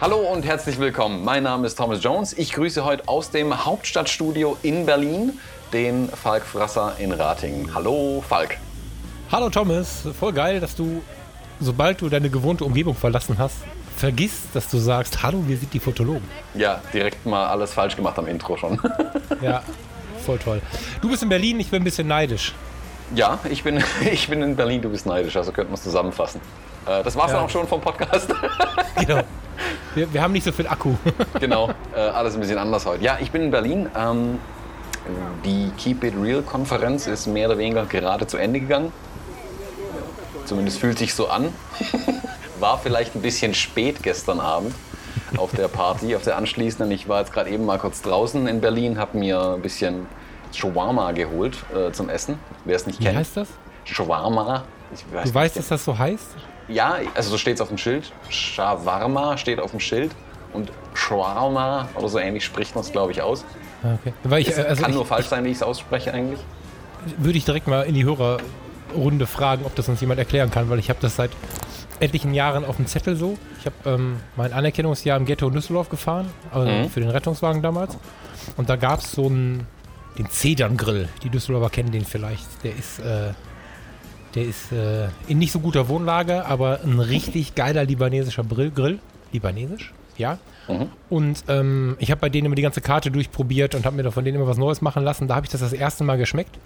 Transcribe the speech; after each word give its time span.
Hallo 0.00 0.16
und 0.32 0.44
herzlich 0.44 0.78
willkommen. 0.78 1.24
Mein 1.24 1.42
Name 1.44 1.66
ist 1.66 1.76
Thomas 1.76 2.02
Jones. 2.02 2.32
Ich 2.32 2.52
grüße 2.52 2.84
heute 2.84 3.06
aus 3.08 3.30
dem 3.30 3.64
Hauptstadtstudio 3.64 4.56
in 4.62 4.86
Berlin 4.86 5.38
den 5.72 6.08
Falk 6.08 6.44
Frasser 6.44 6.96
in 6.98 7.12
Ratingen. 7.12 7.74
Hallo 7.74 8.24
Falk. 8.26 8.56
Hallo 9.30 9.48
Thomas, 9.48 10.02
voll 10.18 10.32
geil, 10.32 10.60
dass 10.60 10.74
du, 10.74 11.02
sobald 11.60 12.00
du 12.00 12.08
deine 12.08 12.30
gewohnte 12.30 12.64
Umgebung 12.64 12.94
verlassen 12.94 13.38
hast, 13.38 13.58
vergisst, 14.02 14.46
dass 14.52 14.68
du 14.68 14.78
sagst, 14.78 15.22
hallo, 15.22 15.44
wir 15.46 15.56
sind 15.56 15.72
die 15.72 15.78
Fotologen. 15.78 16.28
Ja, 16.54 16.80
direkt 16.92 17.24
mal 17.24 17.46
alles 17.46 17.72
falsch 17.72 17.94
gemacht 17.94 18.18
am 18.18 18.26
Intro 18.26 18.56
schon. 18.56 18.76
ja, 19.40 19.62
voll 20.26 20.40
toll. 20.40 20.60
Du 21.00 21.08
bist 21.08 21.22
in 21.22 21.28
Berlin, 21.28 21.60
ich 21.60 21.70
bin 21.70 21.82
ein 21.82 21.84
bisschen 21.84 22.08
neidisch. 22.08 22.52
Ja, 23.14 23.38
ich 23.48 23.62
bin, 23.62 23.80
ich 24.12 24.28
bin 24.28 24.42
in 24.42 24.56
Berlin, 24.56 24.82
du 24.82 24.88
bist 24.88 25.06
neidisch, 25.06 25.36
also 25.36 25.52
könnten 25.52 25.70
wir 25.70 25.76
es 25.76 25.84
zusammenfassen. 25.84 26.40
Äh, 26.84 27.04
das 27.04 27.14
war's 27.14 27.30
ja. 27.30 27.36
dann 27.36 27.46
auch 27.46 27.50
schon 27.50 27.68
vom 27.68 27.80
Podcast. 27.80 28.28
genau. 28.96 29.22
Wir, 29.94 30.12
wir, 30.12 30.20
haben 30.20 30.32
nicht 30.32 30.42
so 30.42 30.50
viel 30.50 30.66
Akku. 30.66 30.94
genau, 31.38 31.70
äh, 31.94 32.00
alles 32.00 32.34
ein 32.34 32.40
bisschen 32.40 32.58
anders 32.58 32.84
heute. 32.84 33.04
Ja, 33.04 33.18
ich 33.20 33.30
bin 33.30 33.42
in 33.42 33.50
Berlin. 33.52 33.88
Ähm, 33.96 34.40
die 35.44 35.70
Keep 35.78 36.02
It 36.02 36.14
Real 36.20 36.42
Konferenz 36.42 37.06
ist 37.06 37.28
mehr 37.28 37.46
oder 37.46 37.58
weniger 37.58 37.86
gerade 37.86 38.26
zu 38.26 38.36
Ende 38.36 38.58
gegangen. 38.58 38.92
Zumindest 40.44 40.80
fühlt 40.80 40.98
sich 40.98 41.14
so 41.14 41.28
an. 41.28 41.54
War 42.62 42.78
vielleicht 42.78 43.16
ein 43.16 43.22
bisschen 43.22 43.54
spät 43.54 44.04
gestern 44.04 44.38
Abend 44.38 44.72
auf 45.36 45.50
der 45.50 45.66
Party, 45.66 46.14
auf 46.14 46.22
der 46.22 46.36
anschließenden. 46.36 46.92
Ich 46.92 47.08
war 47.08 47.18
jetzt 47.18 47.32
gerade 47.32 47.50
eben 47.50 47.66
mal 47.66 47.76
kurz 47.76 48.02
draußen 48.02 48.46
in 48.46 48.60
Berlin, 48.60 49.00
habe 49.00 49.18
mir 49.18 49.54
ein 49.54 49.62
bisschen 49.62 50.06
Shawarma 50.52 51.10
geholt 51.10 51.56
äh, 51.74 51.90
zum 51.90 52.08
Essen. 52.08 52.38
Wer 52.64 52.76
es 52.76 52.86
nicht 52.86 53.00
Wie 53.00 53.04
kennt. 53.04 53.16
Wie 53.16 53.18
heißt 53.18 53.36
das? 53.36 53.48
Shawarma. 53.82 54.62
Weiß 55.10 55.28
du 55.28 55.34
weißt, 55.34 55.56
dass 55.56 55.68
das 55.68 55.84
so 55.84 55.98
heißt? 55.98 56.24
Ja, 56.68 56.98
also 57.16 57.30
so 57.30 57.36
steht 57.36 57.56
es 57.56 57.60
auf 57.60 57.66
dem 57.66 57.78
Schild. 57.78 58.12
Shawarma 58.28 59.36
steht 59.38 59.58
auf 59.58 59.72
dem 59.72 59.80
Schild. 59.80 60.12
Und 60.52 60.70
Shawarma 60.94 61.88
oder 61.96 62.08
so 62.08 62.20
ähnlich 62.20 62.44
spricht 62.44 62.76
man 62.76 62.84
es, 62.84 62.92
glaube 62.92 63.10
ich, 63.10 63.22
aus. 63.22 63.44
Ah, 63.82 63.94
okay. 63.94 64.12
Weil 64.22 64.42
ich, 64.42 64.56
also 64.56 64.80
kann 64.80 64.92
ich, 64.92 64.96
nur 64.96 65.04
falsch 65.04 65.26
sein, 65.26 65.42
wie 65.44 65.48
ich 65.48 65.56
es 65.56 65.64
ausspreche 65.64 66.14
eigentlich. 66.14 66.38
Würde 67.18 67.38
ich 67.38 67.44
direkt 67.44 67.66
mal 67.66 67.82
in 67.82 67.94
die 67.96 68.04
Hörerrunde 68.04 69.26
fragen, 69.26 69.64
ob 69.64 69.74
das 69.74 69.88
uns 69.88 70.00
jemand 70.00 70.20
erklären 70.20 70.52
kann, 70.52 70.70
weil 70.70 70.78
ich 70.78 70.90
habe 70.90 71.00
das 71.02 71.16
seit 71.16 71.32
etlichen 72.00 72.34
Jahren 72.34 72.64
auf 72.64 72.76
dem 72.76 72.86
Zettel 72.86 73.16
so. 73.16 73.36
Ich 73.60 73.66
habe 73.66 73.76
ähm, 73.86 74.16
mein 74.36 74.52
Anerkennungsjahr 74.52 75.16
im 75.16 75.26
Ghetto 75.26 75.50
Düsseldorf 75.50 75.88
gefahren, 75.88 76.26
also 76.50 76.70
mhm. 76.70 76.88
für 76.88 77.00
den 77.00 77.10
Rettungswagen 77.10 77.62
damals. 77.62 77.96
Und 78.56 78.68
da 78.68 78.76
gab 78.76 79.00
es 79.00 79.12
so 79.12 79.26
einen, 79.26 79.66
den 80.18 80.28
Zedern-Grill. 80.28 81.08
Die 81.22 81.30
Düsseldorfer 81.30 81.70
kennen 81.70 81.92
den 81.92 82.04
vielleicht. 82.04 82.46
Der 82.64 82.76
ist, 82.76 82.98
äh, 82.98 83.32
der 84.34 84.44
ist 84.44 84.72
äh, 84.72 85.08
in 85.28 85.38
nicht 85.38 85.52
so 85.52 85.60
guter 85.60 85.88
Wohnlage, 85.88 86.44
aber 86.46 86.80
ein 86.82 86.98
richtig 86.98 87.54
geiler 87.54 87.84
libanesischer 87.84 88.44
Grill. 88.44 88.98
Libanesisch? 89.32 89.92
Ja. 90.18 90.38
Mhm. 90.68 90.88
Und 91.08 91.44
ähm, 91.48 91.96
ich 91.98 92.10
habe 92.10 92.20
bei 92.20 92.28
denen 92.28 92.46
immer 92.46 92.54
die 92.54 92.62
ganze 92.62 92.80
Karte 92.80 93.10
durchprobiert 93.10 93.74
und 93.74 93.86
habe 93.86 93.96
mir 93.96 94.02
da 94.02 94.10
von 94.10 94.24
denen 94.24 94.36
immer 94.36 94.46
was 94.46 94.58
Neues 94.58 94.80
machen 94.80 95.02
lassen. 95.02 95.28
Da 95.28 95.36
habe 95.36 95.46
ich 95.46 95.52
das 95.52 95.60
das 95.60 95.72
erste 95.72 96.04
Mal 96.04 96.18
geschmeckt. 96.18 96.58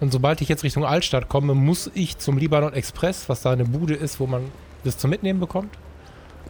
Und 0.00 0.12
sobald 0.12 0.40
ich 0.40 0.48
jetzt 0.48 0.62
Richtung 0.62 0.84
Altstadt 0.84 1.28
komme, 1.28 1.54
muss 1.54 1.90
ich 1.94 2.18
zum 2.18 2.38
Libanon 2.38 2.72
Express, 2.72 3.28
was 3.28 3.42
da 3.42 3.50
eine 3.50 3.64
Bude 3.64 3.94
ist, 3.94 4.20
wo 4.20 4.26
man 4.26 4.42
das 4.84 4.98
zum 4.98 5.10
Mitnehmen 5.10 5.40
bekommt. 5.40 5.74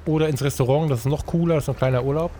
Oder 0.07 0.29
ins 0.29 0.43
Restaurant, 0.43 0.91
das 0.91 1.01
ist 1.01 1.07
noch 1.07 1.27
cooler, 1.27 1.57
das 1.57 1.65
ist 1.65 1.71
ein 1.71 1.77
kleiner 1.77 2.05
Urlaub. 2.05 2.31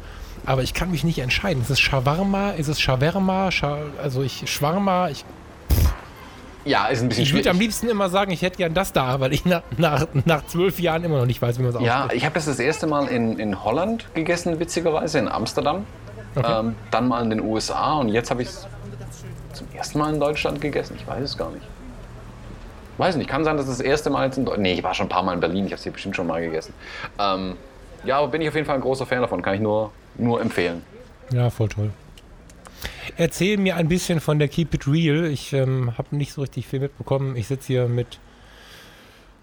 Aber 0.47 0.63
ich 0.63 0.73
kann 0.73 0.91
mich 0.91 1.05
nicht 1.05 1.19
entscheiden. 1.19 1.63
Ist 1.63 1.71
es 1.71 1.81
Shawarma? 1.81 2.51
Ist 2.51 2.69
es 2.69 2.81
Shawarma? 2.81 3.51
Scha 3.51 3.79
also 4.03 4.23
ich 4.23 4.51
Schwarma, 4.51 5.09
ich 5.11 5.25
ja, 6.65 6.87
ist 6.87 7.01
ein 7.01 7.09
bisschen 7.09 7.25
Ich 7.25 7.33
würde 7.33 7.49
am 7.51 7.59
liebsten 7.59 7.89
immer 7.89 8.11
sagen, 8.11 8.31
ich 8.31 8.43
hätte 8.43 8.59
gern 8.59 8.75
das 8.75 8.93
da, 8.93 9.21
weil 9.21 9.33
ich 9.33 9.47
nach, 9.47 9.63
nach, 9.79 10.07
nach 10.27 10.47
zwölf 10.47 10.79
Jahren 10.81 11.03
immer 11.03 11.19
noch 11.19 11.27
nicht 11.27 11.41
weiß, 11.41 11.59
wie 11.59 11.63
man 11.63 11.71
es 11.71 11.77
ausspricht. 11.77 11.95
Ja, 11.95 12.09
ich 12.13 12.25
habe 12.25 12.35
das 12.35 12.45
das 12.45 12.59
erste 12.59 12.87
Mal 12.87 13.07
in, 13.09 13.39
in 13.39 13.65
Holland 13.65 14.07
gegessen, 14.15 14.61
witzigerweise, 14.61 15.19
in 15.19 15.29
Amsterdam. 15.29 15.87
Okay. 16.35 16.61
Ähm, 16.61 16.77
dann 16.91 17.09
mal 17.09 17.23
in 17.23 17.31
den 17.31 17.41
USA 17.41 17.95
und 17.95 18.11
jetzt 18.11 18.31
habe 18.31 18.43
ich 18.43 18.49
es 18.49 18.67
zum 19.55 19.67
ersten 19.75 19.99
Mal 19.99 20.13
in 20.13 20.21
Deutschland 20.21 20.61
gegessen. 20.61 20.95
Ich 20.99 21.07
weiß 21.07 21.25
es 21.25 21.39
gar 21.39 21.51
nicht. 21.51 21.65
Weiß 22.99 23.17
nicht, 23.17 23.31
kann 23.31 23.45
sein, 23.45 23.57
dass 23.57 23.67
das 23.67 23.81
erste 23.81 24.11
Mal 24.11 24.27
jetzt 24.27 24.39
in 24.39 24.45
Deutschland. 24.45 24.65
Nee, 24.65 24.75
ich 24.75 24.83
war 24.83 24.93
schon 24.93 25.07
ein 25.07 25.09
paar 25.09 25.23
Mal 25.23 25.35
in 25.35 25.41
Berlin, 25.41 25.65
ich 25.67 25.73
habe 25.73 25.77
es 25.77 25.85
hier 25.85 25.93
bestimmt 25.93 26.17
schon 26.17 26.27
mal 26.27 26.41
gegessen. 26.43 26.75
Ähm, 27.19 27.55
ja, 28.05 28.19
aber 28.19 28.29
bin 28.29 28.43
ich 28.43 28.49
auf 28.49 28.55
jeden 28.55 28.67
Fall 28.67 28.75
ein 28.75 28.81
großer 28.81 29.07
Fan 29.07 29.21
davon, 29.21 29.41
kann 29.41 29.55
ich 29.55 29.61
nur, 29.61 29.93
nur 30.17 30.41
empfehlen. 30.41 30.83
Ja, 31.33 31.49
voll 31.51 31.69
toll. 31.69 31.91
Erzähl 33.17 33.57
mir 33.57 33.77
ein 33.77 33.89
bisschen 33.89 34.21
von 34.21 34.39
der 34.39 34.49
Keep 34.49 34.75
It 34.75 34.87
Real. 34.87 35.27
Ich 35.27 35.53
ähm, 35.53 35.97
habe 35.97 36.17
nicht 36.17 36.33
so 36.33 36.41
richtig 36.41 36.67
viel 36.67 36.81
mitbekommen. 36.81 37.37
Ich 37.37 37.49
sitze 37.49 37.69
hier 37.69 37.89
mit, 37.89 38.19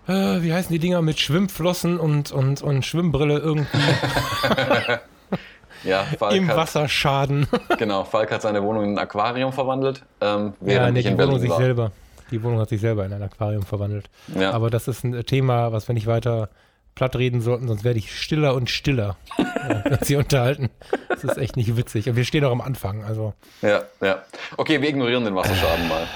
äh, 0.08 0.42
wie 0.42 0.54
heißen 0.54 0.72
die 0.72 0.80
Dinger, 0.80 1.02
mit 1.02 1.20
Schwimmflossen 1.20 1.98
und, 2.00 2.32
und, 2.32 2.62
und 2.62 2.86
Schwimmbrille 2.86 3.38
irgendwie. 3.38 3.78
ja, 5.84 6.04
Falk 6.18 6.34
Im 6.34 6.48
hat, 6.48 6.58
Wasserschaden. 6.58 7.48
genau, 7.78 8.04
Falk 8.04 8.32
hat 8.32 8.42
seine 8.42 8.64
Wohnung 8.64 8.84
in 8.84 8.90
ein 8.96 9.00
Aquarium 9.00 9.52
verwandelt. 9.52 10.04
Ähm, 10.22 10.54
ja, 10.62 10.92
nee, 10.92 11.02
die 11.02 11.18
Wohnung 11.18 11.40
sich 11.40 11.52
selber. 11.54 11.92
Die 12.32 12.42
Wohnung 12.44 12.60
hat 12.60 12.70
sich 12.70 12.82
selber 12.82 13.06
in 13.06 13.14
ein 13.14 13.22
Aquarium 13.22 13.64
verwandelt. 13.64 14.10
Ja. 14.38 14.52
Aber 14.52 14.70
das 14.70 14.88
ist 14.88 15.04
ein 15.04 15.26
Thema, 15.26 15.72
was 15.72 15.88
wir 15.88 15.94
nicht 15.94 16.08
weiter 16.08 16.50
platt 16.96 17.16
reden 17.18 17.42
sollten, 17.42 17.68
sonst 17.68 17.84
werde 17.84 18.00
ich 18.00 18.18
stiller 18.18 18.56
und 18.56 18.70
stiller, 18.70 19.18
wenn 19.84 20.00
sie 20.02 20.16
unterhalten. 20.16 20.70
Das 21.10 21.24
ist 21.24 21.38
echt 21.38 21.58
nicht 21.58 21.76
witzig. 21.76 22.10
Und 22.10 22.16
wir 22.16 22.24
stehen 22.24 22.42
noch 22.44 22.52
am 22.52 22.62
Anfang. 22.62 23.04
Also. 23.04 23.34
Ja, 23.62 23.84
ja. 24.02 24.24
Okay, 24.58 24.82
wir 24.82 24.90
ignorieren 24.90 25.26
den 25.26 25.36
Wasserschaden 25.36 25.88
mal. 25.90 26.08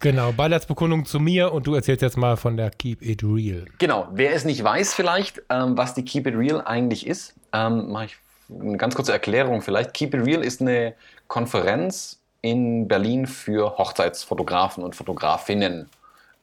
Genau, 0.00 0.32
Beileidsbekundung 0.32 1.06
zu 1.06 1.18
mir 1.18 1.52
und 1.52 1.66
du 1.66 1.74
erzählst 1.74 2.02
jetzt 2.02 2.18
mal 2.18 2.36
von 2.36 2.56
der 2.56 2.70
Keep 2.70 3.00
It 3.00 3.22
Real. 3.22 3.64
Genau, 3.78 4.08
wer 4.12 4.34
es 4.34 4.44
nicht 4.44 4.62
weiß 4.62 4.92
vielleicht, 4.92 5.40
ähm, 5.48 5.78
was 5.78 5.94
die 5.94 6.04
Keep 6.04 6.26
It 6.26 6.34
Real 6.34 6.60
eigentlich 6.60 7.06
ist, 7.06 7.34
ähm, 7.54 7.90
mache 7.90 8.06
ich 8.06 8.16
eine 8.50 8.76
ganz 8.76 8.94
kurze 8.94 9.12
Erklärung 9.12 9.62
vielleicht. 9.62 9.94
Keep 9.94 10.14
It 10.14 10.26
Real 10.26 10.44
ist 10.44 10.60
eine 10.60 10.94
Konferenz 11.28 12.20
in 12.44 12.88
Berlin 12.88 13.26
für 13.26 13.78
Hochzeitsfotografen 13.78 14.84
und 14.84 14.94
Fotografinnen, 14.94 15.88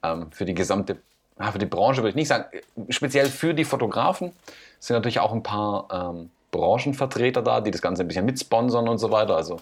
ähm, 0.01 0.31
für 0.31 0.45
die 0.45 0.56
gesamte 0.56 0.97
für 1.51 1.59
die 1.59 1.66
Branche 1.66 2.01
würde 2.01 2.09
ich 2.09 2.16
nicht 2.16 2.28
sagen, 2.28 2.45
speziell 2.89 3.28
für 3.28 3.53
die 3.56 3.63
Fotografen 3.63 4.31
sind 4.79 4.95
natürlich 4.95 5.19
auch 5.19 5.31
ein 5.31 5.41
paar 5.41 5.88
ähm, 5.91 6.29
Branchenvertreter 6.51 7.41
da, 7.41 7.62
die 7.62 7.72
das 7.72 7.81
Ganze 7.81 8.03
ein 8.03 8.07
bisschen 8.07 8.25
mitsponsern 8.25 8.88
und 8.88 9.00
so 9.00 9.12
weiter. 9.12 9.35
Also 9.35 9.59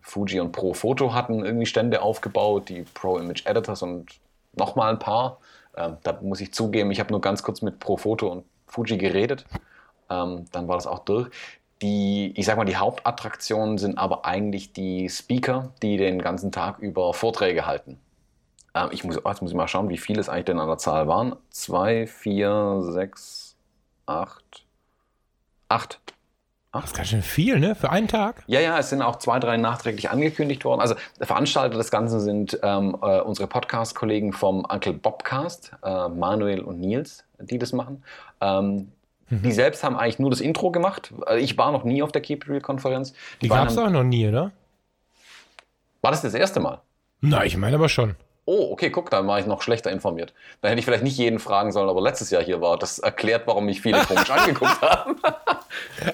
Fuji 0.00 0.38
und 0.38 0.52
Pro 0.52 0.74
Photo 0.74 1.14
hatten 1.14 1.44
irgendwie 1.44 1.66
Stände 1.66 2.02
aufgebaut, 2.02 2.68
die 2.68 2.82
Pro 2.94 3.18
Image 3.18 3.46
Editors 3.46 3.82
und 3.82 4.06
nochmal 4.54 4.90
ein 4.90 4.98
paar. 4.98 5.38
Ähm, 5.76 5.96
da 6.02 6.18
muss 6.22 6.40
ich 6.40 6.52
zugeben, 6.52 6.90
ich 6.92 7.00
habe 7.00 7.10
nur 7.10 7.20
ganz 7.20 7.42
kurz 7.42 7.62
mit 7.62 7.80
Pro 7.80 7.96
Photo 7.96 8.28
und 8.28 8.44
Fuji 8.66 8.96
geredet. 8.96 9.44
Ähm, 10.10 10.44
dann 10.52 10.68
war 10.68 10.76
das 10.76 10.86
auch 10.86 11.00
durch. 11.00 11.30
Die, 11.82 12.32
ich 12.36 12.46
sag 12.46 12.56
mal, 12.56 12.64
die 12.64 12.76
Hauptattraktionen 12.76 13.78
sind 13.78 13.98
aber 13.98 14.24
eigentlich 14.24 14.72
die 14.72 15.08
Speaker, 15.08 15.72
die 15.82 15.96
den 15.96 16.20
ganzen 16.20 16.50
Tag 16.50 16.80
über 16.80 17.14
Vorträge 17.14 17.66
halten. 17.66 18.00
Ähm, 18.74 18.88
ich 18.92 19.04
muss, 19.04 19.24
oh, 19.24 19.28
jetzt 19.28 19.42
muss 19.42 19.50
ich 19.50 19.56
mal 19.56 19.68
schauen, 19.68 19.88
wie 19.88 19.98
viele 19.98 20.20
es 20.20 20.28
eigentlich 20.28 20.46
denn 20.46 20.60
an 20.60 20.68
der 20.68 20.78
Zahl 20.78 21.06
waren. 21.06 21.36
Zwei, 21.50 22.06
vier, 22.06 22.80
sechs, 22.82 23.56
acht, 24.06 24.64
acht. 25.68 26.00
Ach, 26.70 26.82
das 26.82 26.90
ist 26.90 26.96
ganz 26.96 27.08
schön 27.08 27.22
viel, 27.22 27.60
ne? 27.60 27.74
Für 27.74 27.90
einen 27.90 28.08
Tag? 28.08 28.44
Ja, 28.46 28.60
ja, 28.60 28.78
es 28.78 28.90
sind 28.90 29.00
auch 29.00 29.16
zwei, 29.16 29.38
drei 29.38 29.56
nachträglich 29.56 30.10
angekündigt 30.10 30.66
worden. 30.66 30.80
Also 30.80 30.96
der 31.18 31.26
Veranstalter 31.26 31.78
des 31.78 31.90
Ganzen 31.90 32.20
sind 32.20 32.58
ähm, 32.62 32.94
äh, 33.00 33.20
unsere 33.20 33.48
Podcast-Kollegen 33.48 34.34
vom 34.34 34.66
Uncle 34.66 34.92
Bobcast, 34.92 35.72
äh, 35.82 36.08
Manuel 36.08 36.60
und 36.60 36.78
Nils, 36.78 37.24
die 37.38 37.58
das 37.58 37.72
machen. 37.72 38.04
Ähm, 38.42 38.92
mhm. 39.30 39.42
Die 39.42 39.52
selbst 39.52 39.84
haben 39.84 39.96
eigentlich 39.96 40.18
nur 40.18 40.30
das 40.30 40.40
Intro 40.40 40.70
gemacht. 40.70 41.12
Also 41.26 41.42
ich 41.42 41.56
war 41.58 41.72
noch 41.72 41.84
nie 41.84 42.02
auf 42.02 42.12
der 42.12 42.22
Keep 42.22 42.48
Real-Konferenz. 42.48 43.12
Die, 43.12 43.18
die 43.42 43.48
gab 43.48 43.68
es 43.68 43.78
auch 43.78 43.90
noch 43.90 44.04
nie, 44.04 44.28
oder? 44.28 44.52
War 46.02 46.10
das 46.10 46.22
das 46.22 46.34
erste 46.34 46.60
Mal? 46.60 46.80
Na, 47.20 47.44
ich 47.44 47.56
meine 47.56 47.76
aber 47.76 47.88
schon 47.88 48.14
oh, 48.48 48.72
okay, 48.72 48.88
guck, 48.88 49.10
da 49.10 49.26
war 49.26 49.38
ich 49.38 49.44
noch 49.44 49.60
schlechter 49.60 49.90
informiert. 49.92 50.32
Dann 50.62 50.70
hätte 50.70 50.78
ich 50.78 50.86
vielleicht 50.86 51.04
nicht 51.04 51.18
jeden 51.18 51.38
fragen 51.38 51.70
sollen, 51.70 51.90
aber 51.90 52.00
letztes 52.00 52.30
Jahr 52.30 52.42
hier 52.42 52.62
war. 52.62 52.78
Das 52.78 52.98
erklärt, 52.98 53.46
warum 53.46 53.66
mich 53.66 53.82
viele 53.82 54.02
komisch 54.06 54.30
angeguckt 54.30 54.80
haben. 54.80 55.16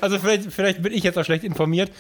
Also 0.01 0.19
vielleicht, 0.19 0.51
vielleicht 0.53 0.83
bin 0.83 0.93
ich 0.93 1.05
jetzt 1.05 1.17
auch 1.17 1.25
schlecht 1.25 1.45
informiert. 1.45 1.93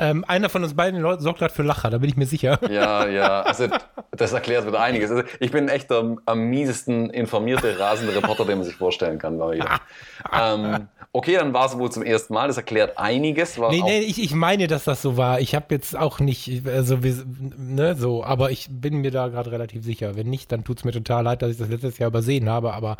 Ähm, 0.00 0.24
einer 0.26 0.48
von 0.48 0.64
uns 0.64 0.72
beiden 0.72 0.98
Leuten 0.98 1.22
sorgt 1.22 1.40
gerade 1.40 1.52
für 1.52 1.62
Lacher, 1.62 1.90
da 1.90 1.98
bin 1.98 2.08
ich 2.08 2.16
mir 2.16 2.26
sicher. 2.26 2.58
Ja, 2.70 3.06
ja, 3.08 3.42
also 3.42 3.66
das 4.12 4.32
erklärt 4.32 4.66
wieder 4.66 4.80
einiges. 4.80 5.10
Also 5.10 5.24
ich 5.40 5.50
bin 5.50 5.68
echt 5.68 5.90
der 5.90 6.16
am 6.24 6.40
miesesten 6.44 7.10
informierte, 7.10 7.78
rasende 7.78 8.14
Reporter, 8.14 8.44
den 8.44 8.58
man 8.58 8.64
sich 8.64 8.76
vorstellen 8.76 9.18
kann. 9.18 9.40
ähm, 10.32 10.88
okay, 11.12 11.34
dann 11.34 11.52
war 11.52 11.66
es 11.66 11.76
wohl 11.76 11.90
zum 11.90 12.04
ersten 12.04 12.32
Mal, 12.32 12.46
das 12.46 12.56
erklärt 12.56 12.96
einiges. 12.96 13.58
War 13.58 13.70
nee, 13.72 13.82
nee, 13.82 13.98
ich, 13.98 14.22
ich 14.22 14.32
meine, 14.32 14.68
dass 14.68 14.84
das 14.84 15.02
so 15.02 15.16
war. 15.16 15.40
Ich 15.40 15.54
habe 15.54 15.66
jetzt 15.70 15.96
auch 15.96 16.20
nicht, 16.20 16.66
also 16.66 16.98
ne, 17.58 17.96
so, 17.96 18.24
aber 18.24 18.50
ich 18.50 18.68
bin 18.70 18.98
mir 18.98 19.10
da 19.10 19.28
gerade 19.28 19.50
relativ 19.50 19.84
sicher. 19.84 20.14
Wenn 20.14 20.30
nicht, 20.30 20.52
dann 20.52 20.64
tut 20.64 20.78
es 20.78 20.84
mir 20.84 20.92
total 20.92 21.24
leid, 21.24 21.42
dass 21.42 21.50
ich 21.50 21.58
das 21.58 21.68
letztes 21.68 21.98
Jahr 21.98 22.08
übersehen 22.08 22.48
habe, 22.48 22.72
aber 22.72 22.96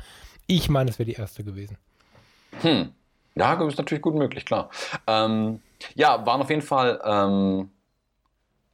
ich 0.46 0.68
meine, 0.68 0.90
es 0.90 0.98
wäre 0.98 1.06
die 1.06 1.14
erste 1.14 1.44
gewesen. 1.44 1.78
Hm. 2.60 2.90
Ja, 3.36 3.54
ist 3.66 3.78
natürlich 3.78 4.02
gut 4.02 4.16
möglich, 4.16 4.44
klar. 4.44 4.68
Ähm, 5.06 5.60
Ja, 5.94 6.24
waren 6.26 6.42
auf 6.42 6.50
jeden 6.50 6.62
Fall 6.62 7.00
ähm, 7.04 7.70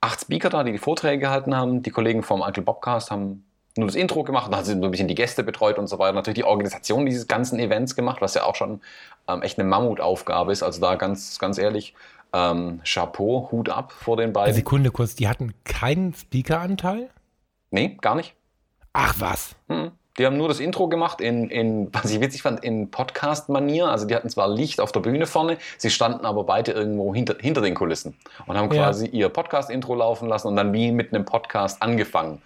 acht 0.00 0.20
Speaker 0.20 0.50
da, 0.50 0.64
die 0.64 0.73
die 0.73 0.79
Vorträge 0.79 1.19
gehalten 1.19 1.56
haben. 1.56 1.82
Die 1.82 1.91
Kollegen 1.91 2.23
vom 2.23 2.41
Uncle 2.41 2.62
Bobcast 2.62 3.11
haben 3.11 3.44
nur 3.76 3.87
das 3.87 3.94
Intro 3.94 4.25
gemacht, 4.25 4.50
dann 4.50 4.58
hat 4.58 4.67
sie 4.67 4.73
so 4.73 4.82
ein 4.82 4.91
bisschen 4.91 5.08
die 5.08 5.14
Gäste 5.14 5.43
betreut 5.43 5.79
und 5.79 5.87
so 5.87 5.99
weiter. 5.99 6.14
Natürlich 6.14 6.37
die 6.38 6.44
Organisation 6.44 7.05
dieses 7.05 7.26
ganzen 7.26 7.58
Events 7.58 7.94
gemacht, 7.94 8.20
was 8.20 8.35
ja 8.35 8.44
auch 8.44 8.55
schon 8.55 8.81
ähm, 9.29 9.43
echt 9.43 9.58
eine 9.58 9.69
Mammutaufgabe 9.69 10.53
ist. 10.53 10.62
Also 10.62 10.81
da 10.81 10.94
ganz, 10.94 11.38
ganz 11.38 11.58
ehrlich, 11.58 11.94
ähm, 12.32 12.81
Chapeau, 12.85 13.49
Hut 13.52 13.69
ab 13.69 13.93
vor 13.93 14.17
den 14.17 14.32
beiden. 14.32 14.55
Sekunde 14.55 14.91
kurz, 14.91 15.14
die 15.14 15.29
hatten 15.29 15.52
keinen 15.64 16.14
Speaker-Anteil? 16.14 17.11
Nee, 17.70 17.99
gar 18.00 18.14
nicht. 18.14 18.35
Ach 18.93 19.14
was. 19.19 19.56
Hm. 19.69 19.93
Die 20.18 20.24
haben 20.24 20.36
nur 20.36 20.48
das 20.48 20.60
Intro 20.60 20.88
gemacht 20.88 21.20
in, 21.20 21.50
in 21.50 21.88
was 21.92 22.10
ich 22.10 22.20
witzig 22.20 22.42
fand, 22.42 22.64
in 22.64 22.90
Podcast-Manier. 22.90 23.88
Also 23.88 24.06
die 24.06 24.14
hatten 24.14 24.30
zwar 24.30 24.48
Licht 24.48 24.80
auf 24.80 24.92
der 24.92 25.00
Bühne 25.00 25.26
vorne, 25.26 25.58
sie 25.78 25.90
standen 25.90 26.24
aber 26.24 26.44
beide 26.44 26.72
irgendwo 26.72 27.14
hinter, 27.14 27.36
hinter 27.38 27.60
den 27.60 27.74
Kulissen 27.74 28.16
und 28.46 28.56
haben 28.56 28.68
quasi 28.68 29.06
ja. 29.06 29.12
ihr 29.12 29.28
Podcast-Intro 29.28 29.94
laufen 29.94 30.28
lassen 30.28 30.48
und 30.48 30.56
dann 30.56 30.72
wie 30.72 30.92
mit 30.92 31.12
einem 31.12 31.24
Podcast 31.24 31.82
angefangen. 31.82 32.40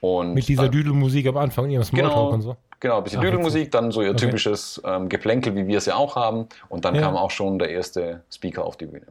Und 0.00 0.34
Mit 0.34 0.46
dieser 0.46 0.68
Düdelmusik 0.68 1.26
am 1.26 1.38
Anfang, 1.38 1.70
ihrem 1.70 1.82
Smalltalk 1.82 2.12
genau, 2.12 2.30
und 2.30 2.42
so. 2.42 2.56
Genau, 2.80 2.98
ein 2.98 3.04
bisschen 3.04 3.20
Düdelmusik, 3.20 3.72
dann 3.72 3.90
so 3.90 4.02
ihr 4.02 4.10
okay. 4.10 4.26
typisches 4.26 4.80
ähm, 4.84 5.08
Geplänkel, 5.08 5.56
wie 5.56 5.66
wir 5.66 5.78
es 5.78 5.86
ja 5.86 5.96
auch 5.96 6.14
haben. 6.14 6.46
Und 6.68 6.84
dann 6.84 6.94
ja. 6.94 7.00
kam 7.00 7.16
auch 7.16 7.32
schon 7.32 7.58
der 7.58 7.70
erste 7.70 8.22
Speaker 8.32 8.64
auf 8.64 8.76
die 8.76 8.86
Bühne. 8.86 9.06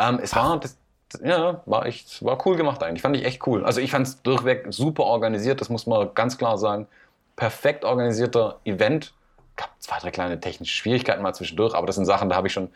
Ähm, 0.00 0.18
es 0.20 0.34
war, 0.34 0.58
das, 0.58 0.76
ja, 1.22 1.62
war 1.66 1.86
echt, 1.86 2.24
war 2.24 2.44
cool 2.44 2.56
gemacht 2.56 2.82
eigentlich. 2.82 3.02
Fand 3.02 3.16
ich 3.16 3.24
echt 3.24 3.46
cool. 3.46 3.64
Also 3.64 3.80
ich 3.80 3.92
fand 3.92 4.08
es 4.08 4.22
durchweg 4.22 4.66
super 4.70 5.04
organisiert, 5.04 5.60
das 5.60 5.68
muss 5.68 5.86
man 5.86 6.10
ganz 6.14 6.36
klar 6.36 6.58
sagen. 6.58 6.88
Perfekt 7.42 7.84
organisierter 7.84 8.60
Event. 8.64 9.12
Gab 9.56 9.70
zwei, 9.80 9.98
drei 9.98 10.12
kleine 10.12 10.38
technische 10.38 10.76
Schwierigkeiten 10.76 11.22
mal 11.22 11.34
zwischendurch, 11.34 11.74
aber 11.74 11.88
das 11.88 11.96
sind 11.96 12.04
Sachen, 12.04 12.28
da 12.28 12.36
habe 12.36 12.46
ich 12.46 12.52
schon 12.52 12.70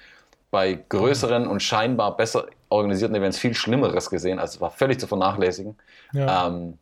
bei 0.50 0.76
größeren 0.88 1.46
und 1.46 1.62
scheinbar 1.62 2.16
besser 2.16 2.46
organisierten 2.68 3.14
Events 3.14 3.38
viel 3.38 3.54
Schlimmeres 3.54 4.10
gesehen. 4.10 4.40
Also 4.40 4.56
es 4.56 4.60
war 4.60 4.72
völlig 4.72 4.98
zu 4.98 5.06
vernachlässigen. 5.06 5.76
Ja. 6.12 6.48
Ähm, 6.48 6.78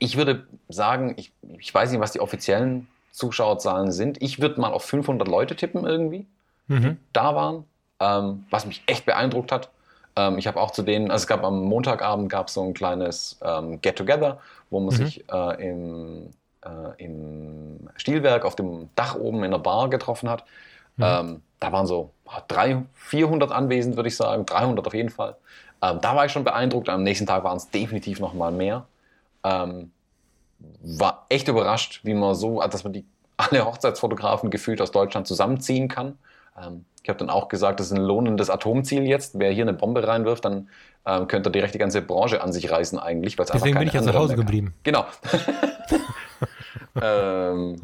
ich 0.00 0.16
würde 0.16 0.48
sagen, 0.68 1.14
ich, 1.16 1.30
ich 1.56 1.72
weiß 1.72 1.92
nicht, 1.92 2.00
was 2.00 2.10
die 2.10 2.18
offiziellen 2.18 2.88
Zuschauerzahlen 3.12 3.92
sind. 3.92 4.20
Ich 4.20 4.40
würde 4.40 4.60
mal 4.60 4.72
auf 4.72 4.84
500 4.84 5.28
Leute 5.28 5.54
tippen 5.54 5.86
irgendwie, 5.86 6.26
mhm. 6.66 6.80
die 6.80 6.96
da 7.12 7.36
waren, 7.36 7.64
ähm, 8.00 8.44
was 8.50 8.66
mich 8.66 8.82
echt 8.86 9.06
beeindruckt 9.06 9.52
hat. 9.52 9.70
Ähm, 10.16 10.36
ich 10.36 10.48
habe 10.48 10.60
auch 10.60 10.72
zu 10.72 10.82
denen, 10.82 11.12
also 11.12 11.22
es 11.22 11.26
gab 11.28 11.44
am 11.44 11.62
Montagabend 11.62 12.28
gab 12.28 12.50
so 12.50 12.64
ein 12.64 12.74
kleines 12.74 13.38
ähm, 13.40 13.80
Get-Together, 13.80 14.40
wo 14.70 14.80
man 14.80 14.92
mhm. 14.92 14.98
sich 14.98 15.24
äh, 15.30 15.68
im, 15.70 16.30
äh, 16.64 17.04
im 17.04 17.88
Stilwerk 17.96 18.44
auf 18.44 18.56
dem 18.56 18.88
Dach 18.94 19.16
oben 19.16 19.44
in 19.44 19.50
der 19.50 19.58
Bar 19.58 19.88
getroffen 19.88 20.28
hat. 20.28 20.44
Mhm. 20.96 21.04
Ähm, 21.04 21.42
da 21.60 21.72
waren 21.72 21.86
so 21.86 22.10
300, 22.48 22.86
400 22.94 23.52
anwesend, 23.52 23.96
würde 23.96 24.08
ich 24.08 24.16
sagen, 24.16 24.46
300 24.46 24.86
auf 24.86 24.94
jeden 24.94 25.10
Fall. 25.10 25.36
Ähm, 25.82 25.98
da 26.00 26.16
war 26.16 26.26
ich 26.26 26.32
schon 26.32 26.44
beeindruckt. 26.44 26.88
Am 26.88 27.02
nächsten 27.02 27.26
Tag 27.26 27.44
waren 27.44 27.56
es 27.56 27.70
definitiv 27.70 28.20
noch 28.20 28.34
mal 28.34 28.52
mehr. 28.52 28.86
Ähm, 29.44 29.90
war 30.82 31.26
echt 31.28 31.48
überrascht, 31.48 32.00
wie 32.04 32.14
man 32.14 32.34
so, 32.34 32.60
dass 32.60 32.84
man 32.84 32.92
die 32.92 33.04
alle 33.36 33.64
Hochzeitsfotografen 33.64 34.50
gefühlt 34.50 34.80
aus 34.80 34.92
Deutschland 34.92 35.26
zusammenziehen 35.26 35.88
kann. 35.88 36.18
Ähm, 36.60 36.84
ich 37.02 37.08
habe 37.08 37.18
dann 37.18 37.28
auch 37.28 37.48
gesagt, 37.48 37.80
das 37.80 37.88
ist 37.88 37.92
ein 37.92 38.02
lohnendes 38.02 38.48
Atomziel 38.48 39.02
jetzt. 39.06 39.38
Wer 39.38 39.50
hier 39.50 39.64
eine 39.64 39.74
Bombe 39.74 40.06
reinwirft, 40.06 40.44
dann 40.44 40.68
ähm, 41.04 41.28
könnte 41.28 41.50
er 41.50 41.52
direkt 41.52 41.74
die 41.74 41.78
ganze 41.78 42.00
Branche 42.00 42.42
an 42.42 42.52
sich 42.52 42.70
reißen 42.70 42.98
eigentlich. 42.98 43.36
Deswegen 43.36 43.78
bin 43.78 43.88
ich 43.88 43.94
ja 43.94 44.02
zu 44.02 44.14
Hause 44.14 44.36
geblieben. 44.36 44.72
Genau. 44.84 45.04
ähm, 47.00 47.76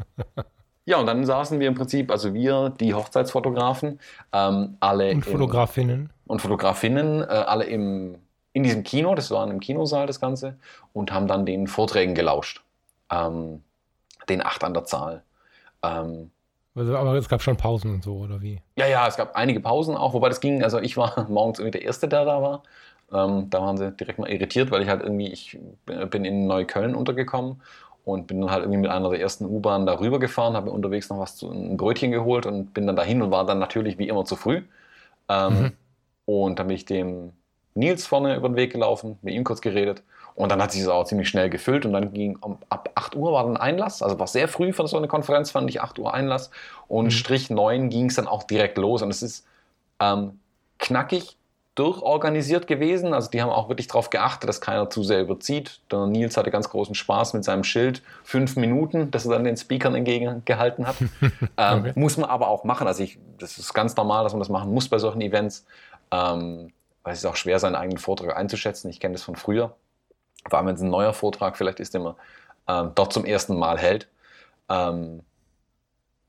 ja, 0.85 0.97
und 0.97 1.05
dann 1.05 1.25
saßen 1.25 1.59
wir 1.59 1.67
im 1.67 1.75
Prinzip, 1.75 2.11
also 2.11 2.33
wir, 2.33 2.69
die 2.69 2.93
Hochzeitsfotografen, 2.93 3.99
ähm, 4.33 4.77
alle. 4.79 5.11
Und 5.11 5.25
Fotografinnen. 5.25 6.01
Im, 6.01 6.09
und 6.25 6.41
Fotografinnen, 6.41 7.21
äh, 7.21 7.25
alle 7.25 7.65
im 7.65 8.17
in 8.53 8.63
diesem 8.63 8.83
Kino, 8.83 9.15
das 9.15 9.31
war 9.31 9.43
einem 9.43 9.59
Kinosaal 9.59 10.07
das 10.07 10.19
Ganze, 10.19 10.57
und 10.93 11.11
haben 11.11 11.27
dann 11.27 11.45
den 11.45 11.67
Vorträgen 11.67 12.15
gelauscht. 12.15 12.61
Ähm, 13.09 13.63
den 14.29 14.45
acht 14.45 14.63
an 14.63 14.73
der 14.73 14.85
Zahl. 14.85 15.23
Ähm, 15.83 16.31
also, 16.75 16.95
aber 16.95 17.15
es 17.15 17.27
gab 17.27 17.41
schon 17.41 17.57
Pausen 17.57 17.93
und 17.93 18.03
so, 18.03 18.17
oder 18.17 18.41
wie? 18.41 18.61
Ja, 18.77 18.87
ja, 18.87 19.07
es 19.07 19.17
gab 19.17 19.35
einige 19.35 19.59
Pausen 19.59 19.95
auch, 19.95 20.13
wobei 20.13 20.29
das 20.29 20.39
ging, 20.39 20.63
also 20.63 20.79
ich 20.79 20.97
war 20.97 21.25
morgens 21.29 21.59
irgendwie 21.59 21.79
der 21.79 21.85
Erste, 21.85 22.07
der 22.07 22.25
da 22.25 22.41
war. 22.41 22.63
Ähm, 23.11 23.49
da 23.49 23.61
waren 23.61 23.77
sie 23.77 23.91
direkt 23.91 24.19
mal 24.19 24.29
irritiert, 24.29 24.71
weil 24.71 24.81
ich 24.81 24.87
halt 24.87 25.01
irgendwie, 25.01 25.27
ich 25.27 25.59
bin 25.85 26.23
in 26.23 26.47
Neukölln 26.47 26.95
untergekommen 26.95 27.61
und 28.03 28.27
bin 28.27 28.41
dann 28.41 28.51
halt 28.51 28.63
irgendwie 28.63 28.79
mit 28.79 28.89
einer 28.89 29.09
der 29.09 29.19
ersten 29.19 29.45
U-Bahnen 29.45 29.85
darüber 29.85 30.19
gefahren, 30.19 30.55
habe 30.55 30.71
unterwegs 30.71 31.09
noch 31.09 31.19
was 31.19 31.35
zu, 31.35 31.51
ein 31.51 31.77
Brötchen 31.77 32.11
geholt 32.11 32.45
und 32.45 32.73
bin 32.73 32.87
dann 32.87 32.95
dahin 32.95 33.21
und 33.21 33.31
war 33.31 33.45
dann 33.45 33.59
natürlich 33.59 33.97
wie 33.97 34.07
immer 34.07 34.25
zu 34.25 34.35
früh. 34.35 34.61
Ähm, 35.29 35.61
mhm. 35.61 35.71
Und 36.25 36.59
dann 36.59 36.67
bin 36.67 36.75
ich 36.75 36.85
dem 36.85 37.33
Nils 37.75 38.05
vorne 38.05 38.35
über 38.35 38.49
den 38.49 38.55
Weg 38.55 38.71
gelaufen, 38.71 39.17
mit 39.21 39.33
ihm 39.33 39.43
kurz 39.43 39.61
geredet. 39.61 40.03
Und 40.33 40.51
dann 40.51 40.61
hat 40.61 40.71
sich 40.71 40.81
das 40.81 40.89
auch 40.89 41.03
ziemlich 41.03 41.29
schnell 41.29 41.49
gefüllt 41.49 41.85
und 41.85 41.93
dann 41.93 42.13
ging 42.13 42.37
um, 42.37 42.57
ab 42.69 42.89
8 42.95 43.15
Uhr 43.15 43.33
war 43.33 43.43
dann 43.43 43.57
Einlass, 43.57 44.01
also 44.01 44.17
war 44.17 44.27
sehr 44.27 44.47
früh 44.47 44.71
für 44.71 44.87
so 44.87 44.97
eine 44.97 45.07
Konferenz, 45.07 45.51
fand 45.51 45.69
ich 45.69 45.81
8 45.81 45.99
Uhr 45.99 46.13
Einlass. 46.13 46.49
Und 46.87 47.05
mhm. 47.05 47.11
Strich 47.11 47.49
9 47.49 47.89
ging 47.89 48.07
es 48.07 48.15
dann 48.15 48.27
auch 48.27 48.43
direkt 48.43 48.77
los 48.77 49.01
und 49.01 49.09
es 49.09 49.21
ist 49.21 49.45
ähm, 49.99 50.39
knackig 50.79 51.37
durchorganisiert 51.75 52.67
gewesen. 52.67 53.13
Also 53.13 53.29
die 53.29 53.41
haben 53.41 53.49
auch 53.49 53.69
wirklich 53.69 53.87
darauf 53.87 54.09
geachtet, 54.09 54.49
dass 54.49 54.59
keiner 54.59 54.89
zu 54.89 55.03
sehr 55.03 55.21
überzieht. 55.21 55.79
Der 55.91 56.05
Nils 56.05 56.35
hatte 56.35 56.51
ganz 56.51 56.69
großen 56.69 56.95
Spaß 56.95 57.33
mit 57.33 57.43
seinem 57.43 57.63
Schild, 57.63 58.01
fünf 58.23 58.55
Minuten, 58.57 59.09
das 59.11 59.25
er 59.25 59.31
dann 59.31 59.45
den 59.45 59.57
Speakern 59.57 59.95
entgegengehalten 59.95 60.85
hat. 60.85 60.95
ähm, 61.57 61.79
okay. 61.79 61.93
Muss 61.95 62.17
man 62.17 62.29
aber 62.29 62.49
auch 62.49 62.63
machen. 62.63 62.87
Also 62.87 63.03
ich, 63.03 63.19
das 63.37 63.57
ist 63.57 63.73
ganz 63.73 63.95
normal, 63.95 64.23
dass 64.23 64.33
man 64.33 64.39
das 64.39 64.49
machen 64.49 64.73
muss 64.73 64.89
bei 64.89 64.99
solchen 64.99 65.21
Events. 65.21 65.65
Ähm, 66.11 66.73
weil 67.03 67.13
es 67.13 67.19
ist 67.19 67.25
auch 67.25 67.35
schwer, 67.35 67.57
seinen 67.59 67.75
eigenen 67.75 67.97
Vortrag 67.97 68.35
einzuschätzen. 68.35 68.89
Ich 68.89 68.99
kenne 68.99 69.13
das 69.13 69.23
von 69.23 69.35
früher. 69.35 69.75
Vor 70.49 70.59
allem, 70.59 70.67
wenn 70.67 70.75
es 70.75 70.81
ein 70.81 70.89
neuer 70.89 71.13
Vortrag 71.13 71.57
vielleicht 71.57 71.79
ist, 71.79 71.93
den 71.93 72.03
man 72.03 72.15
ähm, 72.67 72.91
dort 72.95 73.13
zum 73.13 73.25
ersten 73.25 73.57
Mal 73.57 73.77
hält. 73.79 74.07
Ähm, 74.69 75.21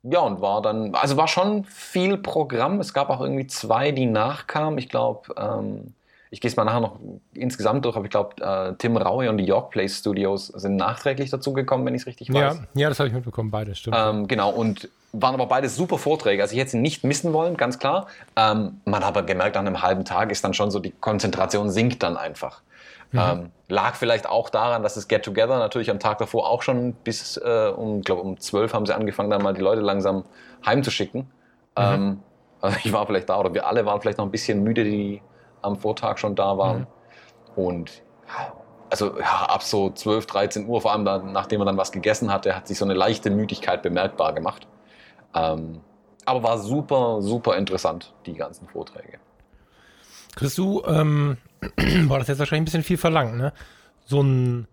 ja, 0.03 0.21
und 0.21 0.41
war 0.41 0.63
dann, 0.63 0.95
also 0.95 1.17
war 1.17 1.29
schon 1.29 1.65
viel 1.65 2.17
Programm. 2.17 2.81
Es 2.81 2.93
gab 2.93 3.09
auch 3.11 3.21
irgendwie 3.21 3.47
zwei, 3.47 3.93
die 3.93 4.07
nachkamen. 4.07 4.79
Ich 4.79 4.89
glaube, 4.89 5.33
ähm, 5.37 5.95
ich 6.31 6.41
gehe 6.41 6.51
es 6.51 6.57
mal 6.57 6.65
nachher 6.65 6.81
noch 6.81 6.99
insgesamt 7.35 7.85
durch, 7.85 7.95
aber 7.95 8.07
ich 8.07 8.11
glaube, 8.11 8.43
äh, 8.43 8.75
Tim 8.79 8.97
Raue 8.97 9.29
und 9.29 9.37
die 9.37 9.45
York 9.45 9.71
Place 9.71 9.99
Studios 9.99 10.49
sind 10.49 10.77
nachträglich 10.77 11.31
dazugekommen, 11.31 11.87
wenn 11.87 11.95
ich 11.95 12.03
es 12.03 12.07
richtig 12.07 12.33
weiß. 12.33 12.57
Ja, 12.57 12.67
ja 12.75 12.89
das 12.89 12.99
habe 12.99 13.09
ich 13.09 13.15
mitbekommen, 13.15 13.51
beide, 13.51 13.75
stimmt. 13.75 13.97
Ähm, 13.99 14.27
genau, 14.27 14.51
und 14.51 14.89
waren 15.13 15.35
aber 15.35 15.47
beide 15.47 15.69
super 15.69 15.99
Vorträge. 15.99 16.43
Also 16.43 16.55
ich 16.55 16.61
hätte 16.61 16.71
sie 16.71 16.79
nicht 16.79 17.05
missen 17.05 17.33
wollen, 17.33 17.57
ganz 17.57 17.79
klar. 17.79 18.07
Ähm, 18.35 18.81
man 18.85 19.05
hat 19.05 19.09
aber 19.09 19.23
gemerkt, 19.23 19.55
nach 19.55 19.61
einem 19.61 19.83
halben 19.83 20.05
Tag 20.05 20.33
ist 20.33 20.43
dann 20.43 20.55
schon 20.55 20.71
so, 20.71 20.79
die 20.79 20.91
Konzentration 20.91 21.71
sinkt 21.71 22.03
dann 22.03 22.17
einfach. 22.17 22.63
Mhm. 23.13 23.19
Ähm, 23.19 23.51
lag 23.69 23.95
vielleicht 23.95 24.29
auch 24.29 24.51
daran, 24.51 24.83
dass 24.83 24.95
das 24.95 25.09
Get 25.09 25.25
Together 25.25 25.59
natürlich 25.59 25.91
am 25.91 25.99
Tag 25.99 26.19
davor 26.19 26.49
auch 26.49 26.63
schon 26.63 26.95
bis 26.95 27.37
äh, 27.37 27.73
um, 27.75 28.03
glaube 28.03 28.23
um 28.23 28.39
12 28.39 28.73
haben 28.73 28.87
sie 28.87 28.95
angefangen, 28.95 29.31
dann 29.31 29.43
mal 29.43 29.55
die 29.55 29.61
Leute 29.61 29.83
langsam 29.83 30.25
heimzuschicken. 30.65 31.23
Mhm. 31.23 31.29
Ähm, 31.77 32.23
also 32.61 32.77
ich 32.85 32.93
war 32.93 33.07
vielleicht 33.07 33.29
da 33.29 33.39
oder 33.39 33.55
wir 33.55 33.67
alle 33.67 33.85
waren 33.87 34.01
vielleicht 34.01 34.19
noch 34.19 34.25
ein 34.25 34.31
bisschen 34.31 34.63
müde, 34.63 34.85
die 34.85 35.23
am 35.61 35.77
Vortag 35.77 36.19
schon 36.19 36.35
da 36.35 36.59
waren. 36.59 36.81
Mhm. 36.81 37.63
Und 37.65 38.03
also 38.91 39.19
ja, 39.19 39.47
ab 39.47 39.63
so 39.63 39.91
12, 39.91 40.27
13 40.27 40.69
Uhr, 40.69 40.81
vor 40.81 40.93
allem 40.93 41.05
dann, 41.05 41.33
nachdem 41.33 41.63
er 41.63 41.65
dann 41.65 41.77
was 41.77 41.93
gegessen 41.93 42.33
hatte, 42.33 42.55
hat 42.55 42.69
sich 42.69 42.79
so 42.79 42.85
eine 42.85 42.95
leichte 42.95 43.31
Müdigkeit 43.31 43.83
bemerkbar 43.83 44.33
gemacht. 44.33 44.67
Ähm, 45.35 45.81
aber 46.25 46.43
war 46.43 46.59
super, 46.59 47.23
super 47.23 47.57
interessant, 47.57 48.13
die 48.27 48.35
ganzen 48.35 48.69
Vorträge. 48.69 49.19
Kriegst 50.35 50.59
du, 50.59 50.83
ähm, 50.87 51.39
war 52.09 52.19
das 52.19 52.29
jetzt 52.29 52.39
wahrscheinlich 52.39 52.63
ein 52.63 52.65
bisschen 52.65 52.83
viel 52.83 52.97
verlangt, 52.97 53.37
ne? 53.37 53.53
So 54.05 54.23
ein, 54.23 54.67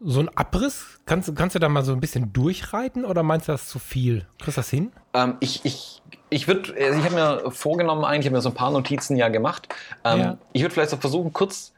so 0.00 0.20
ein 0.20 0.28
Abriss? 0.36 1.00
Kannst, 1.06 1.34
kannst 1.36 1.54
du 1.54 1.58
da 1.58 1.68
mal 1.68 1.84
so 1.84 1.92
ein 1.92 2.00
bisschen 2.00 2.32
durchreiten 2.32 3.04
oder 3.04 3.22
meinst 3.22 3.48
du 3.48 3.52
das 3.52 3.68
zu 3.68 3.78
viel? 3.78 4.26
Kriegst 4.38 4.56
du 4.56 4.60
das 4.60 4.70
hin? 4.70 4.92
Ähm, 5.14 5.36
ich 5.40 5.64
ich, 5.64 6.02
ich 6.28 6.48
würde, 6.48 6.74
also 6.78 6.98
ich 6.98 7.04
habe 7.04 7.14
mir 7.14 7.50
vorgenommen, 7.50 8.04
eigentlich, 8.04 8.20
ich 8.20 8.26
habe 8.26 8.36
mir 8.36 8.42
so 8.42 8.50
ein 8.50 8.54
paar 8.54 8.70
Notizen 8.70 9.16
ja 9.16 9.28
gemacht. 9.28 9.68
Ähm, 10.04 10.20
ja. 10.20 10.38
Ich 10.52 10.62
würde 10.62 10.74
vielleicht 10.74 10.90
so 10.90 10.96
versuchen, 10.96 11.32
kurz, 11.32 11.72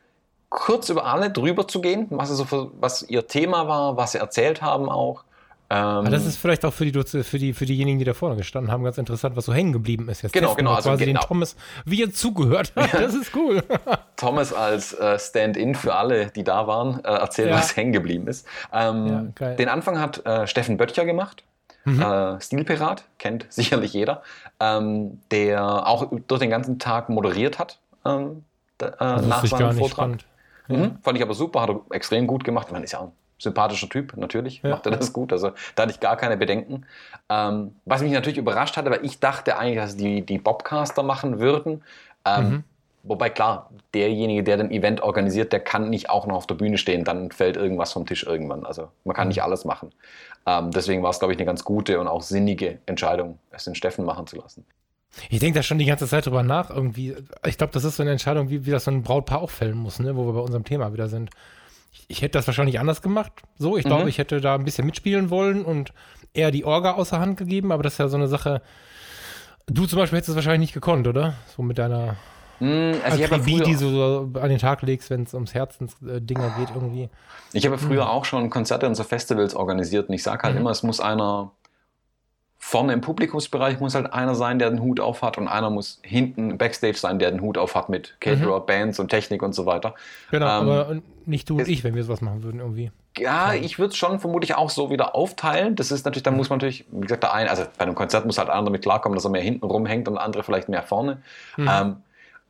kurz 0.48 0.88
über 0.88 1.04
alle 1.04 1.30
drüber 1.30 1.68
zu 1.68 1.80
gehen, 1.80 2.06
was, 2.10 2.30
so, 2.30 2.72
was 2.80 3.02
ihr 3.02 3.26
Thema 3.26 3.68
war, 3.68 3.96
was 3.96 4.12
sie 4.12 4.18
erzählt 4.18 4.62
haben 4.62 4.88
auch. 4.88 5.24
Ähm, 5.70 6.06
das 6.10 6.24
ist 6.24 6.38
vielleicht 6.38 6.64
auch 6.64 6.72
für, 6.72 6.90
die, 6.90 7.22
für, 7.22 7.38
die, 7.38 7.52
für 7.52 7.66
diejenigen, 7.66 7.98
die 7.98 8.04
da 8.04 8.14
vorne 8.14 8.36
gestanden 8.36 8.72
haben, 8.72 8.84
ganz 8.84 8.96
interessant, 8.96 9.36
was 9.36 9.44
so 9.44 9.52
hängen 9.52 9.72
geblieben 9.72 10.08
ist. 10.08 10.22
Jetzt 10.22 10.32
genau, 10.32 10.54
genau. 10.54 10.72
Also 10.72 10.88
quasi 10.88 11.04
genau. 11.04 11.20
den 11.20 11.26
Thomas, 11.26 11.56
wie 11.84 12.02
er 12.02 12.12
zugehört 12.12 12.72
hat. 12.74 12.94
Das 12.94 13.14
ist 13.14 13.34
cool. 13.34 13.62
Thomas 14.16 14.54
als 14.54 14.94
äh, 14.94 15.18
Stand-in 15.18 15.74
für 15.74 15.94
alle, 15.94 16.28
die 16.30 16.42
da 16.42 16.66
waren, 16.66 17.04
äh, 17.04 17.08
erzählt, 17.08 17.50
ja. 17.50 17.56
was 17.56 17.76
hängen 17.76 17.92
geblieben 17.92 18.26
ist. 18.28 18.46
Ähm, 18.72 19.34
ja, 19.38 19.54
den 19.54 19.68
Anfang 19.68 20.00
hat 20.00 20.24
äh, 20.24 20.46
Steffen 20.46 20.78
Böttcher 20.78 21.04
gemacht. 21.04 21.44
Mhm. 21.84 22.00
Äh, 22.00 22.40
Stilpirat, 22.40 23.04
kennt 23.18 23.46
sicherlich 23.50 23.92
jeder, 23.92 24.22
ähm, 24.60 25.20
der 25.30 25.86
auch 25.86 26.10
durch 26.26 26.40
den 26.40 26.50
ganzen 26.50 26.78
Tag 26.78 27.10
moderiert 27.10 27.58
hat 27.58 27.78
ähm, 28.06 28.44
äh, 28.80 28.86
nach 28.98 29.44
seinem 29.44 29.76
Vortrag. 29.76 30.18
Mhm. 30.68 30.98
Fand 31.02 31.18
ich 31.18 31.22
aber 31.22 31.34
super, 31.34 31.62
hat 31.62 31.70
er 31.70 31.80
extrem 31.90 32.26
gut 32.26 32.44
gemacht. 32.44 32.72
Man 32.72 32.82
ist 32.84 32.92
ja 32.92 33.00
ein 33.00 33.12
sympathischer 33.38 33.88
Typ, 33.88 34.16
natürlich, 34.16 34.62
ja. 34.62 34.70
macht 34.70 34.86
er 34.86 34.92
das 34.92 35.12
gut. 35.12 35.32
Also 35.32 35.52
da 35.74 35.84
hatte 35.84 35.92
ich 35.92 36.00
gar 36.00 36.16
keine 36.16 36.36
Bedenken. 36.36 36.84
Ähm, 37.28 37.74
was 37.84 38.02
mich 38.02 38.12
natürlich 38.12 38.38
überrascht 38.38 38.76
hatte, 38.76 38.90
weil 38.90 39.04
ich 39.04 39.20
dachte 39.20 39.58
eigentlich, 39.58 39.78
dass 39.78 39.96
die, 39.96 40.22
die 40.22 40.38
Bobcaster 40.38 41.02
machen 41.02 41.38
würden. 41.38 41.82
Ähm, 42.24 42.48
mhm. 42.48 42.64
Wobei 43.04 43.30
klar, 43.30 43.70
derjenige, 43.94 44.42
der 44.42 44.58
den 44.58 44.70
Event 44.70 45.00
organisiert, 45.00 45.52
der 45.52 45.60
kann 45.60 45.88
nicht 45.88 46.10
auch 46.10 46.26
noch 46.26 46.36
auf 46.36 46.46
der 46.46 46.56
Bühne 46.56 46.78
stehen, 46.78 47.04
dann 47.04 47.30
fällt 47.30 47.56
irgendwas 47.56 47.92
vom 47.92 48.04
Tisch 48.04 48.24
irgendwann. 48.24 48.66
Also 48.66 48.88
man 49.04 49.14
kann 49.14 49.28
mhm. 49.28 49.30
nicht 49.30 49.42
alles 49.42 49.64
machen. 49.64 49.92
Ähm, 50.46 50.70
deswegen 50.72 51.02
war 51.02 51.10
es, 51.10 51.18
glaube 51.18 51.32
ich, 51.32 51.38
eine 51.38 51.46
ganz 51.46 51.64
gute 51.64 52.00
und 52.00 52.08
auch 52.08 52.22
sinnige 52.22 52.78
Entscheidung, 52.86 53.38
es 53.50 53.64
den 53.64 53.74
Steffen 53.74 54.04
machen 54.04 54.26
zu 54.26 54.36
lassen. 54.36 54.64
Ich 55.30 55.40
denke 55.40 55.58
da 55.58 55.62
schon 55.62 55.78
die 55.78 55.84
ganze 55.84 56.06
Zeit 56.06 56.26
drüber 56.26 56.42
nach. 56.42 56.70
Irgendwie, 56.70 57.16
ich 57.46 57.56
glaube, 57.56 57.72
das 57.72 57.84
ist 57.84 57.96
so 57.96 58.02
eine 58.02 58.12
Entscheidung, 58.12 58.50
wie, 58.50 58.66
wie 58.66 58.70
das 58.70 58.84
so 58.84 58.90
ein 58.90 59.02
Brautpaar 59.02 59.40
auch 59.40 59.50
fällen 59.50 59.76
muss, 59.76 59.98
ne? 60.00 60.16
wo 60.16 60.26
wir 60.26 60.32
bei 60.32 60.40
unserem 60.40 60.64
Thema 60.64 60.92
wieder 60.92 61.08
sind. 61.08 61.30
Ich, 62.06 62.22
hätte 62.22 62.38
das 62.38 62.46
wahrscheinlich 62.46 62.78
anders 62.78 63.02
gemacht. 63.02 63.32
So, 63.58 63.76
ich 63.76 63.84
glaube, 63.84 64.04
mhm. 64.04 64.08
ich 64.08 64.18
hätte 64.18 64.40
da 64.40 64.54
ein 64.54 64.64
bisschen 64.64 64.86
mitspielen 64.86 65.30
wollen 65.30 65.64
und 65.64 65.92
eher 66.32 66.50
die 66.50 66.64
Orga 66.64 66.92
außer 66.92 67.18
Hand 67.18 67.36
gegeben, 67.36 67.72
aber 67.72 67.82
das 67.82 67.94
ist 67.94 67.98
ja 67.98 68.08
so 68.08 68.16
eine 68.16 68.28
Sache. 68.28 68.62
Du 69.66 69.86
zum 69.86 69.98
Beispiel 69.98 70.18
hättest 70.18 70.30
es 70.30 70.34
wahrscheinlich 70.36 70.68
nicht 70.68 70.74
gekonnt, 70.74 71.06
oder? 71.06 71.34
So 71.54 71.62
mit 71.62 71.78
deiner 71.78 72.16
Mm, 72.60 72.92
also 73.04 73.22
Akribie, 73.22 73.60
die 73.60 73.76
du 73.76 73.88
so 73.88 74.30
an 74.40 74.48
den 74.48 74.58
Tag 74.58 74.82
legst, 74.82 75.10
wenn 75.10 75.22
es 75.22 75.34
ums 75.34 75.54
Herzensdinger 75.54 76.54
geht 76.58 76.70
irgendwie. 76.74 77.08
Ich 77.52 77.64
habe 77.66 77.78
früher 77.78 78.10
auch 78.10 78.24
schon 78.24 78.50
Konzerte 78.50 78.86
und 78.86 78.96
so 78.96 79.04
Festivals 79.04 79.54
organisiert 79.54 80.08
und 80.08 80.14
ich 80.14 80.22
sage 80.22 80.42
halt 80.42 80.54
mhm. 80.54 80.62
immer, 80.62 80.70
es 80.70 80.82
muss 80.82 81.00
einer 81.00 81.52
vorne 82.58 82.92
im 82.92 83.00
Publikumsbereich 83.00 83.80
muss 83.80 83.94
halt 83.94 84.12
einer 84.12 84.34
sein, 84.34 84.58
der 84.58 84.70
den 84.70 84.82
Hut 84.82 85.00
auf 85.00 85.22
hat 85.22 85.38
und 85.38 85.48
einer 85.48 85.70
muss 85.70 86.00
hinten 86.02 86.58
Backstage 86.58 86.98
sein, 86.98 87.18
der 87.18 87.30
den 87.30 87.40
Hut 87.40 87.56
auf 87.56 87.74
hat 87.74 87.88
mit 87.88 88.16
Caterer, 88.20 88.60
mhm. 88.60 88.66
Bands 88.66 88.98
und 88.98 89.08
Technik 89.08 89.42
und 89.42 89.54
so 89.54 89.64
weiter. 89.64 89.94
Genau, 90.30 90.46
ähm, 90.46 90.68
aber 90.68 90.96
nicht 91.24 91.48
du 91.48 91.58
und 91.58 91.68
ich, 91.68 91.84
wenn 91.84 91.94
wir 91.94 92.02
sowas 92.02 92.20
machen 92.20 92.42
würden 92.42 92.60
irgendwie. 92.60 92.90
Ja, 93.16 93.54
ich 93.54 93.78
würde 93.78 93.90
es 93.90 93.96
schon 93.96 94.20
vermutlich 94.20 94.54
auch 94.54 94.70
so 94.70 94.90
wieder 94.90 95.14
aufteilen. 95.14 95.76
Das 95.76 95.90
ist 95.90 96.04
natürlich, 96.04 96.22
da 96.22 96.30
mhm. 96.30 96.36
muss 96.36 96.50
man 96.50 96.58
natürlich, 96.58 96.84
wie 96.90 97.02
gesagt, 97.02 97.22
der 97.22 97.32
eine, 97.32 97.50
also 97.50 97.64
bei 97.76 97.84
einem 97.84 97.94
Konzert 97.94 98.26
muss 98.26 98.38
halt 98.38 98.48
einer 98.48 98.64
damit 98.64 98.82
klarkommen, 98.82 99.16
dass 99.16 99.24
er 99.24 99.30
mehr 99.30 99.42
hinten 99.42 99.64
rumhängt 99.64 100.08
und 100.08 100.14
der 100.14 100.22
andere 100.22 100.42
vielleicht 100.42 100.68
mehr 100.68 100.82
vorne. 100.82 101.22
Mhm. 101.56 101.70
Ähm, 101.70 101.96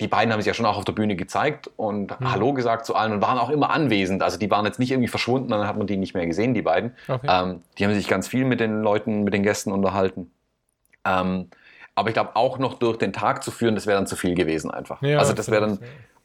die 0.00 0.08
beiden 0.08 0.32
haben 0.32 0.40
sich 0.40 0.46
ja 0.46 0.54
schon 0.54 0.66
auch 0.66 0.76
auf 0.76 0.84
der 0.84 0.92
Bühne 0.92 1.16
gezeigt 1.16 1.68
und 1.76 2.18
mhm. 2.20 2.32
Hallo 2.32 2.52
gesagt 2.52 2.86
zu 2.86 2.94
allen 2.94 3.12
und 3.12 3.20
waren 3.20 3.38
auch 3.38 3.50
immer 3.50 3.70
anwesend. 3.70 4.22
Also 4.22 4.38
die 4.38 4.50
waren 4.50 4.64
jetzt 4.64 4.78
nicht 4.78 4.90
irgendwie 4.90 5.08
verschwunden, 5.08 5.48
dann 5.48 5.66
hat 5.66 5.76
man 5.76 5.86
die 5.86 5.96
nicht 5.96 6.14
mehr 6.14 6.26
gesehen, 6.26 6.54
die 6.54 6.62
beiden. 6.62 6.94
Okay. 7.08 7.26
Ähm, 7.28 7.62
die 7.78 7.84
haben 7.84 7.94
sich 7.94 8.06
ganz 8.06 8.28
viel 8.28 8.44
mit 8.44 8.60
den 8.60 8.82
Leuten, 8.82 9.24
mit 9.24 9.34
den 9.34 9.42
Gästen 9.42 9.72
unterhalten. 9.72 10.30
Ähm, 11.04 11.48
aber 11.96 12.08
ich 12.08 12.14
glaube, 12.14 12.36
auch 12.36 12.58
noch 12.58 12.74
durch 12.74 12.96
den 12.96 13.12
Tag 13.12 13.42
zu 13.42 13.50
führen, 13.50 13.74
das 13.74 13.86
wäre 13.86 13.96
dann 13.96 14.06
zu 14.06 14.14
viel 14.14 14.36
gewesen 14.36 14.70
einfach. 14.70 15.02
Ja, 15.02 15.18
also 15.18 15.32
das 15.32 15.50
wäre 15.50 15.62
dann 15.62 15.78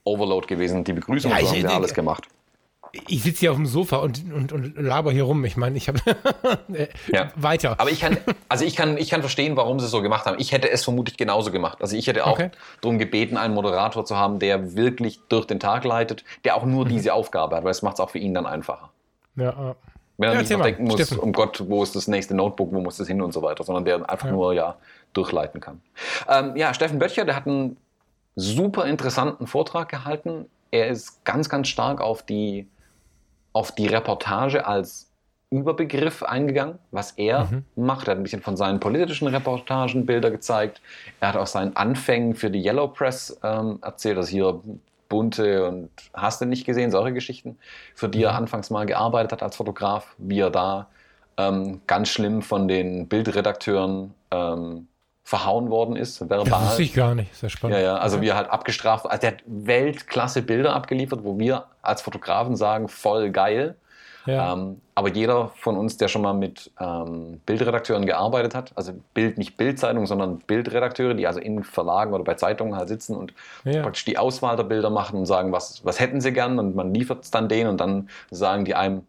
Overload 0.04 0.46
gewesen. 0.46 0.84
Die 0.84 0.94
Begrüßung 0.94 1.32
ja, 1.32 1.40
so 1.40 1.48
haben 1.48 1.56
sie 1.56 1.66
alles 1.66 1.96
gemacht 1.96 2.28
ich 3.08 3.24
sitze 3.24 3.40
hier 3.40 3.52
auf 3.52 3.58
dem 3.58 3.66
Sofa 3.66 3.98
und, 3.98 4.32
und, 4.32 4.54
und 4.54 4.78
laber 4.78 5.12
hier 5.12 5.24
rum. 5.24 5.44
Ich 5.46 5.58
meine, 5.58 5.78
ich 5.78 5.88
habe 5.88 6.00
ja. 7.08 7.32
weiter. 7.36 7.76
Aber 7.80 7.90
ich 7.90 8.02
kann, 8.02 8.18
also 8.50 8.66
ich 8.66 8.76
kann, 8.76 8.98
ich 8.98 9.10
kann 9.10 9.22
verstehen, 9.22 9.58
warum 9.58 9.80
sie 9.80 9.86
es 9.86 9.92
so 9.92 10.04
gemacht 10.04 10.26
haben. 10.28 10.38
Ich 10.40 10.52
hätte 10.52 10.70
es 10.70 10.84
vermutlich 10.84 11.18
genauso 11.18 11.52
gemacht. 11.52 11.80
Also 11.82 11.96
ich 11.96 12.06
hätte 12.06 12.26
auch 12.26 12.34
okay. 12.34 12.52
darum 12.82 13.00
gebeten, 13.00 13.36
einen 13.36 13.56
Moderator 13.56 14.06
zu 14.06 14.16
haben, 14.16 14.38
der 14.38 14.76
wirklich 14.76 15.20
durch 15.28 15.48
den 15.48 15.60
Tag 15.60 15.86
leitet, 15.86 16.24
der 16.46 16.56
auch 16.56 16.66
nur 16.66 16.86
mhm. 16.86 16.90
diese 16.90 17.14
Aufgabe 17.14 17.56
hat, 17.56 17.64
weil 17.64 17.72
es 17.72 17.82
macht 17.82 17.96
es 17.96 18.00
auch 18.00 18.12
für 18.12 18.20
ihn 18.20 18.36
dann 18.36 18.46
einfacher. 18.46 18.92
Ja. 19.36 19.76
Wenn 20.18 20.30
er 20.30 20.36
ja, 20.36 20.42
nicht 20.42 20.52
noch 20.52 20.62
denken 20.62 20.84
muss, 20.84 20.94
Steffen. 20.94 21.18
um 21.18 21.34
Gott, 21.34 21.64
wo 21.68 21.82
ist 21.82 21.96
das 21.96 22.08
nächste 22.08 22.36
Notebook, 22.36 22.72
wo 22.72 22.80
muss 22.80 22.98
das 22.98 23.08
hin 23.08 23.24
und 23.24 23.34
so 23.34 23.42
weiter, 23.42 23.64
sondern 23.64 23.86
der 23.86 24.08
einfach 24.08 24.28
ja. 24.28 24.34
nur 24.34 24.54
ja 24.54 24.76
durchleiten 25.14 25.60
kann. 25.60 25.82
Ähm, 26.30 26.56
ja, 26.56 26.76
Steffen 26.76 27.00
Böttcher, 27.00 27.26
der 27.26 27.36
hat 27.36 27.48
einen 27.48 27.78
super 28.36 28.86
interessanten 28.86 29.48
Vortrag 29.48 29.90
gehalten. 29.90 30.46
Er 30.70 30.90
ist 30.90 31.26
ganz, 31.26 31.50
ganz 31.50 31.68
stark 31.68 32.00
auf 32.00 32.22
die 32.22 32.68
auf 33.54 33.74
die 33.74 33.88
Reportage 33.88 34.66
als 34.68 35.10
Überbegriff 35.52 36.24
eingegangen, 36.24 36.80
was 36.92 37.12
er 37.12 37.46
mhm. 37.46 37.64
macht. 37.76 38.08
Er 38.08 38.12
hat 38.12 38.18
ein 38.18 38.24
bisschen 38.24 38.42
von 38.42 38.58
seinen 38.58 38.80
politischen 38.80 39.28
Reportagen 39.28 40.06
Bilder 40.06 40.32
gezeigt. 40.32 40.82
Er 41.20 41.30
hat 41.30 41.36
aus 41.36 41.52
seinen 41.52 41.76
Anfängen 41.76 42.36
für 42.36 42.50
die 42.50 42.64
Yellow 42.64 42.88
Press 42.88 43.40
ähm, 43.44 43.78
erzählt, 43.82 44.18
dass 44.18 44.30
hier 44.30 44.60
bunte 45.10 45.68
und 45.68 45.90
hast 46.14 46.42
du 46.42 46.46
nicht 46.46 46.66
gesehen, 46.66 46.90
solche 46.90 47.14
Geschichten, 47.14 47.58
für 47.94 48.10
die 48.10 48.20
mhm. 48.20 48.24
er 48.26 48.36
anfangs 48.36 48.72
mal 48.72 48.88
gearbeitet 48.88 49.32
hat 49.32 49.44
als 49.44 49.56
Fotograf, 49.56 50.16
wie 50.18 50.40
er 50.40 50.50
da 50.50 50.88
ähm, 51.38 51.82
ganz 51.86 52.10
schlimm 52.10 52.42
von 52.42 52.68
den 52.68 53.08
Bildredakteuren 53.08 54.14
ähm, 54.32 54.88
verhauen 55.24 55.70
worden 55.70 55.96
ist, 55.96 56.20
verbal. 56.20 56.44
Das 56.44 56.70
wusste 56.70 56.84
ich 56.84 56.94
gar 56.94 57.16
nicht, 57.16 57.34
sehr 57.36 57.50
spannend. 57.50 57.78
Ja, 57.78 57.84
ja, 57.84 57.96
also 57.96 58.22
wie 58.22 58.28
er 58.28 58.36
halt 58.36 58.50
abgestraft, 58.50 59.06
also 59.06 59.22
der 59.22 59.32
hat 59.32 59.44
Weltklasse 59.46 60.42
Bilder 60.42 60.76
abgeliefert, 60.76 61.24
wo 61.24 61.40
wir 61.40 61.66
als 61.82 62.02
Fotografen 62.02 62.56
sagen, 62.56 62.90
voll 62.90 63.32
geil. 63.32 63.76
Ja. 64.26 64.54
Ähm, 64.54 64.82
aber 64.96 65.10
jeder 65.10 65.50
von 65.56 65.78
uns, 65.78 65.98
der 65.98 66.08
schon 66.08 66.22
mal 66.22 66.34
mit 66.34 66.72
ähm, 66.80 67.42
Bildredakteuren 67.46 68.06
gearbeitet 68.06 68.56
hat, 68.56 68.72
also 68.76 68.94
Bild, 69.14 69.38
nicht 69.38 69.58
Bildzeitung, 69.58 70.06
sondern 70.06 70.40
Bildredakteure, 70.40 71.14
die 71.14 71.28
also 71.28 71.40
in 71.40 71.64
Verlagen 71.64 72.14
oder 72.14 72.24
bei 72.24 72.36
Zeitungen 72.36 72.76
halt 72.76 72.88
sitzen 72.88 73.16
und 73.16 73.34
ja. 73.66 73.82
praktisch 73.82 74.06
die 74.06 74.18
Auswahl 74.18 74.56
der 74.56 74.64
Bilder 74.64 74.90
machen 74.90 75.18
und 75.18 75.26
sagen, 75.26 75.52
was, 75.52 75.84
was 75.84 76.00
hätten 76.00 76.22
sie 76.22 76.32
gern 76.32 76.60
und 76.60 76.76
man 76.76 76.94
liefert 76.94 77.24
es 77.24 77.32
dann 77.32 77.50
denen 77.50 77.70
und 77.70 77.80
dann 77.80 78.10
sagen 78.32 78.66
die 78.66 78.76
einem, 78.76 79.06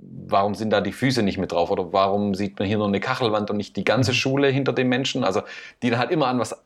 warum 0.00 0.54
sind 0.54 0.70
da 0.70 0.80
die 0.80 0.92
Füße 0.92 1.22
nicht 1.22 1.38
mit 1.38 1.52
drauf 1.52 1.70
oder 1.70 1.92
warum 1.92 2.34
sieht 2.34 2.58
man 2.58 2.68
hier 2.68 2.78
nur 2.78 2.86
eine 2.86 3.00
Kachelwand 3.00 3.50
und 3.50 3.56
nicht 3.56 3.76
die 3.76 3.84
ganze 3.84 4.12
mhm. 4.12 4.16
Schule 4.16 4.48
hinter 4.48 4.72
dem 4.72 4.88
Menschen? 4.88 5.24
Also 5.24 5.42
die 5.82 5.90
dann 5.90 5.98
halt 5.98 6.10
immer 6.10 6.28
an 6.28 6.38
was 6.38 6.56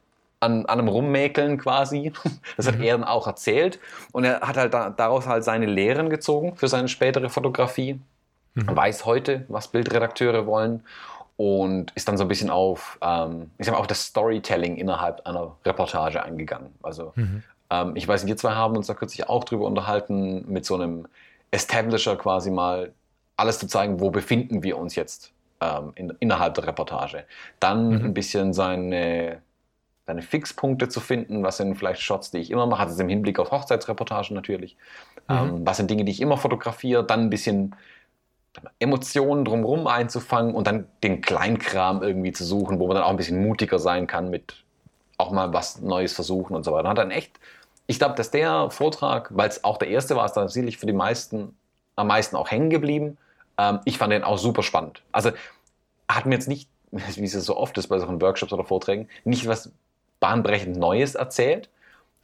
an, 0.42 0.66
an 0.66 0.80
einem 0.80 0.88
Rummäkeln 0.88 1.58
quasi. 1.58 2.12
Das 2.56 2.66
hat 2.66 2.78
mhm. 2.78 2.82
er 2.82 2.98
dann 2.98 3.04
auch 3.04 3.26
erzählt. 3.26 3.78
Und 4.10 4.24
er 4.24 4.40
hat 4.40 4.56
halt 4.56 4.74
da, 4.74 4.90
daraus 4.90 5.26
halt 5.26 5.44
seine 5.44 5.66
Lehren 5.66 6.10
gezogen 6.10 6.56
für 6.56 6.68
seine 6.68 6.88
spätere 6.88 7.30
Fotografie. 7.30 8.00
Mhm. 8.54 8.76
Weiß 8.76 9.06
heute, 9.06 9.44
was 9.48 9.68
Bildredakteure 9.68 10.46
wollen. 10.46 10.82
Und 11.36 11.92
ist 11.92 12.08
dann 12.08 12.18
so 12.18 12.24
ein 12.24 12.28
bisschen 12.28 12.50
auf, 12.50 12.98
ähm, 13.00 13.50
ich 13.58 13.66
sag 13.66 13.72
mal, 13.72 13.78
auf 13.78 13.86
das 13.86 14.04
Storytelling 14.04 14.76
innerhalb 14.76 15.26
einer 15.26 15.56
Reportage 15.64 16.22
eingegangen. 16.22 16.74
Also 16.82 17.12
mhm. 17.14 17.42
ähm, 17.70 17.96
ich 17.96 18.06
weiß, 18.06 18.26
wir 18.26 18.36
zwei 18.36 18.52
haben 18.52 18.76
uns 18.76 18.88
da 18.88 18.94
kürzlich 18.94 19.28
auch 19.28 19.44
drüber 19.44 19.66
unterhalten, 19.66 20.44
mit 20.52 20.66
so 20.66 20.74
einem 20.74 21.06
Establisher 21.50 22.16
quasi 22.16 22.50
mal 22.50 22.92
alles 23.36 23.58
zu 23.58 23.66
zeigen, 23.66 24.00
wo 24.00 24.10
befinden 24.10 24.62
wir 24.62 24.78
uns 24.78 24.94
jetzt 24.94 25.32
ähm, 25.60 25.92
in, 25.94 26.12
innerhalb 26.20 26.54
der 26.54 26.66
Reportage. 26.66 27.24
Dann 27.60 27.88
mhm. 27.88 28.04
ein 28.06 28.14
bisschen 28.14 28.52
seine, 28.52 29.42
seine 30.06 30.22
Fixpunkte 30.22 30.88
zu 30.88 31.00
finden, 31.00 31.42
was 31.42 31.56
sind 31.56 31.74
vielleicht 31.76 32.02
Shots, 32.02 32.30
die 32.30 32.38
ich 32.38 32.50
immer 32.50 32.66
mache, 32.66 32.84
das 32.84 32.94
ist 32.94 33.00
im 33.00 33.08
Hinblick 33.08 33.38
auf 33.38 33.50
Hochzeitsreportagen 33.50 34.34
natürlich. 34.34 34.76
Mhm. 35.28 35.34
Ähm, 35.34 35.66
was 35.66 35.76
sind 35.76 35.90
Dinge, 35.90 36.04
die 36.04 36.12
ich 36.12 36.20
immer 36.20 36.36
fotografiere, 36.36 37.04
dann 37.04 37.20
ein 37.20 37.30
bisschen 37.30 37.74
Emotionen 38.78 39.44
drumherum 39.44 39.86
einzufangen 39.86 40.54
und 40.54 40.66
dann 40.66 40.86
den 41.02 41.22
Kleinkram 41.22 42.02
irgendwie 42.02 42.32
zu 42.32 42.44
suchen, 42.44 42.78
wo 42.78 42.86
man 42.86 42.96
dann 42.96 43.04
auch 43.04 43.10
ein 43.10 43.16
bisschen 43.16 43.42
mutiger 43.42 43.78
sein 43.78 44.06
kann 44.06 44.28
mit 44.28 44.64
auch 45.16 45.30
mal 45.30 45.52
was 45.52 45.80
Neues 45.80 46.12
versuchen 46.12 46.54
und 46.54 46.64
so 46.64 46.72
weiter. 46.72 46.88
Hat 46.88 46.98
dann 46.98 47.10
echt, 47.10 47.38
ich 47.86 47.98
glaube, 47.98 48.14
dass 48.14 48.30
der 48.30 48.70
Vortrag, 48.70 49.30
weil 49.34 49.48
es 49.48 49.64
auch 49.64 49.78
der 49.78 49.88
erste 49.88 50.16
war, 50.16 50.26
ist 50.26 50.32
tatsächlich 50.32 50.78
für 50.78 50.86
die 50.86 50.92
meisten 50.92 51.56
am 52.02 52.08
meisten 52.08 52.36
auch 52.36 52.50
hängen 52.50 52.68
geblieben. 52.68 53.16
Ähm, 53.58 53.80
ich 53.84 53.98
fand 53.98 54.12
den 54.12 54.24
auch 54.24 54.38
super 54.38 54.62
spannend. 54.62 55.02
Also 55.12 55.30
hat 56.08 56.26
mir 56.26 56.34
jetzt 56.34 56.48
nicht, 56.48 56.68
wie 56.90 57.24
es 57.24 57.32
so 57.32 57.56
oft 57.56 57.76
ist 57.78 57.88
bei 57.88 57.98
solchen 57.98 58.20
Workshops 58.20 58.52
oder 58.52 58.64
Vorträgen, 58.64 59.08
nicht 59.24 59.46
was 59.46 59.72
bahnbrechend 60.20 60.76
Neues 60.76 61.14
erzählt, 61.14 61.68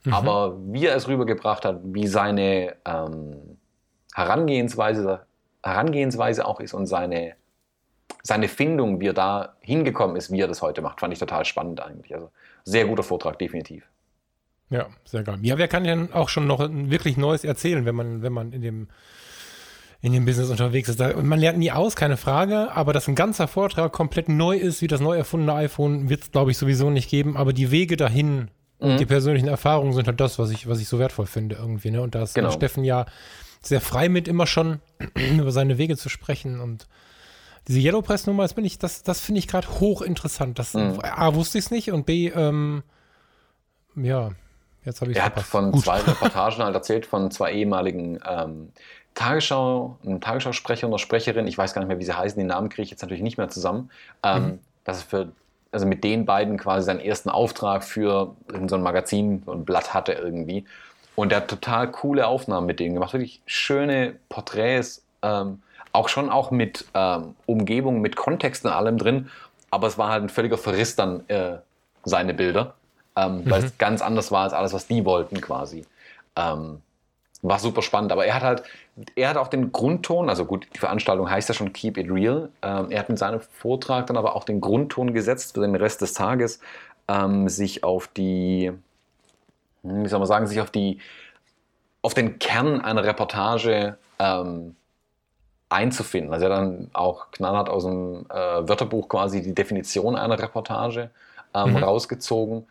mhm. 0.03 0.13
aber 0.13 0.57
wie 0.67 0.85
er 0.85 0.95
es 0.95 1.07
rübergebracht 1.07 1.65
hat, 1.65 1.79
wie 1.83 2.07
seine 2.07 2.75
ähm, 2.85 3.57
Herangehensweise, 4.13 5.25
Herangehensweise 5.63 6.45
auch 6.45 6.59
ist 6.59 6.73
und 6.73 6.85
seine, 6.87 7.35
seine 8.23 8.47
Findung, 8.47 9.01
wie 9.01 9.07
er 9.07 9.13
da 9.13 9.55
hingekommen 9.59 10.15
ist, 10.15 10.31
wie 10.31 10.39
er 10.39 10.47
das 10.47 10.61
heute 10.61 10.81
macht, 10.81 10.99
fand 10.99 11.13
ich 11.13 11.19
total 11.19 11.45
spannend 11.45 11.81
eigentlich. 11.81 12.13
Also 12.13 12.29
sehr 12.63 12.85
guter 12.85 13.03
Vortrag, 13.03 13.39
definitiv. 13.39 13.83
Ja, 14.69 14.87
sehr 15.03 15.23
geil. 15.23 15.39
Ja, 15.41 15.57
wer 15.57 15.67
kann 15.67 15.83
denn 15.83 16.13
auch 16.13 16.29
schon 16.29 16.45
noch 16.45 16.59
wirklich 16.59 17.17
Neues 17.17 17.43
erzählen, 17.43 17.85
wenn 17.85 17.95
man, 17.95 18.21
wenn 18.21 18.33
man 18.33 18.53
in 18.53 18.61
dem 18.61 18.87
in 20.01 20.13
dem 20.13 20.25
Business 20.25 20.49
unterwegs 20.49 20.87
ist. 20.89 20.99
Da, 20.99 21.13
man 21.21 21.39
lernt 21.39 21.57
nie 21.57 21.71
aus, 21.71 21.95
keine 21.95 22.17
Frage, 22.17 22.71
aber 22.71 22.93
dass 22.93 23.07
ein 23.07 23.15
ganzer 23.15 23.47
Vortrag 23.47 23.91
komplett 23.91 24.29
neu 24.29 24.55
ist, 24.55 24.81
wie 24.81 24.87
das 24.87 25.01
neu 25.01 25.17
erfundene 25.17 25.53
iPhone, 25.53 26.09
wird 26.09 26.23
es, 26.23 26.31
glaube 26.31 26.51
ich, 26.51 26.57
sowieso 26.57 26.89
nicht 26.89 27.09
geben. 27.09 27.35
Aber 27.35 27.51
die 27.51 27.71
Wege 27.71 27.97
dahin 27.97 28.49
mhm. 28.79 28.91
und 28.91 28.99
die 28.99 29.05
persönlichen 29.05 29.49
Erfahrungen 29.49 29.93
sind 29.93 30.07
halt 30.07 30.19
das, 30.19 30.39
was 30.39 30.51
ich, 30.51 30.67
was 30.67 30.79
ich 30.79 30.87
so 30.87 30.99
wertvoll 30.99 31.25
finde 31.25 31.55
irgendwie. 31.55 31.91
Ne? 31.91 32.01
Und 32.01 32.15
da 32.15 32.23
ist 32.23 32.33
genau. 32.33 32.51
Steffen 32.51 32.83
ja 32.83 33.05
sehr 33.61 33.81
frei 33.81 34.07
mit, 34.07 34.27
immer 34.27 34.47
schon 34.47 34.79
über 35.37 35.51
seine 35.51 35.77
Wege 35.77 35.97
zu 35.97 36.09
sprechen 36.09 36.59
und 36.59 36.87
diese 37.67 37.81
Yellow 37.81 38.01
Press 38.01 38.25
Nummer, 38.25 38.47
das, 38.47 38.77
das, 38.79 39.03
das 39.03 39.19
finde 39.19 39.39
ich 39.39 39.47
gerade 39.47 39.67
hochinteressant. 39.79 40.57
Das, 40.57 40.73
mhm. 40.73 40.99
A, 41.03 41.35
wusste 41.35 41.59
ich 41.59 41.65
es 41.65 41.71
nicht 41.71 41.91
und 41.91 42.05
B, 42.05 42.29
ähm, 42.29 42.81
ja, 43.95 44.31
jetzt 44.85 45.01
habe 45.01 45.11
ich 45.11 45.17
es 45.17 45.23
Er 45.23 45.27
hat 45.27 45.39
von 45.41 45.71
Gut. 45.71 45.83
zwei 45.83 45.99
Reportagen 46.07 46.63
halt 46.63 46.73
erzählt, 46.73 47.05
von 47.05 47.29
zwei 47.29 47.53
ehemaligen 47.53 48.19
ähm, 48.27 48.71
Tagesschau, 49.15 49.97
ein 50.05 50.21
Tagesschausprecher 50.21 50.87
oder 50.87 50.99
Sprecherin, 50.99 51.47
ich 51.47 51.57
weiß 51.57 51.73
gar 51.73 51.81
nicht 51.81 51.89
mehr, 51.89 51.99
wie 51.99 52.05
sie 52.05 52.17
heißen, 52.17 52.37
den 52.37 52.47
Namen 52.47 52.69
kriege 52.69 52.83
ich 52.83 52.91
jetzt 52.91 53.01
natürlich 53.01 53.23
nicht 53.23 53.37
mehr 53.37 53.49
zusammen, 53.49 53.91
ähm, 54.23 54.43
mhm. 54.43 54.59
dass 54.85 55.03
für, 55.03 55.29
also 55.71 55.85
mit 55.85 56.03
den 56.03 56.25
beiden 56.25 56.57
quasi 56.57 56.85
seinen 56.85 56.99
ersten 56.99 57.29
Auftrag 57.29 57.83
für 57.83 58.35
so 58.67 58.75
ein 58.75 58.81
Magazin, 58.81 59.43
so 59.45 59.51
ein 59.51 59.65
Blatt 59.65 59.93
hatte 59.93 60.13
irgendwie. 60.13 60.65
Und 61.15 61.29
der 61.29 61.39
hat 61.39 61.49
total 61.49 61.91
coole 61.91 62.27
Aufnahmen 62.27 62.65
mit 62.65 62.79
denen 62.79 62.93
gemacht, 62.93 63.13
wirklich 63.13 63.41
schöne 63.45 64.15
Porträts, 64.29 65.03
ähm, 65.21 65.61
auch 65.91 66.07
schon 66.07 66.29
auch 66.29 66.51
mit 66.51 66.85
ähm, 66.93 67.35
Umgebung, 67.45 67.99
mit 67.99 68.15
Kontext 68.15 68.63
und 68.63 68.71
allem 68.71 68.97
drin, 68.97 69.29
aber 69.71 69.87
es 69.87 69.97
war 69.97 70.09
halt 70.09 70.23
ein 70.23 70.29
völliger 70.29 70.57
Verriss 70.57 70.95
dann 70.95 71.27
äh, 71.27 71.57
seine 72.05 72.33
Bilder. 72.33 72.75
ähm, 73.19 73.43
mhm. 73.43 73.49
weil 73.49 73.63
es 73.63 73.77
ganz 73.77 74.01
anders 74.01 74.31
war 74.31 74.43
als 74.43 74.53
alles, 74.53 74.73
was 74.73 74.87
die 74.87 75.05
wollten 75.05 75.41
quasi. 75.41 75.85
Ähm, 76.35 76.81
war 77.41 77.59
super 77.59 77.81
spannend, 77.81 78.11
aber 78.11 78.25
er 78.25 78.35
hat 78.35 78.43
halt, 78.43 78.63
er 79.15 79.29
hat 79.29 79.37
auch 79.37 79.47
den 79.47 79.71
Grundton, 79.71 80.29
also 80.29 80.45
gut, 80.45 80.67
die 80.73 80.79
Veranstaltung 80.79 81.29
heißt 81.29 81.47
ja 81.47 81.55
schon 81.55 81.71
Keep 81.71 81.97
It 81.97 82.09
Real. 82.09 82.49
Ähm, 82.61 82.91
er 82.91 82.99
hat 82.99 83.09
in 83.09 83.17
seinem 83.17 83.39
Vortrag 83.39 84.07
dann 84.07 84.17
aber 84.17 84.35
auch 84.35 84.43
den 84.43 84.59
Grundton 84.59 85.13
gesetzt 85.13 85.53
für 85.53 85.61
den 85.61 85.75
Rest 85.75 86.01
des 86.01 86.13
Tages, 86.13 86.59
ähm, 87.07 87.47
sich 87.47 87.83
auf 87.83 88.07
die, 88.07 88.71
hm, 89.83 90.03
wie 90.03 90.07
soll 90.09 90.19
man 90.19 90.27
sagen, 90.27 90.47
sich 90.47 90.59
auf 90.59 90.71
die, 90.71 90.99
auf 92.01 92.13
den 92.13 92.39
Kern 92.39 92.81
einer 92.81 93.03
Reportage 93.03 93.97
ähm, 94.19 94.75
einzufinden. 95.69 96.33
Also 96.33 96.47
er 96.47 96.51
hat 96.51 96.59
dann 96.59 96.89
auch 96.93 97.31
knallhart 97.31 97.69
aus 97.69 97.85
dem 97.85 98.25
äh, 98.29 98.67
Wörterbuch 98.67 99.07
quasi 99.07 99.41
die 99.41 99.55
Definition 99.55 100.17
einer 100.17 100.39
Reportage 100.39 101.09
ähm, 101.53 101.71
mhm. 101.71 101.77
rausgezogen. 101.77 102.67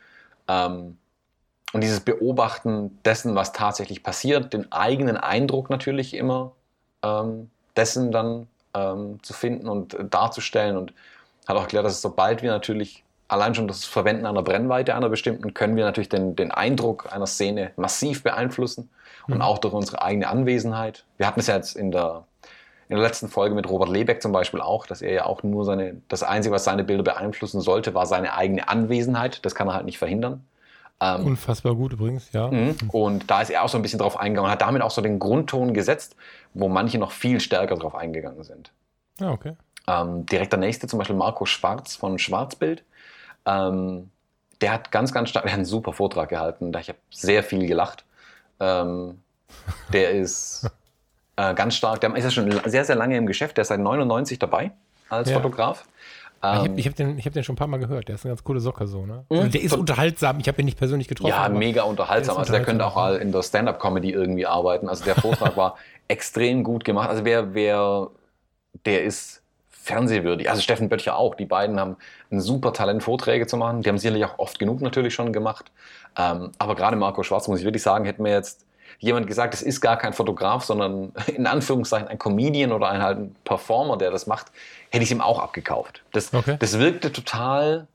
Ähm, 0.47 0.99
und 1.73 1.83
dieses 1.83 2.01
Beobachten 2.01 2.99
dessen, 3.05 3.35
was 3.35 3.53
tatsächlich 3.53 4.03
passiert, 4.03 4.53
den 4.53 4.73
eigenen 4.73 5.17
Eindruck 5.17 5.71
natürlich 5.71 6.15
immer 6.15 6.53
ähm, 7.03 7.51
dessen 7.77 8.11
dann 8.11 8.49
ähm, 8.75 9.19
zu 9.23 9.35
finden 9.35 9.69
und 9.69 9.97
darzustellen 10.11 10.77
und 10.77 10.93
hat 11.47 11.57
auch 11.57 11.63
erklärt, 11.63 11.85
dass 11.85 12.01
sobald 12.01 12.43
wir 12.43 12.51
natürlich 12.51 13.05
allein 13.29 13.55
schon 13.55 13.69
das 13.69 13.85
Verwenden 13.85 14.27
einer 14.27 14.43
Brennweite 14.43 14.95
einer 14.95 15.09
bestimmten, 15.09 15.55
können 15.55 15.77
wir 15.77 15.85
natürlich 15.85 16.09
den, 16.09 16.35
den 16.35 16.51
Eindruck 16.51 17.13
einer 17.13 17.27
Szene 17.27 17.73
massiv 17.77 18.23
beeinflussen 18.23 18.89
und 19.27 19.37
mhm. 19.37 19.43
auch 19.43 19.59
durch 19.59 19.75
unsere 19.75 20.03
eigene 20.03 20.29
Anwesenheit. 20.29 21.05
Wir 21.19 21.27
hatten 21.27 21.41
es 21.41 21.47
ja 21.47 21.57
jetzt 21.57 21.77
in 21.77 21.91
der, 21.91 22.25
in 22.89 22.97
der 22.97 23.05
letzten 23.05 23.29
Folge 23.29 23.55
mit 23.55 23.69
Robert 23.69 23.91
Lebeck 23.91 24.23
zum 24.23 24.33
Beispiel 24.33 24.63
auch, 24.63 24.87
dass 24.87 25.03
er 25.03 25.13
ja 25.13 25.27
auch 25.27 25.43
nur 25.43 25.67
seine, 25.67 26.01
das 26.09 26.23
Einzige, 26.23 26.55
was 26.55 26.65
seine 26.65 26.85
Bilder 26.85 27.03
beeinflussen 27.03 27.61
sollte, 27.61 27.95
war 27.95 28.07
seine 28.07 28.35
eigene 28.35 28.69
Anwesenheit. 28.69 29.45
Das 29.45 29.55
kann 29.55 29.69
er 29.69 29.75
halt 29.75 29.85
nicht 29.85 29.99
verhindern. 29.99 30.45
Ähm, 31.01 31.27
Unfassbar 31.27 31.75
gut 31.75 31.93
übrigens, 31.93 32.33
ja. 32.33 32.49
Mhm. 32.49 32.77
Und 32.91 33.31
da 33.31 33.43
ist 33.43 33.51
er 33.51 33.63
auch 33.63 33.69
so 33.69 33.79
ein 33.79 33.83
bisschen 33.83 34.01
drauf 34.01 34.19
eingegangen 34.19 34.47
und 34.47 34.53
hat 34.53 34.63
damit 34.63 34.83
auch 34.83 34.91
so 34.91 35.01
den 35.01 35.19
Grundton 35.19 35.73
gesetzt, 35.73 36.17
wo 36.55 36.69
manche 36.69 36.99
noch 36.99 37.13
viel 37.13 37.41
stärker 37.41 37.77
drauf 37.77 37.95
eingegangen 37.95 38.43
sind. 38.43 38.73
Ja, 39.21 39.31
okay. 39.31 39.55
Ähm, 39.87 40.27
direkt 40.27 40.53
der 40.53 40.59
nächste, 40.59 40.87
zum 40.87 40.99
Beispiel 40.99 41.17
Marco 41.17 41.47
Schwarz 41.47 41.97
von 41.97 42.19
Schwarzbild. 42.19 42.85
Ähm, 43.47 44.11
der 44.61 44.73
hat 44.73 44.91
ganz, 44.91 45.13
ganz 45.13 45.31
stark, 45.31 45.45
der 45.45 45.53
hat 45.53 45.59
einen 45.59 45.67
super 45.67 45.93
Vortrag 45.93 46.29
gehalten. 46.29 46.73
Da 46.73 46.81
ich 46.81 46.89
habe 46.89 46.99
sehr 47.11 47.43
viel 47.43 47.67
gelacht. 47.67 48.05
Ähm, 48.59 49.23
der 49.93 50.11
ist 50.11 50.69
äh, 51.37 51.55
ganz 51.55 51.77
stark, 51.77 52.01
der 52.01 52.15
ist 52.17 52.25
ja 52.25 52.31
schon 52.31 52.51
sehr, 52.67 52.85
sehr 52.85 52.97
lange 52.97 53.17
im 53.17 53.27
Geschäft. 53.27 53.57
Der 53.57 53.63
ist 53.63 53.69
seit 53.69 53.81
99 53.81 54.39
dabei 54.39 54.73
als 55.09 55.31
ja. 55.31 55.37
Fotograf. 55.37 55.85
Ähm, 56.43 56.79
ich 56.79 56.87
habe 56.87 56.91
hab 56.91 56.97
den, 56.97 57.19
hab 57.19 57.33
den 57.33 57.43
schon 57.43 57.55
ein 57.55 57.57
paar 57.57 57.67
Mal 57.67 57.79
gehört. 57.79 58.09
Der 58.09 58.15
ist 58.15 58.25
eine 58.25 58.33
ganz 58.33 58.45
coole 58.45 58.61
Socke 58.61 58.87
so. 58.87 59.05
Ne? 59.05 59.25
Mhm. 59.29 59.51
Der 59.51 59.61
ist 59.61 59.77
unterhaltsam. 59.77 60.39
Ich 60.41 60.49
habe 60.49 60.61
ihn 60.63 60.67
nicht 60.67 60.79
persönlich 60.79 61.09
getroffen. 61.09 61.31
Ja, 61.31 61.49
mega 61.49 61.83
unterhaltsam. 61.83 62.35
Der 62.37 62.41
also 62.41 62.53
der 62.53 62.63
könnte 62.63 62.87
auch 62.87 62.97
mal 62.97 63.17
in 63.17 63.33
der 63.33 63.43
Stand-up-Comedy 63.43 64.11
irgendwie 64.11 64.47
arbeiten. 64.47 64.89
Also 64.89 65.05
der 65.05 65.17
Vortrag 65.17 65.57
war 65.57 65.77
extrem 66.09 66.63
gut 66.63 66.85
gemacht. 66.85 67.09
Also 67.09 67.25
wer, 67.25 67.55
wer, 67.55 68.09
der 68.85 69.03
ist 69.05 69.43
fernsehwürdig. 69.69 70.49
Also 70.49 70.63
Steffen 70.63 70.89
Böttcher 70.89 71.17
auch. 71.17 71.35
Die 71.35 71.47
beiden 71.47 71.81
haben 71.81 71.97
ein 72.31 72.41
super 72.41 72.73
Talent, 72.73 73.03
Vorträge 73.03 73.47
zu 73.47 73.57
machen. 73.57 73.83
Die 73.83 73.89
haben 73.89 73.99
sicherlich 73.99 74.25
auch 74.25 74.39
oft 74.39 74.59
genug 74.59 74.81
natürlich 74.81 75.15
schon 75.15 75.33
gemacht. 75.33 75.73
Ähm, 76.17 76.53
aber 76.59 76.77
gerade 76.77 76.97
Marco 76.97 77.23
Schwarz, 77.23 77.49
muss 77.49 77.61
ich 77.61 77.65
wirklich 77.65 77.83
sagen, 77.83 78.05
hätte 78.05 78.23
mir 78.23 78.33
jetzt 78.33 78.65
jemand 78.99 79.27
gesagt, 79.27 79.55
es 79.55 79.63
ist 79.63 79.81
gar 79.81 79.97
kein 79.97 80.13
Fotograf, 80.13 80.65
sondern 80.65 81.13
in 81.27 81.47
Anführungszeichen 81.47 82.09
ein 82.09 82.19
Comedian 82.19 82.73
oder 82.73 82.89
ein, 82.89 83.03
halt 83.03 83.19
ein 83.19 83.37
Performer, 83.45 83.97
der 83.97 84.11
das 84.11 84.27
macht, 84.27 84.53
hätte 84.91 85.03
ich 85.03 85.11
es 85.11 85.15
ihm 85.15 85.21
auch 85.21 85.39
abgekauft. 85.39 86.03
Das, 86.13 86.33
okay. 86.33 86.57
das 86.59 86.79
wirkte 86.79 87.13
total, 87.13 87.87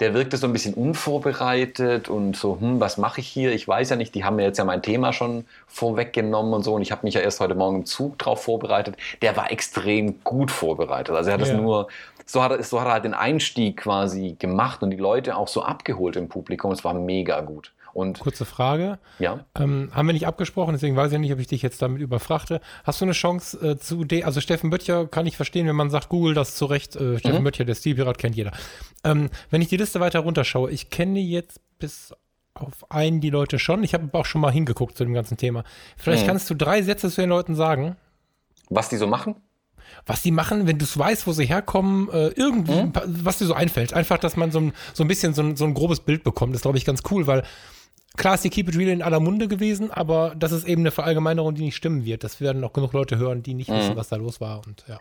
der 0.00 0.14
wirkte 0.14 0.36
so 0.36 0.46
ein 0.46 0.52
bisschen 0.52 0.74
unvorbereitet 0.74 2.08
und 2.08 2.36
so, 2.36 2.58
hm, 2.60 2.80
was 2.80 2.98
mache 2.98 3.20
ich 3.20 3.28
hier? 3.28 3.52
Ich 3.52 3.66
weiß 3.66 3.90
ja 3.90 3.96
nicht, 3.96 4.14
die 4.14 4.24
haben 4.24 4.36
mir 4.36 4.44
jetzt 4.44 4.58
ja 4.58 4.64
mein 4.64 4.82
Thema 4.82 5.12
schon 5.12 5.46
vorweggenommen 5.66 6.52
und 6.52 6.62
so 6.62 6.74
und 6.74 6.82
ich 6.82 6.92
habe 6.92 7.04
mich 7.04 7.14
ja 7.14 7.20
erst 7.20 7.40
heute 7.40 7.54
Morgen 7.54 7.76
im 7.76 7.86
Zug 7.86 8.18
drauf 8.18 8.42
vorbereitet. 8.42 8.96
Der 9.22 9.36
war 9.36 9.50
extrem 9.50 10.22
gut 10.22 10.50
vorbereitet. 10.50 11.14
Also 11.14 11.30
er 11.30 11.34
hat 11.34 11.42
es 11.42 11.48
ja. 11.48 11.56
nur, 11.56 11.88
so 12.26 12.42
hat, 12.42 12.52
er, 12.52 12.62
so 12.62 12.80
hat 12.80 12.88
er 12.88 12.92
halt 12.92 13.04
den 13.04 13.14
Einstieg 13.14 13.78
quasi 13.78 14.36
gemacht 14.38 14.82
und 14.82 14.90
die 14.90 14.96
Leute 14.96 15.36
auch 15.36 15.48
so 15.48 15.62
abgeholt 15.62 16.16
im 16.16 16.28
Publikum. 16.28 16.72
Es 16.72 16.84
war 16.84 16.94
mega 16.94 17.40
gut. 17.40 17.72
Und 17.96 18.20
Kurze 18.20 18.44
Frage. 18.44 18.98
Ja. 19.18 19.46
Ähm, 19.58 19.90
haben 19.94 20.06
wir 20.06 20.12
nicht 20.12 20.26
abgesprochen, 20.26 20.74
deswegen 20.74 20.96
weiß 20.96 21.12
ich 21.12 21.18
nicht, 21.18 21.32
ob 21.32 21.38
ich 21.38 21.46
dich 21.46 21.62
jetzt 21.62 21.80
damit 21.80 22.02
überfrachte. 22.02 22.60
Hast 22.84 23.00
du 23.00 23.06
eine 23.06 23.12
Chance 23.12 23.58
äh, 23.66 23.78
zu 23.78 24.04
de 24.04 24.22
also 24.22 24.42
Steffen 24.42 24.68
Böttcher 24.68 25.06
kann 25.06 25.24
ich 25.24 25.38
verstehen, 25.38 25.66
wenn 25.66 25.76
man 25.76 25.88
sagt, 25.88 26.10
Google 26.10 26.34
das 26.34 26.56
zurecht. 26.56 26.94
Äh, 26.94 27.18
Steffen 27.18 27.40
mhm. 27.40 27.44
Böttcher, 27.44 27.64
der 27.64 27.74
Stilpirat 27.74 28.18
kennt 28.18 28.36
jeder. 28.36 28.52
Ähm, 29.02 29.30
wenn 29.48 29.62
ich 29.62 29.68
die 29.68 29.78
Liste 29.78 29.98
weiter 29.98 30.20
runterschaue, 30.20 30.70
ich 30.70 30.90
kenne 30.90 31.20
jetzt 31.20 31.58
bis 31.78 32.12
auf 32.52 32.90
einen 32.90 33.22
die 33.22 33.30
Leute 33.30 33.58
schon. 33.58 33.82
Ich 33.82 33.94
habe 33.94 34.10
auch 34.12 34.26
schon 34.26 34.42
mal 34.42 34.52
hingeguckt 34.52 34.98
zu 34.98 35.04
dem 35.04 35.14
ganzen 35.14 35.38
Thema. 35.38 35.64
Vielleicht 35.96 36.24
mhm. 36.24 36.28
kannst 36.28 36.50
du 36.50 36.54
drei 36.54 36.82
Sätze 36.82 37.08
zu 37.10 37.22
den 37.22 37.30
Leuten 37.30 37.54
sagen. 37.54 37.96
Was 38.68 38.90
die 38.90 38.96
so 38.96 39.06
machen? 39.06 39.36
was 40.04 40.22
die 40.22 40.30
machen, 40.30 40.66
wenn 40.66 40.78
du 40.78 40.84
es 40.84 40.98
weißt, 40.98 41.26
wo 41.26 41.32
sie 41.32 41.46
herkommen, 41.46 42.08
äh, 42.10 42.28
irgendwie, 42.28 42.82
mhm. 42.82 42.92
was 43.06 43.38
dir 43.38 43.46
so 43.46 43.54
einfällt. 43.54 43.92
Einfach, 43.92 44.18
dass 44.18 44.36
man 44.36 44.50
so 44.50 44.60
ein, 44.60 44.72
so 44.94 45.04
ein 45.04 45.08
bisschen 45.08 45.34
so 45.34 45.42
ein, 45.42 45.56
so 45.56 45.64
ein 45.64 45.74
grobes 45.74 46.00
Bild 46.00 46.24
bekommt, 46.24 46.54
ist, 46.54 46.62
glaube 46.62 46.78
ich, 46.78 46.84
ganz 46.84 47.02
cool, 47.10 47.26
weil 47.26 47.42
klar 48.16 48.34
ist 48.34 48.44
die 48.44 48.50
Keep 48.50 48.68
It 48.68 48.76
Real 48.76 48.90
in 48.90 49.02
aller 49.02 49.20
Munde 49.20 49.48
gewesen, 49.48 49.90
aber 49.90 50.34
das 50.36 50.52
ist 50.52 50.66
eben 50.66 50.82
eine 50.82 50.90
Verallgemeinerung, 50.90 51.54
die 51.54 51.62
nicht 51.62 51.76
stimmen 51.76 52.04
wird. 52.04 52.24
Das 52.24 52.40
werden 52.40 52.60
noch 52.60 52.72
genug 52.72 52.92
Leute 52.92 53.18
hören, 53.18 53.42
die 53.42 53.54
nicht 53.54 53.70
mhm. 53.70 53.76
wissen, 53.76 53.96
was 53.96 54.08
da 54.08 54.16
los 54.16 54.40
war. 54.40 54.62
Und 54.66 54.84
ja. 54.88 54.98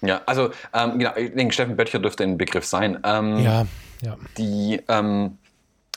Ja, 0.00 0.20
also 0.26 0.50
ähm, 0.72 0.98
genau, 0.98 1.16
ich 1.16 1.34
denke, 1.34 1.52
Steffen 1.52 1.76
Böttcher 1.76 1.98
dürfte 1.98 2.22
ein 2.22 2.38
Begriff 2.38 2.64
sein. 2.64 3.00
Ähm, 3.02 3.38
ja, 3.38 3.66
ja. 4.00 4.16
Die 4.36 4.80
ähm, 4.88 5.38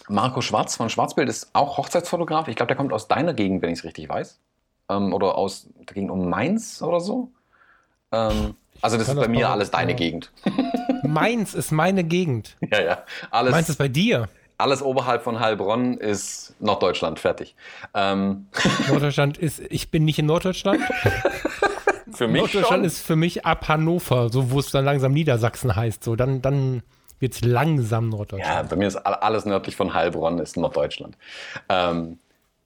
Marco 0.08 0.42
Schwarz 0.42 0.76
von 0.76 0.90
Schwarzbild 0.90 1.30
ist 1.30 1.52
auch 1.54 1.78
Hochzeitsfotograf. 1.78 2.48
Ich 2.48 2.56
glaube, 2.56 2.68
der 2.68 2.78
kommt 2.78 2.94
aus 2.94 3.08
deiner 3.08 3.34
Gegend, 3.34 3.62
wenn 3.62 3.72
ich 3.72 3.80
es 3.80 3.86
richtig 3.86 4.10
weiß. 4.10 4.40
Ähm, 4.90 5.14
oder 5.14 5.38
aus 5.38 5.68
der 5.88 5.94
Gegend 5.94 6.10
um 6.10 6.30
Mainz 6.30 6.82
oder 6.82 7.00
so. 7.00 7.32
Ähm, 8.12 8.56
also 8.82 8.98
das 8.98 9.08
ist 9.08 9.16
bei 9.16 9.28
mir 9.28 9.50
alles 9.50 9.70
deine 9.70 9.92
ja. 9.92 9.98
Gegend. 9.98 10.32
Mainz 11.04 11.54
ist 11.54 11.72
meine 11.72 12.04
Gegend. 12.04 12.58
Ja, 12.72 12.82
ja. 12.82 13.04
Alles, 13.30 13.52
Mainz 13.52 13.70
ist 13.70 13.78
bei 13.78 13.88
dir 13.88 14.30
alles 14.62 14.82
oberhalb 14.82 15.24
von 15.24 15.40
Heilbronn 15.40 15.98
ist 15.98 16.56
Norddeutschland, 16.60 17.20
fertig. 17.20 17.56
Ähm. 17.94 18.48
Norddeutschland 18.88 19.38
ist, 19.38 19.60
ich 19.70 19.92
bin 19.92 20.06
nicht 20.06 20.20
in 20.20 20.28
Norddeutschland. 20.28 20.82
für 22.14 22.28
mich 22.28 22.42
Norddeutschland 22.42 22.68
schon. 22.68 22.84
ist 22.84 23.00
für 23.00 23.16
mich 23.16 23.46
ab 23.46 23.68
Hannover, 23.68 24.30
so 24.30 24.52
wo 24.52 24.60
es 24.60 24.72
dann 24.72 24.86
langsam 24.86 25.12
Niedersachsen 25.12 25.76
heißt. 25.76 26.04
So, 26.04 26.16
dann, 26.16 26.42
dann 26.42 26.84
wird 27.20 27.34
es 27.34 27.42
langsam 27.42 28.10
Norddeutschland. 28.10 28.56
Ja, 28.56 28.64
bei 28.64 28.76
mir 28.76 28.88
ist 28.88 28.98
alles 28.98 29.46
nördlich 29.46 29.76
von 29.76 29.94
Heilbronn 29.94 30.40
ist 30.40 30.58
Norddeutschland. 30.58 31.18
Ähm, 31.70 32.20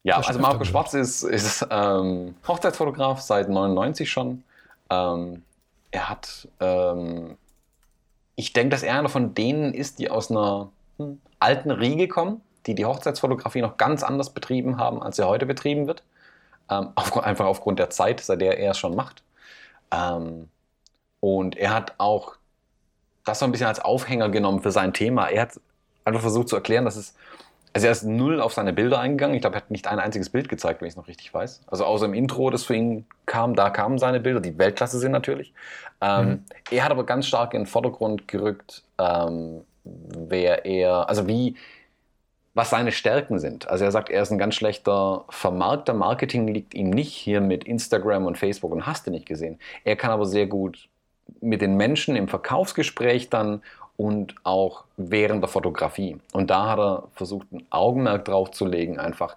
ja, 0.04 0.18
also 0.18 0.40
Marco 0.40 0.64
Schwarz 0.64 0.94
ist, 0.94 1.24
ist 1.24 1.66
ähm, 1.72 2.36
Hochzeitsfotograf 2.48 3.22
seit 3.22 3.50
99 3.50 4.10
schon. 4.10 4.44
Ähm, 4.90 5.42
er 5.90 6.10
hat, 6.10 6.48
ähm, 6.60 7.38
ich 8.36 8.54
denke, 8.54 8.70
dass 8.70 8.84
er 8.84 9.00
einer 9.00 9.10
von 9.10 9.34
denen 9.34 9.74
ist, 9.74 9.98
die 9.98 10.12
aus 10.12 10.30
einer 10.30 10.70
hm, 10.98 11.20
alten 11.40 11.72
Riege 11.72 12.08
kommen, 12.08 12.42
die 12.66 12.76
die 12.76 12.86
Hochzeitsfotografie 12.86 13.62
noch 13.62 13.78
ganz 13.78 14.04
anders 14.04 14.32
betrieben 14.32 14.78
haben, 14.78 15.02
als 15.02 15.18
sie 15.18 15.28
heute 15.28 15.46
betrieben 15.46 15.88
wird. 15.88 16.04
Ähm, 16.70 16.90
auf, 16.96 17.18
einfach 17.18 17.46
aufgrund 17.46 17.80
der 17.80 17.90
Zeit, 17.90 18.20
seit 18.20 18.42
der 18.42 18.60
er 18.60 18.72
es 18.72 18.78
schon 18.78 18.96
macht. 18.96 19.24
Ähm, 19.92 20.50
und 21.20 21.56
er 21.58 21.74
hat 21.74 21.94
auch 21.98 22.36
das 23.24 23.40
so 23.40 23.46
ein 23.46 23.52
bisschen 23.52 23.68
als 23.68 23.80
Aufhänger 23.80 24.30
genommen 24.30 24.62
für 24.62 24.72
sein 24.72 24.94
Thema. 24.94 25.28
Er 25.28 25.44
hat 25.44 25.60
einfach 26.04 26.22
versucht 26.22 26.50
zu 26.50 26.56
erklären, 26.56 26.86
dass 26.86 26.96
es. 26.96 27.16
Also 27.74 27.88
er 27.88 27.92
ist 27.92 28.04
null 28.04 28.40
auf 28.40 28.54
seine 28.54 28.72
Bilder 28.72 29.00
eingegangen. 29.00 29.36
Ich 29.36 29.42
glaube, 29.42 29.58
er 29.58 29.62
hat 29.62 29.70
nicht 29.70 29.88
ein 29.88 30.00
einziges 30.00 30.30
Bild 30.30 30.48
gezeigt, 30.48 30.80
wenn 30.80 30.88
ich 30.88 30.94
es 30.94 30.98
noch 30.98 31.10
richtig 31.10 31.34
weiß. 31.34 31.64
Also 31.68 31.84
außer 31.84 32.06
im 32.06 32.14
Intro, 32.14 32.50
das 32.50 32.64
für 32.64 32.74
ihn 32.74 33.06
kam, 33.26 33.54
da 33.54 33.70
kamen 33.70 34.00
seine 34.00 34.22
Bilder, 34.22 34.40
die 34.40 34.58
Weltklasse 34.58 34.98
sind 34.98 35.12
natürlich. 35.12 35.54
Ähm, 36.00 36.28
mhm. 36.28 36.46
Er 36.72 36.86
hat 36.86 36.92
aber 36.92 37.06
ganz 37.06 37.26
stark 37.26 37.54
in 37.54 37.62
den 37.62 37.68
Vordergrund 37.68 38.30
gerückt, 38.30 38.84
ähm, 38.98 39.66
wer 39.86 40.66
er, 40.66 41.10
also 41.10 41.28
wie, 41.28 41.56
was 42.54 42.70
seine 42.70 42.92
Stärken 42.92 43.40
sind. 43.40 43.68
Also 43.70 43.86
er 43.86 43.92
sagt, 43.92 44.10
er 44.10 44.22
ist 44.22 44.32
ein 44.32 44.38
ganz 44.38 44.56
schlechter 44.56 45.26
Vermarkter. 45.30 45.94
Marketing 45.94 46.48
liegt 46.48 46.74
ihm 46.74 46.90
nicht 46.90 47.14
hier 47.14 47.42
mit 47.42 47.66
Instagram 47.66 48.26
und 48.26 48.38
Facebook 48.38 48.72
und 48.72 48.88
hast 48.88 49.08
du 49.08 49.12
nicht 49.12 49.26
gesehen. 49.26 49.60
Er 49.84 49.96
kann 49.96 50.12
aber 50.12 50.26
sehr 50.26 50.48
gut 50.48 50.88
mit 51.42 51.62
den 51.62 51.76
Menschen 51.76 52.16
im 52.16 52.28
Verkaufsgespräch 52.28 53.30
dann 53.30 53.62
und 53.98 54.36
auch 54.44 54.86
während 54.98 55.44
der 55.44 55.50
Fotografie. 55.50 56.18
Und 56.34 56.50
da 56.50 56.70
hat 56.70 56.80
er 56.80 57.04
versucht, 57.14 57.52
ein 57.52 57.66
Augenmerk 57.70 58.26
drauf 58.26 58.52
zu 58.52 58.66
legen, 58.66 59.00
einfach 59.00 59.36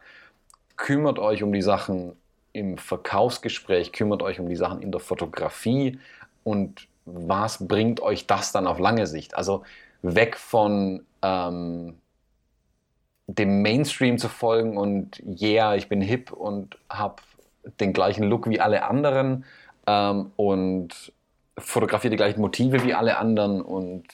kümmert 0.77 1.19
euch 1.19 1.43
um 1.43 1.53
die 1.53 1.63
Sachen 1.63 2.13
im 2.53 2.79
Verkaufsgespräch, 2.79 3.93
kümmert 3.93 4.23
euch 4.23 4.41
um 4.41 4.49
die 4.49 4.57
Sachen 4.57 4.81
in 4.81 4.93
der 4.93 5.01
Fotografie 5.01 5.99
und 6.45 6.87
was 7.05 7.67
bringt 7.67 8.01
euch 8.01 8.27
das 8.27 8.53
dann 8.53 8.67
auf 8.67 8.79
lange 8.79 9.07
Sicht? 9.07 9.35
Also 9.37 9.65
weg 10.03 10.37
von 10.37 11.05
ähm, 11.23 11.99
dem 13.27 13.63
Mainstream 13.63 14.19
zu 14.19 14.29
folgen 14.29 14.77
und 14.77 15.23
yeah, 15.41 15.75
ich 15.75 15.89
bin 15.89 16.01
hip 16.01 16.33
und 16.33 16.79
habe 16.89 17.17
den 17.81 17.93
gleichen 17.93 18.25
Look 18.25 18.49
wie 18.49 18.61
alle 18.61 18.85
anderen 18.85 19.45
ähm, 19.87 20.33
und 20.37 21.13
fotografiere 21.59 22.13
die 22.13 22.17
gleichen 22.17 22.41
Motive 22.41 22.85
wie 22.85 22.95
alle 22.95 23.19
anderen 23.19 23.61
und 23.61 24.05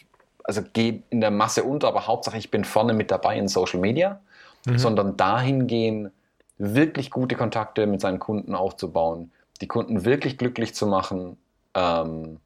also 0.42 0.62
gehe 0.72 1.02
in 1.10 1.20
der 1.20 1.30
Masse 1.30 1.64
unter, 1.64 1.88
aber 1.88 2.06
Hauptsache 2.06 2.36
ich 2.36 2.50
bin 2.50 2.64
vorne 2.64 2.92
mit 2.92 3.10
dabei 3.10 3.38
in 3.38 3.48
Social 3.48 3.80
Media, 3.80 4.20
mhm. 4.66 4.78
sondern 4.78 5.16
dahin 5.16 5.66
gehen, 5.66 6.10
wirklich 6.58 7.10
gute 7.10 7.36
Kontakte 7.36 7.86
mit 7.86 8.00
seinen 8.00 8.18
Kunden 8.18 8.54
aufzubauen, 8.54 9.32
die 9.60 9.68
Kunden 9.68 10.04
wirklich 10.04 10.38
glücklich 10.38 10.74
zu 10.74 10.86
machen 10.86 11.36
ähm, 11.74 12.40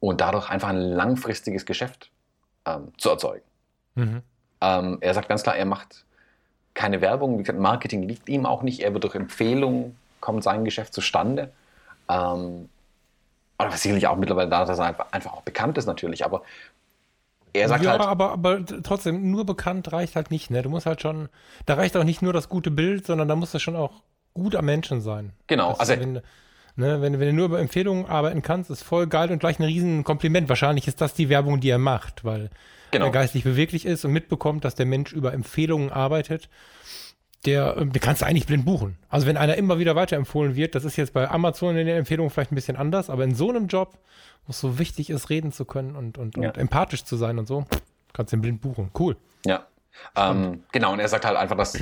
und 0.00 0.20
dadurch 0.20 0.50
einfach 0.50 0.68
ein 0.68 0.80
langfristiges 0.80 1.66
Geschäft 1.66 2.10
ähm, 2.66 2.92
zu 2.98 3.10
erzeugen. 3.10 3.44
Mhm. 3.94 4.22
Ähm, 4.60 4.98
er 5.00 5.14
sagt 5.14 5.28
ganz 5.28 5.42
klar, 5.42 5.56
er 5.56 5.66
macht 5.66 6.04
keine 6.74 7.00
Werbung. 7.00 7.38
Wie 7.38 7.42
gesagt, 7.42 7.58
Marketing 7.58 8.02
liegt 8.02 8.28
ihm 8.28 8.46
auch 8.46 8.62
nicht. 8.62 8.80
Er 8.80 8.92
wird 8.92 9.04
durch 9.04 9.14
Empfehlungen 9.14 9.96
kommt 10.20 10.42
sein 10.42 10.64
Geschäft 10.64 10.94
zustande. 10.94 11.52
Ähm, 12.08 12.68
aber 13.58 13.76
sicherlich 13.76 14.06
auch 14.06 14.16
mittlerweile 14.16 14.48
da, 14.48 14.64
dass 14.64 14.78
er 14.78 14.86
einfach, 14.86 15.06
einfach 15.12 15.32
auch 15.34 15.42
bekannt 15.42 15.78
ist 15.78 15.86
natürlich. 15.86 16.24
Aber 16.24 16.42
er 17.52 17.68
sagt 17.68 17.84
ja, 17.84 17.92
halt. 17.92 18.00
aber, 18.00 18.32
aber 18.32 18.64
trotzdem, 18.64 19.30
nur 19.30 19.46
bekannt 19.46 19.92
reicht 19.92 20.16
halt 20.16 20.30
nicht. 20.30 20.50
Ne? 20.50 20.62
Du 20.62 20.70
musst 20.70 20.86
halt 20.86 21.00
schon, 21.00 21.28
da 21.66 21.74
reicht 21.74 21.96
auch 21.96 22.04
nicht 22.04 22.22
nur 22.22 22.32
das 22.32 22.48
gute 22.48 22.70
Bild, 22.70 23.06
sondern 23.06 23.28
da 23.28 23.36
muss 23.36 23.52
das 23.52 23.62
schon 23.62 23.76
auch 23.76 24.02
gut 24.32 24.56
am 24.56 24.64
Menschen 24.64 25.00
sein. 25.00 25.32
Genau. 25.46 25.74
Also, 25.74 25.92
wenn, 25.92 26.20
ne, 26.76 27.00
wenn, 27.00 27.18
wenn 27.20 27.28
du 27.28 27.32
nur 27.32 27.46
über 27.46 27.60
Empfehlungen 27.60 28.06
arbeiten 28.06 28.42
kannst, 28.42 28.70
ist 28.70 28.82
voll 28.82 29.06
geil 29.06 29.30
und 29.30 29.38
gleich 29.38 29.58
ein 29.58 29.64
riesen 29.64 30.04
Kompliment. 30.04 30.48
Wahrscheinlich 30.48 30.88
ist 30.88 31.00
das 31.00 31.14
die 31.14 31.28
Werbung, 31.28 31.60
die 31.60 31.70
er 31.70 31.78
macht, 31.78 32.24
weil 32.24 32.50
genau. 32.90 33.06
er 33.06 33.12
geistlich 33.12 33.44
beweglich 33.44 33.86
ist 33.86 34.04
und 34.04 34.12
mitbekommt, 34.12 34.64
dass 34.64 34.74
der 34.74 34.86
Mensch 34.86 35.12
über 35.12 35.32
Empfehlungen 35.32 35.90
arbeitet. 35.90 36.48
Der, 37.44 37.76
ähm, 37.76 37.92
der 37.92 38.00
kannst 38.00 38.22
du 38.22 38.26
eigentlich 38.26 38.46
blind 38.46 38.64
buchen. 38.64 38.96
Also 39.10 39.26
wenn 39.26 39.36
einer 39.36 39.56
immer 39.56 39.78
wieder 39.78 39.94
weiterempfohlen 39.96 40.56
wird, 40.56 40.74
das 40.74 40.84
ist 40.84 40.96
jetzt 40.96 41.12
bei 41.12 41.30
Amazon 41.30 41.76
in 41.76 41.86
der 41.86 41.98
Empfehlung 41.98 42.30
vielleicht 42.30 42.52
ein 42.52 42.54
bisschen 42.54 42.76
anders, 42.76 43.10
aber 43.10 43.24
in 43.24 43.34
so 43.34 43.50
einem 43.50 43.66
Job, 43.66 43.98
wo 44.46 44.50
es 44.50 44.60
so 44.60 44.78
wichtig 44.78 45.10
ist, 45.10 45.28
reden 45.28 45.52
zu 45.52 45.66
können 45.66 45.94
und, 45.94 46.16
und, 46.16 46.36
ja. 46.38 46.48
und 46.48 46.56
empathisch 46.56 47.04
zu 47.04 47.16
sein 47.16 47.38
und 47.38 47.46
so, 47.46 47.66
kannst 48.14 48.32
du 48.32 48.36
den 48.36 48.42
blind 48.42 48.60
buchen. 48.62 48.90
Cool. 48.98 49.16
Ja. 49.44 49.66
Ähm, 50.16 50.64
genau, 50.72 50.92
und 50.92 51.00
er 51.00 51.08
sagt 51.08 51.26
halt 51.26 51.36
einfach, 51.36 51.56
dass 51.56 51.78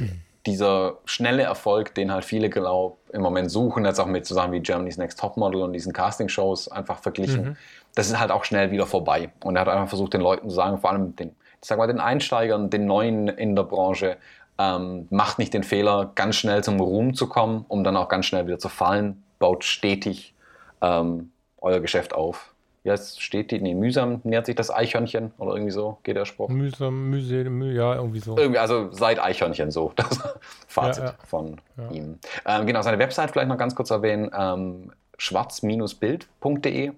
dieser 0.47 0.99
schnelle 1.05 1.43
Erfolg, 1.43 1.95
den 1.95 2.13
halt 2.13 2.25
viele, 2.25 2.51
glaube 2.51 2.97
im 3.13 3.23
Moment 3.23 3.51
suchen, 3.51 3.85
jetzt 3.85 4.01
auch 4.01 4.07
mit 4.07 4.27
zusammen 4.27 4.53
wie 4.53 4.61
Germany's 4.61 4.97
Next 4.97 5.21
Topmodel 5.21 5.63
und 5.63 5.73
diesen 5.73 5.93
Casting-Shows 5.93 6.69
einfach 6.69 6.99
verglichen, 6.99 7.45
mhm. 7.45 7.57
das 7.95 8.09
ist 8.09 8.19
halt 8.19 8.31
auch 8.31 8.45
schnell 8.45 8.71
wieder 8.71 8.87
vorbei. 8.87 9.31
Und 9.45 9.57
er 9.57 9.63
hat 9.63 9.69
einfach 9.69 9.89
versucht, 9.89 10.15
den 10.15 10.21
Leuten 10.21 10.49
zu 10.49 10.55
sagen, 10.55 10.79
vor 10.79 10.91
allem 10.91 11.15
den, 11.15 11.29
ich 11.61 11.69
sag 11.69 11.79
mal, 11.79 11.87
den 11.87 12.01
Einsteigern, 12.01 12.71
den 12.71 12.87
Neuen 12.87 13.29
in 13.29 13.55
der 13.55 13.65
Branche, 13.65 14.17
ähm, 14.59 15.07
macht 15.11 15.39
nicht 15.39 15.55
den 15.55 15.63
Fehler, 15.63 16.11
ganz 16.15 16.37
schnell 16.37 16.65
zum 16.65 16.81
Ruhm 16.81 17.15
zu 17.15 17.29
kommen, 17.29 17.65
um 17.69 17.85
dann 17.85 17.97
auch 17.97 18.09
ganz 18.09 18.27
schnell 18.27 18.47
wieder 18.47 18.59
zu 18.59 18.69
fallen. 18.69 19.23
Baut 19.39 19.65
stetig 19.65 20.35
ähm, 20.81 21.33
euer 21.59 21.81
Geschäft 21.81 22.15
auf 22.15 22.52
ja, 22.85 22.95
es 22.95 23.19
steht 23.21 23.53
die, 23.53 23.61
nee, 23.61 23.75
mühsam 23.75 24.21
nähert 24.25 24.47
sich 24.47 24.57
das 24.57 24.71
Eichhörnchen 24.71 25.33
oder 25.39 25.53
irgendwie 25.53 25.71
so, 25.71 25.99
geht 26.03 26.17
der 26.17 26.25
Spruch. 26.25 26.49
Mühsam, 26.49 27.11
mühsam, 27.11 27.59
müh, 27.59 27.73
ja, 27.73 27.95
irgendwie 27.95 28.19
so. 28.19 28.37
Irgendwie, 28.37 28.59
also 28.59 28.91
seit 28.91 29.21
Eichhörnchen 29.21 29.71
so, 29.71 29.93
das 29.97 30.19
Fazit 30.67 31.05
ja, 31.05 31.11
ja. 31.11 31.17
von 31.27 31.61
ja. 31.77 31.91
ihm. 31.91 32.19
Ähm, 32.45 32.67
genau, 32.67 32.83
seine 32.83 32.99
Website 32.99 33.31
vielleicht 33.31 33.49
noch 33.49 33.59
ganz 33.59 33.77
kurz 33.77 33.91
erwähnen, 33.91 34.31
ähm, 34.37 34.93
schwarz-bild.de. 35.17 36.93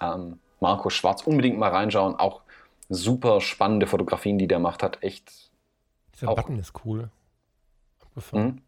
Ähm, 0.00 0.38
Marco 0.60 0.90
Schwarz, 0.90 1.22
unbedingt 1.22 1.58
mal 1.58 1.70
reinschauen, 1.70 2.16
auch 2.16 2.42
super 2.88 3.40
spannende 3.40 3.86
Fotografien, 3.86 4.38
die 4.38 4.46
der 4.48 4.58
macht, 4.58 4.82
hat 4.82 5.02
echt. 5.02 5.50
Dieser 6.14 6.28
auch, 6.28 6.36
Button 6.36 6.58
ist 6.58 6.72
cool. 6.84 7.08
Mhm. 8.32 8.60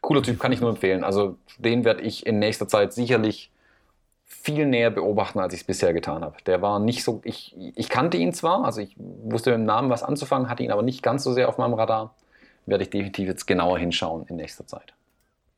Cooler 0.00 0.22
Typ, 0.22 0.40
kann 0.40 0.52
ich 0.52 0.60
nur 0.60 0.70
empfehlen. 0.70 1.04
Also 1.04 1.38
den 1.58 1.84
werde 1.84 2.02
ich 2.02 2.26
in 2.26 2.38
nächster 2.38 2.66
Zeit 2.66 2.92
sicherlich 2.92 3.51
viel 4.32 4.66
näher 4.66 4.90
beobachten, 4.90 5.38
als 5.38 5.54
ich 5.54 5.60
es 5.60 5.66
bisher 5.66 5.92
getan 5.92 6.24
habe. 6.24 6.36
Der 6.46 6.62
war 6.62 6.80
nicht 6.80 7.04
so, 7.04 7.20
ich, 7.24 7.54
ich 7.76 7.88
kannte 7.88 8.16
ihn 8.16 8.32
zwar, 8.32 8.64
also 8.64 8.80
ich 8.80 8.96
wusste 8.96 9.50
mit 9.50 9.60
dem 9.60 9.66
Namen 9.66 9.90
was 9.90 10.02
anzufangen, 10.02 10.48
hatte 10.48 10.62
ihn 10.62 10.72
aber 10.72 10.82
nicht 10.82 11.02
ganz 11.02 11.22
so 11.22 11.32
sehr 11.32 11.48
auf 11.48 11.58
meinem 11.58 11.74
Radar. 11.74 12.14
Werde 12.66 12.84
ich 12.84 12.90
definitiv 12.90 13.28
jetzt 13.28 13.46
genauer 13.46 13.78
hinschauen 13.78 14.24
in 14.28 14.36
nächster 14.36 14.66
Zeit. 14.66 14.94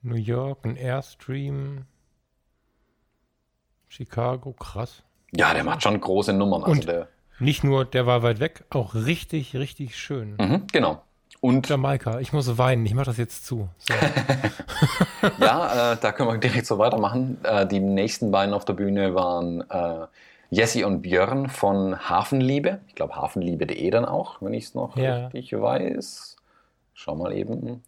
New 0.03 0.17
York, 0.17 0.59
ein 0.65 0.77
Airstream, 0.77 1.85
Chicago, 3.89 4.53
krass. 4.53 5.03
Ja, 5.33 5.55
der 5.55 5.65
macht 5.65 5.83
schon 5.83 5.99
große 5.99 6.33
Nummern. 6.33 6.65
Also 6.65 6.73
Und 6.73 6.89
der, 6.89 7.09
nicht 7.39 7.65
nur, 7.65 7.85
der 7.85 8.07
war 8.07 8.23
weit 8.23 8.41
weg, 8.41 8.65
auch 8.71 8.95
richtig, 8.95 9.57
richtig 9.57 9.97
schön. 9.97 10.37
Mhm, 10.39 10.67
genau. 10.73 11.03
Und 11.45 11.69
Jamaika, 11.69 12.21
ich 12.21 12.33
muss 12.33 12.57
weinen, 12.57 12.87
ich 12.87 12.95
mache 12.95 13.05
das 13.05 13.19
jetzt 13.19 13.45
zu. 13.45 13.69
So. 13.77 13.93
ja, 15.45 15.93
äh, 15.93 15.97
da 16.01 16.11
können 16.13 16.31
wir 16.31 16.39
direkt 16.39 16.65
so 16.65 16.79
weitermachen. 16.79 17.37
Äh, 17.45 17.67
die 17.67 17.81
nächsten 17.81 18.31
beiden 18.31 18.55
auf 18.55 18.65
der 18.65 18.73
Bühne 18.73 19.15
waren 19.15 19.61
äh, 19.69 20.07
Jessie 20.49 20.85
und 20.85 21.03
Björn 21.03 21.51
von 21.51 22.09
Hafenliebe. 22.09 22.81
Ich 22.89 22.95
glaube 22.95 23.17
hafenliebe.de 23.17 23.91
dann 23.91 24.07
auch, 24.07 24.41
wenn 24.41 24.55
ich 24.55 24.65
es 24.65 24.75
noch 24.75 24.97
ja. 24.97 25.27
richtig 25.27 25.53
weiß. 25.53 26.37
Schau 26.95 27.15
mal 27.15 27.35
eben. 27.35 27.83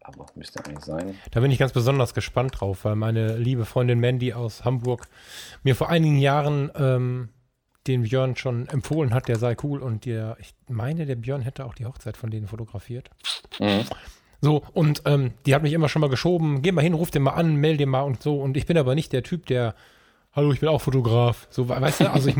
Aber 0.00 0.24
müsste 0.34 0.64
eigentlich 0.64 0.82
sein. 0.82 1.18
Da 1.30 1.40
bin 1.40 1.50
ich 1.50 1.58
ganz 1.58 1.72
besonders 1.72 2.14
gespannt 2.14 2.58
drauf, 2.58 2.86
weil 2.86 2.96
meine 2.96 3.36
liebe 3.36 3.66
Freundin 3.66 4.00
Mandy 4.00 4.32
aus 4.32 4.64
Hamburg 4.64 5.08
mir 5.62 5.76
vor 5.76 5.90
einigen 5.90 6.16
Jahren 6.16 6.70
ähm, 6.74 7.28
den 7.88 8.02
Björn 8.02 8.36
schon 8.36 8.68
empfohlen 8.68 9.12
hat, 9.12 9.28
der 9.28 9.36
sei 9.36 9.56
cool 9.62 9.80
und 9.80 10.04
der, 10.04 10.36
ich 10.40 10.54
meine, 10.68 11.06
der 11.06 11.16
Björn 11.16 11.42
hätte 11.42 11.64
auch 11.64 11.74
die 11.74 11.86
Hochzeit 11.86 12.16
von 12.16 12.30
denen 12.30 12.46
fotografiert. 12.46 13.10
Mhm. 13.58 13.84
So, 14.40 14.62
und 14.72 15.02
ähm, 15.04 15.32
die 15.46 15.54
hat 15.54 15.62
mich 15.62 15.72
immer 15.72 15.88
schon 15.88 16.00
mal 16.00 16.10
geschoben, 16.10 16.62
geh 16.62 16.70
mal 16.70 16.82
hin, 16.82 16.94
ruf 16.94 17.10
den 17.10 17.22
mal 17.22 17.32
an, 17.32 17.56
melde 17.56 17.78
den 17.78 17.88
mal 17.88 18.02
und 18.02 18.22
so. 18.22 18.40
Und 18.40 18.56
ich 18.56 18.66
bin 18.66 18.78
aber 18.78 18.94
nicht 18.94 19.12
der 19.12 19.24
Typ, 19.24 19.46
der, 19.46 19.74
hallo, 20.32 20.52
ich 20.52 20.60
bin 20.60 20.68
auch 20.68 20.80
Fotograf. 20.80 21.48
So, 21.50 21.68
weißt 21.68 22.02
du, 22.02 22.12
also 22.12 22.28
ich, 22.28 22.36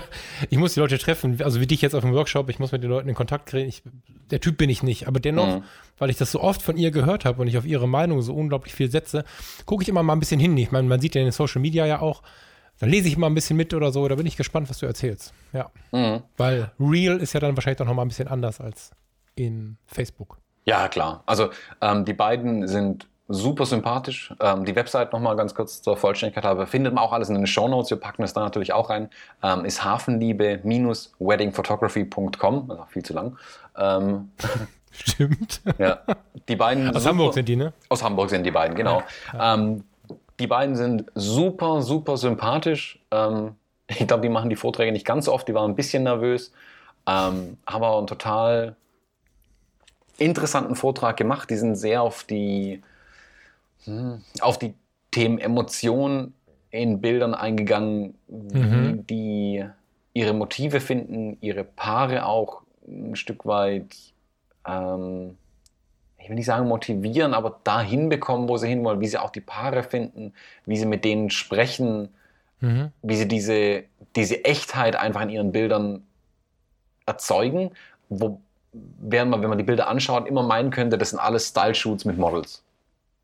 ich 0.50 0.58
muss 0.58 0.72
die 0.74 0.80
Leute 0.80 0.96
treffen, 0.96 1.42
also 1.42 1.60
wie 1.60 1.66
dich 1.66 1.82
jetzt 1.82 1.94
auf 1.94 2.02
dem 2.02 2.14
Workshop, 2.14 2.48
ich 2.48 2.58
muss 2.58 2.72
mit 2.72 2.82
den 2.82 2.88
Leuten 2.88 3.08
in 3.10 3.14
Kontakt 3.14 3.46
kriegen. 3.46 3.68
Ich, 3.68 3.82
der 4.30 4.40
Typ 4.40 4.56
bin 4.56 4.70
ich 4.70 4.82
nicht. 4.82 5.08
Aber 5.08 5.20
dennoch, 5.20 5.58
mhm. 5.58 5.64
weil 5.98 6.08
ich 6.08 6.16
das 6.16 6.32
so 6.32 6.40
oft 6.40 6.62
von 6.62 6.78
ihr 6.78 6.90
gehört 6.90 7.26
habe 7.26 7.42
und 7.42 7.48
ich 7.48 7.58
auf 7.58 7.66
ihre 7.66 7.86
Meinung 7.86 8.22
so 8.22 8.34
unglaublich 8.34 8.74
viel 8.74 8.90
setze, 8.90 9.24
gucke 9.66 9.82
ich 9.82 9.90
immer 9.90 10.02
mal 10.02 10.14
ein 10.14 10.20
bisschen 10.20 10.40
hin. 10.40 10.56
Ich 10.56 10.70
meine, 10.70 10.88
man 10.88 11.00
sieht 11.00 11.14
ja 11.14 11.20
in 11.20 11.26
den 11.26 11.32
Social 11.32 11.60
Media 11.60 11.84
ja 11.84 12.00
auch, 12.00 12.22
da 12.78 12.86
lese 12.86 13.08
ich 13.08 13.16
mal 13.16 13.28
ein 13.28 13.34
bisschen 13.34 13.56
mit 13.56 13.72
oder 13.74 13.90
so. 13.92 14.06
Da 14.08 14.16
bin 14.16 14.26
ich 14.26 14.36
gespannt, 14.36 14.68
was 14.70 14.78
du 14.78 14.86
erzählst. 14.86 15.32
Ja. 15.52 15.70
Mhm. 15.92 16.22
Weil 16.36 16.72
Real 16.80 17.18
ist 17.18 17.32
ja 17.32 17.40
dann 17.40 17.56
wahrscheinlich 17.56 17.80
auch 17.80 17.86
noch 17.86 17.94
mal 17.94 18.02
ein 18.02 18.08
bisschen 18.08 18.28
anders 18.28 18.60
als 18.60 18.90
in 19.34 19.78
Facebook. 19.86 20.38
Ja, 20.64 20.86
klar. 20.88 21.22
Also 21.26 21.50
ähm, 21.80 22.04
die 22.04 22.12
beiden 22.12 22.68
sind 22.68 23.08
super 23.28 23.66
sympathisch. 23.66 24.34
Ähm, 24.40 24.64
die 24.64 24.74
Website 24.76 25.12
nochmal 25.12 25.36
ganz 25.36 25.54
kurz 25.54 25.82
zur 25.82 25.96
Vollständigkeit 25.96 26.44
habe, 26.44 26.66
findet 26.66 26.94
man 26.94 27.04
auch 27.04 27.12
alles 27.12 27.28
in 27.28 27.34
den 27.34 27.46
Show 27.46 27.68
Notes. 27.68 27.90
Wir 27.90 27.98
packen 27.98 28.22
es 28.22 28.32
da 28.32 28.40
natürlich 28.40 28.72
auch 28.72 28.88
rein. 28.90 29.10
Ähm, 29.42 29.64
ist 29.64 29.84
hafenliebe-weddingphotography.com. 29.84 32.70
Also 32.70 32.84
viel 32.88 33.02
zu 33.02 33.12
lang. 33.14 33.36
Ähm, 33.76 34.30
Stimmt. 34.90 35.62
ja. 35.78 36.00
Die 36.48 36.56
beiden. 36.56 36.88
Aus 36.90 37.02
super, 37.02 37.10
Hamburg 37.10 37.34
sind 37.34 37.48
die, 37.48 37.56
ne? 37.56 37.72
Aus 37.88 38.02
Hamburg 38.02 38.30
sind 38.30 38.44
die 38.44 38.50
beiden, 38.50 38.76
genau. 38.76 39.02
Ja, 39.32 39.38
ja. 39.38 39.54
Ähm, 39.54 39.84
die 40.42 40.48
beiden 40.48 40.74
sind 40.74 41.04
super, 41.14 41.82
super 41.82 42.16
sympathisch. 42.16 42.98
Ähm, 43.12 43.54
ich 43.86 44.06
glaube, 44.06 44.22
die 44.22 44.28
machen 44.28 44.50
die 44.50 44.56
Vorträge 44.56 44.92
nicht 44.92 45.06
ganz 45.06 45.26
so 45.26 45.32
oft, 45.32 45.46
die 45.46 45.54
waren 45.54 45.70
ein 45.70 45.76
bisschen 45.76 46.02
nervös, 46.02 46.52
ähm, 47.06 47.58
haben 47.66 47.84
aber 47.84 47.98
einen 47.98 48.06
total 48.08 48.76
interessanten 50.18 50.74
Vortrag 50.74 51.16
gemacht. 51.16 51.48
Die 51.48 51.56
sind 51.56 51.76
sehr 51.76 52.02
auf 52.02 52.24
die, 52.24 52.82
hm, 53.84 54.22
auf 54.40 54.58
die 54.58 54.74
Themen 55.12 55.38
Emotionen 55.38 56.34
in 56.70 57.00
Bildern 57.00 57.34
eingegangen, 57.34 58.14
mhm. 58.28 59.06
die 59.06 59.64
ihre 60.14 60.32
Motive 60.32 60.80
finden, 60.80 61.36
ihre 61.40 61.64
Paare 61.64 62.26
auch 62.26 62.62
ein 62.86 63.14
Stück 63.14 63.46
weit 63.46 63.94
ähm, 64.66 65.36
ich 66.22 66.28
will 66.28 66.36
nicht 66.36 66.46
sagen 66.46 66.68
motivieren, 66.68 67.34
aber 67.34 67.60
dahin 67.64 68.08
bekommen, 68.08 68.48
wo 68.48 68.56
sie 68.56 68.68
hinwollen, 68.68 69.00
wie 69.00 69.08
sie 69.08 69.18
auch 69.18 69.30
die 69.30 69.40
Paare 69.40 69.82
finden, 69.82 70.32
wie 70.66 70.76
sie 70.76 70.86
mit 70.86 71.04
denen 71.04 71.30
sprechen, 71.30 72.08
mhm. 72.60 72.92
wie 73.02 73.16
sie 73.16 73.26
diese, 73.26 73.84
diese 74.14 74.44
Echtheit 74.44 74.94
einfach 74.96 75.22
in 75.22 75.30
ihren 75.30 75.52
Bildern 75.52 76.04
erzeugen, 77.06 77.72
wo, 78.08 78.40
während 78.72 79.30
man, 79.30 79.42
wenn 79.42 79.48
man 79.48 79.58
die 79.58 79.64
Bilder 79.64 79.88
anschaut, 79.88 80.28
immer 80.28 80.44
meinen 80.44 80.70
könnte, 80.70 80.96
das 80.96 81.10
sind 81.10 81.18
alles 81.18 81.48
Style-Shoots 81.48 82.04
mit 82.04 82.18
Models. 82.18 82.62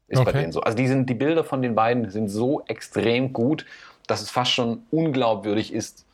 Ist 0.08 0.20
okay. 0.20 0.32
bei 0.32 0.40
denen 0.40 0.52
so. 0.52 0.61
Also 0.61 0.76
die, 0.76 0.88
sind, 0.88 1.08
die 1.08 1.14
Bilder 1.14 1.44
von 1.44 1.62
den 1.62 1.74
beiden 1.74 2.11
sind 2.11 2.28
so 2.28 2.62
extrem 2.66 3.32
gut, 3.32 3.64
dass 4.06 4.22
es 4.22 4.30
fast 4.30 4.52
schon 4.52 4.82
unglaubwürdig 4.90 5.72
ist, 5.72 6.04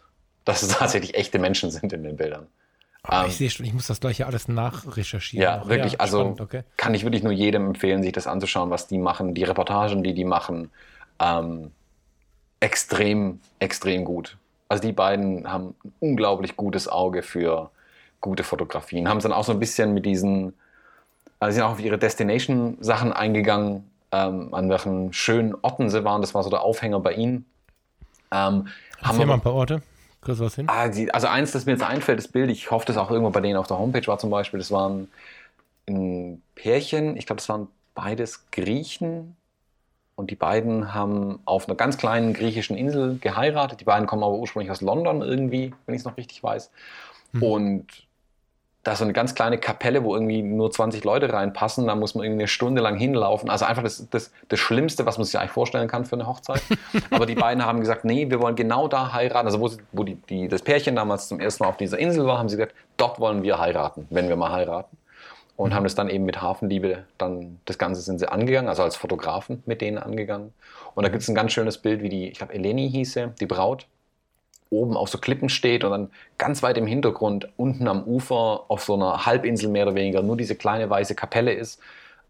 dass 0.44 0.62
es 0.62 0.68
tatsächlich 0.78 1.14
echte 1.14 1.38
Menschen 1.38 1.70
sind 1.70 1.92
in 1.92 2.02
den 2.02 2.16
Bildern. 2.16 2.46
Oh, 3.06 3.24
ich 3.26 3.36
sehe 3.36 3.50
schon, 3.50 3.66
ich 3.66 3.74
muss 3.74 3.86
das 3.86 4.00
gleiche 4.00 4.26
alles 4.26 4.48
nachrecherchieren. 4.48 5.42
Ja, 5.42 5.58
noch. 5.58 5.68
wirklich. 5.68 5.92
Ja, 5.94 6.00
also 6.00 6.20
spannend, 6.20 6.40
okay. 6.40 6.62
kann 6.76 6.94
ich 6.94 7.04
wirklich 7.04 7.22
nur 7.22 7.32
jedem 7.32 7.66
empfehlen, 7.66 8.02
sich 8.02 8.12
das 8.12 8.26
anzuschauen, 8.26 8.70
was 8.70 8.86
die 8.86 8.98
machen. 8.98 9.34
Die 9.34 9.44
Reportagen, 9.44 10.02
die 10.02 10.14
die 10.14 10.24
machen, 10.24 10.70
ähm, 11.20 11.70
extrem, 12.60 13.40
extrem 13.58 14.04
gut. 14.04 14.38
Also 14.68 14.82
die 14.82 14.92
beiden 14.92 15.50
haben 15.50 15.74
ein 15.84 15.92
unglaublich 16.00 16.56
gutes 16.56 16.88
Auge 16.88 17.22
für 17.22 17.70
gute 18.22 18.42
Fotografien. 18.42 19.06
Haben 19.06 19.18
es 19.18 19.24
dann 19.24 19.32
auch 19.32 19.44
so 19.44 19.52
ein 19.52 19.60
bisschen 19.60 19.92
mit 19.92 20.06
diesen, 20.06 20.54
also 21.40 21.54
sind 21.54 21.62
auch 21.62 21.72
auf 21.72 21.80
ihre 21.80 21.98
Destination-Sachen 21.98 23.12
eingegangen, 23.12 23.90
ähm, 24.12 24.54
an 24.54 24.70
welchen 24.70 25.12
schönen 25.12 25.54
Orten 25.60 25.90
sie 25.90 26.04
waren. 26.04 26.22
Das 26.22 26.34
war 26.34 26.42
so 26.42 26.48
der 26.48 26.62
Aufhänger 26.62 27.00
bei 27.00 27.12
ihnen. 27.12 27.44
Ähm, 28.32 28.68
haben 29.02 29.18
wir 29.18 29.26
mal 29.26 29.34
ein 29.34 29.40
paar 29.42 29.52
Orte. 29.52 29.82
Kriegst 30.24 30.40
du 30.40 30.44
was 30.44 30.54
hin? 30.54 30.66
Ah, 30.68 30.88
die, 30.88 31.12
also 31.12 31.26
eins, 31.26 31.52
das 31.52 31.66
mir 31.66 31.72
jetzt 31.72 31.84
einfällt, 31.84 32.18
das 32.18 32.28
Bild, 32.28 32.50
ich 32.50 32.70
hoffe, 32.70 32.86
das 32.86 32.96
auch 32.96 33.10
irgendwo 33.10 33.30
bei 33.30 33.40
denen 33.40 33.56
auf 33.56 33.66
der 33.66 33.78
Homepage 33.78 34.06
war 34.06 34.18
zum 34.18 34.30
Beispiel, 34.30 34.58
das 34.58 34.70
waren 34.70 35.08
ein 35.86 36.42
Pärchen, 36.54 37.16
ich 37.16 37.26
glaube, 37.26 37.38
das 37.38 37.48
waren 37.48 37.68
beides 37.94 38.50
Griechen 38.50 39.36
und 40.16 40.30
die 40.30 40.36
beiden 40.36 40.94
haben 40.94 41.40
auf 41.44 41.68
einer 41.68 41.76
ganz 41.76 41.98
kleinen 41.98 42.32
griechischen 42.32 42.76
Insel 42.76 43.18
geheiratet. 43.18 43.80
Die 43.80 43.84
beiden 43.84 44.06
kommen 44.06 44.22
aber 44.22 44.38
ursprünglich 44.38 44.70
aus 44.70 44.80
London 44.80 45.22
irgendwie, 45.22 45.74
wenn 45.86 45.94
ich 45.94 46.00
es 46.00 46.04
noch 46.04 46.16
richtig 46.16 46.42
weiß. 46.42 46.70
Mhm. 47.32 47.42
Und 47.42 48.03
da 48.84 48.92
ist 48.92 48.98
so 48.98 49.04
eine 49.04 49.14
ganz 49.14 49.34
kleine 49.34 49.56
Kapelle, 49.56 50.04
wo 50.04 50.14
irgendwie 50.14 50.42
nur 50.42 50.70
20 50.70 51.04
Leute 51.04 51.32
reinpassen. 51.32 51.86
Da 51.86 51.94
muss 51.94 52.14
man 52.14 52.24
irgendwie 52.24 52.42
eine 52.42 52.48
Stunde 52.48 52.82
lang 52.82 52.96
hinlaufen. 52.96 53.48
Also 53.48 53.64
einfach 53.64 53.82
das, 53.82 54.06
das, 54.10 54.30
das 54.48 54.60
Schlimmste, 54.60 55.06
was 55.06 55.16
man 55.16 55.24
sich 55.24 55.38
eigentlich 55.38 55.52
vorstellen 55.52 55.88
kann 55.88 56.04
für 56.04 56.16
eine 56.16 56.26
Hochzeit. 56.26 56.60
Aber 57.10 57.24
die 57.24 57.34
beiden 57.34 57.64
haben 57.64 57.80
gesagt, 57.80 58.04
nee, 58.04 58.28
wir 58.28 58.40
wollen 58.40 58.56
genau 58.56 58.86
da 58.86 59.14
heiraten. 59.14 59.46
Also 59.46 59.58
wo, 59.58 59.68
sie, 59.68 59.78
wo 59.92 60.04
die, 60.04 60.16
die, 60.28 60.48
das 60.48 60.60
Pärchen 60.60 60.96
damals 60.96 61.28
zum 61.28 61.40
ersten 61.40 61.64
Mal 61.64 61.70
auf 61.70 61.78
dieser 61.78 61.98
Insel 61.98 62.26
war, 62.26 62.38
haben 62.38 62.50
sie 62.50 62.56
gesagt, 62.56 62.74
dort 62.98 63.18
wollen 63.20 63.42
wir 63.42 63.58
heiraten, 63.58 64.06
wenn 64.10 64.28
wir 64.28 64.36
mal 64.36 64.52
heiraten. 64.52 64.98
Und 65.56 65.70
mhm. 65.70 65.74
haben 65.76 65.84
das 65.84 65.94
dann 65.94 66.10
eben 66.10 66.26
mit 66.26 66.42
Hafenliebe, 66.42 67.04
dann 67.16 67.60
das 67.64 67.78
Ganze 67.78 68.02
sind 68.02 68.18
sie 68.18 68.30
angegangen, 68.30 68.68
also 68.68 68.82
als 68.82 68.96
Fotografen 68.96 69.62
mit 69.64 69.80
denen 69.80 69.96
angegangen. 69.96 70.52
Und 70.94 71.04
da 71.04 71.08
gibt 71.08 71.22
es 71.22 71.28
ein 71.28 71.34
ganz 71.34 71.52
schönes 71.52 71.78
Bild, 71.78 72.02
wie 72.02 72.10
die, 72.10 72.28
ich 72.28 72.38
glaube 72.38 72.52
Eleni 72.52 72.90
hieße, 72.90 73.32
die 73.40 73.46
Braut, 73.46 73.86
oben 74.70 74.96
auf 74.96 75.08
so 75.08 75.18
Klippen 75.18 75.48
steht 75.48 75.84
und 75.84 75.90
dann 75.90 76.10
ganz 76.38 76.62
weit 76.62 76.78
im 76.78 76.86
Hintergrund 76.86 77.48
unten 77.56 77.88
am 77.88 78.02
Ufer 78.04 78.64
auf 78.68 78.84
so 78.84 78.94
einer 78.94 79.26
Halbinsel 79.26 79.70
mehr 79.70 79.86
oder 79.86 79.94
weniger 79.94 80.22
nur 80.22 80.36
diese 80.36 80.56
kleine 80.56 80.88
weiße 80.90 81.14
Kapelle 81.14 81.52
ist, 81.52 81.80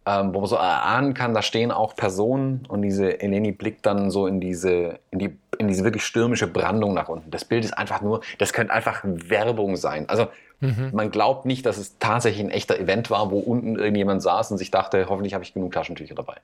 ähm, 0.07 0.35
wo 0.35 0.40
man 0.40 0.49
so 0.49 0.57
erahnen 0.57 1.14
kann, 1.14 1.33
da 1.33 1.40
stehen 1.40 1.70
auch 1.70 1.97
Personen 1.97 2.66
und 2.68 2.83
diese 2.83 3.23
Eleni 3.23 3.53
blickt 3.53 3.87
dann 3.87 4.11
so 4.11 4.27
in 4.27 4.38
diese, 4.40 4.99
in 5.11 5.18
die, 5.18 5.38
in 5.59 5.68
diese 5.68 5.85
wirklich 5.85 6.05
stürmische 6.05 6.47
Brandung 6.47 6.92
nach 6.92 7.09
unten. 7.09 7.31
Das 7.31 7.44
Bild 7.44 7.64
ist 7.64 7.73
einfach 7.73 8.03
nur, 8.03 8.20
das 8.38 8.53
könnte 8.53 8.73
einfach 8.73 9.01
Werbung 9.05 9.77
sein. 9.77 10.07
Also 10.09 10.27
mhm. 10.61 10.90
man 10.92 11.11
glaubt 11.11 11.47
nicht, 11.47 11.64
dass 11.64 11.79
es 11.79 11.99
tatsächlich 11.99 12.44
ein 12.44 12.51
echter 12.51 12.79
Event 12.79 13.11
war, 13.11 13.31
wo 13.31 13.38
unten 13.38 13.77
irgendjemand 13.77 14.23
saß 14.23 14.51
und 14.51 14.59
sich 14.59 14.70
dachte, 14.70 15.07
hoffentlich 15.09 15.33
habe 15.33 15.44
ich 15.44 15.55
genug 15.55 15.73
Taschentücher 15.73 16.14
dabei. 16.14 16.35
Ähm, 16.35 16.40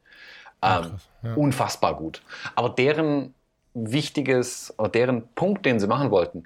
Ach, 0.62 0.90
ja. 1.22 1.34
Unfassbar 1.34 1.94
gut. 1.96 2.22
Aber 2.54 2.70
deren 2.70 3.34
wichtiges, 3.74 4.74
deren 4.94 5.28
Punkt, 5.34 5.64
den 5.66 5.80
sie 5.80 5.86
machen 5.86 6.10
wollten, 6.10 6.44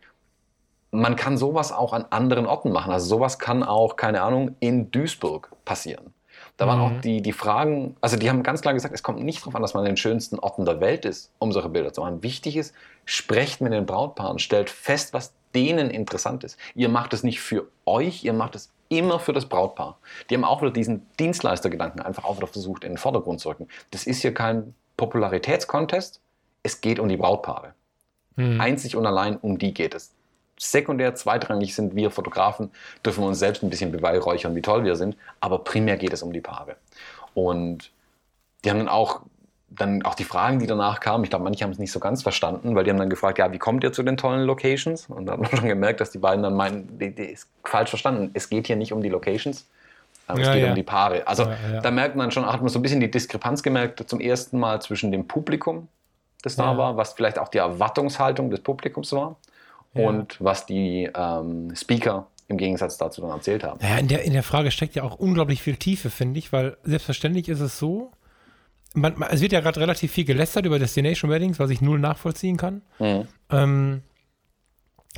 man 0.90 1.16
kann 1.16 1.37
sowas 1.37 1.72
auch 1.72 1.92
an 1.92 2.04
anderen 2.10 2.46
Orten 2.46 2.70
machen. 2.70 2.92
Also 2.92 3.06
sowas 3.06 3.38
kann 3.38 3.62
auch, 3.62 3.96
keine 3.96 4.22
Ahnung, 4.22 4.56
in 4.60 4.90
Duisburg 4.90 5.50
passieren. 5.64 6.14
Da 6.56 6.68
waren 6.68 6.78
mhm. 6.78 6.84
auch 6.84 7.00
die, 7.00 7.20
die 7.20 7.32
Fragen, 7.32 7.96
also 8.00 8.16
die 8.16 8.30
haben 8.30 8.44
ganz 8.44 8.60
klar 8.60 8.74
gesagt, 8.74 8.94
es 8.94 9.02
kommt 9.02 9.22
nicht 9.22 9.40
darauf 9.40 9.56
an, 9.56 9.62
dass 9.62 9.74
man 9.74 9.82
an 9.82 9.90
den 9.90 9.96
schönsten 9.96 10.38
Orten 10.38 10.64
der 10.64 10.80
Welt 10.80 11.04
ist, 11.04 11.32
um 11.38 11.50
solche 11.50 11.68
Bilder 11.68 11.92
zu 11.92 12.00
machen. 12.00 12.22
Wichtig 12.22 12.56
ist, 12.56 12.74
sprecht 13.04 13.60
mit 13.60 13.72
den 13.72 13.87
Brautpaaren, 13.87 14.38
stellt 14.38 14.70
fest, 14.70 15.12
was 15.12 15.34
denen 15.54 15.90
interessant 15.90 16.44
ist. 16.44 16.58
Ihr 16.74 16.88
macht 16.88 17.12
es 17.12 17.24
nicht 17.24 17.40
für 17.40 17.66
euch, 17.87 18.24
ihr 18.24 18.32
macht 18.32 18.54
es 18.54 18.70
immer 18.88 19.18
für 19.18 19.32
das 19.32 19.46
Brautpaar. 19.46 19.98
Die 20.30 20.34
haben 20.34 20.44
auch 20.44 20.62
wieder 20.62 20.72
diesen 20.72 21.06
Dienstleistergedanken 21.18 22.02
einfach 22.02 22.24
auch 22.24 22.37
wieder 22.37 22.46
versucht 22.46 22.84
in 22.84 22.92
den 22.92 22.98
Vordergrund 22.98 23.40
zu 23.40 23.48
rücken. 23.48 23.68
Das 23.90 24.06
ist 24.06 24.22
hier 24.22 24.34
kein 24.34 24.74
Popularitätskontest, 24.96 26.20
es 26.64 26.81
geht 26.81 26.98
um 26.98 27.09
die 27.09 27.16
Brautpaare. 27.16 27.74
Hm. 28.37 28.61
Einzig 28.61 28.96
und 28.96 29.07
allein 29.07 29.37
um 29.37 29.59
die 29.59 29.72
geht 29.72 29.94
es. 29.94 30.12
Sekundär, 30.59 31.14
zweitrangig 31.14 31.74
sind 31.74 31.94
wir 31.94 32.11
Fotografen, 32.11 32.70
dürfen 33.05 33.22
wir 33.22 33.29
uns 33.29 33.38
selbst 33.38 33.62
ein 33.62 33.70
bisschen 33.70 33.92
beweihräuchern, 33.92 34.55
wie 34.57 34.62
toll 34.62 34.85
wir 34.85 34.96
sind, 34.96 35.16
aber 35.40 35.59
primär 35.59 35.96
geht 35.96 36.12
es 36.12 36.22
um 36.22 36.33
die 36.33 36.40
Paare. 36.40 36.77
Und 37.35 37.90
die 38.64 38.70
haben 38.70 38.79
dann 38.79 38.88
auch, 38.88 39.22
dann 39.68 40.05
auch 40.05 40.14
die 40.14 40.24
Fragen, 40.24 40.61
die 40.61 40.66
danach 40.66 41.00
kamen, 41.00 41.24
ich 41.24 41.31
glaube, 41.31 41.44
manche 41.44 41.64
haben 41.64 41.72
es 41.72 41.79
nicht 41.79 41.92
so 41.92 41.98
ganz 41.98 42.22
verstanden, 42.22 42.74
weil 42.74 42.85
die 42.85 42.90
haben 42.90 42.98
dann 42.98 43.11
gefragt, 43.11 43.38
ja, 43.38 43.53
wie 43.53 43.59
kommt 43.59 43.83
ihr 43.85 43.92
zu 43.92 44.03
den 44.05 44.16
tollen 44.16 44.44
Locations? 44.44 45.07
Und 45.07 45.27
da 45.27 45.33
hat 45.33 45.40
man 45.40 45.50
schon 45.57 45.68
gemerkt, 45.68 46.00
dass 46.00 46.11
die 46.11 46.18
beiden 46.18 46.42
dann 46.42 46.55
meinen, 46.55 46.98
die, 46.98 47.14
die 47.14 47.24
ist 47.24 47.48
falsch 47.64 47.90
verstanden. 47.90 48.31
Es 48.35 48.48
geht 48.48 48.68
hier 48.68 48.77
nicht 48.77 48.92
um 48.92 49.03
die 49.03 49.09
Locations, 49.09 49.66
aber 50.29 50.40
ja, 50.40 50.46
es 50.46 50.53
geht 50.55 50.62
ja. 50.62 50.68
um 50.68 50.77
die 50.77 50.85
Paare. 50.85 51.27
Also 51.27 51.44
ja, 51.44 51.81
da 51.81 51.90
merkt 51.90 52.14
man 52.14 52.31
schon, 52.31 52.46
hat 52.46 52.61
man 52.61 52.68
so 52.68 52.79
ein 52.79 52.83
bisschen 52.83 53.00
die 53.00 53.11
Diskrepanz 53.11 53.62
gemerkt, 53.62 54.09
zum 54.09 54.20
ersten 54.20 54.59
Mal 54.59 54.81
zwischen 54.81 55.11
dem 55.11 55.27
Publikum, 55.27 55.88
das 56.44 56.57
da 56.57 56.76
war, 56.76 56.96
was 56.96 57.14
vielleicht 57.14 57.38
auch 57.38 57.48
die 57.48 57.59
Erwartungshaltung 57.59 58.50
des 58.50 58.61
Publikums 58.61 59.12
war 59.12 59.37
und 59.94 60.37
was 60.40 60.66
die 60.66 61.09
ähm, 61.14 61.74
Speaker 61.74 62.26
im 62.48 62.59
Gegensatz 62.59 62.98
dazu 62.98 63.22
dann 63.22 63.30
erzählt 63.30 63.64
haben. 63.64 63.80
Ja, 63.83 63.96
in 63.96 64.09
der, 64.09 64.24
in 64.24 64.33
der 64.33 64.42
Frage 64.42 64.70
steckt 64.70 64.94
ja 64.94 65.02
auch 65.02 65.14
unglaublich 65.14 65.62
viel 65.62 65.76
Tiefe, 65.76 66.11
finde 66.11 66.38
ich, 66.38 66.52
weil 66.52 66.76
selbstverständlich 66.83 67.48
ist 67.48 67.61
es 67.61 67.78
so, 67.78 68.11
man, 68.92 69.18
man, 69.18 69.30
es 69.30 69.40
wird 69.40 69.52
ja 69.52 69.61
gerade 69.61 69.80
relativ 69.80 70.12
viel 70.12 70.24
gelästert 70.24 70.66
über 70.66 70.78
Destination 70.78 71.30
Weddings, 71.30 71.59
was 71.59 71.70
ich 71.70 71.80
null 71.80 71.98
nachvollziehen 71.98 72.57
kann. 72.57 72.83
Mhm. 72.98 73.28
Ähm, 73.50 74.02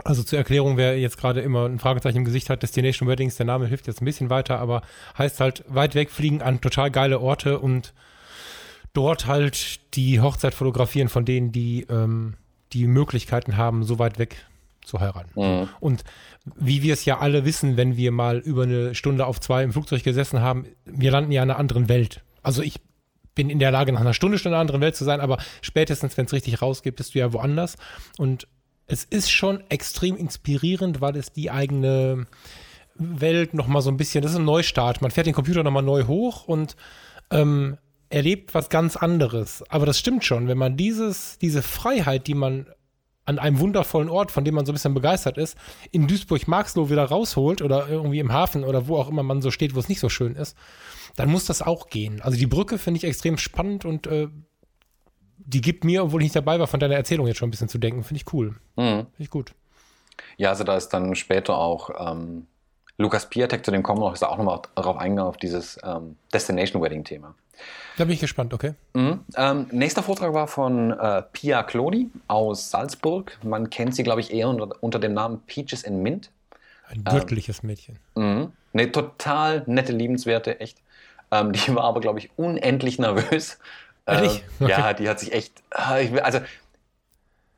also 0.04 0.22
zur 0.22 0.38
Erklärung, 0.38 0.76
wer 0.76 0.98
jetzt 0.98 1.18
gerade 1.18 1.40
immer 1.40 1.66
ein 1.66 1.78
Fragezeichen 1.78 2.18
im 2.18 2.24
Gesicht 2.24 2.50
hat, 2.50 2.62
Destination 2.62 3.08
Weddings, 3.08 3.36
der 3.36 3.46
Name 3.46 3.66
hilft 3.66 3.86
jetzt 3.86 4.02
ein 4.02 4.04
bisschen 4.04 4.30
weiter, 4.30 4.58
aber 4.58 4.82
heißt 5.18 5.40
halt 5.40 5.64
weit 5.68 5.94
weg 5.94 6.10
fliegen 6.10 6.42
an 6.42 6.60
total 6.60 6.90
geile 6.90 7.20
Orte 7.20 7.58
und 7.58 7.94
dort 8.96 9.26
halt 9.26 9.80
die 9.94 10.20
Hochzeit 10.20 10.54
fotografieren 10.54 11.08
von 11.08 11.24
denen, 11.24 11.52
die 11.52 11.86
ähm, 11.90 12.34
die 12.72 12.86
Möglichkeiten 12.86 13.56
haben, 13.56 13.84
so 13.84 13.98
weit 13.98 14.18
weg 14.18 14.46
zu 14.84 15.00
heiraten. 15.00 15.30
Mhm. 15.34 15.68
Und 15.80 16.04
wie 16.54 16.82
wir 16.82 16.94
es 16.94 17.04
ja 17.04 17.18
alle 17.18 17.44
wissen, 17.44 17.76
wenn 17.76 17.96
wir 17.96 18.12
mal 18.12 18.38
über 18.38 18.62
eine 18.62 18.94
Stunde 18.94 19.26
auf 19.26 19.40
zwei 19.40 19.62
im 19.62 19.72
Flugzeug 19.72 20.02
gesessen 20.02 20.40
haben, 20.40 20.66
wir 20.84 21.10
landen 21.10 21.32
ja 21.32 21.42
in 21.42 21.50
einer 21.50 21.58
anderen 21.58 21.88
Welt. 21.88 22.22
Also 22.42 22.62
ich 22.62 22.80
bin 23.34 23.50
in 23.50 23.58
der 23.58 23.70
Lage, 23.70 23.92
nach 23.92 24.00
einer 24.00 24.14
Stunde 24.14 24.38
schon 24.38 24.50
in 24.50 24.54
einer 24.54 24.60
anderen 24.60 24.80
Welt 24.80 24.96
zu 24.96 25.04
sein, 25.04 25.20
aber 25.20 25.38
spätestens, 25.60 26.16
wenn 26.16 26.26
es 26.26 26.32
richtig 26.32 26.62
rausgeht, 26.62 26.96
bist 26.96 27.14
du 27.14 27.18
ja 27.18 27.32
woanders. 27.32 27.76
Und 28.16 28.48
es 28.86 29.04
ist 29.04 29.30
schon 29.30 29.62
extrem 29.68 30.16
inspirierend, 30.16 31.00
weil 31.00 31.16
es 31.16 31.32
die 31.32 31.50
eigene 31.50 32.26
Welt 32.94 33.52
nochmal 33.52 33.82
so 33.82 33.90
ein 33.90 33.96
bisschen, 33.96 34.22
das 34.22 34.32
ist 34.32 34.38
ein 34.38 34.44
Neustart. 34.44 35.02
Man 35.02 35.10
fährt 35.10 35.26
den 35.26 35.34
Computer 35.34 35.62
nochmal 35.62 35.82
neu 35.82 36.04
hoch 36.04 36.46
und 36.46 36.76
ähm, 37.30 37.76
erlebt 38.08 38.54
was 38.54 38.68
ganz 38.68 38.96
anderes. 38.96 39.62
Aber 39.68 39.86
das 39.86 39.98
stimmt 39.98 40.24
schon, 40.24 40.48
wenn 40.48 40.58
man 40.58 40.76
dieses, 40.76 41.38
diese 41.38 41.62
Freiheit, 41.62 42.26
die 42.26 42.34
man 42.34 42.66
an 43.24 43.38
einem 43.40 43.58
wundervollen 43.58 44.08
Ort, 44.08 44.30
von 44.30 44.44
dem 44.44 44.54
man 44.54 44.64
so 44.64 44.72
ein 44.72 44.74
bisschen 44.74 44.94
begeistert 44.94 45.36
ist, 45.36 45.58
in 45.90 46.06
Duisburg-Marxloh 46.06 46.90
wieder 46.90 47.04
rausholt 47.04 47.60
oder 47.60 47.88
irgendwie 47.88 48.20
im 48.20 48.32
Hafen 48.32 48.62
oder 48.62 48.86
wo 48.86 48.96
auch 48.96 49.08
immer 49.08 49.24
man 49.24 49.42
so 49.42 49.50
steht, 49.50 49.74
wo 49.74 49.80
es 49.80 49.88
nicht 49.88 50.00
so 50.00 50.08
schön 50.08 50.36
ist, 50.36 50.56
dann 51.16 51.28
muss 51.28 51.44
das 51.44 51.60
auch 51.60 51.88
gehen. 51.88 52.22
Also 52.22 52.38
die 52.38 52.46
Brücke 52.46 52.78
finde 52.78 52.98
ich 52.98 53.04
extrem 53.04 53.36
spannend 53.36 53.84
und 53.84 54.06
äh, 54.06 54.28
die 55.38 55.60
gibt 55.60 55.84
mir, 55.84 56.04
obwohl 56.04 56.22
ich 56.22 56.26
nicht 56.26 56.36
dabei 56.36 56.58
war, 56.60 56.66
von 56.66 56.80
deiner 56.80 56.94
Erzählung 56.94 57.26
jetzt 57.26 57.38
schon 57.38 57.48
ein 57.48 57.50
bisschen 57.50 57.68
zu 57.68 57.78
denken. 57.78 58.04
Finde 58.04 58.22
ich 58.24 58.32
cool. 58.32 58.56
Mhm. 58.76 59.06
Finde 59.06 59.10
ich 59.18 59.30
gut. 59.30 59.54
Ja, 60.36 60.50
also 60.50 60.64
da 60.64 60.76
ist 60.76 60.90
dann 60.90 61.14
später 61.14 61.58
auch 61.58 61.90
ähm, 61.98 62.46
Lukas 62.98 63.28
Piatek, 63.28 63.64
zu 63.64 63.70
dem 63.70 63.82
kommen 63.82 64.00
wir 64.00 64.06
noch, 64.06 64.14
ist 64.14 64.24
auch 64.24 64.38
nochmal 64.38 64.60
darauf 64.74 64.96
eingegangen, 64.96 65.28
auf 65.28 65.36
dieses 65.36 65.78
ähm, 65.84 66.16
Destination 66.32 66.82
Wedding 66.82 67.04
Thema. 67.04 67.34
Da 67.96 68.04
bin 68.04 68.14
ich 68.14 68.20
gespannt, 68.20 68.52
okay. 68.52 68.74
Mhm. 68.94 69.20
Ähm, 69.36 69.66
nächster 69.70 70.02
Vortrag 70.02 70.34
war 70.34 70.46
von 70.46 70.92
äh, 70.92 71.22
Pia 71.32 71.62
Clodi 71.62 72.10
aus 72.28 72.70
Salzburg. 72.70 73.38
Man 73.42 73.70
kennt 73.70 73.94
sie, 73.94 74.02
glaube 74.02 74.20
ich, 74.20 74.32
eher 74.32 74.48
unter, 74.48 74.82
unter, 74.82 74.98
dem 74.98 75.14
Namen 75.14 75.40
Peaches 75.46 75.84
and 75.84 76.02
Mint. 76.02 76.30
Ein 76.88 77.04
göttliches 77.04 77.62
ähm, 77.62 77.68
Mädchen. 77.68 77.98
Mh. 78.14 78.48
Eine 78.72 78.92
total 78.92 79.62
nette, 79.66 79.92
liebenswerte, 79.92 80.60
echt. 80.60 80.78
Ähm, 81.30 81.52
die 81.52 81.74
war 81.74 81.84
aber, 81.84 82.00
glaube 82.00 82.18
ich, 82.18 82.30
unendlich 82.36 82.98
nervös. 82.98 83.58
Ehrlich? 84.06 84.44
Okay. 84.60 84.70
Ja, 84.70 84.92
die 84.92 85.08
hat 85.08 85.18
sich 85.18 85.32
echt, 85.32 85.52
äh, 85.70 86.20
also 86.20 86.40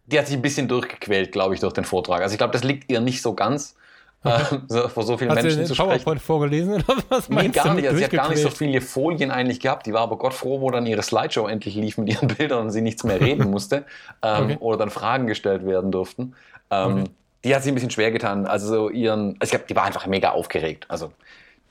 die 0.07 0.19
hat 0.19 0.27
sich 0.27 0.37
ein 0.37 0.43
bisschen 0.43 0.69
durchgequält, 0.69 1.33
glaube 1.33 1.55
ich, 1.55 1.61
durch 1.61 1.75
den 1.75 1.85
Vortrag. 1.85 2.23
Also 2.23 2.33
ich 2.33 2.39
glaube, 2.39 2.53
das 2.53 2.65
liegt 2.65 2.91
ihr 2.91 3.01
nicht 3.01 3.21
so 3.21 3.35
ganz. 3.35 3.77
Okay. 4.25 4.59
so, 4.67 4.89
vor 4.89 5.05
so 5.05 5.17
vielen 5.17 5.31
Hast 5.31 5.43
Menschen 5.43 5.61
du 5.61 5.65
den 5.65 5.75
zu 5.75 5.81
PowerPoint 5.81 6.21
vorgelesen 6.21 6.75
oder 6.75 6.97
was 7.09 7.29
meinst 7.29 7.55
nee, 7.55 7.63
gar 7.63 7.75
nicht. 7.75 7.87
Also 7.87 7.99
sie 7.99 8.05
hat 8.05 8.11
gar 8.11 8.29
nicht 8.29 8.43
so 8.43 8.51
viele 8.51 8.81
Folien 8.81 9.31
eigentlich 9.31 9.61
gehabt. 9.61 9.87
Die 9.87 9.93
war 9.93 10.01
aber 10.01 10.19
Gott 10.19 10.35
froh, 10.35 10.61
wo 10.61 10.71
dann 10.73 10.87
ihre 10.87 11.03
Slideshow 11.03 11.47
endlich 11.47 11.77
lief 11.77 11.99
mit 11.99 12.09
ihren 12.09 12.27
Bildern 12.37 12.63
und 12.63 12.71
sie 12.71 12.81
nichts 12.81 13.05
mehr 13.05 13.21
reden 13.21 13.51
musste 13.51 13.85
ähm, 14.23 14.45
okay. 14.45 14.57
oder 14.59 14.79
dann 14.79 14.91
Fragen 14.91 15.29
gestellt 15.29 15.65
werden 15.65 15.93
durften. 15.93 16.35
Ähm, 16.71 16.93
okay. 16.93 17.05
Die 17.45 17.55
hat 17.55 17.63
sich 17.63 17.71
ein 17.71 17.75
bisschen 17.77 17.91
schwer 17.91 18.11
getan. 18.11 18.47
Also 18.47 18.67
so 18.67 18.91
ihren, 18.91 19.37
also 19.39 19.45
ich 19.45 19.51
glaube, 19.51 19.67
die 19.69 19.77
war 19.77 19.85
einfach 19.85 20.07
mega 20.07 20.31
aufgeregt. 20.31 20.87
Also 20.89 21.13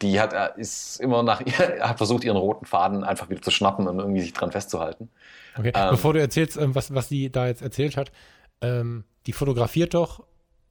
die 0.01 0.21
hat 0.21 0.31
äh, 0.31 0.49
ist 0.55 1.01
immer 1.01 1.23
nach 1.23 1.41
hat 1.81 1.97
versucht 1.97 2.23
ihren 2.23 2.37
roten 2.37 2.65
Faden 2.65 3.03
einfach 3.03 3.29
wieder 3.29 3.41
zu 3.41 3.51
schnappen 3.51 3.87
und 3.87 3.99
irgendwie 3.99 4.21
sich 4.21 4.31
dran 4.31 4.53
festzuhalten. 4.53 5.09
Okay. 5.57 5.73
Ähm, 5.75 5.89
Bevor 5.89 6.13
du 6.13 6.21
erzählst, 6.21 6.55
ähm, 6.55 6.75
was 6.75 6.93
was 6.93 7.09
die 7.09 7.29
da 7.29 7.47
jetzt 7.47 7.61
erzählt 7.61 7.97
hat, 7.97 8.13
ähm, 8.61 9.03
die 9.25 9.33
fotografiert 9.33 9.93
doch 9.93 10.23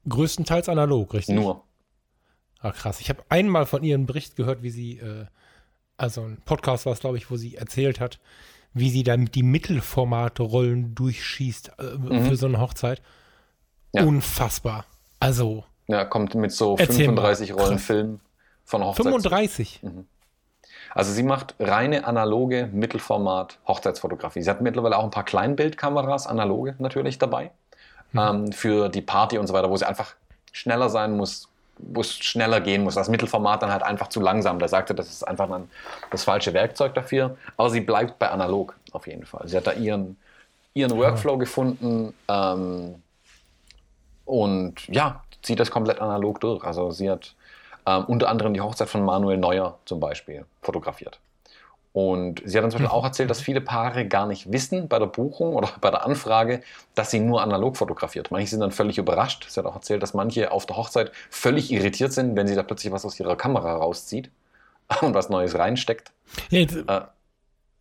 größtenteils 0.09 0.69
analog, 0.69 1.15
richtig? 1.15 1.37
Nur. 1.37 1.63
Ah, 2.61 2.73
krass. 2.73 3.01
Ich 3.01 3.09
habe 3.11 3.23
einmal 3.29 3.67
von 3.67 3.83
ihr 3.85 3.95
einen 3.95 4.07
Bericht 4.07 4.37
gehört, 4.37 4.63
wie 4.63 4.71
sie, 4.71 4.99
äh, 4.99 5.27
also 5.97 6.23
ein 6.23 6.39
Podcast 6.45 6.87
war 6.87 6.93
es, 6.93 7.01
glaube 7.01 7.17
ich, 7.17 7.31
wo 7.31 7.37
sie 7.37 7.57
erzählt 7.57 8.01
hat, 8.01 8.19
wie 8.73 8.91
sie 8.91 9.03
dann 9.03 9.27
die 9.27 9.43
Mittelformate-Rollen 9.43 10.95
durchschießt 10.95 11.73
äh, 11.79 11.83
mhm. 11.97 12.27
für 12.27 12.37
so 12.37 12.47
eine 12.47 12.61
Hochzeit. 12.61 13.03
Ja. 13.93 14.05
Unfassbar. 14.05 14.85
Also. 15.21 15.65
Ja, 15.87 16.05
kommt 16.05 16.35
mit 16.35 16.53
so 16.53 16.77
35 16.77 17.55
Rollen 17.55 17.79
Film 17.79 18.21
von 18.65 18.85
Hochzeit. 18.85 19.05
35? 19.05 19.83
Mhm. 19.83 20.07
Also 20.95 21.13
sie 21.13 21.23
macht 21.23 21.55
reine 21.59 22.07
analoge 22.07 22.69
Mittelformat 22.73 23.59
Hochzeitsfotografie. 23.67 24.43
Sie 24.43 24.51
hat 24.51 24.61
mittlerweile 24.61 24.97
auch 24.97 25.05
ein 25.05 25.11
paar 25.11 25.25
Kleinbildkameras, 25.25 26.27
analoge 26.27 26.75
natürlich 26.79 27.19
dabei. 27.19 27.51
Mhm. 28.17 28.47
ähm, 28.47 28.53
für 28.53 28.89
die 28.89 29.03
Party 29.03 29.39
und 29.39 29.47
so 29.47 29.55
weiter, 29.55 29.71
wo 29.71 29.77
sie 29.77 29.87
einfach 29.87 30.15
schneller 30.53 30.89
sein 30.89 31.17
muss, 31.17 31.49
wo 31.79 32.01
es 32.01 32.15
schneller 32.15 32.61
gehen 32.61 32.83
muss. 32.83 32.95
Das 32.95 33.09
Mittelformat 33.09 33.63
dann 33.63 33.71
halt 33.71 33.83
einfach 33.83 34.09
zu 34.09 34.21
langsam. 34.21 34.59
Da 34.59 34.69
sagte, 34.69 34.95
das 34.95 35.11
ist 35.11 35.23
einfach 35.27 35.49
dann 35.49 35.71
das 36.11 36.25
falsche 36.25 36.53
Werkzeug 36.55 36.95
dafür. 36.95 37.37
Aber 37.57 37.71
sie 37.71 37.81
bleibt 37.81 38.19
bei 38.19 38.31
analog 38.31 38.75
auf 38.93 39.07
jeden 39.07 39.27
Fall. 39.27 39.47
Sie 39.49 39.57
hat 39.57 39.67
da 39.67 39.73
ihren, 39.73 40.17
ihren 40.75 40.97
Workflow 40.97 41.33
ja. 41.33 41.39
gefunden 41.39 42.15
ähm, 42.29 43.03
und 44.25 44.89
ja, 44.89 45.23
zieht 45.43 45.61
das 45.61 45.71
komplett 45.71 46.01
analog 46.01 46.41
durch. 46.41 46.65
Also 46.65 46.91
sie 46.91 47.11
hat 47.11 47.35
ähm, 47.87 48.05
unter 48.07 48.29
anderem 48.29 48.55
die 48.55 48.61
Hochzeit 48.61 48.89
von 48.89 49.05
Manuel 49.05 49.37
Neuer 49.39 49.79
zum 49.85 50.01
Beispiel 50.01 50.45
fotografiert. 50.63 51.19
Und 51.97 52.43
sie 52.45 52.59
hat 52.59 52.65
uns 52.65 52.75
auch 52.75 53.05
erzählt, 53.05 53.31
dass 53.31 53.41
viele 53.41 53.63
Paare 53.63 54.07
gar 54.07 54.27
nicht 54.27 54.53
wissen 54.53 54.87
bei 54.87 54.99
der 54.99 55.07
Buchung 55.07 55.55
oder 55.55 55.71
bei 55.81 55.91
der 55.91 56.05
Anfrage, 56.05 56.61
dass 56.95 57.11
sie 57.11 57.21
nur 57.21 57.41
analog 57.41 57.79
fotografiert. 57.79 58.31
Manche 58.31 58.49
sind 58.49 58.61
dann 58.61 58.71
völlig 58.71 58.99
überrascht. 58.99 59.47
Sie 59.49 59.59
hat 59.59 59.65
auch 59.65 59.77
erzählt, 59.77 60.03
dass 60.03 60.13
manche 60.13 60.53
auf 60.53 60.67
der 60.67 60.77
Hochzeit 60.77 61.11
völlig 61.31 61.73
irritiert 61.73 62.13
sind, 62.13 62.37
wenn 62.37 62.47
sie 62.47 62.55
da 62.55 62.63
plötzlich 62.63 62.93
was 62.93 63.07
aus 63.07 63.19
ihrer 63.19 63.35
Kamera 63.35 63.77
rauszieht 63.77 64.31
und 65.01 65.15
was 65.15 65.31
Neues 65.31 65.55
reinsteckt. 65.55 66.13
Ja, 66.51 66.59
jetzt, 66.59 66.77
äh, 66.77 67.01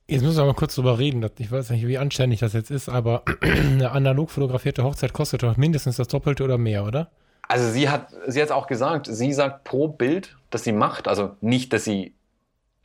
jetzt 0.08 0.22
müssen 0.22 0.38
wir 0.38 0.46
mal 0.46 0.54
kurz 0.54 0.76
drüber 0.76 0.98
reden. 0.98 1.30
Ich 1.38 1.52
weiß 1.52 1.72
nicht, 1.72 1.86
wie 1.86 1.98
anständig 1.98 2.40
das 2.40 2.54
jetzt 2.54 2.72
ist, 2.72 2.88
aber 2.88 3.24
eine 3.42 3.92
analog 3.92 4.30
fotografierte 4.32 4.86
Hochzeit 4.86 5.12
kostet 5.12 5.44
doch 5.44 5.58
mindestens 5.58 5.98
das 5.98 6.08
Doppelte 6.08 6.46
oder 6.46 6.58
mehr, 6.58 6.86
oder? 6.86 7.12
Also 7.50 7.70
sie 7.70 7.90
hat 7.90 8.14
sie 8.28 8.42
hat 8.42 8.52
auch 8.52 8.68
gesagt, 8.68 9.08
sie 9.12 9.34
sagt 9.34 9.66
pro 9.66 9.90
Bild, 9.90 10.38
das 10.52 10.64
sie 10.64 10.72
macht, 10.72 11.10
also 11.10 11.36
nicht, 11.42 11.74
dass 11.74 11.84
sie 11.84 12.14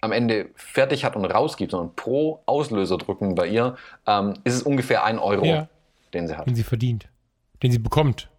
am 0.01 0.13
Ende 0.13 0.51
fertig 0.55 1.05
hat 1.05 1.17
und 1.17 1.25
rausgibt, 1.25 1.73
sondern 1.73 1.95
pro 1.95 2.43
Auslöser 2.47 2.99
drücken 2.99 3.35
bei 3.35 3.47
ihr, 3.47 3.77
ähm, 4.07 4.35
ist 4.45 4.55
es 4.55 4.63
ungefähr 4.63 5.05
ein 5.05 5.19
Euro, 5.19 5.45
ja. 5.45 5.69
den 6.15 6.27
sie 6.27 6.37
hat. 6.37 6.47
Den 6.47 6.55
sie 6.55 6.65
verdient. 6.65 7.09
Den 7.63 7.73
sie 7.73 7.79
bekommt. 7.79 8.31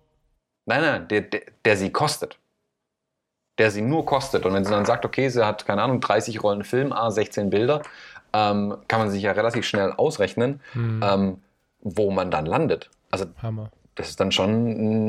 Nein, 0.66 0.82
nein, 0.82 1.08
der, 1.08 1.22
der, 1.22 1.42
der, 1.66 1.78
sie 1.78 1.92
kostet. 1.92 2.40
Der 3.58 3.72
sie 3.72 3.82
nur 3.82 4.06
kostet. 4.06 4.46
Und 4.46 4.54
wenn 4.54 4.64
sie 4.64 4.72
dann 4.72 4.86
sagt, 4.86 5.06
okay, 5.06 5.30
sie 5.30 5.46
hat, 5.46 5.66
keine 5.66 5.84
Ahnung, 5.84 6.02
30 6.02 6.42
Rollen 6.42 6.64
Film, 6.64 6.94
A, 6.94 7.12
16 7.12 7.50
Bilder, 7.50 7.82
ähm, 8.34 8.78
kann 8.88 9.00
man 9.00 9.12
sich 9.12 9.24
ja 9.24 9.32
relativ 9.34 9.66
schnell 9.66 9.92
ausrechnen, 9.92 10.62
hm. 10.74 11.04
ähm, 11.04 11.38
wo 11.82 12.12
man 12.12 12.32
dann 12.32 12.46
landet. 12.46 12.90
Also 13.10 13.26
Hammer. 13.42 13.72
das 13.96 14.10
ist 14.10 14.20
dann 14.20 14.32
schon 14.32 14.50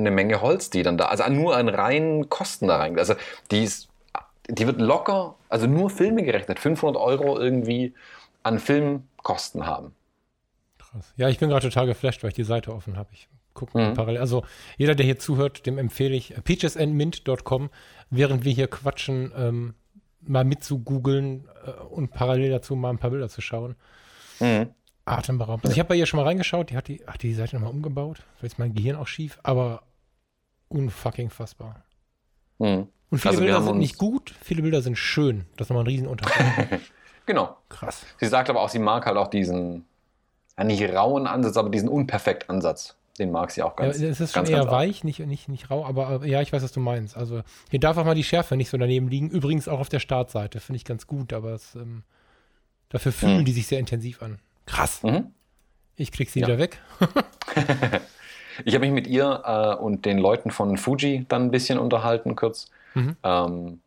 eine 0.00 0.10
Menge 0.10 0.40
Holz, 0.40 0.70
die 0.70 0.82
dann 0.82 0.98
da, 0.98 1.06
also 1.06 1.28
nur 1.28 1.56
an 1.56 1.68
reinen 1.68 2.28
Kosten 2.28 2.66
da 2.66 2.78
rein. 2.78 2.98
Also 2.98 3.14
die 3.50 3.62
ist 3.62 3.88
die 4.48 4.66
wird 4.66 4.80
locker, 4.80 5.36
also 5.48 5.66
nur 5.66 5.90
Filme 5.90 6.22
gerechnet, 6.22 6.58
500 6.58 7.00
Euro 7.00 7.38
irgendwie 7.38 7.94
an 8.42 8.58
Filmkosten 8.58 9.66
haben. 9.66 9.94
Krass. 10.78 11.12
Ja, 11.16 11.28
ich 11.28 11.38
bin 11.38 11.48
gerade 11.48 11.68
total 11.68 11.86
geflasht, 11.86 12.22
weil 12.22 12.28
ich 12.28 12.34
die 12.34 12.44
Seite 12.44 12.74
offen 12.74 12.96
habe. 12.96 13.08
Ich 13.12 13.28
gucke 13.54 13.78
mhm. 13.78 13.94
parallel. 13.94 14.20
Also 14.20 14.44
jeder, 14.76 14.94
der 14.94 15.06
hier 15.06 15.18
zuhört, 15.18 15.66
dem 15.66 15.78
empfehle 15.78 16.14
ich 16.14 16.34
peachesandmint.com, 16.42 17.70
während 18.10 18.44
wir 18.44 18.52
hier 18.52 18.68
quatschen, 18.68 19.32
ähm, 19.36 19.74
mal 20.20 20.44
mit 20.44 20.62
zu 20.64 20.80
googeln 20.80 21.48
äh, 21.64 21.70
und 21.70 22.12
parallel 22.12 22.50
dazu 22.50 22.76
mal 22.76 22.90
ein 22.90 22.98
paar 22.98 23.10
Bilder 23.10 23.28
zu 23.28 23.40
schauen. 23.40 23.76
Mhm. 24.40 24.70
Atemberaubend. 25.04 25.64
Also 25.64 25.72
ich 25.74 25.80
habe 25.80 25.88
bei 25.88 25.96
ihr 25.96 26.06
schon 26.06 26.18
mal 26.18 26.26
reingeschaut, 26.26 26.70
die 26.70 26.76
hat 26.76 26.86
die, 26.86 27.02
ach, 27.06 27.16
die 27.16 27.34
Seite 27.34 27.56
nochmal 27.56 27.72
umgebaut. 27.72 28.22
Vielleicht 28.36 28.54
ist 28.54 28.58
mein 28.58 28.74
Gehirn 28.74 28.96
auch 28.96 29.08
schief, 29.08 29.38
aber 29.42 29.82
unfucking 30.68 31.30
fassbar. 31.30 31.84
Mhm. 32.58 32.88
Und 33.12 33.18
viele 33.18 33.32
also 33.32 33.40
Bilder 33.42 33.62
sind 33.62 33.78
nicht 33.78 33.98
gut, 33.98 34.34
viele 34.42 34.62
Bilder 34.62 34.80
sind 34.80 34.96
schön. 34.96 35.44
Das 35.56 35.66
ist 35.66 35.68
nochmal 35.68 35.84
ein 35.84 35.88
Riesenunterschied. 35.88 36.80
genau. 37.26 37.58
Krass. 37.68 38.06
Sie 38.18 38.26
sagt 38.26 38.48
aber 38.48 38.62
auch, 38.62 38.70
sie 38.70 38.78
mag 38.78 39.04
halt 39.04 39.18
auch 39.18 39.28
diesen, 39.28 39.84
ja, 40.56 40.64
nicht 40.64 40.82
rauen 40.82 41.26
Ansatz, 41.26 41.58
aber 41.58 41.68
diesen 41.68 41.90
unperfekt 41.90 42.48
Ansatz. 42.48 42.96
Den 43.18 43.30
mag 43.30 43.50
sie 43.50 43.62
auch 43.62 43.76
ganz. 43.76 44.00
Ja, 44.00 44.08
es 44.08 44.18
ist 44.18 44.32
schon 44.32 44.46
eher 44.46 44.70
weich, 44.70 45.04
nicht, 45.04 45.18
nicht, 45.18 45.46
nicht 45.46 45.70
rau, 45.70 45.84
aber 45.84 46.24
ja, 46.24 46.40
ich 46.40 46.54
weiß, 46.54 46.62
was 46.62 46.72
du 46.72 46.80
meinst. 46.80 47.14
Also 47.14 47.42
hier 47.70 47.80
darf 47.80 47.98
auch 47.98 48.06
mal 48.06 48.14
die 48.14 48.24
Schärfe 48.24 48.56
nicht 48.56 48.70
so 48.70 48.78
daneben 48.78 49.08
liegen. 49.08 49.28
Übrigens 49.28 49.68
auch 49.68 49.80
auf 49.80 49.90
der 49.90 50.00
Startseite, 50.00 50.60
finde 50.60 50.78
ich 50.78 50.86
ganz 50.86 51.06
gut, 51.06 51.34
aber 51.34 51.50
es, 51.50 51.74
ähm, 51.74 52.04
dafür 52.88 53.12
fühlen 53.12 53.40
mhm. 53.40 53.44
die 53.44 53.52
sich 53.52 53.66
sehr 53.66 53.78
intensiv 53.78 54.22
an. 54.22 54.38
Krass. 54.64 55.02
Mhm. 55.02 55.26
Ich 55.96 56.12
krieg 56.12 56.30
sie 56.30 56.40
ja. 56.40 56.46
wieder 56.46 56.58
weg. 56.58 56.80
ich 58.64 58.74
habe 58.74 58.86
mich 58.86 58.94
mit 58.94 59.06
ihr 59.06 59.42
äh, 59.44 59.74
und 59.74 60.06
den 60.06 60.16
Leuten 60.16 60.50
von 60.50 60.78
Fuji 60.78 61.26
dann 61.28 61.42
ein 61.42 61.50
bisschen 61.50 61.78
unterhalten, 61.78 62.36
kurz. 62.36 62.70
Mhm. 62.94 63.16
Ähm, 63.22 63.80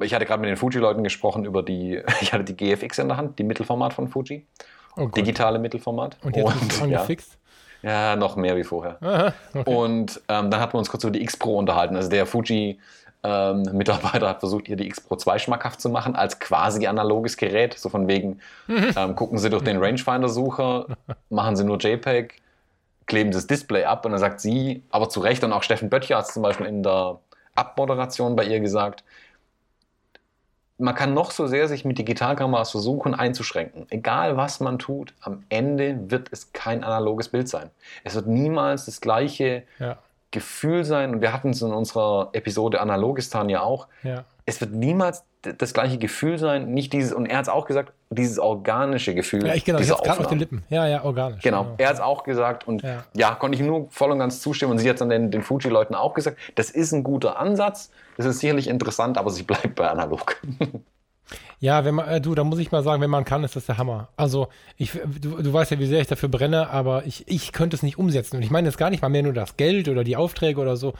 ich 0.00 0.14
hatte 0.14 0.24
gerade 0.24 0.40
mit 0.40 0.48
den 0.48 0.56
Fuji-Leuten 0.56 1.02
gesprochen 1.02 1.44
über 1.44 1.62
die, 1.62 2.02
ich 2.20 2.32
hatte 2.32 2.44
die 2.44 2.56
GFX 2.56 2.98
in 2.98 3.08
der 3.08 3.16
Hand, 3.16 3.38
die 3.38 3.44
Mittelformat 3.44 3.92
von 3.92 4.08
Fuji. 4.08 4.46
Oh 4.96 5.06
digitale 5.06 5.58
Mittelformat. 5.58 6.16
Und 6.22 6.36
jetzt 6.36 6.46
und, 6.46 6.72
ist 6.72 6.82
angefixt? 6.82 7.38
Ja, 7.82 8.10
ja, 8.10 8.16
noch 8.16 8.36
mehr 8.36 8.56
wie 8.56 8.64
vorher. 8.64 8.98
Aha, 9.00 9.32
okay. 9.54 9.74
Und 9.74 10.20
ähm, 10.28 10.50
dann 10.50 10.60
hatten 10.60 10.74
wir 10.74 10.78
uns 10.78 10.90
kurz 10.90 11.04
über 11.04 11.12
die 11.12 11.22
X 11.22 11.36
Pro 11.36 11.56
unterhalten. 11.58 11.96
Also 11.96 12.10
der 12.10 12.26
Fuji 12.26 12.78
ähm, 13.22 13.62
Mitarbeiter 13.72 14.28
hat 14.28 14.40
versucht, 14.40 14.68
ihr 14.68 14.76
die 14.76 14.86
X 14.86 15.00
Pro 15.00 15.16
2 15.16 15.38
schmackhaft 15.38 15.80
zu 15.80 15.88
machen, 15.88 16.16
als 16.16 16.38
quasi 16.38 16.86
analoges 16.86 17.36
Gerät. 17.36 17.78
So 17.78 17.88
von 17.88 18.08
wegen, 18.08 18.40
mhm. 18.66 18.92
ähm, 18.96 19.16
gucken 19.16 19.38
Sie 19.38 19.48
durch 19.48 19.62
den 19.62 19.82
Rangefinder-Sucher, 19.82 20.86
machen 21.30 21.56
Sie 21.56 21.64
nur 21.64 21.78
JPEG, 21.78 22.42
kleben 23.06 23.30
das 23.30 23.46
Display 23.46 23.84
ab 23.84 24.04
und 24.04 24.12
dann 24.12 24.20
sagt 24.20 24.40
sie, 24.40 24.84
aber 24.90 25.08
zu 25.08 25.20
Recht 25.20 25.42
und 25.42 25.52
auch 25.52 25.62
Steffen 25.62 25.90
Böttcher 25.90 26.16
hat 26.16 26.26
es 26.26 26.32
zum 26.32 26.42
Beispiel 26.42 26.66
in 26.66 26.82
der 26.82 27.18
Abmoderation 27.60 28.34
bei 28.34 28.44
ihr 28.44 28.60
gesagt, 28.60 29.04
man 30.78 30.94
kann 30.94 31.12
noch 31.12 31.30
so 31.30 31.46
sehr 31.46 31.68
sich 31.68 31.84
mit 31.84 31.98
Digitalkameras 31.98 32.70
versuchen 32.70 33.14
einzuschränken. 33.14 33.86
Egal 33.90 34.36
was 34.36 34.60
man 34.60 34.78
tut, 34.78 35.12
am 35.20 35.44
Ende 35.50 36.10
wird 36.10 36.28
es 36.32 36.52
kein 36.52 36.82
analoges 36.82 37.28
Bild 37.28 37.48
sein. 37.48 37.70
Es 38.02 38.14
wird 38.14 38.26
niemals 38.26 38.86
das 38.86 39.00
gleiche 39.02 39.64
ja. 39.78 39.98
Gefühl 40.30 40.84
sein. 40.84 41.14
Und 41.14 41.20
wir 41.20 41.32
hatten 41.32 41.50
es 41.50 41.60
in 41.60 41.72
unserer 41.72 42.30
Episode 42.32 42.80
Analogistan 42.80 43.50
ja 43.50 43.60
auch. 43.60 43.88
Ja. 44.02 44.24
Es 44.46 44.60
wird 44.60 44.72
niemals 44.72 45.24
das 45.42 45.72
gleiche 45.72 45.98
Gefühl 45.98 46.38
sein, 46.38 46.72
nicht 46.72 46.92
dieses, 46.92 47.12
und 47.12 47.26
er 47.26 47.38
hat 47.38 47.44
es 47.44 47.48
auch 47.48 47.66
gesagt, 47.66 47.92
dieses 48.10 48.38
organische 48.38 49.14
Gefühl. 49.14 49.46
Ja, 49.46 49.54
ich 49.54 49.64
genau, 49.64 49.78
diese 49.78 49.94
gerade 49.94 50.20
auf 50.20 50.26
den 50.26 50.38
Lippen. 50.38 50.64
Ja, 50.68 50.86
ja, 50.86 51.04
organisch. 51.04 51.42
Genau, 51.42 51.62
genau. 51.62 51.74
er 51.78 51.88
hat 51.88 51.94
es 51.94 52.00
auch 52.00 52.24
gesagt 52.24 52.66
und 52.68 52.82
ja. 52.82 53.04
ja. 53.14 53.34
konnte 53.34 53.56
ich 53.56 53.64
nur 53.64 53.88
voll 53.90 54.10
und 54.10 54.18
ganz 54.18 54.42
zustimmen. 54.42 54.72
Und 54.72 54.78
sie 54.78 54.88
hat 54.88 54.96
es 54.96 55.00
dann 55.00 55.08
den, 55.08 55.30
den 55.30 55.42
Fuji-Leuten 55.42 55.94
auch 55.94 56.14
gesagt, 56.14 56.38
das 56.56 56.70
ist 56.70 56.92
ein 56.92 57.04
guter 57.04 57.38
Ansatz, 57.38 57.90
das 58.16 58.26
ist 58.26 58.40
sicherlich 58.40 58.68
interessant, 58.68 59.16
aber 59.16 59.30
sie 59.30 59.42
bleibt 59.42 59.74
bei 59.76 59.88
analog. 59.88 60.36
Ja, 61.60 61.84
wenn 61.84 61.94
man, 61.94 62.08
äh, 62.08 62.20
du, 62.20 62.34
da 62.34 62.42
muss 62.42 62.58
ich 62.58 62.72
mal 62.72 62.82
sagen, 62.82 63.02
wenn 63.02 63.10
man 63.10 63.24
kann, 63.24 63.44
ist 63.44 63.54
das 63.54 63.66
der 63.66 63.76
Hammer. 63.76 64.08
Also, 64.16 64.48
ich, 64.76 64.92
du, 65.20 65.42
du 65.42 65.52
weißt 65.52 65.70
ja, 65.70 65.78
wie 65.78 65.86
sehr 65.86 66.00
ich 66.00 66.06
dafür 66.06 66.30
brenne, 66.30 66.70
aber 66.70 67.04
ich, 67.04 67.28
ich 67.28 67.52
könnte 67.52 67.76
es 67.76 67.82
nicht 67.82 67.98
umsetzen. 67.98 68.36
Und 68.36 68.42
ich 68.42 68.50
meine 68.50 68.66
jetzt 68.66 68.78
gar 68.78 68.88
nicht 68.90 69.02
mal 69.02 69.10
mehr 69.10 69.22
nur 69.22 69.34
das 69.34 69.56
Geld 69.56 69.88
oder 69.88 70.02
die 70.02 70.16
Aufträge 70.16 70.60
oder 70.60 70.76
so. 70.76 70.94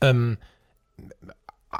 Ähm, 0.00 0.38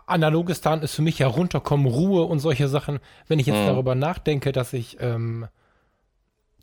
Analogistan 0.07 0.83
ist 0.83 0.95
für 0.95 1.03
mich 1.03 1.19
ja 1.19 1.27
runterkommen, 1.27 1.87
Ruhe 1.87 2.25
und 2.25 2.39
solche 2.39 2.69
Sachen. 2.69 3.01
Wenn 3.29 3.39
ich 3.39 3.47
jetzt 3.47 3.61
mhm. 3.61 3.67
darüber 3.67 3.95
nachdenke, 3.95 4.53
dass 4.53 4.73
ich, 4.73 4.99
ähm, 5.01 5.49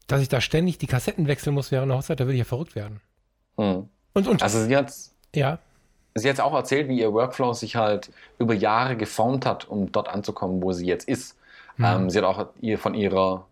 dass 0.08 0.22
ich 0.22 0.30
da 0.30 0.42
ständig 0.42 0.78
die 0.78 0.88
Kassetten 0.88 1.28
wechseln 1.28 1.54
muss 1.54 1.72
während 1.72 1.90
der 1.90 1.98
Hochzeit, 1.98 2.20
da 2.20 2.26
würde 2.26 2.34
ich 2.34 2.40
ja 2.40 2.46
verrückt 2.46 2.76
werden. 2.76 3.02
Mhm. 3.58 3.90
Und, 4.14 4.28
und. 4.28 4.44
Also 4.44 4.64
sie 4.64 4.76
hat 4.76 4.94
ja. 5.36 5.60
Sie 6.16 6.30
hat 6.30 6.40
auch 6.40 6.54
erzählt, 6.54 6.90
wie 6.90 7.00
ihr 7.00 7.12
Workflow 7.12 7.54
sich 7.54 7.76
halt 7.76 8.12
über 8.38 8.54
Jahre 8.54 8.96
geformt 8.96 9.48
hat, 9.48 9.68
um 9.68 9.92
dort 9.92 10.08
anzukommen, 10.08 10.62
wo 10.62 10.72
sie 10.72 10.86
jetzt 10.86 11.08
ist. 11.08 11.38
Mhm. 11.78 11.86
Ähm, 11.86 12.10
sie 12.10 12.20
hat 12.20 12.26
auch 12.26 12.48
ihr 12.62 12.78
von 12.78 12.94
ihrer 12.94 13.48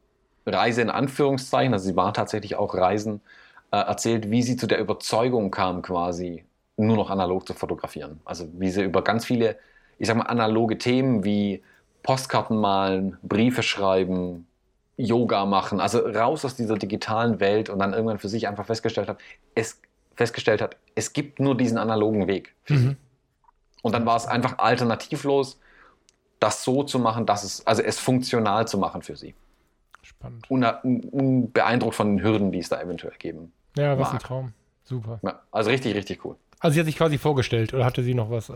Reise 0.45 0.81
in 0.81 0.89
Anführungszeichen, 0.89 1.73
also 1.73 1.85
sie 1.85 1.95
war 1.95 2.13
tatsächlich 2.13 2.55
auch 2.55 2.75
Reisen, 2.75 3.21
äh, 3.71 3.77
erzählt, 3.77 4.29
wie 4.29 4.43
sie 4.43 4.57
zu 4.57 4.67
der 4.67 4.79
Überzeugung 4.79 5.49
kam, 5.49 5.81
quasi 5.81 6.45
nur 6.77 6.97
noch 6.97 7.09
analog 7.09 7.47
zu 7.47 7.53
fotografieren. 7.53 8.19
Also 8.25 8.47
wie 8.53 8.69
sie 8.69 8.83
über 8.83 9.03
ganz 9.03 9.25
viele 9.25 9.57
ich 10.01 10.07
sag 10.07 10.17
mal, 10.17 10.23
analoge 10.23 10.79
Themen 10.79 11.23
wie 11.23 11.61
Postkarten 12.01 12.57
malen, 12.57 13.19
Briefe 13.21 13.61
schreiben, 13.61 14.47
Yoga 14.97 15.45
machen, 15.45 15.79
also 15.79 15.99
raus 15.99 16.43
aus 16.43 16.55
dieser 16.55 16.75
digitalen 16.75 17.39
Welt 17.39 17.69
und 17.69 17.77
dann 17.77 17.93
irgendwann 17.93 18.17
für 18.17 18.27
sich 18.27 18.47
einfach 18.47 18.65
festgestellt 18.65 19.07
hat, 19.07 19.19
es 19.53 19.79
festgestellt 20.15 20.59
hat, 20.59 20.75
es 20.95 21.13
gibt 21.13 21.39
nur 21.39 21.55
diesen 21.55 21.77
analogen 21.77 22.25
Weg. 22.25 22.55
Mhm. 22.67 22.97
Und 23.83 23.93
dann 23.93 24.07
war 24.07 24.15
es 24.15 24.25
einfach 24.25 24.57
alternativlos, 24.57 25.59
das 26.39 26.63
so 26.63 26.81
zu 26.81 26.97
machen, 26.97 27.27
dass 27.27 27.43
es, 27.43 27.67
also 27.67 27.83
es 27.83 27.99
funktional 27.99 28.67
zu 28.67 28.79
machen 28.79 29.03
für 29.03 29.15
sie. 29.15 29.35
Spannend. 30.01 30.49
Unbeeindruckt 30.49 31.93
von 31.93 32.17
den 32.17 32.25
Hürden, 32.25 32.51
die 32.51 32.59
es 32.59 32.69
da 32.69 32.81
eventuell 32.81 33.13
geben. 33.19 33.53
Ja, 33.77 33.99
was 33.99 34.07
mag. 34.07 34.13
ein 34.15 34.19
Traum. 34.19 34.53
Super. 34.83 35.19
Ja, 35.21 35.41
also 35.51 35.69
richtig, 35.69 35.93
richtig 35.93 36.25
cool. 36.25 36.37
Also 36.61 36.75
sie 36.75 36.79
hat 36.79 36.85
sich 36.85 36.95
quasi 36.95 37.17
vorgestellt 37.17 37.73
oder 37.73 37.83
hatte 37.83 38.03
sie 38.03 38.13
noch 38.13 38.29
was, 38.29 38.49
äh, 38.49 38.53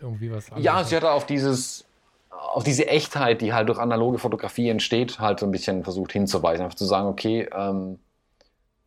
irgendwie 0.00 0.30
was 0.30 0.48
anderes? 0.48 0.64
Ja, 0.64 0.84
sie 0.84 0.94
hatte 0.94 1.10
auf 1.10 1.24
dieses, 1.24 1.86
auf 2.30 2.62
diese 2.64 2.86
Echtheit, 2.86 3.40
die 3.40 3.54
halt 3.54 3.68
durch 3.68 3.78
analoge 3.78 4.18
Fotografie 4.18 4.68
entsteht, 4.68 5.18
halt 5.18 5.40
so 5.40 5.46
ein 5.46 5.50
bisschen 5.50 5.82
versucht 5.82 6.12
hinzuweisen. 6.12 6.64
Einfach 6.64 6.76
zu 6.76 6.84
sagen, 6.84 7.08
okay, 7.08 7.48
ähm, 7.56 7.98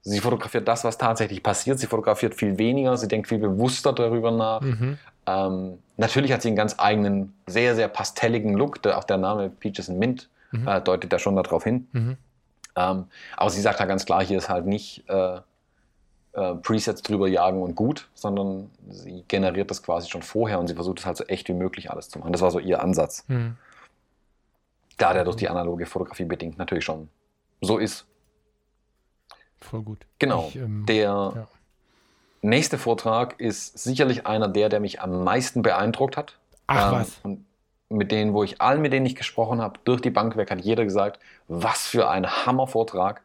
sie 0.01 0.19
fotografiert 0.19 0.67
das, 0.67 0.83
was 0.83 0.99
tatsächlich 0.99 1.41
passiert. 1.41 1.79
Sie 1.79 1.87
fotografiert 1.87 2.35
viel 2.35 2.59
weniger, 2.59 2.95
sie 2.95 3.07
denkt 3.07 3.27
viel 3.27 3.39
bewusster 3.39 3.91
darüber 3.91 4.29
nach. 4.29 4.61
Mhm. 4.61 4.99
Ähm, 5.25 5.79
natürlich 5.97 6.31
hat 6.31 6.43
sie 6.43 6.49
einen 6.49 6.57
ganz 6.57 6.75
eigenen, 6.77 7.33
sehr, 7.47 7.75
sehr 7.75 7.87
pastelligen 7.87 8.53
Look. 8.53 8.83
Der, 8.83 8.99
auch 8.99 9.03
der 9.03 9.17
Name 9.17 9.49
Peaches 9.49 9.89
and 9.89 9.97
Mint 9.97 10.29
mhm. 10.51 10.67
äh, 10.67 10.79
deutet 10.79 11.11
da 11.11 11.17
schon 11.17 11.35
darauf 11.35 11.63
hin. 11.63 11.87
Mhm. 11.91 12.17
Ähm, 12.75 13.05
aber 13.35 13.49
sie 13.49 13.61
sagt 13.61 13.79
da 13.79 13.85
ganz 13.85 14.05
klar, 14.05 14.23
hier 14.23 14.37
ist 14.37 14.49
halt 14.49 14.67
nicht... 14.67 15.09
Äh, 15.09 15.39
äh, 16.33 16.55
Presets 16.55 17.01
drüber 17.01 17.27
jagen 17.27 17.61
und 17.61 17.75
gut, 17.75 18.09
sondern 18.13 18.69
sie 18.89 19.23
generiert 19.27 19.69
das 19.69 19.83
quasi 19.83 20.09
schon 20.09 20.21
vorher 20.21 20.59
und 20.59 20.67
sie 20.67 20.75
versucht 20.75 20.99
es 20.99 21.05
halt 21.05 21.17
so 21.17 21.23
echt 21.25 21.47
wie 21.47 21.53
möglich 21.53 21.91
alles 21.91 22.09
zu 22.09 22.19
machen. 22.19 22.31
Das 22.31 22.41
war 22.41 22.51
so 22.51 22.59
ihr 22.59 22.81
Ansatz. 22.81 23.23
Hm. 23.27 23.57
Da 24.97 25.13
der 25.13 25.23
durch 25.23 25.35
die 25.35 25.49
analoge 25.49 25.85
Fotografie 25.85 26.25
bedingt 26.25 26.57
natürlich 26.57 26.85
schon 26.85 27.09
so 27.61 27.77
ist. 27.77 28.05
Voll 29.59 29.81
gut. 29.81 30.05
Genau. 30.19 30.47
Ich, 30.49 30.57
ähm, 30.57 30.85
der 30.87 31.33
ja. 31.35 31.47
nächste 32.41 32.77
Vortrag 32.77 33.39
ist 33.39 33.77
sicherlich 33.77 34.27
einer 34.27 34.47
der, 34.47 34.69
der 34.69 34.79
mich 34.79 35.01
am 35.01 35.23
meisten 35.23 35.61
beeindruckt 35.61 36.17
hat. 36.17 36.37
Ach 36.67 36.91
Ähm, 36.91 36.99
was. 36.99 37.19
Und 37.23 37.45
mit 37.89 38.11
denen, 38.11 38.33
wo 38.33 38.43
ich 38.43 38.61
allen, 38.61 38.81
mit 38.81 38.91
denen 38.91 39.05
ich 39.05 39.15
gesprochen 39.15 39.61
habe, 39.61 39.79
durch 39.83 40.01
die 40.01 40.09
Bank 40.09 40.35
weg, 40.35 40.51
hat 40.51 40.61
jeder 40.61 40.83
gesagt, 40.83 41.19
was 41.47 41.87
für 41.87 42.09
ein 42.09 42.45
Hammervortrag. 42.45 43.21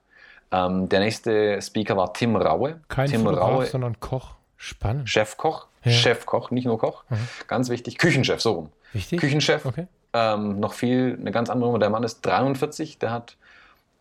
Ähm, 0.50 0.88
der 0.88 1.00
nächste 1.00 1.60
Speaker 1.60 1.96
war 1.96 2.12
Tim 2.14 2.36
Raue. 2.36 2.80
Kein 2.88 3.08
Tim 3.10 3.22
Fotograf, 3.22 3.48
Raue, 3.50 3.66
sondern 3.66 4.00
Koch. 4.00 4.34
Spannend. 4.56 5.08
Chefkoch. 5.08 5.66
Ja. 5.84 5.92
Chefkoch, 5.92 6.50
nicht 6.50 6.64
nur 6.64 6.78
Koch. 6.78 7.04
Mhm. 7.10 7.16
Ganz 7.46 7.68
wichtig. 7.68 7.98
Küchenchef, 7.98 8.40
so 8.40 8.52
rum. 8.52 8.68
Wichtig? 8.92 9.20
Küchenchef. 9.20 9.64
Okay. 9.66 9.86
Ähm, 10.14 10.58
noch 10.58 10.72
viel, 10.72 11.16
eine 11.20 11.30
ganz 11.30 11.50
andere 11.50 11.68
Nummer. 11.68 11.78
Der 11.78 11.90
Mann 11.90 12.02
ist 12.02 12.22
43, 12.22 12.98
der 12.98 13.12
hat, 13.12 13.36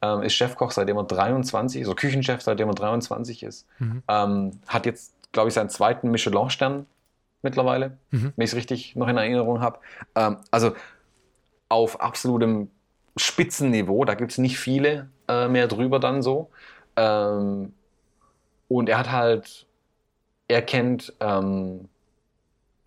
ähm, 0.02 0.24
ist 0.24 0.34
Chefkoch, 0.34 0.72
seitdem 0.72 0.98
er 0.98 1.04
23, 1.04 1.86
so 1.86 1.94
Küchenchef, 1.94 2.42
seitdem 2.42 2.70
er 2.70 2.76
23 2.76 3.44
ist. 3.44 3.68
Mhm. 3.80 4.04
Ähm, 4.08 4.60
hat 4.68 4.86
jetzt, 4.86 5.14
glaube 5.34 5.50
ich, 5.50 5.54
seinen 5.54 5.70
zweiten 5.70 6.10
Michelin-Stern 6.10 6.86
mittlerweile, 7.44 7.98
Mhm. 8.12 8.34
wenn 8.36 8.44
ich 8.46 8.52
es 8.52 8.56
richtig 8.56 8.96
noch 8.96 9.08
in 9.10 9.18
Erinnerung 9.18 9.60
habe. 9.62 9.80
Ähm, 10.16 10.38
also 10.50 10.72
auf 11.70 12.00
absolutem 12.02 12.72
Spitzenniveau, 13.18 14.06
da 14.06 14.14
gibt 14.16 14.32
es 14.32 14.38
nicht 14.38 14.58
viele 14.60 15.10
äh, 15.28 15.48
mehr 15.48 15.68
drüber 15.68 16.00
dann 16.00 16.22
so. 16.22 16.50
Ähm, 16.96 17.74
und 18.68 18.90
er 18.90 18.98
hat 18.98 19.12
halt, 19.12 19.66
er 20.48 20.62
kennt 20.62 21.14
ähm, 21.20 21.88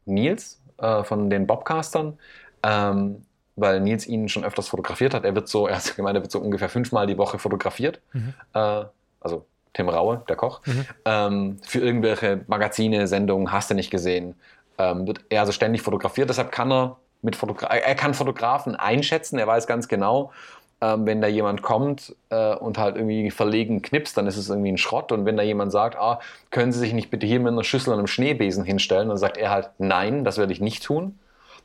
Nils 0.04 0.60
äh, 0.78 1.04
von 1.04 1.30
den 1.30 1.46
Bobcastern, 1.46 2.18
ähm, 2.62 3.22
weil 3.56 3.80
Nils 3.80 4.06
ihn 4.06 4.28
schon 4.28 4.44
öfters 4.44 4.68
fotografiert 4.68 5.14
hat. 5.14 5.24
Er 5.24 5.34
wird 5.34 5.48
so, 5.48 5.66
er 5.66 5.76
hat 5.76 5.96
gemeint, 5.96 6.16
er 6.16 6.22
wird 6.22 6.32
so 6.32 6.40
ungefähr 6.40 6.68
fünfmal 6.68 7.06
die 7.06 7.18
Woche 7.18 7.38
fotografiert. 7.38 8.00
Mhm. 8.12 8.34
Äh, 8.54 8.84
also 9.20 9.46
Tim 9.72 9.88
Raue, 9.88 10.24
der 10.28 10.36
Koch, 10.36 10.60
Mhm. 10.66 10.86
ähm, 11.04 11.58
für 11.62 11.78
irgendwelche 11.80 12.44
Magazine, 12.48 13.06
Sendungen, 13.06 13.52
hast 13.52 13.70
du 13.70 13.74
nicht 13.74 13.90
gesehen, 13.90 14.34
ähm, 14.78 15.06
wird 15.06 15.20
er 15.28 15.40
also 15.40 15.52
ständig 15.52 15.82
fotografiert. 15.82 16.28
Deshalb 16.28 16.50
kann 16.50 16.72
er 16.72 16.96
mit 17.22 17.36
Fotogra 17.36 17.66
er 17.66 17.94
kann 17.94 18.14
Fotografen 18.14 18.76
einschätzen. 18.76 19.38
Er 19.38 19.46
weiß 19.46 19.66
ganz 19.66 19.88
genau, 19.88 20.32
ähm, 20.80 21.06
wenn 21.06 21.20
da 21.20 21.28
jemand 21.28 21.62
kommt 21.62 22.16
äh, 22.30 22.54
und 22.54 22.78
halt 22.78 22.96
irgendwie 22.96 23.30
verlegen 23.30 23.82
knipst, 23.82 24.16
dann 24.16 24.26
ist 24.26 24.36
es 24.36 24.48
irgendwie 24.48 24.72
ein 24.72 24.78
Schrott. 24.78 25.12
Und 25.12 25.26
wenn 25.26 25.36
da 25.36 25.42
jemand 25.42 25.72
sagt, 25.72 25.96
ah, 25.96 26.20
können 26.50 26.72
Sie 26.72 26.78
sich 26.78 26.94
nicht 26.94 27.10
bitte 27.10 27.26
hier 27.26 27.38
mit 27.40 27.52
einer 27.52 27.64
Schüssel 27.64 27.92
und 27.92 27.98
einem 27.98 28.06
Schneebesen 28.06 28.64
hinstellen, 28.64 29.08
dann 29.08 29.18
sagt 29.18 29.36
er 29.36 29.50
halt, 29.50 29.70
nein, 29.78 30.24
das 30.24 30.38
werde 30.38 30.52
ich 30.52 30.60
nicht 30.60 30.82
tun. 30.82 31.18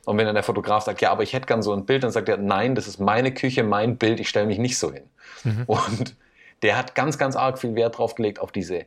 Und 0.04 0.18
wenn 0.18 0.26
dann 0.26 0.34
der 0.34 0.44
Fotograf 0.44 0.84
sagt, 0.84 1.00
ja, 1.00 1.10
aber 1.10 1.22
ich 1.22 1.32
hätte 1.32 1.46
gern 1.46 1.62
so 1.62 1.72
ein 1.72 1.86
Bild, 1.86 2.04
dann 2.04 2.12
sagt 2.12 2.28
er, 2.28 2.36
nein, 2.36 2.74
das 2.74 2.86
ist 2.86 3.00
meine 3.00 3.32
Küche, 3.32 3.64
mein 3.64 3.96
Bild, 3.96 4.20
ich 4.20 4.28
stelle 4.28 4.46
mich 4.46 4.58
nicht 4.58 4.78
so 4.78 4.92
hin. 4.92 5.04
Mhm. 5.44 5.64
Und 5.66 6.16
der 6.62 6.76
hat 6.76 6.94
ganz, 6.94 7.18
ganz 7.18 7.36
arg 7.36 7.58
viel 7.58 7.74
Wert 7.74 7.98
drauf 7.98 8.14
gelegt, 8.14 8.38
auf 8.38 8.52
diese 8.52 8.84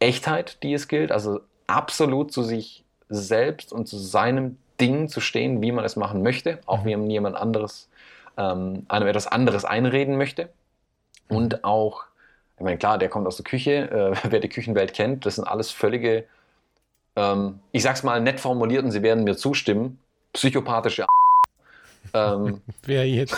Echtheit, 0.00 0.62
die 0.62 0.74
es 0.74 0.88
gilt, 0.88 1.10
also 1.12 1.40
absolut 1.66 2.32
zu 2.32 2.42
sich 2.42 2.84
selbst 3.08 3.72
und 3.72 3.86
zu 3.86 3.96
seinem 3.96 4.58
Ding 4.80 5.08
zu 5.08 5.20
stehen, 5.20 5.62
wie 5.62 5.72
man 5.72 5.84
es 5.84 5.96
machen 5.96 6.22
möchte, 6.22 6.60
auch 6.66 6.84
Mhm. 6.84 6.86
wie 6.86 6.96
man 6.96 7.10
jemand 7.10 7.36
anderes, 7.36 7.88
ähm, 8.36 8.86
einem 8.88 9.08
etwas 9.08 9.26
anderes 9.26 9.64
einreden 9.64 10.16
möchte. 10.16 10.50
Und 11.28 11.64
auch, 11.64 12.04
ich 12.56 12.64
meine, 12.64 12.78
klar, 12.78 12.98
der 12.98 13.08
kommt 13.08 13.26
aus 13.26 13.36
der 13.36 13.44
Küche, 13.44 13.90
äh, 13.90 14.16
wer 14.32 14.40
die 14.40 14.48
Küchenwelt 14.48 14.94
kennt, 14.94 15.26
das 15.26 15.36
sind 15.36 15.44
alles 15.46 15.70
völlige, 15.70 16.24
ähm, 17.16 17.60
ich 17.72 17.82
sag's 17.82 18.02
mal 18.02 18.20
nett 18.20 18.40
formuliert 18.40 18.84
und 18.84 18.92
Sie 18.92 19.02
werden 19.02 19.24
mir 19.24 19.36
zustimmen, 19.36 19.98
psychopathische 20.32 21.06
ähm, 22.14 22.62
Wer 22.84 23.08
jetzt? 23.08 23.36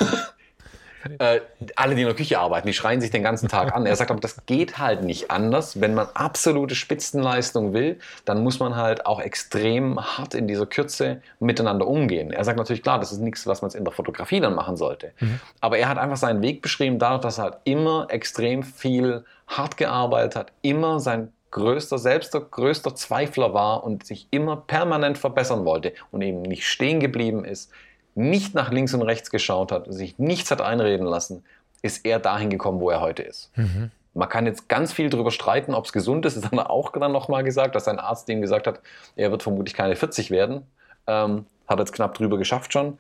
Äh, 1.18 1.40
alle, 1.76 1.94
die 1.94 2.02
in 2.02 2.06
der 2.06 2.16
Küche 2.16 2.38
arbeiten, 2.38 2.66
die 2.66 2.72
schreien 2.72 3.00
sich 3.00 3.10
den 3.10 3.22
ganzen 3.22 3.48
Tag 3.48 3.74
an. 3.74 3.86
Er 3.86 3.96
sagt 3.96 4.10
aber, 4.10 4.20
das 4.20 4.44
geht 4.46 4.78
halt 4.78 5.02
nicht 5.02 5.30
anders. 5.30 5.80
Wenn 5.80 5.94
man 5.94 6.08
absolute 6.14 6.74
Spitzenleistung 6.74 7.72
will, 7.72 7.98
dann 8.24 8.42
muss 8.42 8.60
man 8.60 8.76
halt 8.76 9.06
auch 9.06 9.20
extrem 9.20 10.00
hart 10.00 10.34
in 10.34 10.46
dieser 10.46 10.66
Kürze 10.66 11.22
miteinander 11.38 11.86
umgehen. 11.86 12.32
Er 12.32 12.44
sagt 12.44 12.58
natürlich, 12.58 12.82
klar, 12.82 12.98
das 12.98 13.12
ist 13.12 13.20
nichts, 13.20 13.46
was 13.46 13.62
man 13.62 13.70
jetzt 13.70 13.76
in 13.76 13.84
der 13.84 13.92
Fotografie 13.92 14.40
dann 14.40 14.54
machen 14.54 14.76
sollte. 14.76 15.12
Mhm. 15.20 15.40
Aber 15.60 15.78
er 15.78 15.88
hat 15.88 15.98
einfach 15.98 16.16
seinen 16.16 16.42
Weg 16.42 16.62
beschrieben, 16.62 16.98
dadurch, 16.98 17.22
dass 17.22 17.38
er 17.38 17.44
halt 17.44 17.56
immer 17.64 18.06
extrem 18.10 18.62
viel 18.62 19.24
hart 19.46 19.76
gearbeitet 19.76 20.36
hat, 20.36 20.52
immer 20.62 21.00
sein 21.00 21.32
größter, 21.50 21.98
selbst 21.98 22.34
der 22.34 22.42
größter 22.42 22.94
Zweifler 22.94 23.54
war 23.54 23.84
und 23.84 24.06
sich 24.06 24.28
immer 24.30 24.56
permanent 24.56 25.18
verbessern 25.18 25.64
wollte 25.64 25.92
und 26.10 26.22
eben 26.22 26.42
nicht 26.42 26.66
stehen 26.66 27.00
geblieben 27.00 27.44
ist, 27.44 27.72
nicht 28.14 28.54
nach 28.54 28.70
links 28.70 28.94
und 28.94 29.02
rechts 29.02 29.30
geschaut 29.30 29.72
hat, 29.72 29.92
sich 29.92 30.18
nichts 30.18 30.50
hat 30.50 30.60
einreden 30.60 31.06
lassen, 31.06 31.44
ist 31.82 32.04
er 32.04 32.18
dahin 32.18 32.50
gekommen, 32.50 32.80
wo 32.80 32.90
er 32.90 33.00
heute 33.00 33.22
ist. 33.22 33.50
Mhm. 33.56 33.90
Man 34.12 34.28
kann 34.28 34.46
jetzt 34.46 34.68
ganz 34.68 34.92
viel 34.92 35.08
darüber 35.08 35.30
streiten, 35.30 35.72
ob 35.72 35.84
es 35.84 35.92
gesund 35.92 36.26
ist. 36.26 36.36
Das 36.36 36.44
hat 36.44 36.52
er 36.52 36.70
auch 36.70 36.90
dann 36.92 37.12
nochmal 37.12 37.44
gesagt, 37.44 37.74
dass 37.74 37.84
sein 37.84 37.98
Arzt 37.98 38.28
ihm 38.28 38.40
gesagt 38.40 38.66
hat, 38.66 38.80
er 39.14 39.30
wird 39.30 39.42
vermutlich 39.42 39.74
keine 39.74 39.94
40 39.94 40.30
werden. 40.30 40.66
Ähm, 41.06 41.46
hat 41.68 41.78
jetzt 41.78 41.92
knapp 41.92 42.14
drüber 42.14 42.36
geschafft 42.36 42.72
schon. 42.72 42.98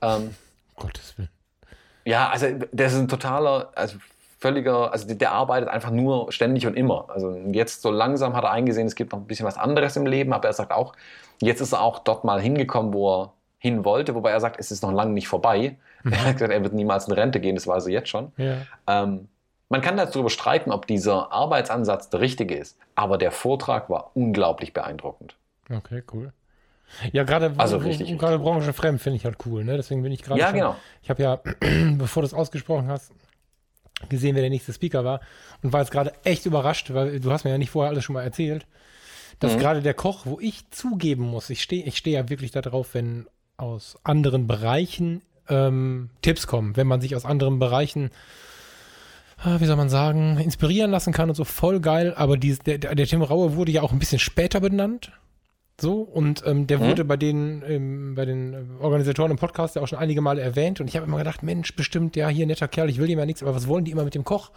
Ähm, 0.00 0.34
Gottes 0.76 1.18
Willen. 1.18 1.28
ja, 2.04 2.28
also 2.30 2.46
das 2.70 2.92
ist 2.92 3.00
ein 3.00 3.08
totaler, 3.08 3.72
also 3.74 3.98
völliger, 4.38 4.92
also 4.92 5.06
der, 5.06 5.16
der 5.16 5.32
arbeitet 5.32 5.68
einfach 5.68 5.90
nur 5.90 6.30
ständig 6.30 6.66
und 6.66 6.74
immer. 6.74 7.06
Also 7.08 7.36
jetzt 7.52 7.82
so 7.82 7.90
langsam 7.90 8.34
hat 8.34 8.44
er 8.44 8.50
eingesehen, 8.50 8.86
es 8.86 8.94
gibt 8.94 9.12
noch 9.12 9.20
ein 9.20 9.26
bisschen 9.26 9.46
was 9.46 9.56
anderes 9.56 9.96
im 9.96 10.06
Leben, 10.06 10.32
aber 10.32 10.48
er 10.48 10.52
sagt 10.52 10.72
auch, 10.72 10.94
jetzt 11.40 11.60
ist 11.60 11.72
er 11.72 11.80
auch 11.80 11.98
dort 12.00 12.24
mal 12.24 12.40
hingekommen, 12.40 12.92
wo 12.92 13.22
er 13.22 13.32
hin 13.62 13.84
wollte, 13.84 14.14
wobei 14.16 14.32
er 14.32 14.40
sagt, 14.40 14.58
es 14.58 14.72
ist 14.72 14.82
noch 14.82 14.90
lange 14.92 15.12
nicht 15.12 15.28
vorbei. 15.28 15.76
Er 16.04 16.24
hat 16.24 16.32
gesagt, 16.34 16.52
er 16.52 16.62
wird 16.64 16.74
niemals 16.74 17.06
in 17.06 17.12
Rente 17.14 17.38
gehen, 17.38 17.54
das 17.54 17.68
weiß 17.68 17.86
er 17.86 17.92
jetzt 17.92 18.08
schon. 18.08 18.32
Ja. 18.36 18.66
Ähm, 18.88 19.28
man 19.68 19.80
kann 19.80 19.96
darüber 19.96 20.30
streiten, 20.30 20.72
ob 20.72 20.86
dieser 20.88 21.30
Arbeitsansatz 21.30 22.10
der 22.10 22.20
richtige 22.20 22.56
ist, 22.56 22.76
aber 22.96 23.18
der 23.18 23.30
Vortrag 23.30 23.88
war 23.88 24.10
unglaublich 24.14 24.72
beeindruckend. 24.72 25.36
Okay, 25.70 26.02
cool. 26.12 26.32
Ja, 27.12 27.22
gerade 27.22 27.54
Also 27.56 27.76
richtig, 27.76 28.00
wo- 28.00 28.02
richtig 28.02 28.18
gerade 28.18 28.38
branchenfremd 28.40 29.00
finde 29.00 29.16
ich 29.18 29.24
halt 29.24 29.36
cool, 29.46 29.64
ne? 29.64 29.76
Deswegen 29.76 30.02
bin 30.02 30.10
ich 30.10 30.22
gerade 30.24 30.40
Ja, 30.40 30.46
schon, 30.48 30.56
genau. 30.58 30.76
Ich 31.02 31.08
habe 31.08 31.22
ja, 31.22 31.36
bevor 31.98 32.22
du 32.22 32.26
es 32.26 32.34
ausgesprochen 32.34 32.88
hast, 32.88 33.12
gesehen, 34.08 34.34
wer 34.34 34.42
der 34.42 34.50
nächste 34.50 34.72
Speaker 34.72 35.04
war 35.04 35.20
und 35.62 35.72
war 35.72 35.80
jetzt 35.80 35.92
gerade 35.92 36.12
echt 36.24 36.44
überrascht, 36.46 36.92
weil 36.92 37.20
du 37.20 37.30
hast 37.30 37.44
mir 37.44 37.50
ja 37.52 37.58
nicht 37.58 37.70
vorher 37.70 37.90
alles 37.92 38.02
schon 38.02 38.14
mal 38.14 38.24
erzählt, 38.24 38.66
dass 39.38 39.54
Mhm. 39.54 39.58
gerade 39.60 39.82
der 39.82 39.94
Koch, 39.94 40.26
wo 40.26 40.40
ich 40.40 40.68
zugeben 40.70 41.22
muss, 41.22 41.48
ich 41.48 41.62
stehe 41.62 41.84
ich 41.84 41.96
stehe 41.96 42.18
ja 42.18 42.28
wirklich 42.28 42.50
darauf, 42.50 42.94
wenn 42.94 43.26
aus 43.62 43.96
anderen 44.04 44.46
Bereichen 44.46 45.22
ähm, 45.48 46.10
Tipps 46.20 46.46
kommen, 46.46 46.76
wenn 46.76 46.86
man 46.88 47.00
sich 47.00 47.14
aus 47.16 47.24
anderen 47.24 47.58
Bereichen 47.58 48.10
ah, 49.44 49.56
wie 49.58 49.64
soll 49.66 49.76
man 49.76 49.88
sagen, 49.88 50.38
inspirieren 50.38 50.90
lassen 50.90 51.12
kann 51.12 51.28
und 51.28 51.34
so 51.34 51.44
voll 51.44 51.80
geil, 51.80 52.14
aber 52.16 52.36
dies, 52.36 52.58
der, 52.60 52.78
der, 52.78 53.06
Tim 53.06 53.22
Raue 53.22 53.56
wurde 53.56 53.72
ja 53.72 53.82
auch 53.82 53.92
ein 53.92 53.98
bisschen 53.98 54.18
später 54.20 54.60
benannt. 54.60 55.10
So, 55.80 56.02
und 56.02 56.44
ähm, 56.46 56.66
der 56.68 56.78
Mhm. 56.78 56.82
wurde 56.88 57.04
bei 57.04 57.16
den, 57.16 57.62
ähm, 57.66 58.14
bei 58.14 58.24
den 58.24 58.52
äh, 58.54 58.82
Organisatoren 58.82 59.32
im 59.32 59.36
Podcast 59.38 59.74
ja 59.74 59.82
auch 59.82 59.88
schon 59.88 59.98
einige 59.98 60.20
Male 60.20 60.40
erwähnt. 60.40 60.80
Und 60.80 60.86
ich 60.86 60.94
habe 60.96 61.06
immer 61.06 61.18
gedacht, 61.18 61.42
Mensch, 61.42 61.74
bestimmt, 61.74 62.14
ja, 62.14 62.28
hier 62.28 62.46
netter 62.46 62.68
Kerl, 62.68 62.88
ich 62.88 62.98
will 62.98 63.10
ihm 63.10 63.18
ja 63.18 63.26
nichts, 63.26 63.42
aber 63.42 63.54
was 63.54 63.66
wollen 63.66 63.84
die 63.84 63.90
immer 63.90 64.04
mit 64.04 64.14
dem 64.14 64.22
Koch? 64.22 64.52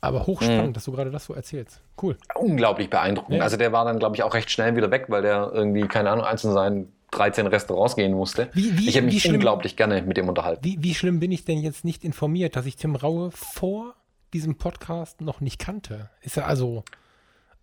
Aber 0.00 0.26
hochspannend, 0.28 0.68
Mhm. 0.68 0.72
dass 0.74 0.84
du 0.84 0.92
gerade 0.92 1.10
das 1.10 1.24
so 1.24 1.34
erzählst. 1.34 1.80
Cool. 2.00 2.16
Unglaublich 2.36 2.88
beeindruckend. 2.88 3.36
Ja. 3.38 3.42
Also 3.42 3.56
der 3.56 3.72
war 3.72 3.84
dann, 3.84 3.98
glaube 3.98 4.14
ich, 4.16 4.22
auch 4.22 4.32
recht 4.34 4.50
schnell 4.50 4.76
wieder 4.76 4.90
weg, 4.92 5.06
weil 5.08 5.22
der 5.22 5.50
irgendwie, 5.52 5.88
keine 5.88 6.10
Ahnung, 6.10 6.24
eins 6.24 6.44
in 6.44 6.52
seinen 6.52 6.92
13 7.10 7.46
Restaurants 7.46 7.96
gehen 7.96 8.12
musste. 8.12 8.48
Wie- 8.52 8.76
wie- 8.78 8.88
ich 8.88 8.96
habe 8.96 9.06
mich 9.06 9.20
schlimm- 9.22 9.34
unglaublich 9.36 9.76
gerne 9.76 10.02
mit 10.02 10.16
dem 10.16 10.28
unterhalten. 10.28 10.64
Wie, 10.64 10.76
wie 10.82 10.94
schlimm 10.94 11.20
bin 11.20 11.32
ich 11.32 11.44
denn 11.44 11.58
jetzt 11.58 11.84
nicht 11.84 12.04
informiert, 12.04 12.56
dass 12.56 12.66
ich 12.66 12.76
Tim 12.76 12.94
Raue 12.96 13.30
vor 13.32 13.94
diesem 14.32 14.56
Podcast 14.56 15.20
noch 15.20 15.40
nicht 15.40 15.58
kannte? 15.58 16.08
Ist 16.22 16.36
er 16.36 16.46
also, 16.46 16.84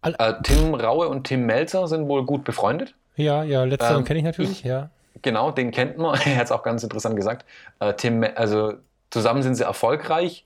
Äh, 0.03 0.33
Tim 0.43 0.73
Raue 0.75 1.07
und 1.09 1.25
Tim 1.27 1.45
Melzer 1.45 1.87
sind 1.87 2.07
wohl 2.07 2.25
gut 2.25 2.43
befreundet. 2.43 2.93
ja, 3.15 3.43
ja, 3.43 3.63
letzteren 3.63 3.97
Ähm, 3.99 4.03
kenne 4.05 4.19
ich 4.19 4.25
natürlich, 4.25 4.51
ich- 4.51 4.63
ja. 4.63 4.89
Genau, 5.23 5.49
den 5.51 5.71
kennt 5.71 5.97
man. 5.97 6.13
Er 6.25 6.37
hat 6.37 6.45
es 6.45 6.51
auch 6.51 6.61
ganz 6.63 6.83
interessant 6.83 7.15
gesagt. 7.15 7.45
Äh, 7.79 7.93
Tim, 7.95 8.23
also 8.35 8.73
zusammen 9.09 9.41
sind 9.41 9.55
sie 9.55 9.63
erfolgreich. 9.65 10.45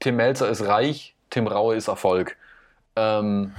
Tim 0.00 0.16
Melzer 0.16 0.48
ist 0.48 0.66
reich, 0.66 1.14
Tim 1.30 1.46
Raue 1.46 1.76
ist 1.76 1.86
Erfolg. 1.88 2.36
Ähm, 2.96 3.54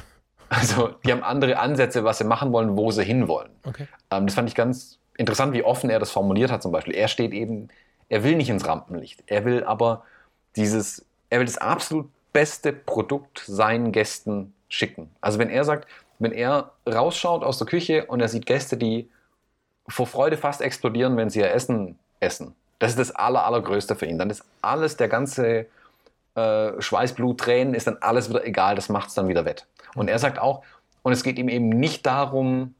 also 0.49 0.89
die 1.05 1.11
haben 1.11 1.23
andere 1.23 1.59
Ansätze, 1.59 2.03
was 2.03 2.17
sie 2.17 2.23
machen 2.23 2.51
wollen, 2.51 2.75
wo 2.75 2.91
sie 2.91 3.03
hinwollen. 3.03 3.51
Okay. 3.63 3.87
Ähm, 4.11 4.25
das 4.25 4.35
fand 4.35 4.49
ich 4.49 4.55
ganz 4.55 4.99
interessant, 5.17 5.53
wie 5.53 5.63
offen 5.63 5.89
er 5.89 5.99
das 5.99 6.11
formuliert 6.11 6.51
hat 6.51 6.61
zum 6.61 6.71
Beispiel. 6.71 6.95
Er 6.95 7.07
steht 7.07 7.33
eben, 7.33 7.69
er 8.09 8.23
will 8.23 8.35
nicht 8.35 8.49
ins 8.49 8.65
Rampenlicht. 8.65 9.23
Er 9.27 9.45
will 9.45 9.63
aber 9.63 10.03
dieses, 10.55 11.05
er 11.29 11.39
will 11.39 11.45
das 11.45 11.57
absolut 11.57 12.09
beste 12.33 12.73
Produkt 12.73 13.43
seinen 13.45 13.91
Gästen 13.91 14.53
schicken. 14.69 15.09
Also 15.21 15.39
wenn 15.39 15.49
er 15.49 15.63
sagt, 15.63 15.87
wenn 16.19 16.31
er 16.31 16.71
rausschaut 16.87 17.43
aus 17.43 17.57
der 17.57 17.67
Küche 17.67 18.05
und 18.05 18.19
er 18.21 18.27
sieht 18.27 18.45
Gäste, 18.45 18.77
die 18.77 19.09
vor 19.87 20.05
Freude 20.05 20.37
fast 20.37 20.61
explodieren, 20.61 21.17
wenn 21.17 21.29
sie 21.29 21.39
ihr 21.39 21.51
Essen 21.51 21.97
essen. 22.19 22.55
Das 22.79 22.91
ist 22.91 22.99
das 22.99 23.11
aller, 23.11 23.45
allergrößte 23.45 23.95
für 23.95 24.05
ihn. 24.05 24.17
Dann 24.17 24.29
ist 24.29 24.43
alles, 24.61 24.97
der 24.97 25.09
ganze 25.09 25.65
äh, 26.35 26.81
Schweiß, 26.81 27.13
Blut, 27.13 27.39
Tränen, 27.39 27.73
ist 27.73 27.87
dann 27.87 27.97
alles 28.01 28.29
wieder 28.29 28.45
egal, 28.45 28.75
das 28.75 28.89
macht 28.89 29.09
es 29.09 29.15
dann 29.15 29.27
wieder 29.27 29.45
wett. 29.45 29.67
Und 29.95 30.07
er 30.07 30.19
sagt 30.19 30.39
auch, 30.39 30.63
und 31.01 31.13
es 31.13 31.23
geht 31.23 31.39
ihm 31.39 31.49
eben 31.49 31.69
nicht 31.69 32.05
darum, 32.05 32.75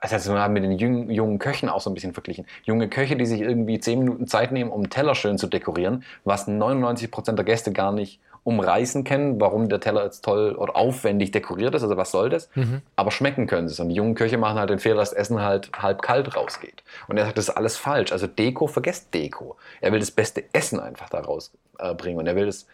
also 0.00 0.32
wir 0.32 0.40
haben 0.40 0.52
mit 0.52 0.62
den 0.62 0.72
jungen, 0.72 1.10
jungen 1.10 1.38
Köchen 1.38 1.68
auch 1.68 1.80
so 1.80 1.90
ein 1.90 1.94
bisschen 1.94 2.12
verglichen. 2.12 2.46
Junge 2.64 2.88
Köche, 2.88 3.16
die 3.16 3.26
sich 3.26 3.40
irgendwie 3.40 3.80
zehn 3.80 3.98
Minuten 3.98 4.26
Zeit 4.26 4.52
nehmen, 4.52 4.70
um 4.70 4.80
einen 4.80 4.90
Teller 4.90 5.14
schön 5.14 5.38
zu 5.38 5.46
dekorieren, 5.46 6.04
was 6.24 6.46
99 6.46 7.10
Prozent 7.10 7.38
der 7.38 7.44
Gäste 7.44 7.72
gar 7.72 7.92
nicht 7.92 8.20
umreißen 8.44 9.02
können, 9.02 9.40
warum 9.40 9.68
der 9.68 9.80
Teller 9.80 10.04
jetzt 10.04 10.24
toll 10.24 10.54
oder 10.54 10.76
aufwendig 10.76 11.32
dekoriert 11.32 11.74
ist, 11.74 11.82
also 11.82 11.96
was 11.96 12.12
soll 12.12 12.30
das? 12.30 12.48
Mhm. 12.54 12.80
Aber 12.94 13.10
schmecken 13.10 13.48
können 13.48 13.66
sie 13.66 13.72
es. 13.72 13.80
Und 13.80 13.88
die 13.88 13.96
jungen 13.96 14.14
Köche 14.14 14.38
machen 14.38 14.56
halt 14.56 14.70
den 14.70 14.78
Fehler, 14.78 14.98
dass 14.98 15.10
das 15.10 15.18
Essen 15.18 15.42
halt 15.42 15.70
halb 15.76 16.00
kalt 16.00 16.36
rausgeht. 16.36 16.84
Und 17.08 17.16
er 17.16 17.24
sagt, 17.24 17.38
das 17.38 17.48
ist 17.48 17.56
alles 17.56 17.76
falsch. 17.76 18.12
Also 18.12 18.28
Deko, 18.28 18.68
vergesst 18.68 19.12
Deko. 19.12 19.56
Er 19.80 19.90
will 19.90 19.98
das 19.98 20.12
beste 20.12 20.44
Essen 20.52 20.78
einfach 20.78 21.08
daraus 21.08 21.52
äh, 21.78 21.94
bringen 21.94 22.18
und 22.18 22.26
er 22.26 22.36
will 22.36 22.48
es 22.48 22.66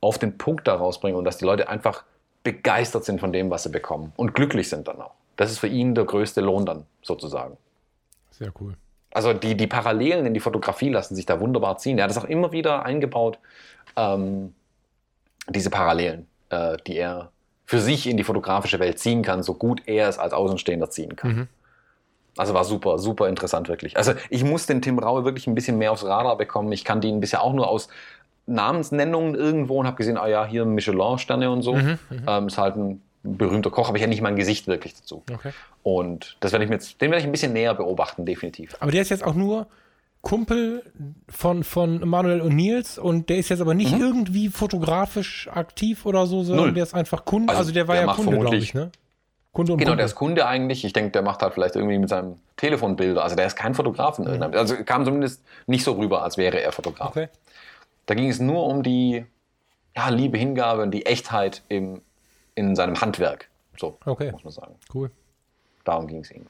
auf 0.00 0.18
den 0.18 0.38
Punkt 0.38 0.66
daraus 0.68 1.00
bringen 1.00 1.16
und 1.16 1.24
dass 1.24 1.38
die 1.38 1.44
Leute 1.44 1.68
einfach 1.68 2.04
begeistert 2.42 3.04
sind 3.04 3.20
von 3.20 3.32
dem, 3.32 3.50
was 3.50 3.64
sie 3.64 3.70
bekommen 3.70 4.12
und 4.16 4.34
glücklich 4.34 4.68
sind 4.68 4.86
dann 4.88 5.00
auch. 5.00 5.14
Das 5.36 5.50
ist 5.50 5.58
für 5.58 5.66
ihn 5.66 5.94
der 5.94 6.04
größte 6.04 6.40
Lohn 6.40 6.64
dann 6.64 6.86
sozusagen. 7.02 7.56
Sehr 8.30 8.52
cool. 8.60 8.74
Also 9.12 9.32
die, 9.32 9.56
die 9.56 9.66
Parallelen 9.66 10.26
in 10.26 10.34
die 10.34 10.40
Fotografie 10.40 10.90
lassen 10.90 11.16
sich 11.16 11.26
da 11.26 11.40
wunderbar 11.40 11.78
ziehen. 11.78 11.98
Er 11.98 12.04
hat 12.04 12.10
es 12.10 12.18
auch 12.18 12.24
immer 12.24 12.52
wieder 12.52 12.84
eingebaut. 12.84 13.38
Ähm, 13.96 14.54
diese 15.48 15.70
Parallelen, 15.70 16.26
äh, 16.50 16.76
die 16.86 16.96
er 16.96 17.30
für 17.64 17.80
sich 17.80 18.06
in 18.06 18.16
die 18.16 18.24
fotografische 18.24 18.78
Welt 18.78 18.98
ziehen 18.98 19.22
kann, 19.22 19.42
so 19.42 19.54
gut 19.54 19.82
er 19.86 20.08
es 20.08 20.18
als 20.18 20.32
Außenstehender 20.32 20.90
ziehen 20.90 21.16
kann. 21.16 21.30
Mhm. 21.30 21.48
Also 22.36 22.54
war 22.54 22.64
super, 22.64 22.98
super 22.98 23.28
interessant 23.28 23.68
wirklich. 23.68 23.96
Also 23.96 24.12
ich 24.28 24.44
muss 24.44 24.66
den 24.66 24.82
Tim 24.82 24.98
Raue 24.98 25.24
wirklich 25.24 25.46
ein 25.46 25.54
bisschen 25.54 25.78
mehr 25.78 25.92
aufs 25.92 26.04
Radar 26.04 26.36
bekommen. 26.36 26.70
Ich 26.72 26.84
kannte 26.84 27.08
ihn 27.08 27.20
bisher 27.20 27.42
auch 27.42 27.52
nur 27.52 27.68
aus 27.68 27.88
Namensnennungen 28.46 29.34
irgendwo 29.34 29.80
und 29.80 29.86
habe 29.86 29.96
gesehen, 29.96 30.16
ah 30.16 30.28
ja, 30.28 30.46
hier 30.46 30.64
Michelin-Sterne 30.64 31.50
und 31.50 31.62
so. 31.62 31.74
Mhm, 31.74 31.98
mhm, 32.10 32.22
ähm, 32.26 32.46
ist 32.46 32.58
halt 32.58 32.76
ein 32.76 33.02
berühmter 33.22 33.70
Koch, 33.70 33.88
aber 33.88 33.96
ich 33.96 34.02
ja 34.02 34.08
nicht 34.08 34.22
mein 34.22 34.36
Gesicht 34.36 34.68
wirklich 34.68 34.94
dazu. 34.94 35.22
Okay. 35.32 35.50
Und 35.82 36.36
das 36.40 36.52
werde 36.52 36.64
ich 36.64 36.68
mir 36.68 36.76
jetzt, 36.76 37.00
den 37.00 37.10
werde 37.10 37.20
ich 37.20 37.26
ein 37.26 37.32
bisschen 37.32 37.52
näher 37.52 37.74
beobachten, 37.74 38.24
definitiv. 38.24 38.76
Aber 38.80 38.92
der 38.92 39.02
ist 39.02 39.08
jetzt 39.08 39.24
auch 39.24 39.34
nur 39.34 39.66
Kumpel 40.20 40.82
von, 41.28 41.64
von 41.64 42.06
Manuel 42.08 42.40
und 42.40 42.54
Nils 42.54 42.98
und 42.98 43.28
der 43.28 43.38
ist 43.38 43.48
jetzt 43.48 43.60
aber 43.60 43.74
nicht 43.74 43.94
mhm. 43.94 44.00
irgendwie 44.00 44.48
fotografisch 44.48 45.48
aktiv 45.52 46.04
oder 46.04 46.26
so, 46.26 46.42
sondern 46.42 46.66
Null. 46.66 46.74
der 46.74 46.82
ist 46.82 46.94
einfach 46.94 47.24
Kunde. 47.24 47.50
Also, 47.50 47.60
also 47.60 47.72
der 47.72 47.88
war 47.88 47.96
der 47.96 48.06
ja 48.06 48.12
Kunde, 48.12 48.38
glaube 48.38 48.56
ich, 48.56 48.74
ne? 48.74 48.90
Kunde 49.56 49.72
und 49.72 49.78
genau, 49.78 49.92
Kunde. 49.92 49.96
der 49.96 50.06
ist 50.06 50.14
Kunde 50.14 50.46
eigentlich. 50.46 50.84
Ich 50.84 50.92
denke, 50.92 51.12
der 51.12 51.22
macht 51.22 51.40
halt 51.40 51.54
vielleicht 51.54 51.76
irgendwie 51.76 51.98
mit 51.98 52.10
seinem 52.10 52.36
Telefon 52.58 52.94
Bilder. 52.94 53.22
Also 53.22 53.36
der 53.36 53.46
ist 53.46 53.56
kein 53.56 53.74
Fotograf. 53.74 54.18
Mhm. 54.18 54.42
Also 54.42 54.76
kam 54.84 55.06
zumindest 55.06 55.42
nicht 55.66 55.82
so 55.82 55.92
rüber, 55.92 56.22
als 56.22 56.36
wäre 56.36 56.60
er 56.60 56.72
Fotograf. 56.72 57.08
Okay. 57.08 57.28
Da 58.04 58.14
ging 58.14 58.28
es 58.28 58.38
nur 58.38 58.66
um 58.66 58.82
die 58.82 59.24
ja, 59.96 60.10
Liebe, 60.10 60.36
Hingabe 60.36 60.82
und 60.82 60.90
die 60.90 61.06
Echtheit 61.06 61.62
im, 61.68 62.02
in 62.54 62.76
seinem 62.76 63.00
Handwerk. 63.00 63.48
So 63.78 63.96
okay. 64.04 64.30
muss 64.30 64.44
man 64.44 64.52
sagen. 64.52 64.74
Cool. 64.92 65.10
Darum 65.84 66.06
ging 66.06 66.20
es 66.20 66.30
ihm. 66.30 66.46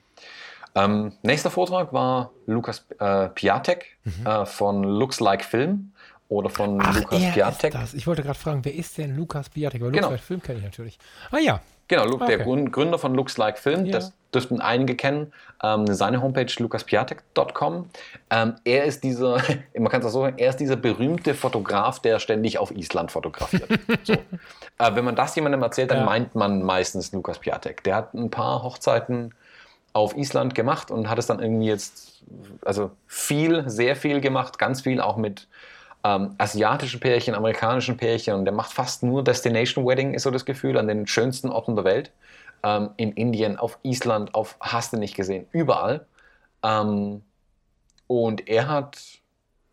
Ähm, 0.74 1.12
nächster 1.22 1.52
Vortrag 1.52 1.92
war 1.92 2.32
Lukas 2.46 2.86
äh, 2.98 3.28
Piatek 3.28 3.86
mhm. 4.02 4.26
äh, 4.26 4.46
von 4.46 4.82
Looks 4.82 5.20
Like 5.20 5.44
Film 5.44 5.92
oder 6.28 6.50
von 6.50 6.80
Ach, 6.82 6.96
Lukas 6.96 7.20
Piatek. 7.32 7.72
Ist 7.72 7.82
das. 7.82 7.94
Ich 7.94 8.08
wollte 8.08 8.24
gerade 8.24 8.38
fragen, 8.38 8.64
wer 8.64 8.74
ist 8.74 8.98
denn 8.98 9.16
Lukas 9.16 9.48
Piatek? 9.48 9.80
Weil 9.80 9.92
genau. 9.92 10.10
Like 10.10 10.20
Film 10.20 10.42
kenne 10.42 10.58
ich 10.58 10.64
natürlich. 10.64 10.98
Ah 11.30 11.38
ja. 11.38 11.60
Genau, 11.88 12.04
okay. 12.14 12.38
der 12.38 12.38
Gründer 12.44 12.98
von 12.98 13.14
Looks 13.14 13.36
Like 13.38 13.58
Film, 13.58 13.86
ja. 13.86 13.92
das 13.92 14.12
dürften 14.34 14.60
einige 14.60 14.96
kennen. 14.96 15.32
Ähm, 15.62 15.86
seine 15.86 16.20
Homepage 16.20 16.52
lukaspiatek.com. 16.58 17.88
Ähm, 18.30 18.54
er 18.64 18.84
ist 18.84 19.04
dieser, 19.04 19.40
man 19.78 19.88
kann 19.88 20.00
es 20.00 20.06
auch 20.06 20.10
so 20.10 20.20
sagen, 20.22 20.38
er 20.38 20.50
ist 20.50 20.60
dieser 20.60 20.76
berühmte 20.76 21.34
Fotograf, 21.34 22.00
der 22.00 22.18
ständig 22.18 22.58
auf 22.58 22.70
Island 22.72 23.12
fotografiert. 23.12 23.68
so. 24.02 24.12
äh, 24.78 24.94
wenn 24.94 25.04
man 25.04 25.16
das 25.16 25.34
jemandem 25.36 25.62
erzählt, 25.62 25.90
dann 25.90 25.98
ja. 26.00 26.04
meint 26.04 26.34
man 26.34 26.62
meistens 26.62 27.12
Lukas 27.12 27.38
Piatek. 27.38 27.82
Der 27.84 27.96
hat 27.96 28.14
ein 28.14 28.30
paar 28.30 28.62
Hochzeiten 28.62 29.32
auf 29.92 30.14
Island 30.16 30.54
gemacht 30.54 30.90
und 30.90 31.08
hat 31.08 31.18
es 31.18 31.26
dann 31.26 31.40
irgendwie 31.40 31.68
jetzt, 31.68 32.22
also 32.62 32.90
viel, 33.06 33.68
sehr 33.70 33.96
viel 33.96 34.20
gemacht, 34.20 34.58
ganz 34.58 34.82
viel 34.82 35.00
auch 35.00 35.16
mit 35.16 35.48
ähm, 36.06 36.36
asiatischen 36.38 37.00
Pärchen, 37.00 37.34
amerikanischen 37.34 37.96
Pärchen 37.96 38.34
und 38.34 38.44
der 38.44 38.54
macht 38.54 38.72
fast 38.72 39.02
nur 39.02 39.24
Destination 39.24 39.84
Wedding, 39.84 40.14
ist 40.14 40.22
so 40.22 40.30
das 40.30 40.44
Gefühl, 40.44 40.78
an 40.78 40.86
den 40.86 41.06
schönsten 41.08 41.50
Orten 41.50 41.74
der 41.74 41.84
Welt. 41.84 42.12
Ähm, 42.62 42.90
in 42.96 43.12
Indien, 43.12 43.56
auf 43.56 43.78
Island, 43.82 44.34
auf 44.34 44.56
hast 44.60 44.92
du 44.92 44.98
nicht 44.98 45.16
gesehen, 45.16 45.46
überall. 45.50 46.06
Ähm, 46.62 47.22
und 48.06 48.48
er 48.48 48.68
hat 48.68 48.98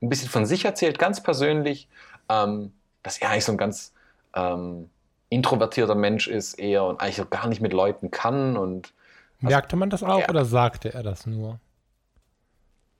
ein 0.01 0.09
bisschen 0.09 0.27
von 0.27 0.47
sich 0.47 0.65
erzählt, 0.65 0.97
ganz 0.97 1.21
persönlich, 1.21 1.87
ähm, 2.29 2.73
dass 3.03 3.19
er 3.19 3.29
eigentlich 3.29 3.45
so 3.45 3.51
ein 3.51 3.57
ganz 3.59 3.93
ähm, 4.35 4.89
introvertierter 5.29 5.95
Mensch 5.95 6.27
ist, 6.27 6.55
eher 6.55 6.83
und 6.83 6.99
eigentlich 6.99 7.17
so 7.17 7.25
gar 7.25 7.47
nicht 7.47 7.61
mit 7.61 7.73
Leuten 7.73 8.09
kann 8.09 8.57
und 8.57 8.91
also, 9.43 9.53
Merkte 9.53 9.75
man 9.75 9.89
das 9.89 10.03
auch 10.03 10.21
ja. 10.21 10.29
oder 10.29 10.45
sagte 10.45 10.93
er 10.93 11.03
das 11.03 11.27
nur? 11.27 11.59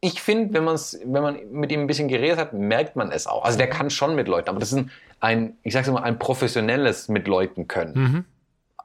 Ich 0.06 0.22
finde, 0.22 0.54
wenn, 0.54 0.66
wenn 0.66 1.24
man 1.24 1.40
mit 1.50 1.72
ihm 1.72 1.80
ein 1.80 1.88
bisschen 1.88 2.10
geredet 2.10 2.38
hat, 2.38 2.52
merkt 2.52 2.98
man 2.98 3.10
es 3.10 3.26
auch. 3.26 3.46
Also 3.46 3.58
der 3.58 3.70
kann 3.70 3.90
schon 3.90 4.16
mit 4.16 4.28
Leuten, 4.28 4.50
aber 4.50 4.60
das 4.60 4.74
ist 4.74 4.86
ein, 5.22 5.56
ich 5.64 5.72
sag's 5.72 5.90
mal, 5.90 6.04
ein 6.04 6.20
professionelles 6.20 7.08
mit 7.08 7.26
Leuten 7.26 7.70
können. 7.70 7.94
Mhm. 7.96 8.26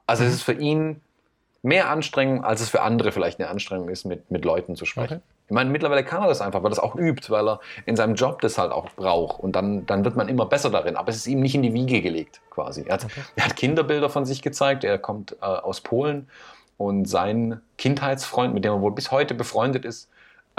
Also 0.07 0.23
es 0.23 0.33
ist 0.33 0.43
für 0.43 0.53
ihn 0.53 1.01
mehr 1.61 1.89
Anstrengung, 1.89 2.45
als 2.45 2.61
es 2.61 2.69
für 2.69 2.83
andere 2.83 3.11
vielleicht 3.11 3.37
eine 3.37 3.49
Anstrengung 3.49 3.89
ist, 3.89 4.05
mit, 4.05 4.31
mit 4.31 4.45
Leuten 4.45 4.77
zu 4.77 4.85
sprechen. 4.85 5.17
Okay. 5.17 5.23
Ich 5.47 5.53
meine, 5.53 5.69
mittlerweile 5.69 6.05
kann 6.05 6.21
er 6.21 6.29
das 6.29 6.39
einfach, 6.39 6.59
weil 6.59 6.67
er 6.67 6.75
das 6.75 6.79
auch 6.79 6.95
übt, 6.95 7.29
weil 7.29 7.49
er 7.49 7.59
in 7.85 7.97
seinem 7.97 8.15
Job 8.15 8.39
das 8.39 8.57
halt 8.57 8.71
auch 8.71 8.89
braucht. 8.91 9.41
Und 9.41 9.57
dann, 9.57 9.85
dann 9.87 10.05
wird 10.05 10.15
man 10.15 10.29
immer 10.29 10.45
besser 10.45 10.69
darin. 10.69 10.95
Aber 10.95 11.09
es 11.09 11.17
ist 11.17 11.27
ihm 11.27 11.41
nicht 11.41 11.55
in 11.55 11.63
die 11.63 11.73
Wiege 11.73 12.01
gelegt, 12.01 12.39
quasi. 12.49 12.83
Er 12.87 12.93
hat, 12.93 13.03
okay. 13.03 13.21
er 13.35 13.43
hat 13.43 13.57
Kinderbilder 13.57 14.09
von 14.09 14.25
sich 14.25 14.41
gezeigt. 14.41 14.85
Er 14.85 14.97
kommt 14.99 15.33
äh, 15.41 15.45
aus 15.45 15.81
Polen 15.81 16.29
und 16.77 17.09
sein 17.09 17.59
Kindheitsfreund, 17.77 18.53
mit 18.53 18.63
dem 18.63 18.71
er 18.71 18.81
wohl 18.81 18.93
bis 18.93 19.11
heute 19.11 19.33
befreundet 19.33 19.83
ist, 19.83 20.09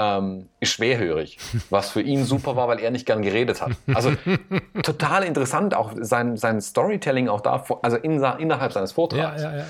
ähm, 0.01 0.48
ist 0.61 0.72
schwerhörig, 0.72 1.38
was 1.70 1.90
für 1.90 2.01
ihn 2.01 2.24
super 2.24 2.57
war, 2.57 2.68
weil 2.68 2.80
er 2.80 2.90
nicht 2.90 3.07
gern 3.07 3.22
geredet 3.22 3.61
hat. 3.61 3.72
Also 3.92 4.12
total 4.82 5.24
interessant, 5.24 5.74
auch 5.74 5.92
sein, 6.01 6.36
sein 6.36 6.61
Storytelling 6.61 7.28
auch 7.28 7.42
da, 7.42 7.62
also 7.82 7.96
in, 7.98 8.22
innerhalb 8.38 8.72
seines 8.72 8.92
Vortrags. 8.92 9.42
Ja, 9.42 9.53
ja, 9.53 9.59
ja. 9.59 9.64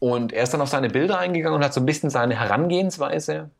Und 0.00 0.32
er 0.32 0.42
ist 0.42 0.52
dann 0.54 0.60
auf 0.60 0.68
seine 0.68 0.88
Bilder 0.88 1.18
eingegangen 1.18 1.58
und 1.58 1.64
hat 1.64 1.74
so 1.74 1.80
ein 1.80 1.86
bisschen 1.86 2.10
seine 2.10 2.38
Herangehensweise 2.38 3.50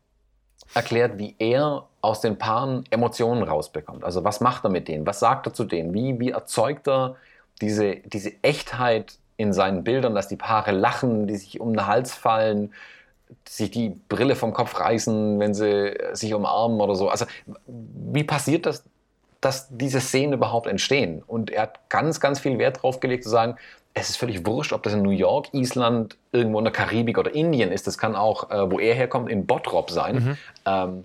erklärt, 0.73 1.17
wie 1.17 1.35
er 1.39 1.85
aus 2.01 2.19
den 2.19 2.37
Paaren 2.37 2.83
Emotionen 2.89 3.43
rausbekommt. 3.43 4.03
Also 4.03 4.23
was 4.23 4.41
macht 4.41 4.63
er 4.65 4.69
mit 4.69 4.87
denen? 4.87 5.05
Was 5.05 5.19
sagt 5.19 5.45
er 5.47 5.53
zu 5.53 5.63
denen? 5.63 5.93
Wie, 5.93 6.19
wie 6.19 6.31
erzeugt 6.31 6.87
er 6.87 7.15
diese, 7.61 7.97
diese 7.97 8.31
Echtheit 8.41 9.17
in 9.37 9.53
seinen 9.53 9.83
Bildern, 9.83 10.15
dass 10.15 10.27
die 10.27 10.35
Paare 10.35 10.71
lachen, 10.71 11.27
die 11.27 11.37
sich 11.37 11.61
um 11.61 11.73
den 11.73 11.85
Hals 11.85 12.13
fallen, 12.13 12.73
sich 13.47 13.71
die 13.71 13.89
Brille 14.09 14.35
vom 14.35 14.53
Kopf 14.53 14.79
reißen, 14.79 15.39
wenn 15.39 15.53
sie 15.53 15.93
sich 16.13 16.33
umarmen 16.33 16.79
oder 16.81 16.95
so. 16.95 17.09
Also 17.09 17.25
wie 17.65 18.23
passiert 18.23 18.65
das, 18.65 18.83
dass 19.39 19.67
diese 19.69 19.99
Szenen 19.99 20.33
überhaupt 20.33 20.67
entstehen? 20.67 21.23
Und 21.25 21.49
er 21.49 21.63
hat 21.63 21.89
ganz, 21.89 22.19
ganz 22.19 22.39
viel 22.39 22.57
Wert 22.57 22.77
darauf 22.77 22.99
gelegt 22.99 23.23
zu 23.23 23.29
sagen, 23.29 23.57
es 23.93 24.09
ist 24.09 24.17
völlig 24.17 24.45
wurscht, 24.45 24.73
ob 24.73 24.83
das 24.83 24.93
in 24.93 25.01
New 25.01 25.09
York, 25.09 25.49
Island, 25.53 26.15
irgendwo 26.31 26.59
in 26.59 26.65
der 26.65 26.73
Karibik 26.73 27.17
oder 27.17 27.33
Indien 27.33 27.71
ist. 27.71 27.87
Das 27.87 27.97
kann 27.97 28.15
auch, 28.15 28.49
äh, 28.49 28.71
wo 28.71 28.79
er 28.79 28.95
herkommt, 28.95 29.29
in 29.29 29.45
Bottrop 29.45 29.91
sein. 29.91 30.15
Mhm. 30.15 30.37
Ähm, 30.65 31.03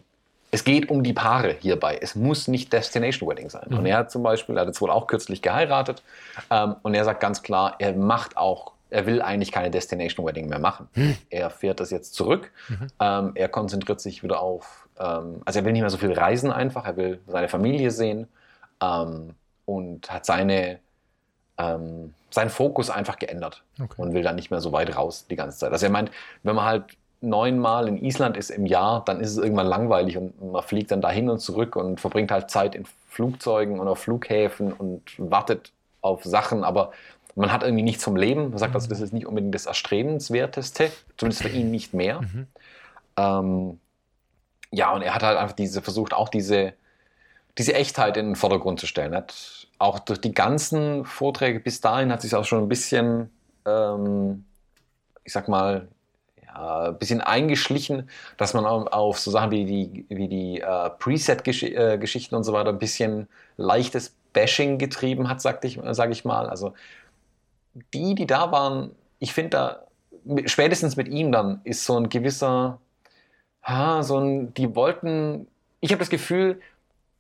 es 0.53 0.63
geht 0.63 0.89
um 0.89 1.03
die 1.03 1.13
Paare 1.13 1.57
hierbei. 1.61 1.99
Es 2.01 2.15
muss 2.15 2.47
nicht 2.49 2.73
Destination 2.73 3.29
Wedding 3.29 3.51
sein. 3.51 3.67
Mhm. 3.69 3.79
Und 3.79 3.87
er 3.87 3.99
hat 3.99 4.11
zum 4.11 4.23
Beispiel, 4.23 4.57
er 4.57 4.63
hat 4.63 4.69
jetzt 4.69 4.81
wohl 4.81 4.91
auch 4.91 5.07
kürzlich 5.07 5.43
geheiratet, 5.43 6.03
ähm, 6.51 6.77
und 6.83 6.95
er 6.95 7.05
sagt 7.05 7.21
ganz 7.21 7.43
klar, 7.43 7.75
er 7.79 7.93
macht 7.93 8.37
auch, 8.37 8.73
er 8.97 9.05
will 9.05 9.21
eigentlich 9.21 9.53
keine 9.53 9.71
Destination 9.71 10.27
Wedding 10.27 10.49
mehr 10.49 10.59
machen. 10.59 10.89
Mhm. 10.95 11.19
Er 11.29 11.51
fährt 11.51 11.81
das 11.81 11.91
jetzt 11.91 12.15
zurück. 12.15 12.51
Mhm. 12.69 12.87
Ähm, 12.99 13.33
er 13.35 13.49
konzentriert 13.49 14.01
sich 14.01 14.23
wieder 14.23 14.41
auf, 14.41 14.89
ähm, 14.99 15.43
also 15.45 15.59
er 15.59 15.65
will 15.67 15.73
nicht 15.73 15.83
mehr 15.83 15.91
so 15.91 15.99
viel 15.99 16.15
reisen 16.15 16.51
einfach, 16.51 16.87
er 16.87 16.97
will 16.97 17.21
seine 17.27 17.49
Familie 17.49 17.91
sehen 17.91 18.27
ähm, 18.83 19.35
und 19.67 20.11
hat 20.11 20.25
seine, 20.25 20.79
ähm, 21.59 22.15
seinen 22.31 22.49
Fokus 22.49 22.89
einfach 22.89 23.19
geändert 23.19 23.63
okay. 23.79 24.01
und 24.01 24.15
will 24.15 24.23
dann 24.23 24.37
nicht 24.37 24.51
mehr 24.51 24.63
so 24.63 24.73
weit 24.73 24.97
raus 24.97 25.27
die 25.29 25.37
ganze 25.37 25.59
Zeit. 25.59 25.73
Also 25.73 25.85
er 25.85 25.93
meint, 25.93 26.11
wenn 26.43 26.57
man 26.57 26.65
halt 26.65 26.85
neunmal 27.21 27.89
in 27.89 28.03
Island 28.03 28.39
ist 28.39 28.49
im 28.49 28.65
Jahr, 28.65 29.05
dann 29.05 29.21
ist 29.21 29.33
es 29.33 29.37
irgendwann 29.37 29.67
langweilig 29.67 30.17
und 30.17 30.53
man 30.53 30.63
fliegt 30.63 30.91
dann 30.91 31.03
dahin 31.03 31.29
und 31.29 31.41
zurück 31.41 31.77
und 31.77 32.01
verbringt 32.01 32.31
halt 32.31 32.51
Zeit 32.51 32.75
in 32.75 32.87
Flugzeugen 33.11 33.79
und 33.79 33.89
auf 33.89 33.99
Flughäfen 33.99 34.73
und 34.73 35.03
wartet 35.19 35.73
auf 36.01 36.25
Sachen, 36.25 36.65
aber 36.65 36.93
man 37.37 37.53
hat 37.53 37.63
irgendwie 37.63 37.83
nichts 37.83 38.03
vom 38.03 38.17
Leben. 38.17 38.51
Man 38.51 38.59
sagt 38.59 38.75
also, 38.75 38.89
das 38.89 39.01
ist 39.01 39.13
nicht 39.13 39.27
unbedingt 39.27 39.55
das 39.55 39.67
Erstrebenswerteste, 39.67 40.91
zumindest 41.17 41.43
für 41.43 41.49
ihn 41.51 41.71
nicht 41.71 41.95
mehr. 41.95 42.23
Mhm. 42.23 42.47
Ähm, 43.17 43.81
ja, 44.73 44.93
und 44.93 45.03
er 45.03 45.15
hat 45.15 45.23
halt 45.23 45.39
einfach 45.39 45.55
diese, 45.55 45.83
versucht 45.83 46.15
auch 46.15 46.31
diese, 46.31 46.73
diese 47.59 47.75
Echtheit 47.75 48.17
in 48.17 48.27
den 48.27 48.37
Vordergrund 48.37 48.81
zu 48.81 48.87
stellen. 48.87 49.15
Hat 49.15 49.69
auch 49.79 49.99
durch 49.99 50.21
die 50.21 50.33
ganzen 50.33 51.05
Vorträge 51.05 51.61
bis 51.61 51.81
dahin 51.81 52.11
hat 52.11 52.23
sich 52.23 52.35
auch 52.35 52.45
schon 52.45 52.65
ein 52.65 52.69
bisschen, 52.69 53.31
ähm, 53.67 54.45
ich 55.25 55.33
sag 55.35 55.49
mal, 55.49 55.89
äh, 56.57 56.93
bisschen 56.93 57.21
eingeschlichen, 57.21 58.09
dass 58.39 58.55
man 58.55 58.65
auf 58.65 59.19
so 59.19 59.31
Sachen 59.31 59.51
wie 59.51 59.65
die, 59.67 60.07
wie 60.09 60.29
die 60.29 60.61
äh, 60.61 60.91
Preset-Geschichten 60.91 62.35
und 62.35 62.45
so 62.45 62.55
weiter 62.55 62.71
ein 62.71 62.79
bisschen 62.79 63.29
leichtes 63.59 64.15
Bashing 64.33 64.79
getrieben 64.79 65.29
hat, 65.29 65.41
sag 65.43 65.65
ich, 65.65 65.79
sag 65.91 66.11
ich 66.11 66.25
mal. 66.25 66.49
Also 66.49 66.75
die, 67.95 68.15
die 68.15 68.27
da 68.27 68.53
waren, 68.53 68.91
ich 69.19 69.33
finde 69.33 69.51
da, 69.51 69.87
spätestens 70.47 70.97
mit 70.97 71.09
ihm 71.09 71.33
dann, 71.33 71.61
ist 71.65 71.85
so 71.85 71.99
ein 71.99 72.09
gewisser, 72.09 72.81
ha, 73.63 74.03
so 74.03 74.19
ein, 74.19 74.55
die 74.55 74.75
wollten, 74.75 75.47
ich 75.81 75.91
habe 75.91 76.01
das 76.01 76.11
Gefühl, 76.11 76.61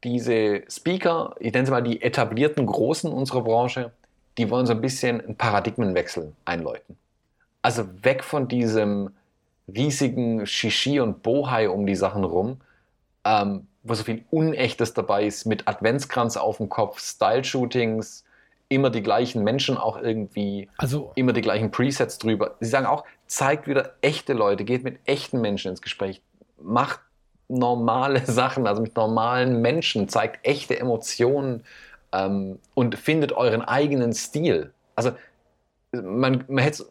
diese 0.04 0.62
Speaker, 0.68 1.34
ich 1.40 1.52
nenne 1.52 1.66
sie 1.66 1.72
mal 1.72 1.82
die 1.82 2.02
etablierten 2.02 2.66
Großen 2.66 3.10
unserer 3.10 3.42
Branche, 3.42 3.92
die 4.38 4.50
wollen 4.50 4.66
so 4.66 4.72
ein 4.72 4.80
bisschen 4.80 5.20
einen 5.20 5.36
Paradigmenwechsel 5.36 6.32
einläuten. 6.44 6.96
Also 7.62 7.84
weg 8.04 8.22
von 8.22 8.48
diesem 8.48 9.10
riesigen 9.68 10.46
Shishi 10.46 11.00
und 11.00 11.22
Bohai 11.22 11.68
um 11.68 11.86
die 11.86 11.96
Sachen 11.96 12.24
rum, 12.24 12.60
ähm, 13.24 13.66
wo 13.82 13.94
so 13.94 14.04
viel 14.04 14.24
Unechtes 14.30 14.94
dabei 14.94 15.26
ist, 15.26 15.46
mit 15.46 15.66
Adventskranz 15.66 16.36
auf 16.36 16.58
dem 16.58 16.68
Kopf, 16.68 17.00
Style-Shootings, 17.00 18.24
immer 18.68 18.90
die 18.90 19.02
gleichen 19.02 19.44
Menschen 19.44 19.76
auch 19.76 20.00
irgendwie, 20.00 20.68
also, 20.78 21.12
immer 21.14 21.32
die 21.32 21.40
gleichen 21.40 21.70
Presets 21.70 22.18
drüber. 22.18 22.56
Sie 22.60 22.68
sagen 22.68 22.86
auch, 22.86 23.04
zeigt 23.26 23.68
wieder 23.68 23.92
echte 24.00 24.32
Leute, 24.32 24.64
geht 24.64 24.84
mit 24.84 24.98
echten 25.04 25.40
Menschen 25.40 25.70
ins 25.70 25.82
Gespräch, 25.82 26.20
macht 26.60 27.00
normale 27.48 28.20
Sachen, 28.26 28.66
also 28.66 28.82
mit 28.82 28.96
normalen 28.96 29.60
Menschen, 29.60 30.08
zeigt 30.08 30.44
echte 30.46 30.78
Emotionen 30.78 31.64
ähm, 32.12 32.58
und 32.74 32.96
findet 32.96 33.32
euren 33.32 33.62
eigenen 33.62 34.12
Stil. 34.12 34.72
Also 34.94 35.12
man, 35.92 36.44
man 36.48 36.64
hätte 36.64 36.84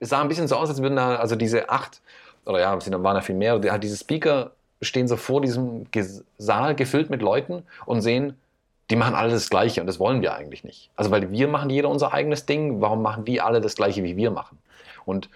es 0.00 0.10
sah 0.10 0.20
ein 0.20 0.28
bisschen 0.28 0.48
so 0.48 0.56
aus, 0.56 0.68
als 0.68 0.80
würden 0.80 0.96
da 0.96 1.16
also 1.16 1.34
diese 1.34 1.68
acht 1.70 2.00
oder 2.46 2.60
ja, 2.60 2.74
es 2.76 2.90
waren 2.90 3.16
ja 3.16 3.20
viel 3.20 3.34
mehr, 3.34 3.58
diese 3.58 3.96
Speaker 3.96 4.52
stehen 4.80 5.08
so 5.08 5.16
vor 5.16 5.40
diesem 5.40 5.86
Saal 6.38 6.74
gefüllt 6.74 7.10
mit 7.10 7.20
Leuten 7.20 7.64
und 7.84 8.00
sehen, 8.00 8.36
die 8.90 8.96
machen 8.96 9.14
alle 9.14 9.30
das 9.30 9.50
Gleiche 9.50 9.80
und 9.80 9.86
das 9.86 9.98
wollen 9.98 10.22
wir 10.22 10.34
eigentlich 10.34 10.64
nicht. 10.64 10.90
Also 10.96 11.10
weil 11.10 11.30
wir 11.30 11.48
machen 11.48 11.70
jeder 11.70 11.88
unser 11.88 12.12
eigenes 12.12 12.46
Ding, 12.46 12.80
warum 12.80 13.02
machen 13.02 13.24
die 13.24 13.40
alle 13.40 13.60
das 13.60 13.76
Gleiche, 13.76 14.02
wie 14.02 14.16
wir 14.16 14.30
machen? 14.30 14.58
Und 15.04 15.28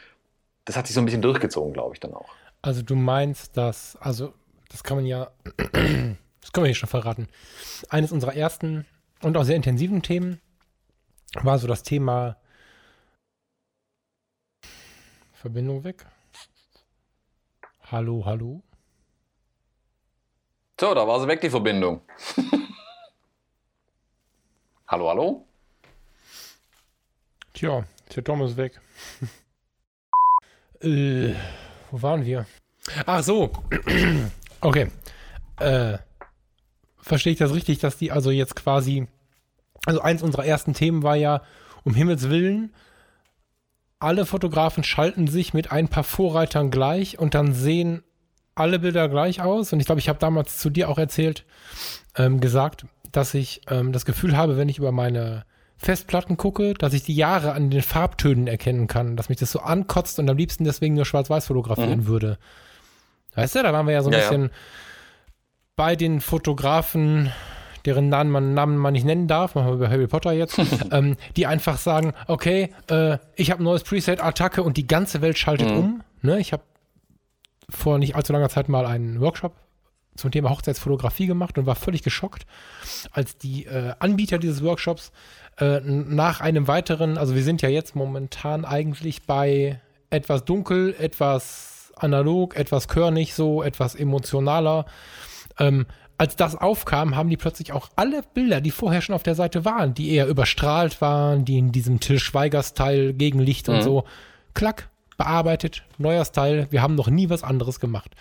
das 0.64 0.76
hat 0.76 0.86
sich 0.86 0.94
so 0.94 1.00
ein 1.00 1.04
bisschen 1.04 1.22
durchgezogen, 1.22 1.72
glaube 1.72 1.94
ich, 1.94 2.00
dann 2.00 2.14
auch. 2.14 2.30
Also 2.62 2.82
du 2.82 2.94
meinst, 2.94 3.56
dass, 3.56 3.96
also 3.96 4.32
das 4.70 4.82
kann 4.82 4.96
man 4.96 5.06
ja, 5.06 5.30
das 5.56 6.52
können 6.52 6.64
wir 6.64 6.66
hier 6.66 6.74
schon 6.74 6.88
verraten. 6.88 7.28
Eines 7.90 8.12
unserer 8.12 8.34
ersten 8.34 8.86
und 9.22 9.36
auch 9.36 9.44
sehr 9.44 9.56
intensiven 9.56 10.02
Themen 10.02 10.40
war 11.42 11.58
so 11.58 11.66
das 11.66 11.82
Thema 11.82 12.36
Verbindung 15.32 15.84
weg. 15.84 16.06
Hallo, 17.90 18.22
hallo. 18.24 18.62
So, 20.80 20.94
da 20.94 21.06
war 21.06 21.20
sie 21.20 21.28
weg, 21.28 21.40
die 21.40 21.50
Verbindung. 21.50 22.00
hallo, 24.92 25.08
hallo? 25.08 25.46
Tja, 27.54 27.84
der 28.14 28.24
Tom 28.24 28.42
ist 28.42 28.58
weg. 28.58 28.78
äh, 30.82 31.32
wo 31.90 32.02
waren 32.02 32.26
wir? 32.26 32.44
Ach 33.06 33.22
so. 33.22 33.50
okay. 34.60 34.90
Äh, 35.58 35.96
verstehe 36.98 37.32
ich 37.32 37.38
das 37.38 37.54
richtig, 37.54 37.78
dass 37.78 37.96
die 37.96 38.12
also 38.12 38.30
jetzt 38.30 38.54
quasi. 38.54 39.08
Also 39.86 40.02
eins 40.02 40.22
unserer 40.22 40.44
ersten 40.44 40.74
Themen 40.74 41.02
war 41.02 41.16
ja, 41.16 41.42
um 41.84 41.94
Himmels 41.94 42.28
Willen, 42.28 42.74
alle 43.98 44.26
Fotografen 44.26 44.84
schalten 44.84 45.26
sich 45.26 45.54
mit 45.54 45.72
ein 45.72 45.88
paar 45.88 46.04
Vorreitern 46.04 46.70
gleich 46.70 47.18
und 47.18 47.34
dann 47.34 47.54
sehen 47.54 48.02
alle 48.54 48.78
Bilder 48.78 49.08
gleich 49.08 49.40
aus. 49.40 49.72
Und 49.72 49.80
ich 49.80 49.86
glaube, 49.86 50.00
ich 50.00 50.10
habe 50.10 50.18
damals 50.18 50.58
zu 50.58 50.68
dir 50.68 50.90
auch 50.90 50.98
erzählt, 50.98 51.46
ähm, 52.16 52.40
gesagt, 52.40 52.84
dass 53.12 53.34
ich 53.34 53.62
ähm, 53.68 53.92
das 53.92 54.04
Gefühl 54.04 54.36
habe, 54.36 54.56
wenn 54.56 54.68
ich 54.68 54.78
über 54.78 54.92
meine 54.92 55.44
Festplatten 55.76 56.36
gucke, 56.36 56.74
dass 56.74 56.94
ich 56.94 57.02
die 57.02 57.14
Jahre 57.14 57.52
an 57.52 57.70
den 57.70 57.82
Farbtönen 57.82 58.46
erkennen 58.46 58.86
kann, 58.86 59.16
dass 59.16 59.28
mich 59.28 59.38
das 59.38 59.50
so 59.50 59.60
ankotzt 59.60 60.18
und 60.18 60.30
am 60.30 60.36
liebsten 60.36 60.64
deswegen 60.64 60.94
nur 60.94 61.04
schwarz-weiß 61.04 61.46
fotografieren 61.46 62.00
mhm. 62.00 62.06
würde. 62.06 62.38
Weißt 63.34 63.56
du, 63.56 63.62
da 63.62 63.72
waren 63.72 63.86
wir 63.86 63.94
ja 63.94 64.02
so 64.02 64.10
ein 64.10 64.12
ja, 64.12 64.20
bisschen 64.20 64.42
ja. 64.44 64.50
bei 65.74 65.96
den 65.96 66.20
Fotografen, 66.20 67.32
deren 67.84 68.08
Namen 68.08 68.30
man, 68.30 68.54
Namen 68.54 68.76
man 68.76 68.92
nicht 68.92 69.04
nennen 69.04 69.26
darf, 69.26 69.54
machen 69.56 69.68
wir 69.68 69.74
über 69.74 69.90
Harry 69.90 70.06
Potter 70.06 70.32
jetzt, 70.32 70.60
ähm, 70.92 71.16
die 71.36 71.46
einfach 71.46 71.78
sagen, 71.78 72.14
okay, 72.28 72.72
äh, 72.88 73.18
ich 73.34 73.50
habe 73.50 73.62
ein 73.62 73.64
neues 73.64 73.82
Preset, 73.82 74.22
Attacke 74.22 74.62
und 74.62 74.76
die 74.76 74.86
ganze 74.86 75.20
Welt 75.20 75.36
schaltet 75.36 75.70
mhm. 75.70 75.76
um. 75.76 76.02
Ne? 76.20 76.38
Ich 76.38 76.52
habe 76.52 76.62
vor 77.68 77.98
nicht 77.98 78.14
allzu 78.14 78.32
langer 78.32 78.50
Zeit 78.50 78.68
mal 78.68 78.86
einen 78.86 79.20
Workshop 79.20 79.56
zum 80.16 80.30
Thema 80.30 80.50
Hochzeitsfotografie 80.50 81.26
gemacht 81.26 81.58
und 81.58 81.66
war 81.66 81.74
völlig 81.74 82.02
geschockt, 82.02 82.46
als 83.10 83.38
die 83.38 83.66
äh, 83.66 83.94
Anbieter 83.98 84.38
dieses 84.38 84.62
Workshops 84.62 85.12
äh, 85.58 85.80
nach 85.80 86.40
einem 86.40 86.68
weiteren, 86.68 87.18
also 87.18 87.34
wir 87.34 87.42
sind 87.42 87.62
ja 87.62 87.68
jetzt 87.68 87.96
momentan 87.96 88.64
eigentlich 88.64 89.22
bei 89.22 89.80
etwas 90.10 90.44
dunkel, 90.44 90.94
etwas 90.98 91.92
analog, 91.96 92.56
etwas 92.56 92.88
körnig, 92.88 93.34
so 93.34 93.62
etwas 93.62 93.94
emotionaler. 93.94 94.86
Ähm, 95.58 95.86
als 96.18 96.36
das 96.36 96.54
aufkam, 96.54 97.16
haben 97.16 97.30
die 97.30 97.36
plötzlich 97.36 97.72
auch 97.72 97.88
alle 97.96 98.22
Bilder, 98.34 98.60
die 98.60 98.70
vorher 98.70 99.00
schon 99.00 99.14
auf 99.14 99.22
der 99.22 99.34
Seite 99.34 99.64
waren, 99.64 99.94
die 99.94 100.12
eher 100.12 100.28
überstrahlt 100.28 101.00
waren, 101.00 101.44
die 101.44 101.58
in 101.58 101.72
diesem 101.72 102.00
Till 102.00 102.18
Schweiger-Style, 102.18 103.14
Gegenlicht 103.14 103.68
mhm. 103.68 103.74
und 103.74 103.82
so, 103.82 104.04
klack, 104.54 104.88
bearbeitet, 105.16 105.82
neuer 105.98 106.24
Style, 106.24 106.68
wir 106.70 106.82
haben 106.82 106.94
noch 106.94 107.08
nie 107.08 107.28
was 107.28 107.42
anderes 107.42 107.80
gemacht. 107.80 108.14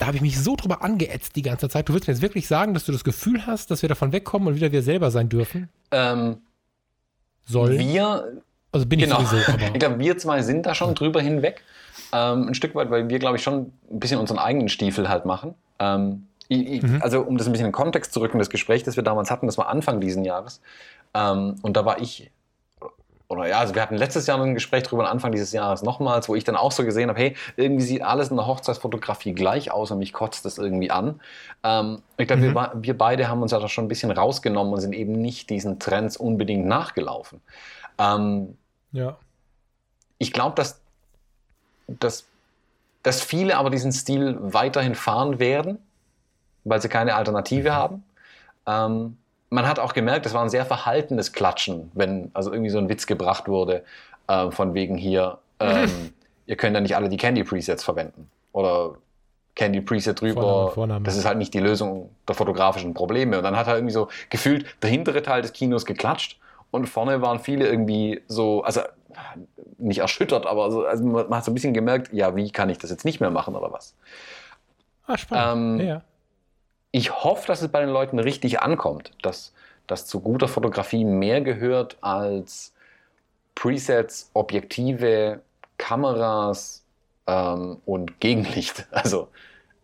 Da 0.00 0.06
habe 0.06 0.16
ich 0.16 0.22
mich 0.22 0.42
so 0.42 0.56
drüber 0.56 0.82
angeätzt 0.82 1.36
die 1.36 1.42
ganze 1.42 1.68
Zeit. 1.68 1.86
Du 1.86 1.92
willst 1.92 2.08
mir 2.08 2.14
jetzt 2.14 2.22
wirklich 2.22 2.48
sagen, 2.48 2.72
dass 2.72 2.86
du 2.86 2.92
das 2.92 3.04
Gefühl 3.04 3.46
hast, 3.46 3.70
dass 3.70 3.82
wir 3.82 3.88
davon 3.90 4.12
wegkommen 4.12 4.48
und 4.48 4.54
wieder 4.54 4.72
wir 4.72 4.82
selber 4.82 5.10
sein 5.10 5.28
dürfen? 5.28 5.68
Ähm, 5.90 6.38
Sollen? 7.44 7.78
Wir, 7.78 8.40
also 8.72 8.86
bin 8.86 8.98
genau. 8.98 9.20
ich 9.20 9.28
sowieso. 9.28 9.52
Aber. 9.52 9.62
ich 9.62 9.78
glaube, 9.78 9.98
wir 9.98 10.16
zwei 10.16 10.40
sind 10.40 10.64
da 10.64 10.74
schon 10.74 10.94
drüber 10.94 11.20
hinweg. 11.20 11.62
Ähm, 12.14 12.48
ein 12.48 12.54
Stück 12.54 12.74
weit, 12.74 12.90
weil 12.90 13.10
wir, 13.10 13.18
glaube 13.18 13.36
ich, 13.36 13.42
schon 13.42 13.72
ein 13.90 14.00
bisschen 14.00 14.18
unseren 14.18 14.38
eigenen 14.38 14.70
Stiefel 14.70 15.10
halt 15.10 15.26
machen. 15.26 15.54
Ähm, 15.78 16.28
ich, 16.48 16.80
mhm. 16.80 17.02
Also 17.02 17.20
um 17.20 17.36
das 17.36 17.46
ein 17.46 17.52
bisschen 17.52 17.66
in 17.66 17.72
Kontext 17.72 18.14
zu 18.14 18.20
rücken, 18.20 18.38
das 18.38 18.48
Gespräch, 18.48 18.82
das 18.82 18.96
wir 18.96 19.02
damals 19.02 19.30
hatten, 19.30 19.44
das 19.44 19.58
war 19.58 19.68
Anfang 19.68 20.00
diesen 20.00 20.24
Jahres. 20.24 20.62
Ähm, 21.12 21.56
und 21.60 21.76
da 21.76 21.84
war 21.84 22.00
ich, 22.00 22.30
oder 23.30 23.48
ja, 23.48 23.58
also 23.58 23.74
wir 23.74 23.82
hatten 23.82 23.96
letztes 23.96 24.26
Jahr 24.26 24.40
ein 24.42 24.54
Gespräch 24.54 24.82
drüber, 24.82 25.08
Anfang 25.08 25.32
dieses 25.32 25.52
Jahres 25.52 25.82
nochmals, 25.82 26.28
wo 26.28 26.34
ich 26.34 26.44
dann 26.44 26.56
auch 26.56 26.72
so 26.72 26.84
gesehen 26.84 27.08
habe, 27.08 27.18
hey, 27.18 27.36
irgendwie 27.56 27.84
sieht 27.84 28.02
alles 28.02 28.30
in 28.30 28.36
der 28.36 28.46
Hochzeitsfotografie 28.46 29.32
gleich 29.32 29.70
aus 29.70 29.90
und 29.90 29.98
mich 29.98 30.12
kotzt 30.12 30.44
das 30.44 30.58
irgendwie 30.58 30.90
an. 30.90 31.20
Ähm, 31.62 32.02
ich 32.18 32.26
glaube, 32.26 32.42
mhm. 32.42 32.54
wir, 32.54 32.72
wir, 32.74 32.98
beide 32.98 33.28
haben 33.28 33.40
uns 33.40 33.52
ja 33.52 33.58
da 33.58 33.68
schon 33.68 33.86
ein 33.86 33.88
bisschen 33.88 34.10
rausgenommen 34.10 34.72
und 34.72 34.80
sind 34.80 34.92
eben 34.92 35.12
nicht 35.12 35.48
diesen 35.48 35.78
Trends 35.78 36.16
unbedingt 36.16 36.66
nachgelaufen. 36.66 37.40
Ähm, 37.98 38.58
ja. 38.92 39.16
Ich 40.18 40.32
glaube, 40.32 40.56
dass, 40.56 40.80
dass, 41.86 42.26
dass 43.02 43.22
viele 43.22 43.56
aber 43.56 43.70
diesen 43.70 43.92
Stil 43.92 44.36
weiterhin 44.40 44.94
fahren 44.94 45.38
werden 45.38 45.78
weil 46.64 46.80
sie 46.80 46.88
keine 46.88 47.14
Alternative 47.14 47.74
haben. 47.74 48.04
Ähm, 48.66 49.16
man 49.50 49.66
hat 49.66 49.78
auch 49.78 49.92
gemerkt, 49.92 50.26
es 50.26 50.32
war 50.32 50.42
ein 50.42 50.48
sehr 50.48 50.64
verhaltenes 50.64 51.32
Klatschen, 51.32 51.90
wenn 51.94 52.30
also 52.32 52.52
irgendwie 52.52 52.70
so 52.70 52.78
ein 52.78 52.88
Witz 52.88 53.06
gebracht 53.06 53.48
wurde, 53.48 53.84
äh, 54.28 54.50
von 54.50 54.74
wegen 54.74 54.96
hier, 54.96 55.38
ähm, 55.58 56.12
ihr 56.46 56.56
könnt 56.56 56.74
ja 56.74 56.80
nicht 56.80 56.96
alle 56.96 57.08
die 57.08 57.16
Candy 57.16 57.44
Presets 57.44 57.84
verwenden. 57.84 58.30
Oder 58.52 58.94
Candy 59.56 59.80
Preset 59.80 60.20
drüber. 60.20 60.42
Vorname, 60.42 60.70
Vorname. 60.70 61.04
Das 61.04 61.16
ist 61.16 61.24
halt 61.24 61.38
nicht 61.38 61.52
die 61.52 61.60
Lösung 61.60 62.10
der 62.26 62.36
fotografischen 62.36 62.94
Probleme. 62.94 63.38
Und 63.38 63.44
dann 63.44 63.56
hat 63.56 63.66
er 63.66 63.74
irgendwie 63.74 63.92
so 63.92 64.08
gefühlt 64.30 64.64
der 64.82 64.90
hintere 64.90 65.22
Teil 65.22 65.42
des 65.42 65.52
Kinos 65.52 65.84
geklatscht 65.84 66.38
und 66.70 66.88
vorne 66.88 67.20
waren 67.20 67.40
viele 67.40 67.68
irgendwie 67.68 68.22
so, 68.28 68.62
also 68.62 68.80
nicht 69.78 69.98
erschüttert, 69.98 70.46
aber 70.46 70.70
so, 70.70 70.84
also 70.86 71.04
man 71.04 71.34
hat 71.34 71.44
so 71.44 71.50
ein 71.50 71.54
bisschen 71.54 71.74
gemerkt, 71.74 72.12
ja, 72.12 72.36
wie 72.36 72.50
kann 72.52 72.70
ich 72.70 72.78
das 72.78 72.90
jetzt 72.90 73.04
nicht 73.04 73.18
mehr 73.18 73.30
machen 73.30 73.56
oder 73.56 73.72
was? 73.72 73.94
Ah, 75.06 75.18
spannend. 75.18 75.80
Ähm, 75.80 75.88
ja 75.88 76.02
ich 76.92 77.24
hoffe, 77.24 77.46
dass 77.46 77.62
es 77.62 77.68
bei 77.68 77.80
den 77.80 77.90
Leuten 77.90 78.18
richtig 78.18 78.60
ankommt, 78.60 79.12
dass, 79.22 79.52
dass 79.86 80.06
zu 80.06 80.20
guter 80.20 80.48
Fotografie 80.48 81.04
mehr 81.04 81.40
gehört 81.40 81.98
als 82.00 82.72
Presets, 83.54 84.30
Objektive, 84.34 85.40
Kameras 85.78 86.84
ähm, 87.26 87.78
und 87.86 88.20
Gegenlicht. 88.20 88.86
Also 88.92 89.28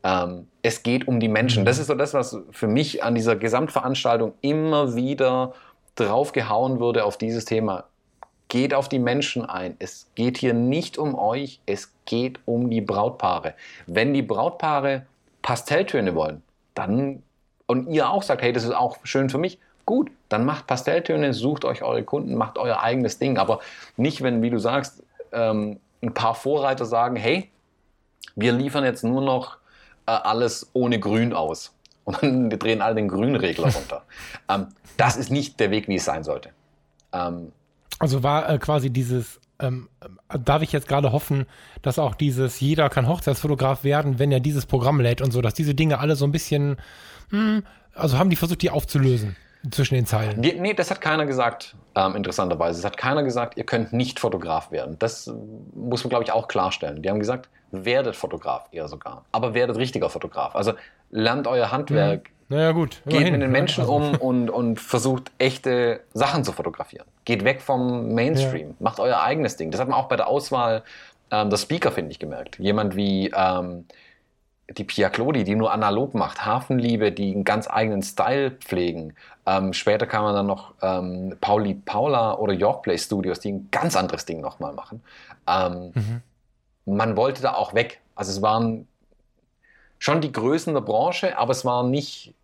ähm, 0.03 0.47
es 0.63 0.83
geht 0.83 1.09
um 1.09 1.21
die 1.21 1.29
Menschen. 1.29 1.65
Das 1.65 1.79
ist 1.79 1.89
so 1.89 1.95
das, 1.95 2.15
was 2.15 2.39
für 2.51 2.69
mich 2.69 3.03
an 3.03 3.15
dieser 3.15 3.37
Gesamtveranstaltung 3.37 4.35
immer 4.41 4.95
wieder 4.95 5.55
draufgehauen 5.97 6.81
wurde 6.81 7.05
auf 7.05 7.17
dieses 7.17 7.45
Thema. 7.45 7.85
Geht 8.49 8.75
auf 8.75 8.89
die 8.89 9.01
Menschen 9.01 9.45
ein. 9.45 9.77
Es 9.81 10.09
geht 10.15 10.39
hier 10.39 10.55
nicht 10.55 10.99
um 10.99 11.17
euch, 11.17 11.61
es 11.67 11.93
geht 12.05 12.39
um 12.45 12.71
die 12.71 12.81
Brautpaare. 12.81 13.55
Wenn 13.87 14.15
die 14.15 14.23
Brautpaare 14.23 15.07
Pastelltöne 15.43 16.15
wollen, 16.15 16.43
dann 16.77 17.23
und 17.67 17.89
ihr 17.89 18.09
auch 18.09 18.23
sagt, 18.23 18.43
hey, 18.43 18.53
das 18.53 18.63
ist 18.63 18.75
auch 18.75 18.99
schön 19.03 19.29
für 19.29 19.39
mich, 19.39 19.59
gut, 19.87 20.11
dann 20.29 20.45
macht 20.45 20.67
Pastelltöne, 20.67 21.33
sucht 21.33 21.65
euch 21.65 21.83
eure 21.83 22.05
Kunden, 22.05 22.35
macht 22.35 22.59
euer 22.59 22.81
eigenes 22.81 23.19
Ding. 23.19 23.39
Aber 23.39 23.61
nicht, 23.97 24.23
wenn, 24.23 24.43
wie 24.43 24.51
du 24.51 24.59
sagst, 24.59 25.03
ähm, 25.33 25.81
ein 26.03 26.15
paar 26.15 26.35
Vorreiter 26.35 26.85
sagen, 26.85 27.17
hey, 27.17 27.51
wir 28.35 28.53
liefern 28.53 28.85
jetzt 28.85 29.03
nur 29.03 29.23
noch 29.23 29.57
äh, 30.07 30.13
alles 30.13 30.71
ohne 30.73 31.01
Grün 31.01 31.33
aus. 31.33 31.73
Und 32.05 32.23
dann 32.23 32.51
drehen 32.59 32.83
alle 32.83 32.97
den 32.97 33.09
Grünregler 33.09 33.73
runter. 33.73 34.05
ähm, 34.49 34.69
das 34.97 35.17
ist 35.17 35.31
nicht 35.31 35.59
der 35.59 35.71
Weg, 35.71 35.89
wie 35.89 35.97
es 35.97 36.05
sein 36.05 36.23
sollte. 36.23 36.51
Ähm, 37.13 37.53
also 37.99 38.23
war 38.23 38.49
äh, 38.49 38.59
quasi 38.59 38.91
dieses, 38.91 39.41
ähm, 39.61 39.89
äh, 40.01 40.39
darf 40.39 40.63
ich 40.63 40.73
jetzt 40.73 40.89
gerade 40.89 41.13
hoffen, 41.13 41.47
dass 41.83 41.99
auch 41.99 42.15
dieses, 42.15 42.61
jeder 42.61 42.89
kann 42.89 43.09
Hochzeitsfotograf 43.09 43.85
werden, 43.85 44.19
wenn 44.19 44.33
er 44.33 44.41
dieses 44.41 44.67
Programm 44.67 45.01
lädt 45.01 45.21
und 45.21 45.33
so, 45.33 45.41
dass 45.41 45.55
diese 45.55 45.75
Dinge 45.75 45.99
alle 45.99 46.17
so 46.17 46.25
ein 46.25 46.33
bisschen, 46.33 46.77
mh, 47.31 47.39
hm, 47.39 47.63
also 47.95 48.19
haben 48.19 48.31
die 48.31 48.37
versucht, 48.37 48.63
die 48.63 48.71
aufzulösen 48.71 49.37
zwischen 49.71 49.95
den 49.95 50.07
Zeilen. 50.07 50.41
Nee, 50.41 50.57
nee 50.61 50.75
das 50.75 50.91
hat 50.91 51.01
keiner 51.01 51.27
gesagt, 51.27 51.77
ähm, 51.97 52.15
interessanterweise. 52.15 52.79
Es 52.79 52.85
hat 52.85 52.97
keiner 52.97 53.23
gesagt, 53.23 53.57
ihr 53.57 53.65
könnt 53.65 53.93
nicht 53.93 54.21
Fotograf 54.21 54.71
werden. 54.71 54.97
Das 54.99 55.33
muss 55.75 56.05
man, 56.05 56.11
glaube 56.11 56.25
ich, 56.25 56.31
auch 56.31 56.47
klarstellen. 56.47 57.03
Die 57.03 57.11
haben 57.11 57.19
gesagt, 57.19 57.49
werdet 57.73 58.15
Fotograf 58.15 58.69
eher 58.71 58.87
sogar, 58.87 59.25
aber 59.33 59.55
werdet 59.55 59.77
richtiger 59.77 60.11
Fotograf. 60.11 60.55
Also 60.55 60.75
lernt 61.11 61.47
euer 61.49 61.73
Handwerk. 61.73 62.29
Mhm. 62.29 62.37
Naja, 62.49 62.71
gut. 62.71 63.03
Geht 63.07 63.33
mit 63.33 63.43
den 63.43 63.51
Menschen 63.51 63.81
also. 63.81 63.97
um 63.97 64.15
und, 64.15 64.51
und 64.51 64.79
versucht 64.79 65.33
echte 65.39 66.01
Sachen 66.15 66.45
zu 66.45 66.53
fotografieren. 66.53 67.07
Geht 67.25 67.43
weg 67.45 67.61
vom 67.61 68.15
Mainstream. 68.15 68.69
Ja. 68.69 68.75
Macht 68.79 69.01
euer 69.01 69.21
eigenes 69.21 69.57
Ding. 69.57 69.73
Das 69.73 69.81
hat 69.81 69.89
man 69.89 69.99
auch 69.99 70.07
bei 70.07 70.15
der 70.15 70.29
Auswahl 70.29 70.85
ähm, 71.33 71.51
der 71.51 71.57
Speaker, 71.57 71.91
finde 71.91 72.13
ich, 72.13 72.21
gemerkt. 72.21 72.61
Jemand 72.61 72.95
wie 72.95 73.33
ähm, 73.35 73.87
die 74.69 74.85
Pia 74.85 75.09
Clodi, 75.09 75.43
die 75.43 75.57
nur 75.57 75.73
analog 75.73 76.15
macht, 76.15 76.45
Hafenliebe, 76.45 77.11
die 77.11 77.33
einen 77.33 77.43
ganz 77.43 77.69
eigenen 77.69 78.03
Style 78.03 78.53
pflegen. 78.53 79.15
Ähm, 79.47 79.73
später 79.73 80.07
kamen 80.07 80.35
dann 80.35 80.47
noch 80.47 80.75
ähm, 80.83 81.37
Pauli 81.41 81.75
Paula 81.75 82.35
oder 82.35 82.53
Yorkplay 82.53 82.99
Studios, 82.99 83.39
die 83.39 83.53
ein 83.53 83.69
ganz 83.71 83.97
anderes 83.97 84.27
Ding 84.27 84.41
nochmal 84.41 84.73
machen. 84.73 85.03
Ähm, 85.47 85.93
mhm. 85.95 86.23
Man 86.85 87.17
wollte 87.17 87.43
da 87.43 87.55
auch 87.55 87.73
weg. 87.73 88.01
Also 88.17 88.33
es 88.33 88.43
waren 88.43 88.89
schon 89.99 90.21
die 90.21 90.33
Größen 90.33 90.75
der 90.75 90.81
Branche, 90.81 91.39
aber 91.39 91.53
es 91.53 91.65
war 91.65 91.85
nicht, 91.85 92.35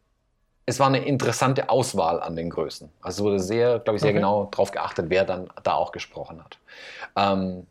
es 0.64 0.78
war 0.78 0.86
eine 0.86 1.05
interessante 1.05 1.70
Auswahl 1.70 2.20
an 2.20 2.36
den 2.36 2.50
Größen. 2.50 2.88
Also 3.03 3.22
es 3.22 3.24
wurde 3.24 3.40
sehr, 3.40 3.78
glaube 3.80 3.96
ich, 3.96 4.00
sehr 4.00 4.11
okay. 4.11 4.18
genau 4.18 4.48
darauf 4.50 4.70
geachtet, 4.70 5.07
wer 5.09 5.24
dann 5.24 5.50
da 5.64 5.74
auch 5.74 5.90
gesprochen 5.90 6.42
hat. 6.42 6.59
Ähm, 7.16 7.66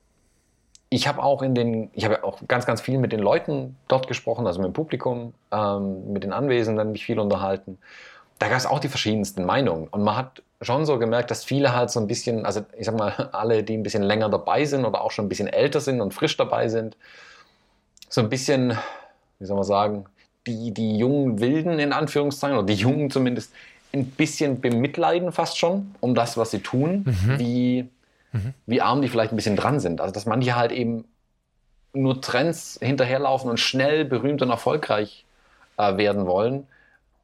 ich 0.89 1.07
habe 1.07 1.23
auch 1.23 1.41
in 1.41 1.55
den, 1.55 1.89
ich 1.93 2.03
habe 2.03 2.25
auch 2.25 2.39
ganz, 2.49 2.65
ganz 2.65 2.82
viel 2.82 2.97
mit 2.97 3.13
den 3.13 3.21
Leuten 3.21 3.77
dort 3.88 4.09
gesprochen, 4.09 4.45
also 4.45 4.59
mit 4.59 4.71
dem 4.71 4.73
Publikum, 4.73 5.34
ähm, 5.49 6.11
mit 6.11 6.25
den 6.25 6.34
Anwesenden 6.34 6.91
mich 6.91 7.05
viel 7.05 7.17
unterhalten. 7.17 7.77
Da 8.42 8.48
gab 8.48 8.58
es 8.58 8.66
auch 8.66 8.80
die 8.80 8.88
verschiedensten 8.88 9.46
Meinungen. 9.46 9.88
Und 9.89 10.04
man 10.04 10.16
hat 10.18 10.42
schon 10.62 10.88
so 10.88 10.98
gemerkt, 10.98 11.30
dass 11.30 11.44
viele 11.44 11.76
halt 11.76 11.92
so 11.92 12.00
ein 12.00 12.08
bisschen, 12.08 12.44
also 12.44 12.66
ich 12.76 12.88
sag 12.88 12.98
mal, 12.98 13.12
alle, 13.34 13.62
die 13.62 13.78
ein 13.78 13.84
bisschen 13.84 14.02
länger 14.02 14.30
dabei 14.30 14.66
sind 14.66 14.84
oder 14.84 15.02
auch 15.02 15.12
schon 15.12 15.26
ein 15.26 15.30
bisschen 15.30 15.48
älter 15.48 15.80
sind 15.80 16.02
und 16.02 16.16
frisch 16.16 16.38
dabei 16.38 16.68
sind, 16.68 16.98
so 18.10 18.20
ein 18.20 18.30
bisschen, 18.30 18.76
wie 19.38 19.46
soll 19.46 19.58
man 19.58 19.66
sagen, 19.66 20.06
die, 20.48 20.72
die 20.74 20.98
jungen 20.98 21.39
Wilden 21.39 21.78
in 21.78 21.94
Anführungszeichen, 21.94 22.58
oder 22.58 22.66
die 22.66 22.74
Jungen 22.74 23.12
zumindest, 23.12 23.54
ein 23.94 24.08
bisschen 24.08 24.60
bemitleiden 24.60 25.32
fast 25.32 25.60
schon 25.60 25.94
um 26.00 26.16
das, 26.16 26.36
was 26.36 26.50
sie 26.50 26.62
tun, 26.62 27.04
mhm. 27.06 27.39
wie 27.39 27.89
mhm. 28.32 28.54
wie 28.66 28.82
arm 28.82 29.04
die 29.04 29.08
vielleicht 29.08 29.34
ein 29.34 29.36
bisschen 29.36 29.56
dran 29.56 29.80
sind. 29.80 30.02
Also 30.02 30.14
dass 30.14 30.26
manche 30.26 30.56
halt 30.56 30.72
eben 30.72 31.06
nur 31.94 32.22
Trends 32.22 32.80
hinterherlaufen 32.82 33.52
und 33.52 33.60
schnell 33.60 34.04
berühmt 34.04 34.42
und 34.42 34.50
erfolgreich 34.50 35.26
äh, 35.78 35.98
werden 35.98 36.26
wollen, 36.26 36.68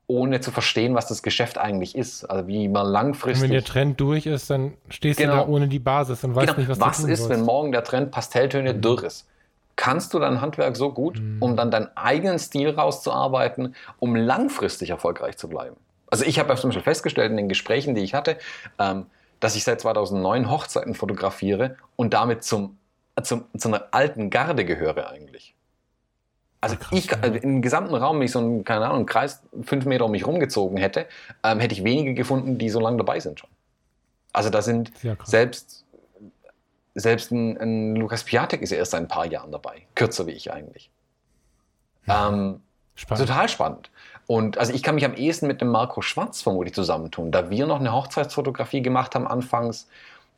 ohne 0.08 0.40
zu 0.40 0.52
verstehen, 0.52 0.96
was 0.96 1.08
das 1.08 1.22
Geschäft 1.22 1.58
eigentlich 1.58 1.96
ist. 1.96 2.24
Also 2.24 2.48
wie 2.48 2.70
man 2.70 2.88
langfristig. 2.88 3.44
Und 3.44 3.50
wenn 3.50 3.54
der 3.54 3.66
Trend 3.66 4.00
durch 4.00 4.26
ist, 4.26 4.50
dann 4.50 4.74
stehst 4.90 5.20
genau. 5.20 5.34
du 5.34 5.38
da 5.40 5.48
ohne 5.48 5.68
die 5.68 5.80
Basis 5.80 6.24
und 6.24 6.34
weißt 6.34 6.48
genau. 6.48 6.60
nicht, 6.60 6.70
was, 6.70 6.80
was 6.80 7.00
ist, 7.00 7.20
sollst. 7.20 7.30
wenn 7.30 7.42
morgen 7.42 7.74
der 7.74 7.84
Trend 7.84 8.12
Pastelltöne 8.12 8.74
mhm. 8.74 8.82
durch 8.82 9.04
ist. 9.04 9.28
Kannst 9.76 10.14
du 10.14 10.20
dein 10.20 10.42
Handwerk 10.42 10.76
so 10.76 10.92
gut, 10.92 11.20
mhm. 11.20 11.38
um 11.42 11.56
dann 11.56 11.70
deinen 11.70 11.90
eigenen 11.96 12.40
Stil 12.40 12.70
rauszuarbeiten, 12.70 13.76
um 14.00 14.16
langfristig 14.16 14.90
erfolgreich 14.90 15.38
zu 15.38 15.50
bleiben? 15.50 15.76
Also 16.10 16.24
ich 16.24 16.40
habe 16.40 16.56
zum 16.56 16.70
Beispiel 16.70 16.84
festgestellt 16.84 17.30
in 17.30 17.38
den 17.38 17.50
Gesprächen, 17.50 17.94
die 17.94 18.02
ich 18.02 18.14
hatte, 18.14 18.38
ähm, 18.80 19.08
dass 19.42 19.56
ich 19.56 19.66
seit 19.66 19.82
2009 19.82 20.50
Hochzeiten 20.50 20.96
fotografiere 20.96 21.76
und 21.98 22.14
damit 22.14 22.44
zum, 22.44 22.78
zum, 23.22 23.44
zu 23.56 23.68
einer 23.68 23.90
alten 23.92 24.30
Garde 24.30 24.64
gehöre 24.64 25.10
eigentlich. 25.10 25.54
Also 26.60 26.76
krass, 26.76 26.90
ich, 26.92 27.16
also 27.22 27.38
im 27.38 27.62
gesamten 27.62 27.94
Raum, 27.96 28.18
wenn 28.18 28.26
ich 28.26 28.32
so 28.32 28.40
einen, 28.40 28.64
keine 28.64 28.86
Ahnung, 28.86 28.98
einen 28.98 29.06
Kreis 29.06 29.44
fünf 29.62 29.86
Meter 29.86 30.06
um 30.06 30.12
mich 30.12 30.26
rumgezogen 30.26 30.78
hätte, 30.78 31.06
ähm, 31.44 31.60
hätte 31.60 31.74
ich 31.74 31.84
wenige 31.84 32.14
gefunden, 32.14 32.58
die 32.58 32.70
so 32.70 32.80
lange 32.80 32.98
dabei 32.98 33.20
sind 33.20 33.40
schon. 33.40 33.50
Also 34.34 34.50
da 34.50 34.62
sind 34.62 34.92
selbst, 35.24 35.86
selbst 36.96 37.32
ein, 37.32 37.58
ein, 37.58 37.96
Lukas 37.96 38.24
Piatek 38.24 38.62
ist 38.62 38.72
ja 38.72 38.78
erst 38.78 38.92
seit 38.92 39.02
ein 39.02 39.08
paar 39.08 39.26
Jahren 39.26 39.52
dabei. 39.52 39.88
Kürzer 39.96 40.28
wie 40.28 40.32
ich 40.32 40.52
eigentlich. 40.52 40.90
Ja. 42.06 42.30
Ähm, 42.30 42.62
spannend. 42.96 43.28
Total 43.28 43.50
spannend. 43.50 43.92
Und 44.26 44.58
also 44.58 44.74
ich 44.74 44.84
kann 44.84 44.96
mich 44.96 45.06
am 45.06 45.14
ehesten 45.14 45.48
mit 45.48 45.62
dem 45.62 45.70
Marco 45.70 46.02
Schwarz 46.02 46.42
vermutlich 46.42 46.74
zusammentun, 46.74 47.32
da 47.32 47.50
wir 47.50 47.66
noch 47.66 47.80
eine 47.80 47.94
Hochzeitsfotografie 47.94 48.82
gemacht 48.82 49.16
haben 49.16 49.28
anfangs, 49.28 49.88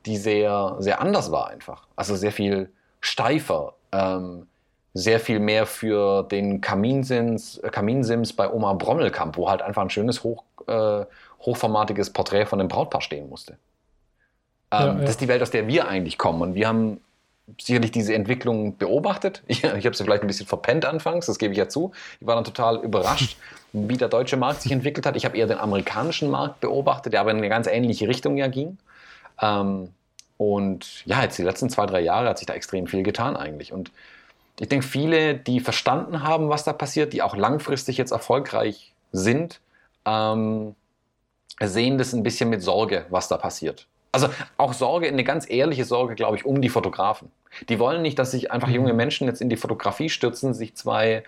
die 0.06 0.18
sehr, 0.18 0.76
sehr 0.80 1.02
anders 1.02 1.32
war 1.32 1.48
einfach. 1.48 1.88
Also 1.96 2.16
sehr 2.16 2.32
viel 2.32 2.72
steifer, 3.02 3.74
ähm, 3.92 4.48
sehr 4.94 5.20
viel 5.20 5.40
mehr 5.40 5.66
für 5.66 6.24
den 6.24 6.62
Kaminsims, 6.62 7.58
äh, 7.60 7.70
Kaminsims 7.70 8.34
bei 8.34 8.52
Oma 8.52 8.74
Brommelkamp, 8.74 9.38
wo 9.38 9.50
halt 9.50 9.62
einfach 9.62 9.82
ein 9.82 9.90
schönes, 9.90 10.24
hoch, 10.24 10.44
äh, 10.68 11.06
hochformatiges 11.42 12.12
Porträt 12.12 12.46
von 12.46 12.60
dem 12.60 12.68
Brautpaar 12.68 13.02
stehen 13.02 13.30
musste. 13.30 13.54
Ähm, 14.72 14.80
ja, 14.80 14.86
ja. 14.86 14.94
Das 14.94 15.12
ist 15.12 15.22
die 15.22 15.28
Welt, 15.28 15.42
aus 15.42 15.52
der 15.52 15.68
wir 15.68 15.88
eigentlich 15.88 16.18
kommen. 16.18 16.42
Und 16.42 16.56
wir 16.56 16.68
haben 16.68 17.02
sicherlich 17.60 17.92
diese 17.92 18.14
Entwicklung 18.14 18.78
beobachtet. 18.78 19.44
Ich, 19.48 19.64
ich 19.64 19.86
habe 19.86 19.96
sie 19.96 20.04
vielleicht 20.04 20.24
ein 20.24 20.28
bisschen 20.28 20.48
verpennt 20.48 20.86
anfangs, 20.86 21.26
das 21.26 21.40
gebe 21.40 21.54
ich 21.54 21.58
ja 21.58 21.68
zu. 21.68 21.92
Ich 22.20 22.28
war 22.28 22.36
dann 22.36 22.44
total 22.44 22.78
überrascht, 22.78 23.38
wie 23.74 23.98
der 23.98 24.10
deutsche 24.10 24.38
Markt 24.38 24.62
sich 24.62 24.72
entwickelt 24.72 25.06
hat. 25.06 25.16
Ich 25.16 25.26
habe 25.26 25.38
eher 25.38 25.48
den 25.48 25.58
amerikanischen 25.58 26.30
Markt 26.30 26.60
beobachtet, 26.60 27.14
der 27.14 27.22
aber 27.22 27.32
in 27.32 27.38
eine 27.38 27.50
ganz 27.50 27.68
ähnliche 27.68 28.08
Richtung 28.08 28.38
ja 28.38 28.48
ging. 28.48 28.78
Ähm, 29.42 29.90
und 30.38 31.06
ja, 31.06 31.22
jetzt 31.22 31.38
die 31.38 31.44
letzten 31.44 31.70
zwei, 31.70 31.86
drei 31.86 32.00
Jahre 32.00 32.30
hat 32.30 32.38
sich 32.38 32.48
da 32.48 32.54
extrem 32.54 32.88
viel 32.88 33.04
getan 33.04 33.36
eigentlich. 33.36 33.74
Und 33.74 33.92
ich 34.60 34.68
denke, 34.68 34.86
viele, 34.86 35.36
die 35.36 35.60
verstanden 35.60 36.24
haben, 36.24 36.50
was 36.50 36.64
da 36.64 36.74
passiert, 36.74 37.14
die 37.14 37.22
auch 37.22 37.36
langfristig 37.36 37.98
jetzt 37.98 38.12
erfolgreich 38.12 38.94
sind, 39.12 39.62
ähm, 40.06 40.76
sehen 41.62 41.98
das 41.98 42.14
ein 42.14 42.24
bisschen 42.24 42.50
mit 42.50 42.62
Sorge, 42.62 43.06
was 43.10 43.28
da 43.28 43.38
passiert. 43.38 43.88
Also 44.12 44.30
auch 44.58 44.74
Sorge, 44.74 45.08
eine 45.08 45.24
ganz 45.24 45.50
ehrliche 45.50 45.86
Sorge, 45.86 46.16
glaube 46.16 46.36
ich, 46.36 46.46
um 46.46 46.62
die 46.62 46.70
Fotografen. 46.70 47.32
Die 47.70 47.80
wollen 47.80 48.02
nicht, 48.02 48.18
dass 48.20 48.32
sich 48.32 48.52
einfach 48.52 48.70
junge 48.70 48.92
mhm. 48.92 48.98
Menschen 48.98 49.28
jetzt 49.28 49.42
in 49.42 49.50
die 49.50 49.58
Fotografie 49.58 50.10
stürzen, 50.10 50.54
sich 50.54 50.76
zwei 50.76 51.24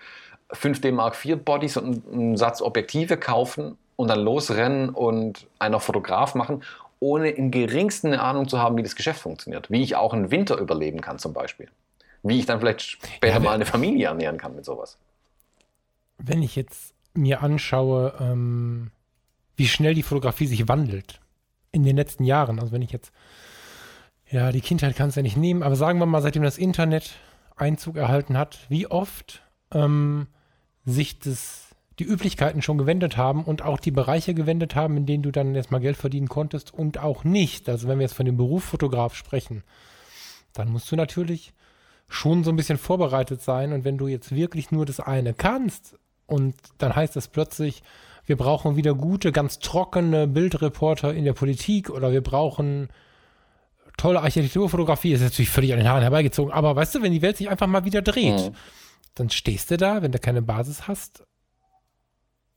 5D 0.50 0.92
Mark 0.92 1.16
IV 1.24 1.38
Bodies 1.38 1.76
und 1.76 2.06
einen 2.12 2.36
Satz 2.36 2.60
Objektive 2.60 3.16
kaufen 3.16 3.78
und 3.96 4.08
dann 4.08 4.20
losrennen 4.20 4.90
und 4.90 5.46
einer 5.58 5.80
Fotograf 5.80 6.34
machen, 6.34 6.62
ohne 7.00 7.30
im 7.30 7.50
geringsten 7.50 8.08
eine 8.08 8.22
Ahnung 8.22 8.48
zu 8.48 8.58
haben, 8.58 8.76
wie 8.76 8.82
das 8.82 8.96
Geschäft 8.96 9.20
funktioniert. 9.20 9.70
Wie 9.70 9.82
ich 9.82 9.96
auch 9.96 10.12
einen 10.12 10.30
Winter 10.30 10.58
überleben 10.58 11.00
kann 11.00 11.18
zum 11.18 11.32
Beispiel. 11.32 11.68
Wie 12.22 12.38
ich 12.38 12.46
dann 12.46 12.60
vielleicht 12.60 12.82
später 12.82 13.34
ja, 13.34 13.40
mal 13.40 13.54
eine 13.54 13.66
Familie 13.66 14.06
ernähren 14.06 14.38
kann 14.38 14.54
mit 14.54 14.64
sowas. 14.64 14.98
Wenn 16.18 16.42
ich 16.42 16.54
jetzt 16.54 16.94
mir 17.14 17.42
anschaue, 17.42 18.14
ähm, 18.20 18.90
wie 19.56 19.66
schnell 19.66 19.94
die 19.94 20.02
Fotografie 20.02 20.46
sich 20.46 20.68
wandelt 20.68 21.20
in 21.72 21.82
den 21.82 21.96
letzten 21.96 22.24
Jahren, 22.24 22.60
also 22.60 22.72
wenn 22.72 22.82
ich 22.82 22.92
jetzt, 22.92 23.12
ja, 24.30 24.52
die 24.52 24.60
Kindheit 24.60 24.96
kannst 24.96 25.16
du 25.16 25.20
ja 25.20 25.22
nicht 25.22 25.36
nehmen, 25.36 25.62
aber 25.62 25.76
sagen 25.76 25.98
wir 25.98 26.06
mal, 26.06 26.22
seitdem 26.22 26.42
das 26.42 26.58
Internet 26.58 27.14
Einzug 27.56 27.96
erhalten 27.96 28.36
hat, 28.36 28.60
wie 28.68 28.86
oft 28.86 29.42
ähm, 29.72 30.26
sich 30.84 31.18
das, 31.18 31.74
die 31.98 32.04
Üblichkeiten 32.04 32.62
schon 32.62 32.78
gewendet 32.78 33.16
haben 33.16 33.44
und 33.44 33.62
auch 33.62 33.78
die 33.78 33.90
Bereiche 33.90 34.34
gewendet 34.34 34.74
haben, 34.74 34.96
in 34.96 35.06
denen 35.06 35.22
du 35.22 35.30
dann 35.30 35.54
erstmal 35.54 35.80
Geld 35.80 35.96
verdienen 35.96 36.28
konntest 36.28 36.72
und 36.72 36.98
auch 36.98 37.24
nicht. 37.24 37.68
Also 37.68 37.88
wenn 37.88 37.98
wir 37.98 38.04
jetzt 38.04 38.14
von 38.16 38.26
dem 38.26 38.36
Beruf 38.36 38.64
Fotograf 38.64 39.14
sprechen, 39.14 39.62
dann 40.54 40.70
musst 40.70 40.90
du 40.90 40.96
natürlich 40.96 41.52
schon 42.12 42.44
so 42.44 42.50
ein 42.50 42.56
bisschen 42.56 42.78
vorbereitet 42.78 43.42
sein. 43.42 43.72
Und 43.72 43.84
wenn 43.84 43.98
du 43.98 44.06
jetzt 44.06 44.34
wirklich 44.34 44.70
nur 44.70 44.86
das 44.86 45.00
eine 45.00 45.34
kannst 45.34 45.96
und 46.26 46.54
dann 46.78 46.94
heißt 46.94 47.16
es 47.16 47.28
plötzlich, 47.28 47.82
wir 48.24 48.36
brauchen 48.36 48.76
wieder 48.76 48.94
gute, 48.94 49.32
ganz 49.32 49.58
trockene 49.58 50.26
Bildreporter 50.26 51.12
in 51.12 51.24
der 51.24 51.32
Politik 51.32 51.90
oder 51.90 52.12
wir 52.12 52.22
brauchen 52.22 52.88
tolle 53.96 54.20
Architekturfotografie, 54.20 55.12
ist 55.12 55.22
natürlich 55.22 55.50
völlig 55.50 55.72
an 55.72 55.78
den 55.78 55.88
Haaren 55.88 56.02
herbeigezogen, 56.02 56.52
aber 56.52 56.74
weißt 56.76 56.94
du, 56.94 57.02
wenn 57.02 57.12
die 57.12 57.20
Welt 57.20 57.36
sich 57.36 57.50
einfach 57.50 57.66
mal 57.66 57.84
wieder 57.84 58.00
dreht, 58.00 58.50
mhm 58.50 58.56
dann 59.14 59.30
stehst 59.30 59.70
du 59.70 59.76
da, 59.76 60.02
wenn 60.02 60.12
du 60.12 60.18
keine 60.18 60.42
Basis 60.42 60.88
hast. 60.88 61.24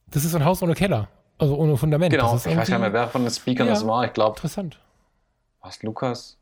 Das 0.08 0.24
ist 0.24 0.34
ein 0.34 0.44
Haus 0.44 0.62
ohne 0.62 0.74
Keller, 0.74 1.08
also 1.38 1.56
ohne 1.56 1.76
Fundament. 1.76 2.12
Genau, 2.12 2.36
ich 2.36 2.56
weiß 2.56 2.68
ja 2.68 2.78
mehr, 2.78 2.92
wer 2.92 3.08
von 3.08 3.22
den 3.22 3.30
Speakern 3.30 3.66
ja, 3.66 3.74
das 3.74 3.86
war. 3.86 4.04
Ich 4.04 4.12
glaube, 4.12 4.36
interessant. 4.36 4.78
Was 5.60 5.82
Lukas 5.82 6.38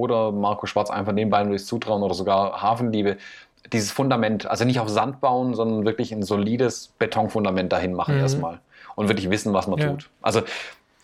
oder 0.00 0.32
Marco 0.32 0.66
Schwarz 0.66 0.90
einfach 0.90 1.12
nebenbei 1.12 1.42
nur 1.44 1.54
das 1.54 1.66
zutrauen 1.66 2.02
oder 2.02 2.14
sogar 2.14 2.62
Hafenliebe. 2.62 3.16
Dieses 3.72 3.90
Fundament, 3.90 4.46
also 4.46 4.64
nicht 4.64 4.80
auf 4.80 4.88
Sand 4.88 5.20
bauen, 5.20 5.54
sondern 5.54 5.84
wirklich 5.84 6.12
ein 6.12 6.22
solides 6.22 6.92
Betonfundament 6.98 7.72
dahin 7.72 7.94
machen 7.94 8.16
mhm. 8.16 8.20
erstmal 8.20 8.60
und 8.94 9.08
wirklich 9.08 9.30
wissen, 9.30 9.52
was 9.52 9.66
man 9.66 9.78
ja. 9.78 9.88
tut. 9.88 10.10
Also 10.22 10.42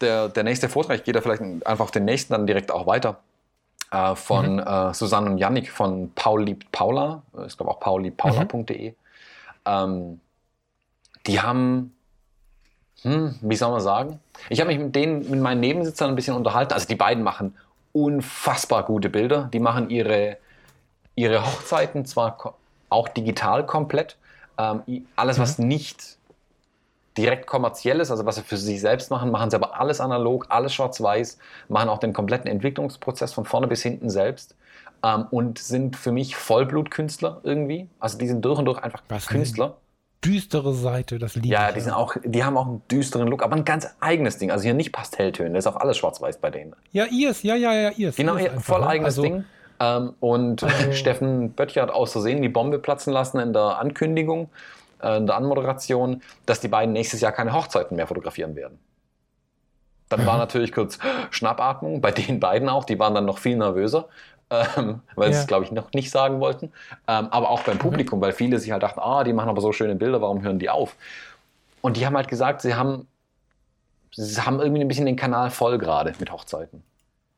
der, 0.01 0.29
der 0.29 0.45
nächste 0.45 0.69
Vortrag, 0.69 0.99
ich 0.99 1.05
gehe 1.05 1.15
da 1.15 1.21
vielleicht 1.21 1.67
einfach 1.67 1.91
den 1.91 2.05
nächsten 2.05 2.33
dann 2.33 2.47
direkt 2.47 2.71
auch 2.71 2.87
weiter 2.87 3.19
äh, 3.91 4.15
von 4.15 4.55
mhm. 4.55 4.61
äh, 4.61 4.95
Susanne 4.95 5.31
und 5.31 5.39
Yannick 5.39 5.71
von 5.71 6.13
Paul 6.15 6.45
liebt 6.45 6.71
Paula, 6.73 7.23
ich 7.47 7.57
glaube 7.57 7.71
auch 7.71 7.81
pauliebpaula.de. 7.81 8.91
Mhm. 8.91 8.95
Ähm, 9.67 10.21
die 11.27 11.41
haben 11.41 11.93
hm, 13.03 13.37
wie 13.41 13.57
soll 13.57 13.71
man 13.71 13.81
sagen? 13.81 14.21
Ich 14.49 14.61
habe 14.61 14.69
mich 14.69 14.79
mit 14.79 14.95
denen, 14.95 15.31
mit 15.31 15.41
meinen 15.41 15.61
Nebensitzern 15.61 16.11
ein 16.11 16.17
bisschen 16.17 16.37
unterhalten. 16.37 16.73
Also 16.73 16.87
die 16.87 16.97
beiden 16.97 17.23
machen 17.23 17.57
unfassbar 17.93 18.85
gute 18.85 19.09
Bilder. 19.09 19.49
Die 19.53 19.61
machen 19.61 19.91
ihre, 19.91 20.37
ihre 21.15 21.45
Hochzeiten 21.45 22.05
zwar 22.05 22.55
auch 22.89 23.09
digital 23.09 23.67
komplett. 23.67 24.17
Ähm, 24.59 25.07
alles, 25.17 25.39
was 25.39 25.59
mhm. 25.59 25.69
nicht 25.69 26.19
direkt 27.17 27.47
kommerziell 27.47 28.01
ist, 28.01 28.11
also 28.11 28.25
was 28.25 28.37
sie 28.37 28.43
für 28.43 28.57
sich 28.57 28.81
selbst 28.81 29.11
machen, 29.11 29.31
machen 29.31 29.51
sie 29.51 29.57
aber 29.57 29.79
alles 29.81 30.01
analog, 30.01 30.47
alles 30.49 30.73
schwarz-weiß, 30.75 31.39
machen 31.69 31.89
auch 31.89 31.99
den 31.99 32.13
kompletten 32.13 32.51
Entwicklungsprozess 32.51 33.33
von 33.33 33.45
vorne 33.45 33.67
bis 33.67 33.83
hinten 33.83 34.11
selbst 34.11 34.55
ähm, 35.03 35.27
und 35.31 35.59
sind 35.59 35.97
für 35.97 36.13
mich 36.13 36.37
Vollblutkünstler 36.37 37.41
irgendwie. 37.43 37.89
Also 37.99 38.19
die 38.19 38.29
sind 38.29 38.45
durch 38.45 38.59
und 38.59 38.67
durch 38.67 38.79
einfach 38.79 39.03
was 39.09 39.27
Künstler. 39.27 39.77
Düstere 40.25 40.75
Seite, 40.75 41.19
das 41.19 41.35
Lied. 41.35 41.47
Ja, 41.47 41.73
die 41.73 41.81
sind 41.81 41.93
auch, 41.93 42.15
die 42.23 42.45
haben 42.45 42.57
auch 42.59 42.67
einen 42.67 42.83
düsteren 42.89 43.27
Look, 43.29 43.43
aber 43.43 43.57
ein 43.57 43.65
ganz 43.65 43.89
eigenes 44.01 44.37
Ding. 44.37 44.51
Also 44.51 44.65
hier 44.65 44.75
nicht 44.75 44.93
Pastelltöne, 44.93 45.55
das 45.55 45.65
ist 45.65 45.73
auch 45.73 45.81
alles 45.81 45.97
schwarz-weiß 45.97 46.39
bei 46.39 46.51
denen. 46.51 46.75
Ja, 46.93 47.07
ihrs, 47.07 47.43
ja, 47.43 47.55
ja, 47.55 47.73
ja, 47.73 47.91
ihrs. 47.91 48.17
Genau, 48.17 48.37
ihrs 48.37 48.63
voll 48.63 48.81
ne? 48.81 48.87
eigenes 48.87 49.15
also, 49.15 49.23
Ding. 49.23 49.45
Ähm, 49.81 50.15
und 50.21 50.63
also, 50.63 50.93
Steffen 50.93 51.53
Böttcher 51.53 51.83
hat 51.83 51.91
aus 51.91 52.13
Versehen 52.13 52.43
die 52.43 52.51
Bombe 52.51 52.79
platzen 52.79 53.13
lassen 53.13 53.39
in 53.41 53.55
der 53.55 53.79
Ankündigung, 53.79 54.51
äh, 55.03 55.17
in 55.17 55.27
der 55.27 55.37
Anmoderation, 55.37 56.23
dass 56.45 56.61
die 56.61 56.69
beiden 56.69 56.93
nächstes 56.93 57.23
Jahr 57.23 57.33
keine 57.33 57.55
Hochzeiten 57.55 57.97
mehr 57.97 58.07
fotografieren 58.07 58.55
werden. 58.57 58.79
Dann 60.11 60.27
war 60.27 60.37
natürlich 60.39 60.73
kurz 60.73 60.99
Schnappatmung, 61.31 62.03
bei 62.03 62.11
den 62.11 62.41
beiden 62.41 62.69
auch, 62.69 62.85
die 62.85 62.99
waren 62.99 63.15
dann 63.15 63.25
noch 63.25 63.39
viel 63.39 63.57
nervöser, 63.57 64.09
ähm, 64.51 65.01
weil 65.15 65.29
ja. 65.29 65.35
sie 65.35 65.41
es, 65.41 65.47
glaube 65.47 65.65
ich, 65.65 65.73
noch 65.73 65.93
nicht 65.93 66.11
sagen 66.11 66.41
wollten. 66.41 66.73
Ähm, 67.07 67.29
aber 67.31 67.51
auch 67.51 67.63
beim 67.63 67.79
Publikum, 67.79 68.21
weil 68.21 68.33
viele 68.33 68.59
sich 68.59 68.73
halt 68.73 68.83
dachten, 68.83 69.01
ah, 69.01 69.25
die 69.25 69.33
machen 69.33 69.49
aber 69.49 69.61
so 69.61 69.73
schöne 69.73 69.95
Bilder, 69.95 70.21
warum 70.21 70.43
hören 70.43 70.59
die 70.59 70.71
auf? 70.71 70.97
Und 71.81 71.97
die 71.97 72.07
haben 72.07 72.17
halt 72.17 72.29
gesagt, 72.29 72.61
sie 72.61 72.75
haben, 72.75 73.07
sie 74.13 74.41
haben 74.41 74.61
irgendwie 74.61 74.83
ein 74.83 74.89
bisschen 74.89 75.07
den 75.07 75.17
Kanal 75.17 75.51
voll 75.51 75.79
gerade 75.79 76.13
mit 76.19 76.33
Hochzeiten. 76.33 76.83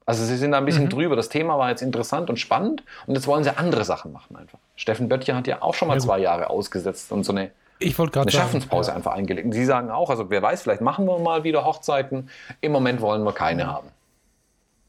Also 0.04 0.24
sie 0.24 0.36
sind 0.36 0.52
da 0.52 0.58
ein 0.58 0.64
bisschen 0.64 0.84
mhm. 0.84 0.90
drüber. 0.90 1.16
Das 1.16 1.28
Thema 1.28 1.58
war 1.58 1.70
jetzt 1.70 1.82
interessant 1.82 2.28
und 2.28 2.38
spannend 2.38 2.82
und 3.06 3.14
jetzt 3.14 3.26
wollen 3.26 3.44
sie 3.44 3.56
andere 3.56 3.84
Sachen 3.84 4.12
machen 4.12 4.36
einfach. 4.36 4.58
Steffen 4.74 5.08
Böttcher 5.08 5.36
hat 5.36 5.46
ja 5.46 5.62
auch 5.62 5.74
schon 5.74 5.88
mal 5.88 5.94
ja, 5.94 6.00
zwei 6.00 6.18
Jahre 6.18 6.50
ausgesetzt 6.50 7.12
und 7.12 7.24
so 7.24 7.32
eine, 7.32 7.52
ich 7.78 7.98
eine 7.98 8.10
sagen, 8.12 8.30
Schaffenspause 8.30 8.90
ja. 8.90 8.96
einfach 8.96 9.12
eingelegt. 9.12 9.46
Und 9.46 9.52
sie 9.52 9.64
sagen 9.64 9.90
auch, 9.90 10.10
also 10.10 10.28
wer 10.30 10.42
weiß, 10.42 10.62
vielleicht 10.62 10.80
machen 10.80 11.06
wir 11.06 11.18
mal 11.18 11.44
wieder 11.44 11.64
Hochzeiten. 11.64 12.30
Im 12.60 12.72
Moment 12.72 13.00
wollen 13.00 13.22
wir 13.22 13.32
keine 13.32 13.66
haben. 13.66 13.88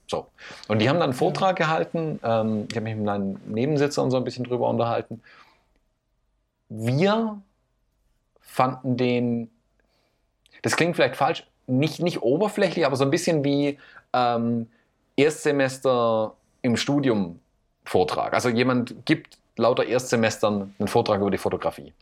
So. 0.07 0.27
Und 0.67 0.79
die 0.79 0.89
haben 0.89 0.97
dann 0.99 1.11
einen 1.11 1.13
Vortrag 1.13 1.55
gehalten. 1.55 2.19
Ähm, 2.23 2.67
ich 2.69 2.75
habe 2.75 2.83
mich 2.83 2.95
mit 2.95 3.05
meinen 3.05 3.41
Nebensitzern 3.45 4.11
so 4.11 4.17
ein 4.17 4.23
bisschen 4.23 4.43
drüber 4.43 4.69
unterhalten. 4.69 5.21
Wir 6.69 7.41
fanden 8.41 8.97
den, 8.97 9.49
das 10.61 10.75
klingt 10.75 10.95
vielleicht 10.95 11.15
falsch, 11.15 11.47
nicht, 11.67 12.01
nicht 12.01 12.21
oberflächlich, 12.21 12.85
aber 12.85 12.95
so 12.95 13.03
ein 13.03 13.11
bisschen 13.11 13.43
wie 13.43 13.79
ähm, 14.11 14.69
Erstsemester 15.15 16.35
im 16.61 16.77
Studium 16.77 17.39
Vortrag. 17.85 18.33
Also 18.33 18.49
jemand 18.49 19.05
gibt 19.05 19.37
lauter 19.57 19.85
Erstsemestern 19.85 20.73
einen 20.79 20.87
Vortrag 20.87 21.19
über 21.21 21.31
die 21.31 21.37
Fotografie. 21.37 21.93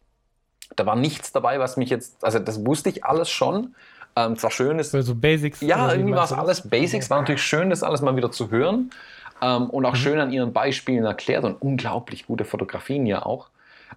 Da 0.75 0.85
war 0.85 0.95
nichts 0.95 1.31
dabei, 1.31 1.59
was 1.59 1.77
mich 1.77 1.89
jetzt, 1.89 2.23
also 2.23 2.39
das 2.39 2.65
wusste 2.65 2.89
ich 2.89 3.03
alles 3.03 3.29
schon. 3.29 3.75
Ähm, 4.15 4.37
zwar 4.37 4.51
schön 4.51 4.79
ist. 4.79 4.93
Also 4.93 5.15
Basics. 5.15 5.61
Ja, 5.61 5.91
irgendwie 5.91 6.13
war 6.13 6.25
es 6.25 6.33
alles 6.33 6.69
Basics. 6.69 7.09
War 7.09 7.19
natürlich 7.19 7.43
schön, 7.43 7.69
das 7.69 7.83
alles 7.83 8.01
mal 8.01 8.15
wieder 8.15 8.31
zu 8.31 8.51
hören. 8.51 8.91
Ähm, 9.41 9.69
und 9.69 9.85
auch 9.85 9.93
mhm. 9.93 9.97
schön 9.97 10.19
an 10.19 10.31
ihren 10.31 10.53
Beispielen 10.53 11.05
erklärt 11.05 11.43
und 11.43 11.61
unglaublich 11.61 12.27
gute 12.27 12.45
Fotografien 12.45 13.05
ja 13.05 13.25
auch. 13.25 13.49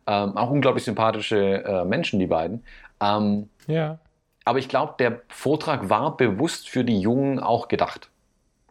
Ähm, 0.07 0.37
auch 0.37 0.51
unglaublich 0.51 0.85
sympathische 0.85 1.65
äh, 1.65 1.85
Menschen, 1.85 2.19
die 2.19 2.27
beiden. 2.27 2.65
Ähm, 3.01 3.49
ja. 3.67 3.99
Aber 4.45 4.59
ich 4.59 4.69
glaube, 4.69 4.95
der 4.99 5.21
Vortrag 5.29 5.89
war 5.89 6.17
bewusst 6.17 6.69
für 6.69 6.85
die 6.85 7.01
Jungen 7.01 7.41
auch 7.41 7.69
gedacht 7.69 8.11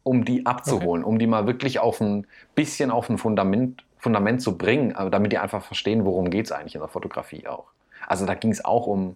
um 0.04 0.26
die 0.26 0.46
abzuholen, 0.46 1.04
okay. 1.04 1.12
um 1.12 1.18
die 1.18 1.28
mal 1.28 1.48
wirklich 1.48 1.80
auf 1.80 2.02
ein 2.02 2.28
bisschen 2.56 2.92
auf 2.92 3.10
ein 3.10 3.18
Fundament, 3.18 3.84
Fundament 3.98 4.42
zu 4.42 4.58
bringen, 4.58 4.94
damit 5.12 5.32
die 5.32 5.38
einfach 5.38 5.64
verstehen, 5.64 6.06
worum 6.06 6.30
geht 6.30 6.46
es 6.46 6.52
eigentlich 6.52 6.76
in 6.76 6.82
der 6.82 6.90
Fotografie 6.90 7.48
auch. 7.48 7.66
Also 8.06 8.26
da 8.26 8.36
ging 8.36 8.52
es 8.52 8.64
auch 8.64 8.86
um 8.86 9.16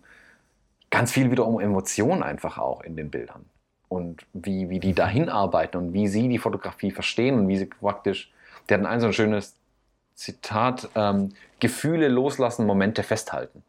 ganz 0.90 1.12
viel 1.12 1.32
wieder 1.32 1.46
um 1.46 1.60
Emotionen 1.60 2.24
einfach 2.24 2.58
auch 2.58 2.82
in 2.82 2.96
den 2.96 3.10
Bildern. 3.10 3.46
Und 3.90 4.26
wie, 4.34 4.70
wie 4.70 4.80
die 4.80 4.94
dahin 4.94 5.30
arbeiten 5.30 5.78
und 5.78 5.94
wie 5.94 6.08
sie 6.08 6.28
die 6.28 6.40
Fotografie 6.40 6.92
verstehen 6.92 7.40
und 7.40 7.48
wie 7.48 7.58
sie 7.58 7.66
praktisch, 7.66 8.32
der 8.68 8.80
hat 8.80 8.86
ein 8.86 9.00
so 9.00 9.08
ein 9.08 9.14
schönes 9.14 9.56
Zitat, 10.16 10.90
ähm, 10.96 11.34
Gefühle 11.60 12.08
loslassen, 12.08 12.66
Momente 12.66 13.04
festhalten. 13.04 13.64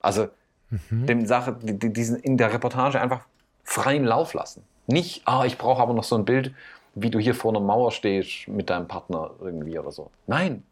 Also 0.00 0.28
mhm. 0.70 1.06
dem 1.06 1.26
Sache, 1.26 1.56
diesen 1.60 2.16
in 2.16 2.38
der 2.38 2.52
Reportage 2.52 3.00
einfach 3.00 3.26
freien 3.62 4.04
Lauf 4.04 4.34
lassen. 4.34 4.64
Nicht, 4.86 5.22
ah, 5.26 5.44
ich 5.44 5.58
brauche 5.58 5.82
aber 5.82 5.92
noch 5.92 6.04
so 6.04 6.16
ein 6.16 6.24
Bild, 6.24 6.54
wie 6.94 7.10
du 7.10 7.18
hier 7.18 7.34
vor 7.34 7.52
einer 7.52 7.60
Mauer 7.60 7.92
stehst 7.92 8.48
mit 8.48 8.70
deinem 8.70 8.88
Partner 8.88 9.30
irgendwie 9.40 9.78
oder 9.78 9.92
so. 9.92 10.10
Nein, 10.26 10.64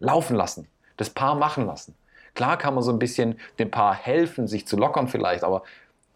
laufen 0.00 0.36
lassen, 0.36 0.66
das 0.96 1.10
Paar 1.10 1.36
machen 1.36 1.66
lassen. 1.66 1.94
Klar 2.34 2.56
kann 2.56 2.74
man 2.74 2.82
so 2.82 2.92
ein 2.92 2.98
bisschen 2.98 3.38
dem 3.58 3.70
Paar 3.70 3.94
helfen, 3.94 4.46
sich 4.46 4.66
zu 4.66 4.76
lockern 4.76 5.08
vielleicht, 5.08 5.44
aber 5.44 5.62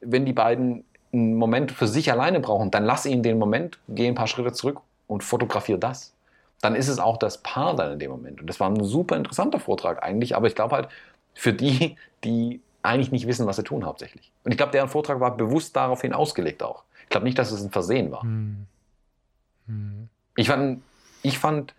wenn 0.01 0.27
die 0.27 0.33
beiden 0.33 0.85
einen 1.13 1.37
Moment 1.37 1.73
für 1.73 1.89
sich 1.89 2.11
alleine 2.13 2.41
brauchen, 2.41 2.71
dann 2.71 2.85
lass 2.85 3.07
ihnen 3.07 3.23
den 3.23 3.39
Moment, 3.39 3.79
geh 3.89 4.07
ein 4.07 4.15
paar 4.15 4.27
Schritte 4.27 4.53
zurück 4.53 4.81
und 5.07 5.25
fotografiere 5.25 5.79
das. 5.79 6.13
Dann 6.61 6.75
ist 6.75 6.89
es 6.89 6.99
auch 6.99 7.17
das 7.17 7.39
Paar 7.39 7.77
dann 7.77 7.93
in 7.93 7.99
dem 7.99 8.11
Moment. 8.11 8.41
Und 8.41 8.47
das 8.49 8.61
war 8.61 8.69
ein 8.69 8.85
super 8.85 9.17
interessanter 9.17 9.61
Vortrag 9.61 10.03
eigentlich, 10.03 10.37
aber 10.37 10.49
ich 10.49 10.55
glaube 10.55 10.75
halt, 10.75 10.89
für 11.35 11.53
die, 11.53 11.97
die 12.25 12.61
eigentlich 12.83 13.13
nicht 13.13 13.27
wissen, 13.27 13.47
was 13.47 13.57
sie 13.57 13.63
tun 13.63 13.85
hauptsächlich. 13.85 14.33
Und 14.45 14.51
ich 14.51 14.57
glaube, 14.57 14.73
deren 14.73 14.89
Vortrag 14.89 15.21
war 15.21 15.37
bewusst 15.37 15.77
daraufhin 15.77 16.13
ausgelegt 16.13 16.63
auch. 16.63 16.85
Ich 17.05 17.11
glaube 17.11 17.25
nicht, 17.25 17.39
dass 17.39 17.53
es 17.53 17.63
ein 17.63 17.71
Versehen 17.71 18.11
war. 18.11 18.23
Hm. 18.23 18.67
Hm. 19.67 20.09
Ich, 20.37 20.49
fand, 20.49 20.83
ich 21.23 21.39
fand, 21.39 21.75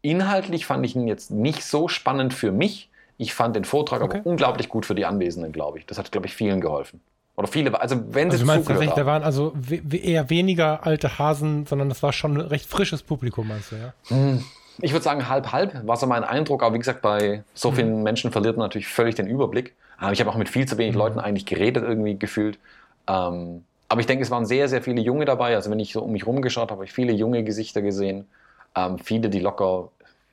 inhaltlich 0.00 0.64
fand 0.64 0.86
ich 0.86 0.96
ihn 0.96 1.08
jetzt 1.08 1.30
nicht 1.30 1.64
so 1.64 1.88
spannend 1.88 2.34
für 2.34 2.52
mich. 2.52 2.88
Ich 3.18 3.34
fand 3.34 3.56
den 3.56 3.64
Vortrag 3.64 4.02
okay. 4.02 4.18
aber 4.18 4.26
unglaublich 4.26 4.68
gut 4.68 4.86
für 4.86 4.94
die 4.94 5.04
Anwesenden, 5.04 5.52
glaube 5.52 5.78
ich. 5.78 5.86
Das 5.86 5.98
hat, 5.98 6.10
glaube 6.12 6.26
ich, 6.26 6.34
vielen 6.34 6.60
geholfen. 6.60 7.00
Oder 7.36 7.48
viele, 7.48 7.80
also 7.80 7.96
wenn 8.14 8.26
also 8.26 8.38
sie 8.38 8.42
du 8.42 8.46
meinst 8.46 8.68
tatsächlich, 8.68 8.94
da 8.94 9.06
waren 9.06 9.22
also 9.22 9.54
eher 9.90 10.28
weniger 10.28 10.84
alte 10.84 11.18
Hasen, 11.18 11.64
sondern 11.64 11.88
das 11.88 12.02
war 12.02 12.12
schon 12.12 12.36
ein 12.36 12.40
recht 12.40 12.66
frisches 12.66 13.02
Publikum, 13.02 13.48
meinst 13.48 13.72
du, 13.72 13.76
ja? 13.76 13.94
Hm. 14.08 14.44
Ich 14.80 14.92
würde 14.92 15.02
sagen, 15.02 15.28
halb, 15.28 15.52
halb 15.52 15.86
war 15.86 15.96
so 15.96 16.06
mein 16.06 16.24
Eindruck. 16.24 16.62
Aber 16.62 16.74
wie 16.74 16.78
gesagt, 16.78 17.02
bei 17.02 17.44
so 17.54 17.70
hm. 17.70 17.76
vielen 17.76 18.02
Menschen 18.02 18.32
verliert 18.32 18.56
man 18.56 18.64
natürlich 18.64 18.88
völlig 18.88 19.14
den 19.14 19.26
Überblick. 19.26 19.74
Ich 20.10 20.20
habe 20.20 20.30
auch 20.30 20.36
mit 20.36 20.48
viel 20.48 20.66
zu 20.66 20.78
wenig 20.78 20.94
hm. 20.94 20.98
Leuten 20.98 21.18
eigentlich 21.20 21.46
geredet, 21.46 21.84
irgendwie 21.84 22.18
gefühlt. 22.18 22.58
Ähm, 23.06 23.64
aber 23.88 24.00
ich 24.00 24.06
denke, 24.06 24.22
es 24.22 24.30
waren 24.30 24.46
sehr, 24.46 24.68
sehr 24.68 24.82
viele 24.82 25.00
Junge 25.02 25.24
dabei. 25.24 25.54
Also 25.54 25.70
wenn 25.70 25.78
ich 25.78 25.92
so 25.92 26.02
um 26.02 26.12
mich 26.12 26.26
rumgeschaut 26.26 26.70
habe, 26.70 26.78
habe 26.78 26.84
ich 26.84 26.92
viele 26.92 27.12
junge 27.12 27.44
Gesichter 27.44 27.82
gesehen. 27.82 28.26
Ähm, 28.74 28.98
viele, 28.98 29.28
die 29.28 29.40
locker, 29.40 29.90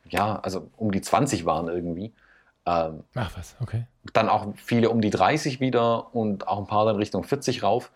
ja, 0.09 0.39
also 0.41 0.67
um 0.77 0.91
die 0.91 1.01
20 1.01 1.45
waren 1.45 1.67
irgendwie. 1.67 2.11
Ähm, 2.69 3.03
Ach 3.15 3.31
was, 3.35 3.55
okay. 3.61 3.85
Dann 4.13 4.29
auch 4.29 4.47
viele 4.55 4.89
um 4.89 5.01
die 5.01 5.09
30 5.09 5.59
wieder 5.59 6.13
und 6.13 6.47
auch 6.47 6.59
ein 6.59 6.67
paar 6.67 6.85
dann 6.85 6.97
Richtung 6.97 7.23
40 7.23 7.63
rauf. 7.63 7.91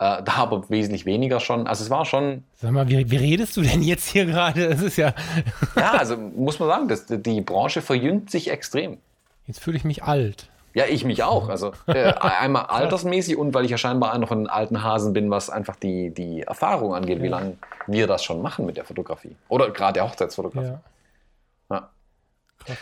Äh, 0.00 0.22
da 0.22 0.34
aber 0.34 0.68
wesentlich 0.70 1.06
weniger 1.06 1.40
schon. 1.40 1.66
Also 1.66 1.82
es 1.82 1.90
war 1.90 2.04
schon. 2.04 2.44
Sag 2.56 2.70
mal, 2.72 2.88
wie, 2.88 3.10
wie 3.10 3.16
redest 3.16 3.56
du 3.56 3.62
denn 3.62 3.82
jetzt 3.82 4.06
hier 4.06 4.26
gerade? 4.26 4.68
Das 4.68 4.82
ist 4.82 4.96
ja. 4.96 5.14
ja, 5.76 5.92
also 5.92 6.16
muss 6.16 6.60
man 6.60 6.68
sagen, 6.68 6.88
das, 6.88 7.06
die 7.08 7.40
Branche 7.40 7.82
verjüngt 7.82 8.30
sich 8.30 8.50
extrem. 8.50 8.98
Jetzt 9.46 9.60
fühle 9.60 9.76
ich 9.76 9.84
mich 9.84 10.04
alt. 10.04 10.50
Ja, 10.74 10.84
ich 10.86 11.04
mich 11.04 11.24
auch. 11.24 11.48
Also 11.48 11.72
äh, 11.86 12.12
einmal 12.20 12.66
altersmäßig 12.66 13.36
und 13.36 13.54
weil 13.54 13.64
ich 13.64 13.70
ja 13.70 13.78
scheinbar 13.78 14.16
noch 14.18 14.30
ein 14.30 14.46
alten 14.46 14.82
Hasen 14.82 15.12
bin, 15.14 15.30
was 15.30 15.50
einfach 15.50 15.74
die, 15.74 16.10
die 16.10 16.42
Erfahrung 16.42 16.94
angeht, 16.94 17.22
wie 17.22 17.28
lange 17.28 17.56
wir 17.86 18.06
das 18.06 18.22
schon 18.22 18.42
machen 18.42 18.66
mit 18.66 18.76
der 18.76 18.84
Fotografie. 18.84 19.34
Oder 19.48 19.70
gerade 19.70 19.94
der 19.94 20.04
Hochzeitsfotografie. 20.04 20.74
Ja. 21.70 21.90
ja. 22.68 22.76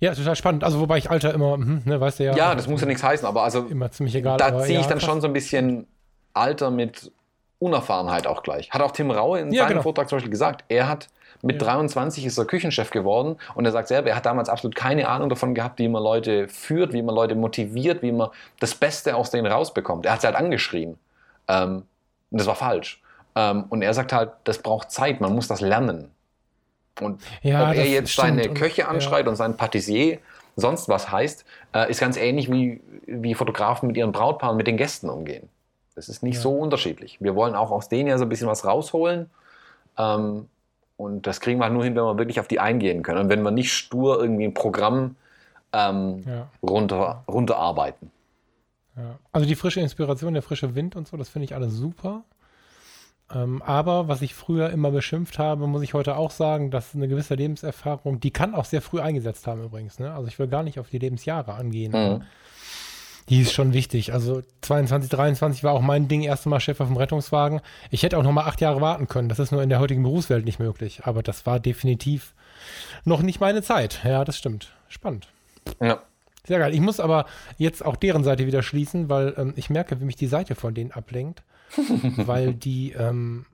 Ja, 0.00 0.14
total 0.14 0.36
spannend. 0.36 0.64
Also 0.64 0.80
wobei 0.80 0.98
ich 0.98 1.10
Alter 1.10 1.34
immer, 1.34 1.54
hm, 1.54 1.82
ne, 1.84 2.00
weißt 2.00 2.20
du 2.20 2.24
ja. 2.24 2.36
Ja, 2.36 2.54
das 2.54 2.68
muss 2.68 2.80
ja 2.80 2.86
nichts 2.86 3.02
heißen, 3.02 3.26
aber 3.26 3.42
also 3.42 3.66
immer 3.66 3.90
ziemlich 3.90 4.14
egal. 4.14 4.36
Da 4.36 4.58
ziehe 4.60 4.78
ich 4.78 4.84
ja, 4.84 4.90
dann 4.90 5.00
schon 5.00 5.20
so 5.20 5.26
ein 5.26 5.32
bisschen 5.32 5.86
Alter 6.34 6.70
mit 6.70 7.10
Unerfahrenheit 7.58 8.26
auch 8.26 8.42
gleich. 8.42 8.70
Hat 8.70 8.80
auch 8.80 8.92
Tim 8.92 9.10
Raue 9.10 9.40
in 9.40 9.52
ja, 9.52 9.62
seinem 9.62 9.70
genau. 9.70 9.82
Vortrag 9.82 10.08
zum 10.08 10.16
Beispiel 10.16 10.30
gesagt. 10.30 10.64
Er 10.68 10.88
hat 10.88 11.08
mit 11.42 11.60
ja. 11.60 11.68
23 11.68 12.26
ist 12.26 12.38
er 12.38 12.44
Küchenchef 12.44 12.90
geworden 12.90 13.36
und 13.54 13.64
er 13.64 13.72
sagt 13.72 13.88
selber, 13.88 14.10
er 14.10 14.16
hat 14.16 14.26
damals 14.26 14.48
absolut 14.48 14.74
keine 14.74 15.08
Ahnung 15.08 15.28
davon 15.28 15.54
gehabt, 15.54 15.78
wie 15.78 15.88
man 15.88 16.02
Leute 16.02 16.48
führt, 16.48 16.92
wie 16.92 17.02
man 17.02 17.14
Leute 17.14 17.34
motiviert, 17.34 18.02
wie 18.02 18.12
man 18.12 18.30
das 18.60 18.74
Beste 18.74 19.14
aus 19.16 19.30
denen 19.30 19.46
rausbekommt. 19.46 20.06
Er 20.06 20.12
hat 20.12 20.20
sie 20.20 20.26
halt 20.26 20.36
angeschrien. 20.36 20.98
Ähm, 21.46 21.84
und 22.30 22.38
das 22.38 22.46
war 22.46 22.56
falsch. 22.56 23.02
Ähm, 23.34 23.64
und 23.68 23.82
er 23.82 23.94
sagt 23.94 24.12
halt, 24.12 24.30
das 24.44 24.58
braucht 24.58 24.90
Zeit, 24.90 25.20
man 25.20 25.34
muss 25.34 25.48
das 25.48 25.60
lernen. 25.60 26.10
Und 27.00 27.22
ja, 27.42 27.70
ob 27.70 27.76
er 27.76 27.86
jetzt 27.86 28.12
stimmt. 28.12 28.42
seine 28.42 28.54
Köche 28.54 28.88
anschreit 28.88 29.24
ja. 29.24 29.30
und 29.30 29.36
seinen 29.36 29.56
Patissier 29.56 30.18
sonst 30.58 30.88
was 30.88 31.10
heißt, 31.10 31.44
äh, 31.72 31.90
ist 31.90 32.00
ganz 32.00 32.16
ähnlich 32.16 32.50
wie, 32.50 32.80
wie 33.06 33.34
Fotografen 33.34 33.86
mit 33.86 33.96
ihren 33.96 34.12
Brautpaaren, 34.12 34.56
mit 34.56 34.66
den 34.66 34.76
Gästen 34.76 35.08
umgehen. 35.08 35.48
Das 35.94 36.08
ist 36.08 36.22
nicht 36.22 36.36
ja. 36.36 36.40
so 36.42 36.52
unterschiedlich. 36.52 37.18
Wir 37.20 37.34
wollen 37.34 37.54
auch 37.54 37.70
aus 37.70 37.88
denen 37.88 38.08
ja 38.08 38.18
so 38.18 38.24
ein 38.24 38.28
bisschen 38.28 38.48
was 38.48 38.64
rausholen. 38.64 39.30
Ähm, 39.96 40.48
und 40.96 41.26
das 41.26 41.40
kriegen 41.40 41.60
wir 41.60 41.64
halt 41.64 41.74
nur 41.74 41.84
hin, 41.84 41.94
wenn 41.94 42.02
wir 42.02 42.18
wirklich 42.18 42.40
auf 42.40 42.48
die 42.48 42.58
eingehen 42.58 43.02
können. 43.02 43.20
Und 43.20 43.28
wenn 43.28 43.42
wir 43.42 43.52
nicht 43.52 43.72
stur 43.72 44.20
irgendwie 44.20 44.44
ein 44.44 44.54
Programm 44.54 45.16
ähm, 45.72 46.24
ja. 46.26 46.48
runter, 46.62 47.22
runterarbeiten. 47.28 48.10
Ja. 48.96 49.18
Also 49.30 49.46
die 49.46 49.54
frische 49.54 49.80
Inspiration, 49.80 50.34
der 50.34 50.42
frische 50.42 50.74
Wind 50.74 50.96
und 50.96 51.06
so, 51.06 51.16
das 51.16 51.28
finde 51.28 51.44
ich 51.44 51.54
alles 51.54 51.72
super. 51.72 52.24
Ähm, 53.34 53.62
aber 53.62 54.08
was 54.08 54.22
ich 54.22 54.34
früher 54.34 54.70
immer 54.70 54.90
beschimpft 54.90 55.38
habe, 55.38 55.66
muss 55.66 55.82
ich 55.82 55.94
heute 55.94 56.16
auch 56.16 56.30
sagen, 56.30 56.70
dass 56.70 56.94
eine 56.94 57.08
gewisse 57.08 57.34
Lebenserfahrung, 57.34 58.20
die 58.20 58.30
kann 58.30 58.54
auch 58.54 58.64
sehr 58.64 58.80
früh 58.80 59.00
eingesetzt 59.00 59.46
haben 59.46 59.62
übrigens. 59.62 59.98
Ne? 59.98 60.12
Also 60.12 60.28
ich 60.28 60.38
will 60.38 60.48
gar 60.48 60.62
nicht 60.62 60.78
auf 60.78 60.88
die 60.88 60.98
Lebensjahre 60.98 61.54
angehen. 61.54 61.92
Mhm. 61.92 62.22
Die 63.28 63.42
ist 63.42 63.52
schon 63.52 63.74
wichtig. 63.74 64.14
Also 64.14 64.42
22, 64.62 65.10
23 65.10 65.62
war 65.62 65.74
auch 65.74 65.82
mein 65.82 66.08
Ding, 66.08 66.22
erste 66.22 66.48
Mal 66.48 66.60
Chef 66.60 66.80
auf 66.80 66.88
dem 66.88 66.96
Rettungswagen. 66.96 67.60
Ich 67.90 68.02
hätte 68.02 68.16
auch 68.16 68.22
noch 68.22 68.32
mal 68.32 68.46
acht 68.46 68.62
Jahre 68.62 68.80
warten 68.80 69.06
können. 69.06 69.28
Das 69.28 69.38
ist 69.38 69.52
nur 69.52 69.62
in 69.62 69.68
der 69.68 69.80
heutigen 69.80 70.02
Berufswelt 70.02 70.46
nicht 70.46 70.58
möglich. 70.58 71.02
Aber 71.04 71.22
das 71.22 71.44
war 71.44 71.60
definitiv 71.60 72.32
noch 73.04 73.20
nicht 73.20 73.40
meine 73.40 73.62
Zeit. 73.62 74.00
Ja, 74.04 74.24
das 74.24 74.38
stimmt. 74.38 74.72
Spannend. 74.88 75.28
Ja. 75.80 76.00
Sehr 76.48 76.58
geil. 76.58 76.74
Ich 76.74 76.80
muss 76.80 76.98
aber 76.98 77.26
jetzt 77.58 77.84
auch 77.84 77.96
deren 77.96 78.24
Seite 78.24 78.46
wieder 78.46 78.62
schließen, 78.62 79.08
weil 79.08 79.34
ähm, 79.36 79.52
ich 79.56 79.70
merke, 79.70 80.00
wie 80.00 80.04
mich 80.04 80.16
die 80.16 80.26
Seite 80.26 80.54
von 80.54 80.74
denen 80.74 80.90
ablenkt. 80.90 81.42
weil 82.16 82.54
die 82.54 82.92
ähm, 82.92 83.44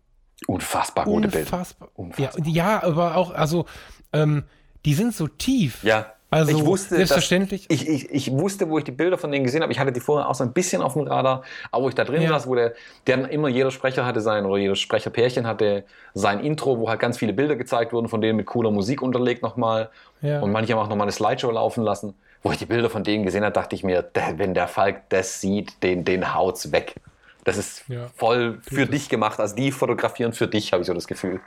unfassbar 0.47 1.05
gute 1.05 1.27
unfassbar, 1.27 1.89
Bilder. 1.89 2.21
Unfassbar. 2.21 2.47
Ja, 2.47 2.79
ja, 2.79 2.83
aber 2.85 3.17
auch, 3.17 3.35
also 3.35 3.67
ähm, 4.13 4.45
die 4.85 4.95
sind 4.95 5.15
so 5.15 5.27
tief. 5.27 5.83
Ja. 5.83 6.15
Also 6.31 6.51
ich 6.51 6.67
wusste, 6.67 6.97
selbstverständlich. 6.97 7.67
ich, 7.69 7.89
ich, 7.89 8.11
ich 8.11 8.33
wusste, 8.33 8.69
wo 8.69 8.79
ich 8.79 8.85
die 8.85 8.91
Bilder 8.91 9.19
von 9.19 9.31
denen 9.31 9.45
gesehen 9.45 9.63
habe. 9.63 9.73
Ich 9.73 9.79
hatte 9.79 9.93
die 9.93 10.01
vorher 10.01 10.29
auch 10.29 10.35
so 10.35 10.43
ein 10.43 10.53
bisschen 10.53 10.83
auf 10.83 10.95
dem 10.95 11.03
Radar, 11.03 11.43
aber 11.71 11.85
wo 11.85 11.89
ich 11.89 11.95
da 11.95 12.03
drin 12.03 12.23
ja. 12.23 12.31
saß, 12.31 12.49
wo 12.49 12.57
der, 12.57 12.75
der 13.07 13.31
immer 13.31 13.47
jeder 13.47 13.71
Sprecher 13.71 14.05
hatte 14.05 14.21
sein, 14.21 14.45
oder 14.45 14.59
jeder 14.59 14.75
Sprecherpärchen 14.75 15.47
hatte 15.47 15.85
sein 16.13 16.41
Intro, 16.41 16.81
wo 16.81 16.89
halt 16.89 16.99
ganz 16.99 17.19
viele 17.19 17.33
Bilder 17.33 17.55
gezeigt 17.55 17.93
wurden, 17.93 18.09
von 18.09 18.21
denen 18.21 18.37
mit 18.37 18.47
cooler 18.47 18.73
Musik 18.73 19.01
unterlegt 19.01 19.43
nochmal. 19.43 19.91
Ja. 20.23 20.41
Und 20.41 20.51
manche 20.51 20.73
haben 20.73 20.81
auch 20.81 20.89
nochmal 20.89 21.05
eine 21.05 21.13
Slideshow 21.13 21.53
laufen 21.53 21.85
lassen. 21.85 22.15
Wo 22.45 22.53
ich 22.53 22.59
die 22.59 22.67
Bilder 22.67 22.91
von 22.91 23.03
denen 23.03 23.25
gesehen 23.25 23.43
habe, 23.43 23.55
dachte 23.55 23.75
ich 23.75 23.83
mir, 23.83 24.11
wenn 24.37 24.53
der 24.53 24.69
Falk 24.69 25.09
das 25.09 25.41
sieht, 25.41 25.83
den, 25.83 26.05
den 26.05 26.35
haut's 26.35 26.73
weg. 26.73 26.95
Das 27.43 27.57
ist 27.57 27.89
ja. 27.89 28.09
voll 28.15 28.61
für 28.63 28.87
dich 28.87 29.09
gemacht. 29.09 29.41
Also 29.41 29.57
die 29.57 29.73
fotografieren 29.73 30.35
für 30.35 30.47
dich, 30.47 30.73
habe 30.73 30.83
ich 30.83 30.87
so 30.87 30.93
das 30.93 31.07
Gefühl. 31.07 31.41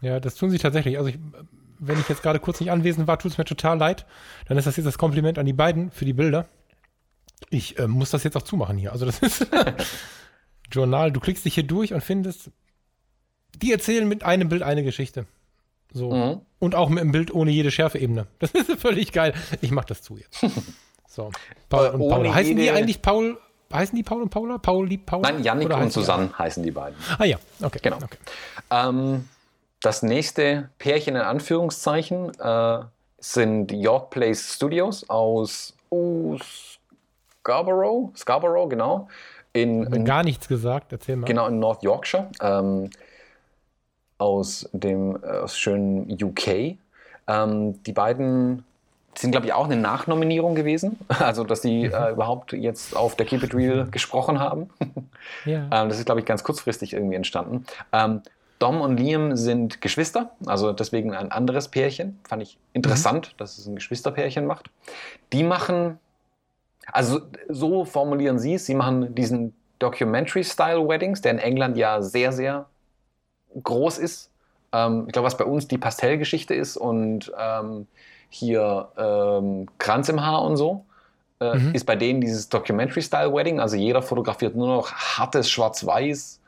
Ja, 0.00 0.20
das 0.20 0.34
tun 0.34 0.48
sie 0.48 0.58
tatsächlich. 0.58 0.96
Also 0.96 1.10
ich, 1.10 1.18
wenn 1.78 2.00
ich 2.00 2.08
jetzt 2.08 2.22
gerade 2.22 2.40
kurz 2.40 2.60
nicht 2.60 2.70
anwesend 2.70 3.06
war, 3.06 3.18
tut 3.18 3.32
es 3.32 3.38
mir 3.38 3.44
total 3.44 3.76
leid. 3.76 4.06
Dann 4.48 4.56
ist 4.56 4.66
das 4.66 4.76
jetzt 4.76 4.86
das 4.86 4.96
Kompliment 4.96 5.38
an 5.38 5.44
die 5.44 5.52
beiden 5.52 5.90
für 5.90 6.06
die 6.06 6.14
Bilder. 6.14 6.46
Ich 7.50 7.78
äh, 7.78 7.86
muss 7.86 8.10
das 8.10 8.24
jetzt 8.24 8.36
auch 8.36 8.42
zumachen 8.42 8.78
hier. 8.78 8.92
Also 8.92 9.04
das 9.04 9.18
ist 9.18 9.46
Journal. 10.72 11.12
Du 11.12 11.20
klickst 11.20 11.44
dich 11.44 11.54
hier 11.54 11.66
durch 11.66 11.92
und 11.92 12.02
findest, 12.02 12.50
die 13.56 13.72
erzählen 13.72 14.08
mit 14.08 14.24
einem 14.24 14.48
Bild 14.48 14.62
eine 14.62 14.84
Geschichte. 14.84 15.26
So. 15.94 16.10
Mhm. 16.10 16.40
Und 16.58 16.74
auch 16.74 16.90
mit 16.90 17.00
einem 17.00 17.12
Bild 17.12 17.32
ohne 17.32 17.50
jede 17.50 17.70
Schärfeebene. 17.70 18.26
Das 18.38 18.50
ist 18.50 18.70
völlig 18.80 19.12
geil. 19.12 19.32
Ich 19.62 19.70
mach 19.70 19.84
das 19.84 20.02
zu 20.02 20.18
jetzt. 20.18 20.44
So. 21.06 21.30
Paul 21.68 21.90
und 21.90 22.08
Paul. 22.08 22.34
Heißen 22.34 22.56
die 22.56 22.70
eigentlich 22.72 23.00
Paul 23.00 23.38
heißen 23.72 23.96
die 23.96 24.02
Paul 24.02 24.22
und 24.22 24.30
Paula? 24.30 24.58
Paul 24.58 24.88
liebt 24.88 25.06
Paul? 25.06 25.22
Nein, 25.22 25.42
Yannick 25.42 25.70
und 25.72 25.92
Susanne 25.92 26.28
die? 26.28 26.34
heißen 26.34 26.62
die 26.62 26.70
beiden. 26.70 26.96
Ah 27.18 27.24
ja, 27.24 27.36
okay. 27.62 27.78
Genau. 27.82 27.96
Okay. 27.96 28.18
Ähm, 28.70 29.28
das 29.80 30.02
nächste 30.02 30.70
Pärchen 30.78 31.16
in 31.16 31.22
Anführungszeichen 31.22 32.32
äh, 32.38 32.78
sind 33.18 33.72
York 33.72 34.10
Place 34.10 34.54
Studios 34.54 35.08
aus 35.08 35.74
oh, 35.90 36.36
Scarborough, 37.40 38.10
Scarborough, 38.16 38.68
genau. 38.68 39.08
In, 39.52 39.84
in, 39.92 40.04
gar 40.04 40.24
nichts 40.24 40.48
gesagt, 40.48 40.92
erzähl 40.92 41.16
mal. 41.16 41.26
Genau, 41.26 41.46
in 41.46 41.60
North 41.60 41.82
Yorkshire. 41.82 42.28
Ähm, 42.40 42.90
aus 44.24 44.68
dem 44.72 45.16
äh, 45.22 45.26
aus 45.26 45.58
schönen 45.58 46.10
UK. 46.10 46.78
Ähm, 47.28 47.82
die 47.84 47.92
beiden 47.92 48.64
sind, 49.16 49.30
glaube 49.30 49.46
ich, 49.46 49.52
auch 49.52 49.66
eine 49.66 49.76
Nachnominierung 49.76 50.54
gewesen. 50.54 50.98
Also, 51.08 51.44
dass 51.44 51.60
die 51.60 51.88
mhm. 51.88 51.94
äh, 51.94 52.10
überhaupt 52.10 52.52
jetzt 52.52 52.96
auf 52.96 53.16
der 53.16 53.26
Keep 53.26 53.44
It 53.44 53.54
Real 53.54 53.86
gesprochen 53.90 54.40
haben. 54.40 54.70
Ja. 55.46 55.68
ähm, 55.72 55.88
das 55.88 55.98
ist, 55.98 56.04
glaube 56.04 56.20
ich, 56.20 56.26
ganz 56.26 56.44
kurzfristig 56.44 56.92
irgendwie 56.92 57.16
entstanden. 57.16 57.64
Ähm, 57.92 58.22
Dom 58.58 58.80
und 58.80 58.98
Liam 58.98 59.36
sind 59.36 59.80
Geschwister, 59.80 60.30
also 60.46 60.72
deswegen 60.72 61.14
ein 61.14 61.32
anderes 61.32 61.68
Pärchen. 61.68 62.18
Fand 62.28 62.42
ich 62.42 62.58
interessant, 62.72 63.32
mhm. 63.32 63.38
dass 63.38 63.58
es 63.58 63.66
ein 63.66 63.74
Geschwisterpärchen 63.74 64.46
macht. 64.46 64.70
Die 65.32 65.42
machen, 65.42 65.98
also 66.92 67.20
so 67.48 67.84
formulieren 67.84 68.38
sie 68.38 68.54
es, 68.54 68.66
sie 68.66 68.74
machen 68.74 69.14
diesen 69.14 69.54
Documentary-Style-Weddings, 69.78 71.22
der 71.22 71.32
in 71.32 71.38
England 71.38 71.76
ja 71.76 72.02
sehr, 72.02 72.32
sehr 72.32 72.66
groß 73.62 73.98
ist. 73.98 74.30
Ähm, 74.72 75.04
ich 75.06 75.12
glaube, 75.12 75.26
was 75.26 75.36
bei 75.36 75.44
uns 75.44 75.68
die 75.68 75.78
Pastellgeschichte 75.78 76.54
ist 76.54 76.76
und 76.76 77.32
ähm, 77.38 77.86
hier 78.28 78.88
ähm, 78.96 79.68
Kranz 79.78 80.08
im 80.08 80.24
Haar 80.24 80.42
und 80.42 80.56
so, 80.56 80.84
äh, 81.40 81.56
mhm. 81.56 81.74
ist 81.74 81.84
bei 81.86 81.96
denen 81.96 82.20
dieses 82.20 82.48
Documentary-Style-Wedding. 82.48 83.60
Also 83.60 83.76
jeder 83.76 84.02
fotografiert 84.02 84.56
nur 84.56 84.68
noch 84.68 84.92
hartes 84.92 85.48
Schwarz-Weiß 85.50 86.40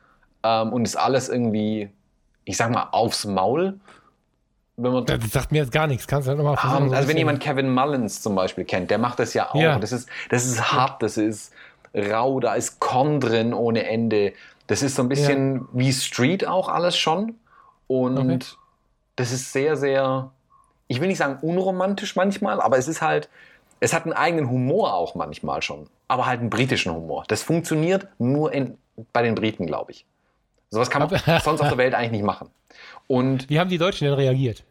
ähm, 0.43 0.73
und 0.73 0.85
ist 0.85 0.97
alles 0.97 1.29
irgendwie, 1.29 1.91
ich 2.45 2.57
sag 2.57 2.71
mal, 2.71 2.89
aufs 2.93 3.25
Maul. 3.25 3.79
Wenn 4.77 4.93
man, 4.93 5.07
das 5.07 5.19
sagt 5.31 5.53
mir 5.53 5.59
jetzt 5.59 5.73
gar 5.73 5.87
nichts. 5.87 6.07
Kannst 6.07 6.27
du 6.27 6.31
halt 6.31 6.39
nochmal? 6.39 6.59
Um, 6.83 6.93
also 6.93 7.09
wenn 7.09 7.17
jemand 7.17 7.41
Kevin 7.41 7.73
Mullins 7.73 8.21
zum 8.21 8.35
Beispiel 8.35 8.65
kennt, 8.65 8.91
der 8.91 8.99
macht 8.99 9.19
das 9.19 9.33
ja 9.33 9.51
auch. 9.51 9.55
Ja. 9.55 9.79
Das, 9.79 9.93
ist, 9.93 10.09
das 10.29 10.45
ist 10.45 10.73
hart, 10.73 11.03
das 11.03 11.17
ist 11.17 11.53
rau, 11.95 12.41
da 12.41 12.55
ist 12.55 12.79
Korn 12.79 13.21
drin 13.21 13.55
ohne 13.55 13.89
Ende. 13.89 14.35
Das 14.67 14.83
ist 14.83 14.97
so 14.97 15.03
ein 15.03 15.09
bisschen 15.09 15.57
ja. 15.57 15.67
wie 15.73 15.93
Street 15.93 16.47
auch 16.47 16.69
alles 16.69 16.97
schon. 16.97 17.37
Und 17.87 18.19
okay. 18.19 18.39
das 19.17 19.33
ist 19.33 19.53
sehr, 19.53 19.77
sehr 19.77 20.31
ich 20.89 21.01
will 21.01 21.09
nicht 21.09 21.19
sagen 21.19 21.39
unromantisch 21.43 22.17
manchmal, 22.17 22.61
aber 22.61 22.79
es 22.79 22.89
ist 22.89 23.03
halt, 23.03 23.29
es 23.81 23.93
hat 23.93 24.05
einen 24.05 24.13
eigenen 24.13 24.49
Humor 24.51 24.95
auch 24.95 25.15
manchmal 25.15 25.63
schon, 25.63 25.89
aber 26.09 26.27
halt 26.27 26.41
einen 26.41 26.51
britischen 26.51 26.93
Humor. 26.93 27.25
Das 27.29 27.43
funktioniert 27.43 28.09
nur 28.19 28.53
in, 28.53 28.79
bei 29.13 29.23
den 29.23 29.35
Briten, 29.35 29.67
glaube 29.67 29.93
ich. 29.93 30.07
Sowas 30.71 30.91
kann 30.91 31.09
man 31.09 31.21
sonst 31.43 31.61
auf 31.61 31.69
der 31.69 31.79
Welt 31.79 31.95
eigentlich 31.95 32.13
nicht 32.13 32.25
machen. 32.25 32.49
Und 33.07 33.49
Wie 33.49 33.59
haben 33.61 33.71
die 33.71 33.79
Deutschen 33.79 34.07
denn 34.07 34.15
reagiert? 34.15 34.65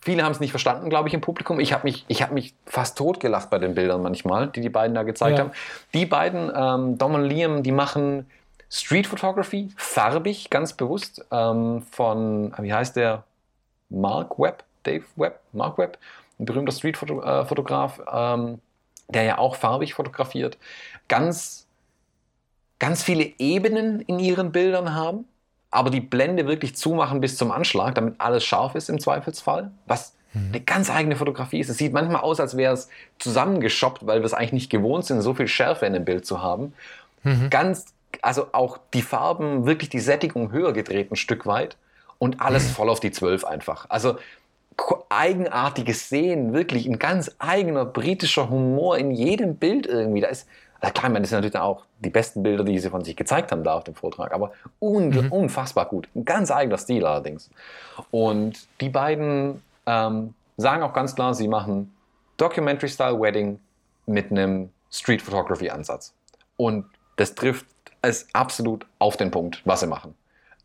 Viele 0.00 0.22
haben 0.22 0.32
es 0.32 0.40
nicht 0.40 0.50
verstanden, 0.50 0.88
glaube 0.88 1.08
ich, 1.08 1.14
im 1.14 1.20
Publikum. 1.20 1.60
Ich 1.60 1.72
habe 1.72 1.84
mich, 1.84 2.06
hab 2.08 2.32
mich 2.32 2.54
fast 2.64 2.96
totgelacht 2.96 3.50
bei 3.50 3.58
den 3.58 3.74
Bildern 3.74 4.02
manchmal, 4.02 4.48
die 4.48 4.60
die 4.60 4.70
beiden 4.70 4.94
da 4.94 5.02
gezeigt 5.02 5.38
ja. 5.38 5.44
haben. 5.44 5.52
Die 5.92 6.06
beiden, 6.06 6.50
ähm, 6.54 6.96
Dom 6.96 7.14
und 7.14 7.24
Liam, 7.24 7.62
die 7.62 7.72
machen 7.72 8.26
Street 8.70 9.06
Photography, 9.06 9.70
farbig, 9.76 10.50
ganz 10.50 10.72
bewusst, 10.72 11.24
ähm, 11.30 11.82
von, 11.90 12.52
wie 12.58 12.72
heißt 12.72 12.96
der? 12.96 13.24
Mark 13.88 14.38
Webb, 14.38 14.64
Dave 14.82 15.04
Webb, 15.16 15.40
Mark 15.52 15.78
Webb, 15.78 15.98
ein 16.38 16.44
berühmter 16.44 16.72
Street-Fotograf, 16.72 18.00
ähm, 18.12 18.60
der 19.08 19.22
ja 19.22 19.38
auch 19.38 19.56
farbig 19.56 19.94
fotografiert, 19.94 20.58
ganz, 21.08 21.66
ganz 22.78 23.02
viele 23.02 23.32
Ebenen 23.38 24.00
in 24.00 24.18
ihren 24.18 24.52
Bildern 24.52 24.94
haben, 24.94 25.24
aber 25.70 25.90
die 25.90 26.00
Blende 26.00 26.46
wirklich 26.46 26.76
zumachen 26.76 27.20
bis 27.20 27.36
zum 27.36 27.52
Anschlag, 27.52 27.94
damit 27.94 28.20
alles 28.20 28.44
scharf 28.44 28.74
ist 28.74 28.88
im 28.88 28.98
Zweifelsfall, 28.98 29.70
was 29.86 30.14
mhm. 30.32 30.48
eine 30.48 30.60
ganz 30.60 30.90
eigene 30.90 31.16
Fotografie 31.16 31.60
ist. 31.60 31.68
Es 31.68 31.78
sieht 31.78 31.92
manchmal 31.92 32.22
aus, 32.22 32.40
als 32.40 32.56
wäre 32.56 32.74
es 32.74 32.88
zusammengeschoppt, 33.18 34.06
weil 34.06 34.20
wir 34.20 34.26
es 34.26 34.34
eigentlich 34.34 34.52
nicht 34.52 34.70
gewohnt 34.70 35.04
sind, 35.04 35.22
so 35.22 35.34
viel 35.34 35.48
Schärfe 35.48 35.86
in 35.86 35.92
dem 35.92 36.04
Bild 36.04 36.26
zu 36.26 36.42
haben. 36.42 36.72
Mhm. 37.22 37.50
Ganz, 37.50 37.86
also 38.22 38.48
auch 38.52 38.78
die 38.94 39.02
Farben, 39.02 39.66
wirklich 39.66 39.88
die 39.88 40.00
Sättigung 40.00 40.52
höher 40.52 40.72
gedreht 40.72 41.10
ein 41.10 41.16
Stück 41.16 41.46
weit 41.46 41.76
und 42.18 42.40
alles 42.40 42.70
voll 42.70 42.88
auf 42.88 43.00
die 43.00 43.10
12 43.10 43.44
einfach. 43.44 43.86
Also 43.88 44.16
eigenartiges 45.08 46.08
Sehen, 46.08 46.52
wirklich 46.52 46.86
ein 46.86 46.98
ganz 46.98 47.34
eigener 47.38 47.84
britischer 47.84 48.50
Humor 48.50 48.98
in 48.98 49.10
jedem 49.10 49.56
Bild 49.56 49.86
irgendwie. 49.86 50.20
Da 50.20 50.28
ist, 50.28 50.46
also 50.80 50.92
klar, 50.92 51.10
man, 51.10 51.22
das 51.22 51.30
sind 51.30 51.38
natürlich 51.38 51.56
auch 51.56 51.84
die 52.00 52.10
besten 52.10 52.42
Bilder, 52.42 52.64
die 52.64 52.78
sie 52.78 52.90
von 52.90 53.02
sich 53.04 53.16
gezeigt 53.16 53.52
haben 53.52 53.64
da 53.64 53.74
auf 53.74 53.84
dem 53.84 53.94
Vortrag, 53.94 54.32
aber 54.32 54.52
un 54.80 55.08
mhm. 55.08 55.32
unfassbar 55.32 55.86
gut. 55.86 56.08
Ein 56.14 56.24
ganz 56.24 56.50
eigener 56.50 56.78
Stil 56.78 57.06
allerdings. 57.06 57.50
Und 58.10 58.66
die 58.80 58.90
beiden 58.90 59.62
ähm, 59.86 60.34
sagen 60.56 60.82
auch 60.82 60.92
ganz 60.92 61.14
klar, 61.14 61.34
sie 61.34 61.48
machen 61.48 61.94
Documentary-Style 62.36 63.18
Wedding 63.18 63.58
mit 64.04 64.30
einem 64.30 64.70
Street 64.90 65.22
Photography-Ansatz. 65.22 66.12
Und 66.56 66.84
das 67.16 67.34
trifft 67.34 67.66
es 68.06 68.28
absolut 68.32 68.86
auf 68.98 69.16
den 69.16 69.30
Punkt, 69.30 69.62
was 69.64 69.80
sie 69.80 69.86
machen. 69.86 70.14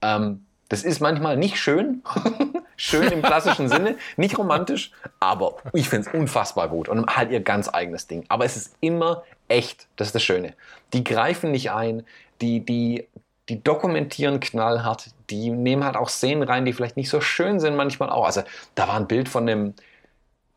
Ähm, 0.02 0.46
das 0.70 0.84
ist 0.84 1.02
manchmal 1.02 1.36
nicht 1.36 1.58
schön, 1.58 2.02
schön 2.78 3.12
im 3.12 3.22
klassischen 3.22 3.68
Sinne, 3.68 3.98
nicht 4.16 4.38
romantisch, 4.38 4.92
aber 5.20 5.58
ich 5.74 5.90
finde 5.90 6.08
es 6.08 6.16
unfassbar 6.16 6.70
gut 6.70 6.88
und 6.88 7.14
halt 7.14 7.30
ihr 7.32 7.42
ganz 7.42 7.68
eigenes 7.74 8.08
Ding. 8.08 8.24
Aber 8.30 8.46
es 8.46 8.56
ist 8.56 8.76
immer 8.80 9.24
echt, 9.50 9.88
das 9.98 10.08
ist 10.08 10.16
das 10.16 10.24
Schöne. 10.24 10.54
Die 10.94 11.04
greifen 11.04 11.52
nicht 11.52 11.72
ein, 11.72 12.04
die, 12.40 12.66
die, 12.66 13.06
die 13.50 13.62
dokumentieren 13.62 14.40
knallhart, 14.40 15.08
die 15.30 15.50
nehmen 15.50 15.84
halt 15.84 15.98
auch 15.98 16.08
Szenen 16.08 16.44
rein, 16.44 16.64
die 16.64 16.72
vielleicht 16.72 16.96
nicht 16.96 17.10
so 17.10 17.20
schön 17.20 17.60
sind 17.60 17.76
manchmal 17.76 18.10
auch. 18.10 18.26
Also 18.26 18.44
da 18.76 18.88
war 18.88 18.96
ein 18.96 19.08
Bild 19.08 19.28
von 19.28 19.50
einem 19.50 19.74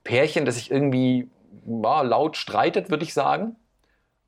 Pärchen, 0.05 0.45
das 0.45 0.55
sich 0.55 0.71
irgendwie 0.71 1.29
ja, 1.67 2.03
laut 2.03 2.37
streitet, 2.37 2.91
würde 2.91 3.03
ich 3.03 3.15
sagen. 3.15 3.57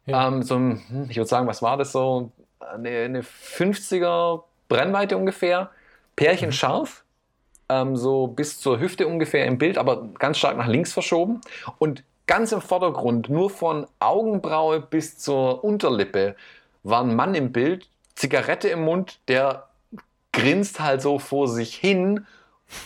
Ja. 0.07 0.28
Ähm, 0.28 0.42
so, 0.42 0.57
hm, 0.57 1.07
ich 1.09 1.16
würde 1.16 1.28
sagen, 1.28 1.46
was 1.46 1.62
war 1.62 1.76
das 1.76 1.92
so? 1.92 2.32
Eine, 2.72 2.88
eine 3.04 3.22
50er 3.22 4.42
Brennweite 4.68 5.16
ungefähr. 5.16 5.70
Pärchen 6.16 6.48
mhm. 6.48 6.52
scharf, 6.52 7.04
ähm, 7.68 7.96
so 7.96 8.26
bis 8.26 8.58
zur 8.58 8.80
Hüfte 8.80 9.06
ungefähr 9.06 9.46
im 9.46 9.58
Bild, 9.58 9.78
aber 9.78 10.08
ganz 10.18 10.38
stark 10.38 10.56
nach 10.56 10.66
links 10.66 10.92
verschoben. 10.92 11.40
Und 11.78 12.02
ganz 12.26 12.52
im 12.52 12.60
Vordergrund, 12.60 13.28
nur 13.28 13.50
von 13.50 13.86
Augenbraue 14.00 14.80
bis 14.80 15.18
zur 15.18 15.62
Unterlippe, 15.62 16.36
war 16.82 17.02
ein 17.02 17.14
Mann 17.14 17.34
im 17.34 17.52
Bild, 17.52 17.88
Zigarette 18.14 18.68
im 18.68 18.82
Mund, 18.82 19.18
der 19.28 19.68
grinst 20.32 20.80
halt 20.80 21.02
so 21.02 21.18
vor 21.18 21.48
sich 21.48 21.74
hin, 21.74 22.26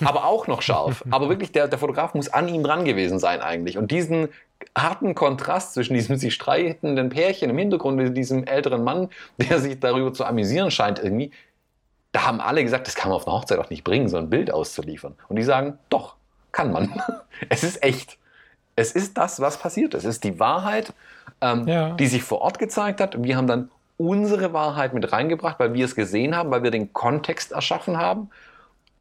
aber 0.05 0.25
auch 0.25 0.47
noch 0.47 0.63
scharf. 0.63 1.05
Aber 1.11 1.29
wirklich, 1.29 1.53
der, 1.53 1.67
der 1.67 1.79
Fotograf 1.79 2.15
muss 2.15 2.29
an 2.29 2.49
ihm 2.49 2.63
dran 2.63 2.85
gewesen 2.85 3.19
sein 3.19 3.41
eigentlich. 3.41 3.79
Und 3.79 3.91
diesen 3.91 4.29
harten 4.77 5.15
Kontrast 5.15 5.75
zwischen 5.75 5.95
diesem 5.95 6.17
sich 6.17 6.35
streitenden 6.35 7.09
Pärchen 7.09 7.51
im 7.51 7.59
Hintergrund 7.59 8.01
und 8.01 8.15
diesem 8.15 8.45
älteren 8.45 8.85
Mann, 8.85 9.09
der 9.39 9.59
sich 9.59 9.81
darüber 9.81 10.13
zu 10.13 10.25
amüsieren 10.25 10.71
scheint 10.71 10.99
irgendwie, 10.99 11.31
da 12.13 12.27
haben 12.27 12.41
alle 12.41 12.63
gesagt, 12.63 12.87
das 12.87 12.95
kann 12.95 13.11
man 13.11 13.17
auf 13.17 13.27
einer 13.27 13.37
Hochzeit 13.37 13.59
auch 13.59 13.71
nicht 13.71 13.85
bringen, 13.85 14.09
so 14.09 14.17
ein 14.17 14.31
Bild 14.31 14.53
auszuliefern. 14.53 15.15
Und 15.29 15.37
die 15.37 15.43
sagen, 15.43 15.79
doch, 15.89 16.17
kann 16.53 16.73
man. 16.73 17.01
Es 17.49 17.65
ist 17.65 17.83
echt. 17.83 18.19
Es 18.77 18.93
ist 18.93 19.17
das, 19.17 19.41
was 19.41 19.57
passiert 19.57 19.95
ist. 19.95 20.05
Es 20.05 20.17
ist 20.17 20.25
die 20.25 20.39
Wahrheit, 20.39 20.93
ähm, 21.41 21.67
ja. 21.67 21.95
die 21.95 22.07
sich 22.07 22.23
vor 22.23 22.43
Ort 22.43 22.59
gezeigt 22.59 23.01
hat. 23.01 23.23
Wir 23.23 23.39
haben 23.39 23.47
dann 23.47 23.71
unsere 23.97 24.53
Wahrheit 24.53 24.93
mit 24.93 25.11
reingebracht, 25.11 25.59
weil 25.59 25.73
wir 25.73 25.87
es 25.87 25.95
gesehen 25.95 26.37
haben, 26.37 26.51
weil 26.51 26.63
wir 26.63 26.71
den 26.71 26.93
Kontext 26.93 27.53
erschaffen 27.53 27.97
haben. 27.97 28.29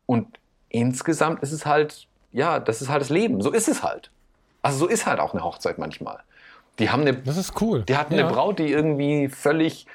Und 0.05 0.39
insgesamt 0.69 1.43
ist 1.43 1.51
es 1.51 1.65
halt, 1.65 2.07
ja, 2.31 2.59
das 2.59 2.81
ist 2.81 2.87
halt 2.87 3.01
das 3.01 3.09
Leben. 3.09 3.41
So 3.41 3.51
ist 3.51 3.67
es 3.67 3.83
halt. 3.83 4.09
Also 4.61 4.79
so 4.79 4.87
ist 4.87 5.05
halt 5.05 5.19
auch 5.19 5.33
eine 5.33 5.43
Hochzeit 5.43 5.77
manchmal. 5.77 6.19
Die 6.79 6.89
haben 6.89 7.01
eine, 7.01 7.13
das 7.13 7.37
ist 7.37 7.61
cool. 7.61 7.83
Die 7.83 7.97
hatten 7.97 8.15
ja. 8.15 8.25
eine 8.25 8.33
Braut, 8.33 8.59
die 8.59 8.71
irgendwie 8.71 9.29
völlig 9.29 9.85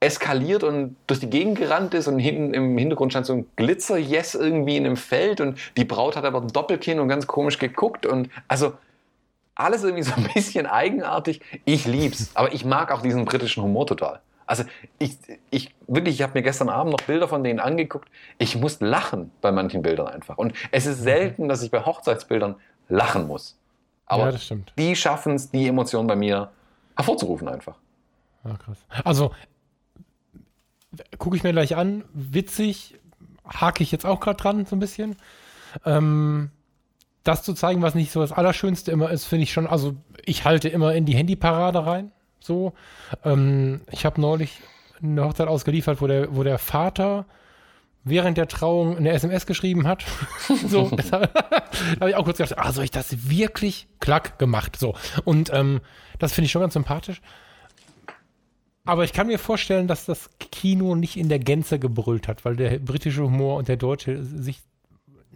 eskaliert 0.00 0.64
und 0.64 0.96
durch 1.06 1.20
die 1.20 1.30
Gegend 1.30 1.58
gerannt 1.58 1.94
ist 1.94 2.08
und 2.08 2.18
hinten 2.18 2.54
im 2.54 2.76
Hintergrund 2.76 3.12
stand 3.12 3.24
so 3.24 3.34
ein 3.34 3.46
Glitzer-Yes 3.56 4.34
irgendwie 4.34 4.76
in 4.76 4.84
einem 4.84 4.96
Feld 4.96 5.40
und 5.40 5.58
die 5.76 5.84
Braut 5.84 6.16
hat 6.16 6.24
aber 6.24 6.40
ein 6.40 6.48
Doppelkinn 6.48 6.98
und 6.98 7.08
ganz 7.08 7.28
komisch 7.28 7.58
geguckt 7.58 8.04
und 8.04 8.28
also 8.48 8.72
alles 9.54 9.84
irgendwie 9.84 10.02
so 10.02 10.12
ein 10.16 10.28
bisschen 10.34 10.66
eigenartig. 10.66 11.40
Ich 11.64 11.86
lieb's, 11.86 12.32
aber 12.34 12.52
ich 12.52 12.64
mag 12.64 12.90
auch 12.90 13.02
diesen 13.02 13.24
britischen 13.24 13.62
Humor 13.62 13.86
total. 13.86 14.20
Also 14.44 14.64
ich, 14.98 15.16
ich 15.50 15.74
wirklich, 15.86 16.16
ich 16.16 16.22
habe 16.22 16.32
mir 16.34 16.42
gestern 16.42 16.68
Abend 16.68 16.92
noch 16.92 17.06
Bilder 17.06 17.28
von 17.28 17.44
denen 17.44 17.60
angeguckt. 17.60 18.08
Ich 18.38 18.56
muss 18.56 18.80
lachen 18.80 19.30
bei 19.40 19.52
manchen 19.52 19.82
Bildern 19.82 20.08
einfach. 20.08 20.36
Und 20.36 20.52
es 20.72 20.86
ist 20.86 21.02
selten, 21.02 21.48
dass 21.48 21.62
ich 21.62 21.70
bei 21.70 21.84
Hochzeitsbildern 21.84 22.56
lachen 22.88 23.28
muss. 23.28 23.56
Aber 24.06 24.30
ja, 24.30 24.38
die 24.76 24.96
schaffen 24.96 25.34
es, 25.34 25.50
die 25.50 25.68
Emotionen 25.68 26.06
bei 26.06 26.16
mir 26.16 26.50
hervorzurufen 26.96 27.48
einfach. 27.48 27.76
Ja, 28.44 28.56
krass. 28.56 28.78
Also 29.04 29.32
gucke 31.18 31.36
ich 31.36 31.42
mir 31.42 31.52
gleich 31.52 31.76
an. 31.76 32.04
Witzig, 32.12 32.98
hake 33.48 33.82
ich 33.82 33.92
jetzt 33.92 34.04
auch 34.04 34.20
gerade 34.20 34.36
dran, 34.36 34.66
so 34.66 34.76
ein 34.76 34.80
bisschen. 34.80 35.16
Ähm, 35.84 36.50
das 37.24 37.42
zu 37.42 37.54
zeigen, 37.54 37.82
was 37.82 37.94
nicht 37.94 38.12
so 38.12 38.20
das 38.20 38.32
Allerschönste 38.32 38.90
immer 38.90 39.10
ist, 39.10 39.24
finde 39.24 39.44
ich 39.44 39.52
schon, 39.52 39.66
also 39.66 39.94
ich 40.24 40.44
halte 40.44 40.68
immer 40.68 40.94
in 40.94 41.06
die 41.06 41.14
Handyparade 41.14 41.86
rein. 41.86 42.12
So. 42.40 42.72
Ähm, 43.24 43.82
ich 43.90 44.04
habe 44.04 44.20
neulich 44.20 44.60
eine 45.00 45.24
Hochzeit 45.24 45.48
ausgeliefert, 45.48 46.00
wo 46.00 46.06
der, 46.06 46.34
wo 46.34 46.42
der 46.42 46.58
Vater 46.58 47.26
während 48.04 48.36
der 48.38 48.48
Trauung 48.48 48.96
eine 48.96 49.10
SMS 49.10 49.46
geschrieben 49.46 49.86
hat. 49.86 50.04
so, 50.66 50.90
da 51.10 51.28
habe 52.00 52.10
ich 52.10 52.16
auch 52.16 52.24
kurz 52.24 52.38
gedacht, 52.38 52.58
ah, 52.58 52.72
soll 52.72 52.84
ich 52.84 52.90
das 52.90 53.28
wirklich 53.28 53.88
klack 54.00 54.38
gemacht? 54.38 54.76
So. 54.76 54.94
Und 55.24 55.50
ähm, 55.52 55.80
das 56.18 56.32
finde 56.32 56.46
ich 56.46 56.52
schon 56.52 56.62
ganz 56.62 56.74
sympathisch. 56.74 57.20
Aber 58.84 59.04
ich 59.04 59.12
kann 59.12 59.28
mir 59.28 59.38
vorstellen, 59.38 59.86
dass 59.86 60.06
das 60.06 60.30
Kino 60.38 60.96
nicht 60.96 61.16
in 61.16 61.28
der 61.28 61.38
Gänze 61.38 61.78
gebrüllt 61.78 62.26
hat, 62.26 62.44
weil 62.44 62.56
der 62.56 62.78
britische 62.80 63.22
Humor 63.22 63.58
und 63.58 63.68
der 63.68 63.76
deutsche 63.76 64.24
sich 64.24 64.60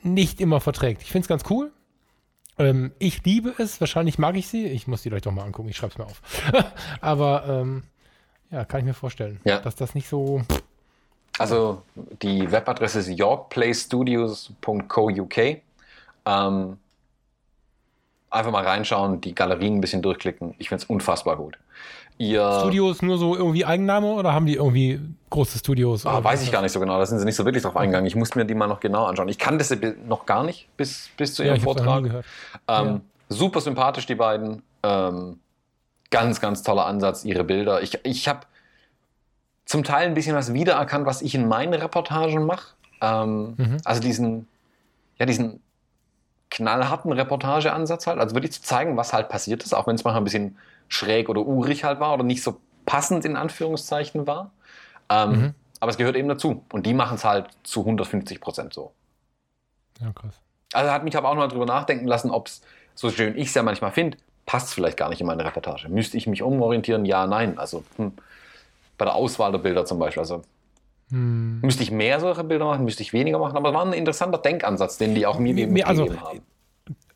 nicht 0.03 0.41
immer 0.41 0.61
verträgt. 0.61 1.03
Ich 1.03 1.13
finde 1.13 1.25
es 1.25 1.29
ganz 1.29 1.45
cool. 1.51 1.71
Ähm, 2.59 2.93
ich 2.99 3.25
liebe 3.25 3.55
es, 3.59 3.81
wahrscheinlich 3.81 4.19
mag 4.19 4.37
ich 4.37 4.49
sie. 4.49 4.67
Ich 4.67 4.87
muss 4.87 5.03
die 5.03 5.11
gleich 5.11 5.23
doch 5.23 5.33
mal 5.33 5.45
angucken, 5.45 5.69
ich 5.69 5.77
schreibe 5.77 5.93
es 5.93 5.99
mir 5.99 6.07
auf. 6.07 6.23
Aber 7.01 7.47
ähm, 7.49 7.85
ja, 8.51 8.65
kann 8.65 8.81
ich 8.81 8.87
mir 8.87 8.95
vorstellen, 8.95 9.41
ja. 9.45 9.61
dass 9.61 9.77
das 9.77 9.95
nicht 9.95 10.09
so. 10.09 10.43
Also 11.39 11.83
die 12.23 12.51
Webadresse 12.51 13.01
ist 13.01 13.09
yorkplaystudios.co.uk. 13.09 15.37
Ähm, 16.29 16.79
einfach 18.31 18.51
mal 18.51 18.65
reinschauen, 18.65 19.21
die 19.21 19.33
Galerien 19.35 19.77
ein 19.77 19.81
bisschen 19.81 20.03
durchklicken. 20.03 20.55
Ich 20.59 20.69
finde 20.69 20.83
es 20.85 20.91
unfassbar 20.91 21.37
gut. 21.37 21.57
Ihr 22.19 22.61
Studios 22.61 23.03
nur 23.03 23.19
so 23.19 23.37
irgendwie 23.37 23.67
Eigenname 23.67 24.07
oder 24.07 24.33
haben 24.33 24.47
die 24.47 24.55
irgendwie 24.55 24.99
große 25.29 25.59
Studios? 25.59 26.07
Ah, 26.07 26.25
weiß 26.25 26.43
ich 26.43 26.51
gar 26.51 26.63
nicht 26.63 26.73
so 26.73 26.81
genau. 26.81 26.99
Da 26.99 27.05
sind 27.05 27.19
sie 27.19 27.27
nicht 27.27 27.37
so 27.37 27.45
wirklich 27.45 27.63
drauf 27.63 27.77
eingegangen. 27.77 28.07
Ich 28.07 28.17
muss 28.17 28.35
mir 28.35 28.47
die 28.47 28.55
mal 28.55 28.69
noch 28.69 28.81
genau 28.81 29.05
anschauen. 29.05 29.29
Ich 29.29 29.39
kannte 29.39 29.63
sie 29.65 29.77
noch 30.09 30.25
gar 30.25 30.43
nicht 30.43 30.75
bis, 30.79 31.11
bis 31.19 31.35
zu 31.35 31.43
ihrem 31.43 31.57
ja, 31.57 31.63
Vortrag. 31.63 32.07
Ähm, 32.07 32.23
ja. 32.69 33.01
Super 33.29 33.61
sympathisch, 33.61 34.07
die 34.07 34.15
beiden. 34.15 34.63
Ähm, 34.83 35.41
ganz, 36.11 36.41
ganz 36.41 36.63
toller 36.63 36.87
Ansatz, 36.87 37.25
ihre 37.25 37.45
Bilder. 37.45 37.83
Ich, 37.83 37.99
ich 38.05 38.29
habe 38.29 38.41
zum 39.67 39.85
Teil 39.85 40.07
ein 40.07 40.15
bisschen 40.15 40.35
was 40.35 40.55
wiedererkannt, 40.55 41.07
was 41.07 41.21
ich 41.21 41.35
in 41.35 41.49
meinen 41.49 41.75
Reportagen 41.75 42.47
mache. 42.47 42.75
Ähm, 43.03 43.55
mhm. 43.57 43.77
Also 43.85 44.01
diesen, 44.01 44.49
ja, 45.19 45.27
diesen 45.27 45.61
knallharten 46.51 47.13
Reportageansatz 47.13 48.07
halt. 48.07 48.19
Also 48.19 48.35
wirklich 48.35 48.53
zu 48.53 48.63
zeigen, 48.63 48.97
was 48.97 49.13
halt 49.13 49.29
passiert 49.29 49.65
ist, 49.65 49.75
auch 49.75 49.87
wenn 49.87 49.97
es 49.97 50.05
manchmal 50.05 50.23
ein 50.23 50.25
bisschen 50.25 50.57
schräg 50.89 51.29
oder 51.29 51.43
urig 51.43 51.85
halt 51.85 52.01
war 52.01 52.15
oder 52.15 52.23
nicht 52.23 52.43
so 52.43 52.61
passend 52.87 53.25
in 53.25 53.37
Anführungszeichen 53.37 54.27
war. 54.27 54.53
Ähm, 55.11 55.31
mhm. 55.31 55.55
Aber 55.81 55.91
es 55.91 55.99
gehört 55.99 56.17
eben 56.17 56.29
dazu. 56.29 56.65
Und 56.73 56.87
die 56.87 56.95
machen 56.95 57.17
es 57.17 57.25
halt 57.25 57.49
zu 57.65 57.81
150 57.81 58.41
Prozent 58.41 58.73
so. 58.73 58.93
Ja, 60.01 60.13
krass. 60.13 60.41
Also 60.73 60.91
hat 60.91 61.05
mich 61.05 61.17
aber 61.17 61.29
auch 61.29 61.35
noch 61.35 61.49
darüber 61.49 61.67
nachdenken 61.67 62.07
lassen, 62.07 62.31
ob 62.31 62.49
es, 62.49 62.63
so 62.95 63.11
schön 63.11 63.37
ich 63.37 63.49
es 63.49 63.55
ja 63.55 63.63
manchmal 63.63 63.93
finde, 63.93 64.17
passt 64.47 64.69
es 64.69 64.75
vielleicht 64.75 64.97
gar 64.97 65.09
nicht 65.09 65.21
in 65.21 65.27
meine 65.27 65.45
Reportage. 65.45 65.89
Müsste 65.89 66.17
ich 66.17 66.27
mich 66.27 66.43
umorientieren? 66.43 67.05
Ja, 67.05 67.27
nein. 67.27 67.59
Also 67.59 67.85
hm, 67.97 68.13
bei 68.99 69.05
der 69.05 69.15
Auswahl 69.15 69.53
der 69.53 69.59
Bilder 69.59 69.85
zum 69.85 69.99
Beispiel. 69.99 70.21
Also 70.21 70.43
hm. 71.11 71.61
müsste 71.61 71.83
ich 71.83 71.91
mehr 71.91 72.21
solche 72.21 72.45
Bilder 72.45 72.65
machen, 72.65 72.85
müsste 72.85 73.03
ich 73.03 73.13
weniger 73.13 73.39
machen. 73.39 73.57
Aber 73.57 73.71
es 73.71 73.75
war 73.75 73.85
ein 73.85 73.93
interessanter 73.93 74.39
Denkansatz, 74.39 74.99
den 74.99 75.15
die 75.15 75.27
auch 75.27 75.39
mir, 75.39 75.67
mir 75.67 75.87
also, 75.87 76.09
haben. 76.21 76.41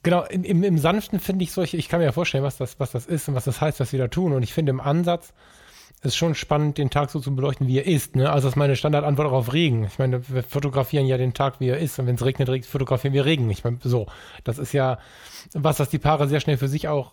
Genau, 0.02 0.24
im, 0.24 0.62
im 0.62 0.78
Sanften 0.78 1.20
finde 1.20 1.44
ich 1.44 1.52
solche, 1.52 1.76
ich 1.76 1.88
kann 1.88 2.00
mir 2.00 2.06
ja 2.06 2.12
vorstellen, 2.12 2.44
was 2.44 2.56
das, 2.56 2.80
was 2.80 2.90
das 2.90 3.06
ist 3.06 3.28
und 3.28 3.34
was 3.34 3.44
das 3.44 3.60
heißt, 3.60 3.80
was 3.80 3.92
wir 3.92 3.98
da 3.98 4.08
tun. 4.08 4.32
Und 4.32 4.42
ich 4.42 4.54
finde 4.54 4.70
im 4.70 4.80
Ansatz 4.80 5.34
ist 6.02 6.16
schon 6.16 6.34
spannend, 6.34 6.78
den 6.78 6.88
Tag 6.88 7.10
so 7.10 7.20
zu 7.20 7.34
beleuchten, 7.34 7.66
wie 7.66 7.76
er 7.76 7.86
ist. 7.86 8.16
Ne? 8.16 8.30
Also 8.30 8.46
das 8.46 8.54
ist 8.54 8.56
meine 8.56 8.76
Standardantwort 8.76 9.28
auch 9.28 9.32
auf 9.32 9.52
Regen. 9.52 9.84
Ich 9.84 9.98
meine, 9.98 10.26
wir 10.28 10.42
fotografieren 10.42 11.06
ja 11.06 11.18
den 11.18 11.34
Tag, 11.34 11.60
wie 11.60 11.68
er 11.68 11.78
ist. 11.78 11.98
Und 11.98 12.06
wenn 12.06 12.14
es 12.14 12.24
regnet, 12.24 12.64
fotografieren 12.64 13.12
wir 13.12 13.26
Regen. 13.26 13.50
Ich 13.50 13.64
meine, 13.64 13.78
so, 13.82 14.06
das 14.44 14.58
ist 14.58 14.72
ja 14.72 14.98
was, 15.52 15.78
was 15.78 15.90
die 15.90 15.98
Paare 15.98 16.26
sehr 16.28 16.40
schnell 16.40 16.56
für 16.56 16.68
sich 16.68 16.88
auch. 16.88 17.12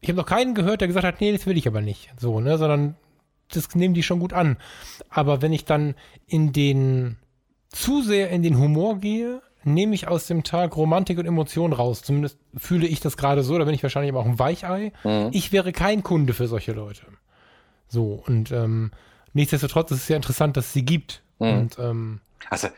Ich 0.00 0.08
habe 0.08 0.18
noch 0.18 0.26
keinen 0.26 0.54
gehört, 0.54 0.80
der 0.80 0.86
gesagt 0.86 1.04
hat, 1.04 1.20
nee, 1.20 1.32
das 1.32 1.46
will 1.46 1.56
ich 1.56 1.66
aber 1.66 1.80
nicht. 1.80 2.10
So, 2.16 2.38
ne, 2.38 2.58
sondern 2.58 2.94
das 3.52 3.74
nehmen 3.74 3.94
die 3.94 4.02
schon 4.02 4.20
gut 4.20 4.32
an. 4.32 4.56
Aber 5.08 5.42
wenn 5.42 5.52
ich 5.52 5.64
dann 5.64 5.94
in 6.26 6.52
den 6.52 7.16
zu 7.70 8.02
sehr 8.02 8.30
in 8.30 8.42
den 8.42 8.58
Humor 8.58 8.98
gehe, 8.98 9.42
nehme 9.64 9.94
ich 9.94 10.08
aus 10.08 10.26
dem 10.26 10.42
Tag 10.42 10.76
Romantik 10.76 11.18
und 11.18 11.26
Emotion 11.26 11.72
raus. 11.72 12.02
Zumindest 12.02 12.38
fühle 12.56 12.86
ich 12.86 13.00
das 13.00 13.16
gerade 13.16 13.42
so, 13.42 13.58
da 13.58 13.64
bin 13.64 13.74
ich 13.74 13.82
wahrscheinlich 13.82 14.12
aber 14.12 14.20
auch 14.20 14.26
ein 14.26 14.38
Weichei. 14.38 14.92
Mhm. 15.04 15.30
Ich 15.32 15.52
wäre 15.52 15.72
kein 15.72 16.02
Kunde 16.02 16.32
für 16.32 16.48
solche 16.48 16.72
Leute. 16.72 17.02
So, 17.88 18.22
und 18.26 18.52
ähm, 18.52 18.90
nichtsdestotrotz 19.32 19.90
ist 19.90 19.98
es 19.98 20.06
sehr 20.06 20.16
interessant, 20.16 20.56
dass 20.56 20.66
es 20.66 20.72
sie 20.72 20.84
gibt. 20.84 21.22
Mhm. 21.38 21.46
Und, 21.48 21.78
ähm, 21.78 22.20
also, 22.50 22.68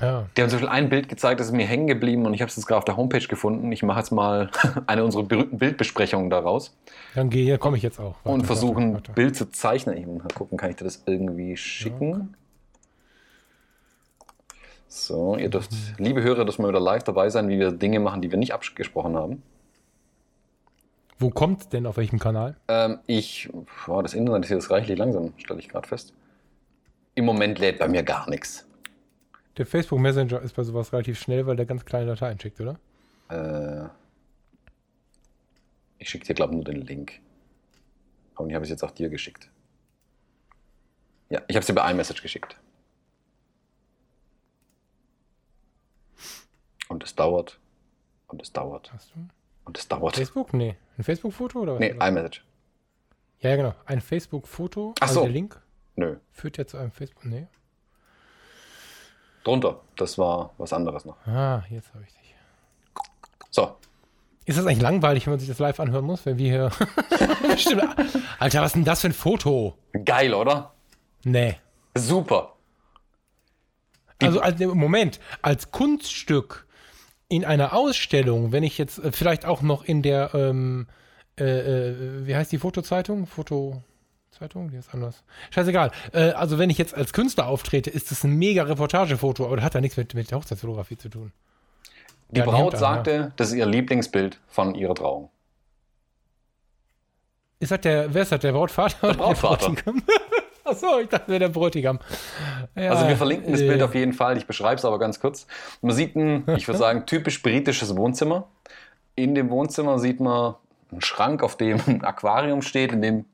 ja. 0.00 0.26
Die 0.36 0.42
haben 0.42 0.48
zum 0.50 0.60
Beispiel 0.60 0.68
ein 0.68 0.88
Bild 0.88 1.08
gezeigt, 1.08 1.40
das 1.40 1.48
ist 1.48 1.52
mir 1.52 1.66
hängen 1.66 1.86
geblieben 1.86 2.26
und 2.26 2.34
ich 2.34 2.40
habe 2.40 2.50
es 2.50 2.56
jetzt 2.56 2.66
gerade 2.66 2.78
auf 2.78 2.84
der 2.84 2.96
Homepage 2.96 3.26
gefunden. 3.26 3.70
Ich 3.72 3.82
mache 3.82 3.98
jetzt 3.98 4.10
mal 4.10 4.50
eine 4.86 5.04
unserer 5.04 5.22
berühmten 5.22 5.58
Bildbesprechungen 5.58 6.30
daraus. 6.30 6.76
Dann 7.14 7.30
gehe, 7.30 7.44
hier 7.44 7.58
komme 7.58 7.76
ich 7.76 7.82
jetzt 7.82 7.98
auch. 7.98 8.16
Warte, 8.24 8.30
und 8.30 8.46
versuchen, 8.46 8.94
warte, 8.94 9.08
warte. 9.08 9.12
Bild 9.12 9.36
zu 9.36 9.50
zeichnen. 9.50 9.96
Ich 9.96 10.06
muss 10.06 10.22
mal 10.22 10.28
gucken, 10.34 10.58
kann 10.58 10.70
ich 10.70 10.76
dir 10.76 10.84
das 10.84 11.02
irgendwie 11.06 11.56
schicken? 11.56 12.10
Ja. 12.10 12.26
So, 14.88 15.36
ihr 15.36 15.50
dürft, 15.50 15.70
liebe 15.98 16.22
Hörer, 16.22 16.44
dass 16.44 16.58
mal 16.58 16.68
wieder 16.68 16.80
live 16.80 17.02
dabei 17.02 17.28
sein, 17.28 17.48
wie 17.48 17.58
wir 17.58 17.72
Dinge 17.72 18.00
machen, 18.00 18.22
die 18.22 18.30
wir 18.30 18.38
nicht 18.38 18.54
abgesprochen 18.54 19.16
haben. 19.16 19.42
Wo 21.18 21.30
kommt 21.30 21.72
denn 21.72 21.86
auf 21.86 21.96
welchem 21.96 22.18
Kanal? 22.18 22.56
Ähm, 22.68 22.98
ich, 23.06 23.48
boah, 23.86 24.02
das 24.02 24.14
Internet 24.14 24.44
ist 24.44 24.50
jetzt 24.50 24.70
reichlich 24.70 24.98
langsam, 24.98 25.32
stelle 25.36 25.60
ich 25.60 25.68
gerade 25.68 25.86
fest. 25.88 26.12
Im 27.14 27.24
Moment 27.24 27.58
lädt 27.58 27.78
bei 27.78 27.88
mir 27.88 28.02
gar 28.02 28.28
nichts. 28.28 28.66
Der 29.56 29.66
Facebook 29.66 29.98
Messenger 30.00 30.42
ist 30.42 30.54
bei 30.54 30.62
sowas 30.64 30.92
relativ 30.92 31.18
schnell, 31.18 31.46
weil 31.46 31.56
der 31.56 31.66
ganz 31.66 31.84
kleine 31.84 32.06
Dateien 32.06 32.38
schickt, 32.38 32.60
oder? 32.60 32.78
Äh, 33.28 33.88
ich 35.98 36.10
schicke 36.10 36.26
dir, 36.26 36.34
glaube 36.34 36.52
ich, 36.52 36.56
nur 36.56 36.64
den 36.64 36.82
Link. 36.82 37.20
Und 38.36 38.50
ich 38.50 38.54
habe 38.54 38.64
es 38.64 38.70
jetzt 38.70 38.84
auch 38.84 38.90
dir 38.90 39.08
geschickt. 39.08 39.50
Ja, 41.30 41.42
ich 41.48 41.56
habe 41.56 41.60
es 41.60 41.66
dir 41.66 41.72
bei 41.72 41.90
iMessage 41.90 42.22
geschickt. 42.22 42.56
Und 46.88 47.02
es 47.02 47.14
dauert. 47.14 47.58
Und 48.28 48.42
es 48.42 48.52
dauert. 48.52 48.92
Hast 48.92 49.12
du? 49.14 49.26
Und 49.64 49.78
es 49.78 49.88
dauert. 49.88 50.16
Facebook? 50.16 50.52
Nee. 50.52 50.76
Ein 50.98 51.04
Facebook-Foto 51.04 51.60
oder 51.60 51.74
was? 51.74 51.80
Nee, 51.80 51.90
iMessage. 51.90 52.44
Ja, 53.40 53.50
ja, 53.50 53.56
genau. 53.56 53.74
Ein 53.86 54.00
Facebook-Foto. 54.00 54.94
Ach 55.00 55.02
also 55.02 55.14
so. 55.14 55.20
der 55.22 55.30
Link? 55.30 55.60
Nö. 55.96 56.16
Führt 56.30 56.58
ja 56.58 56.66
zu 56.66 56.76
einem 56.76 56.92
Facebook. 56.92 57.24
Nee. 57.24 57.46
Drunter. 59.46 59.80
Das 59.96 60.18
war 60.18 60.50
was 60.58 60.72
anderes 60.72 61.04
noch. 61.04 61.16
Ah, 61.26 61.62
jetzt 61.70 61.92
habe 61.94 62.04
ich 62.04 62.12
dich. 62.12 62.34
So. 63.50 63.76
Ist 64.44 64.58
das 64.58 64.66
eigentlich 64.66 64.82
langweilig, 64.82 65.26
wenn 65.26 65.32
man 65.32 65.40
sich 65.40 65.48
das 65.48 65.58
live 65.58 65.80
anhören 65.80 66.04
muss, 66.04 66.26
wenn 66.26 66.38
wir 66.38 66.50
hier. 66.50 66.70
Alter, 68.38 68.60
was 68.60 68.68
ist 68.68 68.76
denn 68.76 68.84
das 68.84 69.00
für 69.00 69.08
ein 69.08 69.12
Foto? 69.12 69.76
Geil, 70.04 70.34
oder? 70.34 70.72
Nee. 71.24 71.56
Super. 71.96 72.54
Also, 74.22 74.40
als, 74.40 74.58
Moment, 74.60 75.20
als 75.42 75.70
Kunststück 75.70 76.66
in 77.28 77.44
einer 77.44 77.72
Ausstellung, 77.72 78.52
wenn 78.52 78.62
ich 78.62 78.78
jetzt 78.78 78.98
äh, 78.98 79.12
vielleicht 79.12 79.44
auch 79.44 79.62
noch 79.62 79.84
in 79.84 80.02
der, 80.02 80.34
ähm, 80.34 80.86
äh, 81.38 81.44
äh, 81.44 82.26
wie 82.26 82.36
heißt 82.36 82.52
die 82.52 82.58
Fotozeitung? 82.58 83.26
Fotozeitung? 84.36 84.70
Die 84.70 84.76
ist 84.76 84.92
anders. 84.92 85.24
Scheißegal. 85.50 85.90
Äh, 86.12 86.30
also, 86.30 86.58
wenn 86.58 86.70
ich 86.70 86.78
jetzt 86.78 86.94
als 86.94 87.12
Künstler 87.12 87.46
auftrete, 87.46 87.90
ist 87.90 88.10
das 88.10 88.24
ein 88.24 88.32
mega 88.32 88.64
Reportagefoto, 88.64 89.44
aber 89.46 89.56
das 89.56 89.64
hat 89.64 89.74
ja 89.74 89.80
nichts 89.80 89.96
mit, 89.96 90.14
mit 90.14 90.32
Hochzeitsfotografie 90.32 90.96
zu 90.96 91.08
tun. 91.08 91.32
Die 92.30 92.38
Ja, 92.38 92.44
die 92.44 92.50
Braut 92.50 92.74
an, 92.74 92.80
sagte, 92.80 93.10
ja. 93.12 93.32
das 93.36 93.48
ist 93.48 93.54
ihr 93.54 93.66
Lieblingsbild 93.66 94.38
von 94.48 94.74
ihrer 94.74 94.94
Trauung. 94.94 95.30
Ist 97.58 97.70
das 97.72 97.80
der, 97.80 98.12
wer 98.12 98.22
ist 98.22 98.32
das, 98.32 98.40
der 98.40 98.52
Brautvater? 98.52 99.08
oder 99.08 99.14
Brautvater. 99.16 99.70
Der 99.70 99.82
Bräutigam? 99.82 100.02
Achso, 100.64 100.98
ich 100.98 101.08
dachte, 101.08 101.28
wäre 101.28 101.38
der 101.38 101.48
Bräutigam. 101.48 102.00
Ja, 102.74 102.90
Also 102.90 103.06
wir 103.06 103.16
verlinken 103.16 103.52
das 103.52 103.60
äh, 103.60 103.68
Bild 103.68 103.82
auf 103.82 103.94
jeden 103.94 104.12
Fall. 104.12 104.36
Ich 104.36 104.46
beschreibe 104.46 104.74
es 104.74 104.84
aber 104.84 104.98
ganz 104.98 105.20
kurz. 105.20 105.46
Man 105.80 105.94
sieht 105.94 106.16
ein, 106.16 106.44
ich 106.56 106.66
würde 106.66 106.78
sagen, 106.78 107.06
typisch 107.06 107.40
britisches 107.40 107.96
Wohnzimmer. 107.96 108.48
In 109.14 109.34
dem 109.34 109.48
Wohnzimmer 109.48 109.98
sieht 110.00 110.18
man 110.20 110.56
einen 110.90 111.00
Schrank, 111.00 111.42
auf 111.42 111.56
dem 111.56 111.80
ein 111.86 112.04
Aquarium 112.04 112.62
steht, 112.62 112.92
in 112.92 113.00
dem 113.00 113.24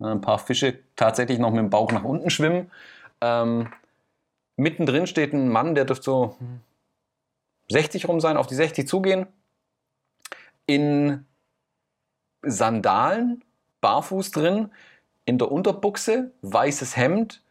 ein 0.00 0.20
paar 0.20 0.38
Fische 0.38 0.78
tatsächlich 0.96 1.38
noch 1.38 1.50
mit 1.50 1.58
dem 1.58 1.70
Bauch 1.70 1.92
nach 1.92 2.04
unten 2.04 2.30
schwimmen. 2.30 2.70
Ähm, 3.20 3.72
mittendrin 4.56 5.06
steht 5.06 5.32
ein 5.32 5.48
Mann, 5.48 5.74
der 5.74 5.84
dürfte 5.84 6.04
so 6.04 6.36
60 7.68 8.08
rum 8.08 8.20
sein, 8.20 8.36
auf 8.36 8.46
die 8.46 8.54
60 8.54 8.88
zugehen. 8.88 9.26
In 10.66 11.26
Sandalen, 12.42 13.44
barfuß 13.80 14.30
drin, 14.30 14.70
in 15.24 15.38
der 15.38 15.52
Unterbuchse, 15.52 16.32
weißes 16.42 16.96
Hemd, 16.96 17.42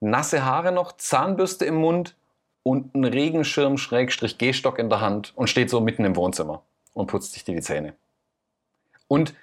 nasse 0.00 0.44
Haare 0.44 0.72
noch, 0.72 0.92
Zahnbürste 0.92 1.64
im 1.64 1.76
Mund 1.76 2.16
und 2.62 2.94
einen 2.94 3.04
Regenschirm 3.04 3.78
Schrägstrich 3.78 4.38
Gehstock 4.38 4.78
in 4.78 4.90
der 4.90 5.00
Hand 5.00 5.32
und 5.36 5.48
steht 5.48 5.70
so 5.70 5.80
mitten 5.80 6.04
im 6.04 6.16
Wohnzimmer 6.16 6.62
und 6.94 7.06
putzt 7.06 7.32
sich 7.32 7.44
die 7.44 7.60
Zähne. 7.60 7.94
Und 9.08 9.34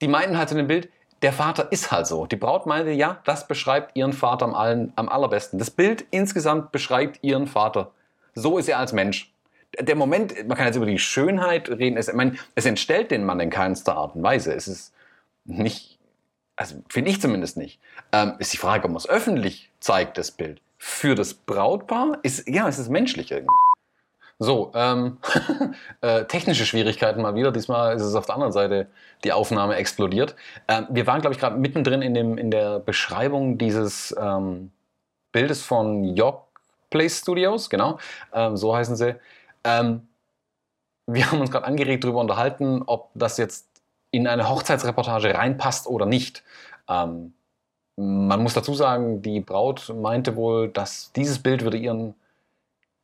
die 0.00 0.08
meinten 0.08 0.38
halt 0.38 0.50
in 0.52 0.58
dem 0.58 0.68
Bild, 0.68 0.88
der 1.22 1.32
Vater 1.32 1.72
ist 1.72 1.90
halt 1.90 2.06
so. 2.06 2.26
Die 2.26 2.36
Braut 2.36 2.66
meinte, 2.66 2.90
ja, 2.90 3.20
das 3.24 3.48
beschreibt 3.48 3.96
ihren 3.96 4.12
Vater 4.12 4.44
am, 4.44 4.54
allen, 4.54 4.92
am 4.96 5.08
allerbesten. 5.08 5.58
Das 5.58 5.70
Bild 5.70 6.04
insgesamt 6.10 6.72
beschreibt 6.72 7.18
ihren 7.22 7.46
Vater. 7.46 7.92
So 8.34 8.58
ist 8.58 8.68
er 8.68 8.78
als 8.78 8.92
Mensch. 8.92 9.32
Der 9.80 9.96
Moment, 9.96 10.46
man 10.46 10.56
kann 10.56 10.66
jetzt 10.66 10.76
über 10.76 10.86
die 10.86 10.98
Schönheit 10.98 11.68
reden, 11.68 11.96
es, 11.96 12.08
ich 12.08 12.14
meine, 12.14 12.36
es 12.54 12.64
entstellt 12.64 13.10
den 13.10 13.24
Mann 13.24 13.40
in 13.40 13.50
keinster 13.50 13.96
Art 13.96 14.14
und 14.14 14.22
Weise. 14.22 14.54
Es 14.54 14.68
ist 14.68 14.94
nicht, 15.44 15.98
also 16.56 16.76
finde 16.88 17.10
ich 17.10 17.20
zumindest 17.20 17.56
nicht. 17.56 17.80
Ähm, 18.12 18.34
ist 18.38 18.52
die 18.52 18.56
Frage, 18.56 18.84
ob 18.84 18.92
man 18.92 18.96
es 18.98 19.08
öffentlich 19.08 19.70
zeigt, 19.80 20.16
das 20.18 20.30
Bild. 20.30 20.62
Für 20.78 21.14
das 21.14 21.34
Brautpaar 21.34 22.18
ist, 22.22 22.48
ja, 22.48 22.68
es 22.68 22.78
ist 22.78 22.88
menschlich 22.88 23.32
irgendwie. 23.32 23.54
So, 24.38 24.70
ähm, 24.74 25.18
äh, 26.00 26.24
technische 26.26 26.64
Schwierigkeiten 26.64 27.20
mal 27.22 27.34
wieder. 27.34 27.50
Diesmal 27.50 27.96
ist 27.96 28.02
es 28.02 28.14
auf 28.14 28.26
der 28.26 28.36
anderen 28.36 28.52
Seite 28.52 28.88
die 29.24 29.32
Aufnahme 29.32 29.74
explodiert. 29.76 30.36
Ähm, 30.68 30.86
wir 30.90 31.06
waren, 31.06 31.20
glaube 31.20 31.34
ich, 31.34 31.40
gerade 31.40 31.56
mittendrin 31.56 32.02
in, 32.02 32.14
dem, 32.14 32.38
in 32.38 32.50
der 32.50 32.78
Beschreibung 32.78 33.58
dieses 33.58 34.14
ähm, 34.18 34.70
Bildes 35.32 35.62
von 35.62 36.04
York 36.04 36.46
Place 36.90 37.18
Studios, 37.18 37.68
genau, 37.68 37.98
ähm, 38.32 38.56
so 38.56 38.74
heißen 38.74 38.96
sie. 38.96 39.16
Ähm, 39.64 40.08
wir 41.06 41.30
haben 41.30 41.40
uns 41.40 41.50
gerade 41.50 41.66
angeregt 41.66 42.04
darüber 42.04 42.20
unterhalten, 42.20 42.82
ob 42.86 43.10
das 43.14 43.38
jetzt 43.38 43.66
in 44.10 44.26
eine 44.26 44.48
Hochzeitsreportage 44.48 45.34
reinpasst 45.34 45.86
oder 45.86 46.06
nicht. 46.06 46.42
Ähm, 46.88 47.34
man 47.96 48.42
muss 48.42 48.54
dazu 48.54 48.74
sagen, 48.74 49.22
die 49.22 49.40
Braut 49.40 49.92
meinte 49.94 50.36
wohl, 50.36 50.68
dass 50.68 51.12
dieses 51.12 51.42
Bild 51.42 51.62
würde 51.64 51.76
ihren, 51.76 52.14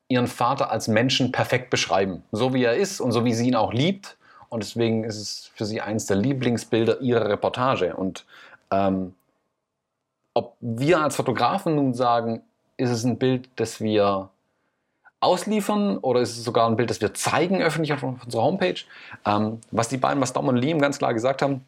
ihren 0.09 0.27
Vater 0.27 0.71
als 0.71 0.89
Menschen 0.89 1.33
perfekt 1.33 1.71
beschreiben. 1.71 2.23
So 2.33 2.55
wie 2.55 2.65
er 2.65 2.77
ist 2.77 3.01
und 3.01 3.13
so 3.13 3.25
wie 3.25 3.35
sie 3.35 3.49
ihn 3.49 3.57
auch 3.57 3.73
liebt. 3.73 4.17
Und 4.49 4.63
deswegen 4.63 5.05
ist 5.05 5.17
es 5.17 5.51
für 5.55 5.65
sie 5.65 5.81
eins 5.81 6.07
der 6.07 6.17
Lieblingsbilder 6.17 7.01
ihrer 7.01 7.29
Reportage. 7.29 7.97
Und 7.97 8.25
ähm, 8.71 9.15
ob 10.35 10.57
wir 10.61 11.01
als 11.01 11.17
Fotografen 11.17 11.77
nun 11.77 11.95
sagen, 11.95 12.43
ist 12.77 12.91
es 12.91 13.05
ein 13.05 13.19
Bild, 13.19 13.49
das 13.57 13.81
wir 13.81 14.29
ausliefern 15.21 15.97
oder 15.99 16.21
ist 16.21 16.37
es 16.37 16.45
sogar 16.45 16.69
ein 16.69 16.77
Bild, 16.77 16.91
das 16.91 17.01
wir 17.01 17.15
zeigen 17.15 17.63
öffentlich 17.63 17.93
auf 17.93 18.03
unserer 18.03 18.43
Homepage? 18.43 18.81
Ähm, 19.25 19.61
was 19.71 19.89
die 19.89 19.97
beiden, 19.97 20.21
was 20.21 20.33
Dom 20.33 20.49
und 20.49 20.57
Liam 20.57 20.81
ganz 20.81 20.99
klar 20.99 21.15
gesagt 21.15 21.41
haben, 21.41 21.65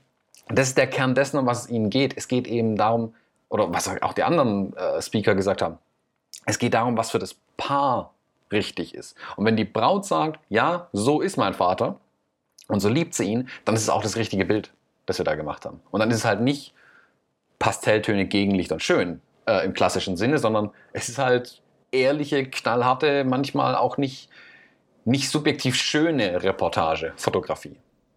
das 0.48 0.68
ist 0.68 0.78
der 0.78 0.86
Kern 0.86 1.14
dessen, 1.14 1.38
um 1.38 1.46
was 1.46 1.64
es 1.64 1.70
ihnen 1.70 1.90
geht. 1.90 2.16
Es 2.16 2.28
geht 2.28 2.46
eben 2.46 2.76
darum, 2.76 3.14
oder 3.48 3.72
was 3.72 3.88
auch 4.02 4.12
die 4.12 4.22
anderen 4.22 4.76
äh, 4.76 5.00
Speaker 5.00 5.34
gesagt 5.34 5.62
haben, 5.62 5.78
es 6.44 6.58
geht 6.58 6.74
darum, 6.74 6.96
was 6.96 7.10
für 7.10 7.18
das 7.18 7.34
Paar 7.56 8.12
richtig 8.52 8.94
ist. 8.94 9.16
Und 9.36 9.44
wenn 9.44 9.56
die 9.56 9.64
Braut 9.64 10.04
sagt, 10.04 10.40
ja, 10.48 10.88
so 10.92 11.20
ist 11.20 11.36
mein 11.36 11.54
Vater 11.54 11.98
und 12.68 12.80
so 12.80 12.88
liebt 12.88 13.14
sie 13.14 13.24
ihn, 13.24 13.48
dann 13.64 13.74
ist 13.74 13.82
es 13.82 13.90
auch 13.90 14.02
das 14.02 14.16
richtige 14.16 14.44
Bild, 14.44 14.72
das 15.06 15.18
wir 15.18 15.24
da 15.24 15.34
gemacht 15.34 15.64
haben. 15.64 15.80
Und 15.90 16.00
dann 16.00 16.10
ist 16.10 16.18
es 16.18 16.24
halt 16.24 16.40
nicht 16.40 16.74
Pastelltöne, 17.58 18.26
Gegenlicht 18.26 18.72
und 18.72 18.82
schön 18.82 19.20
äh, 19.46 19.64
im 19.64 19.72
klassischen 19.72 20.16
Sinne, 20.16 20.38
sondern 20.38 20.70
es 20.92 21.08
ist 21.08 21.18
halt 21.18 21.62
ehrliche, 21.92 22.44
knallharte, 22.46 23.24
manchmal 23.24 23.74
auch 23.74 23.96
nicht, 23.96 24.28
nicht 25.04 25.30
subjektiv 25.30 25.76
schöne 25.76 26.42
Reportage, 26.42 27.12
Fotografie. 27.16 27.76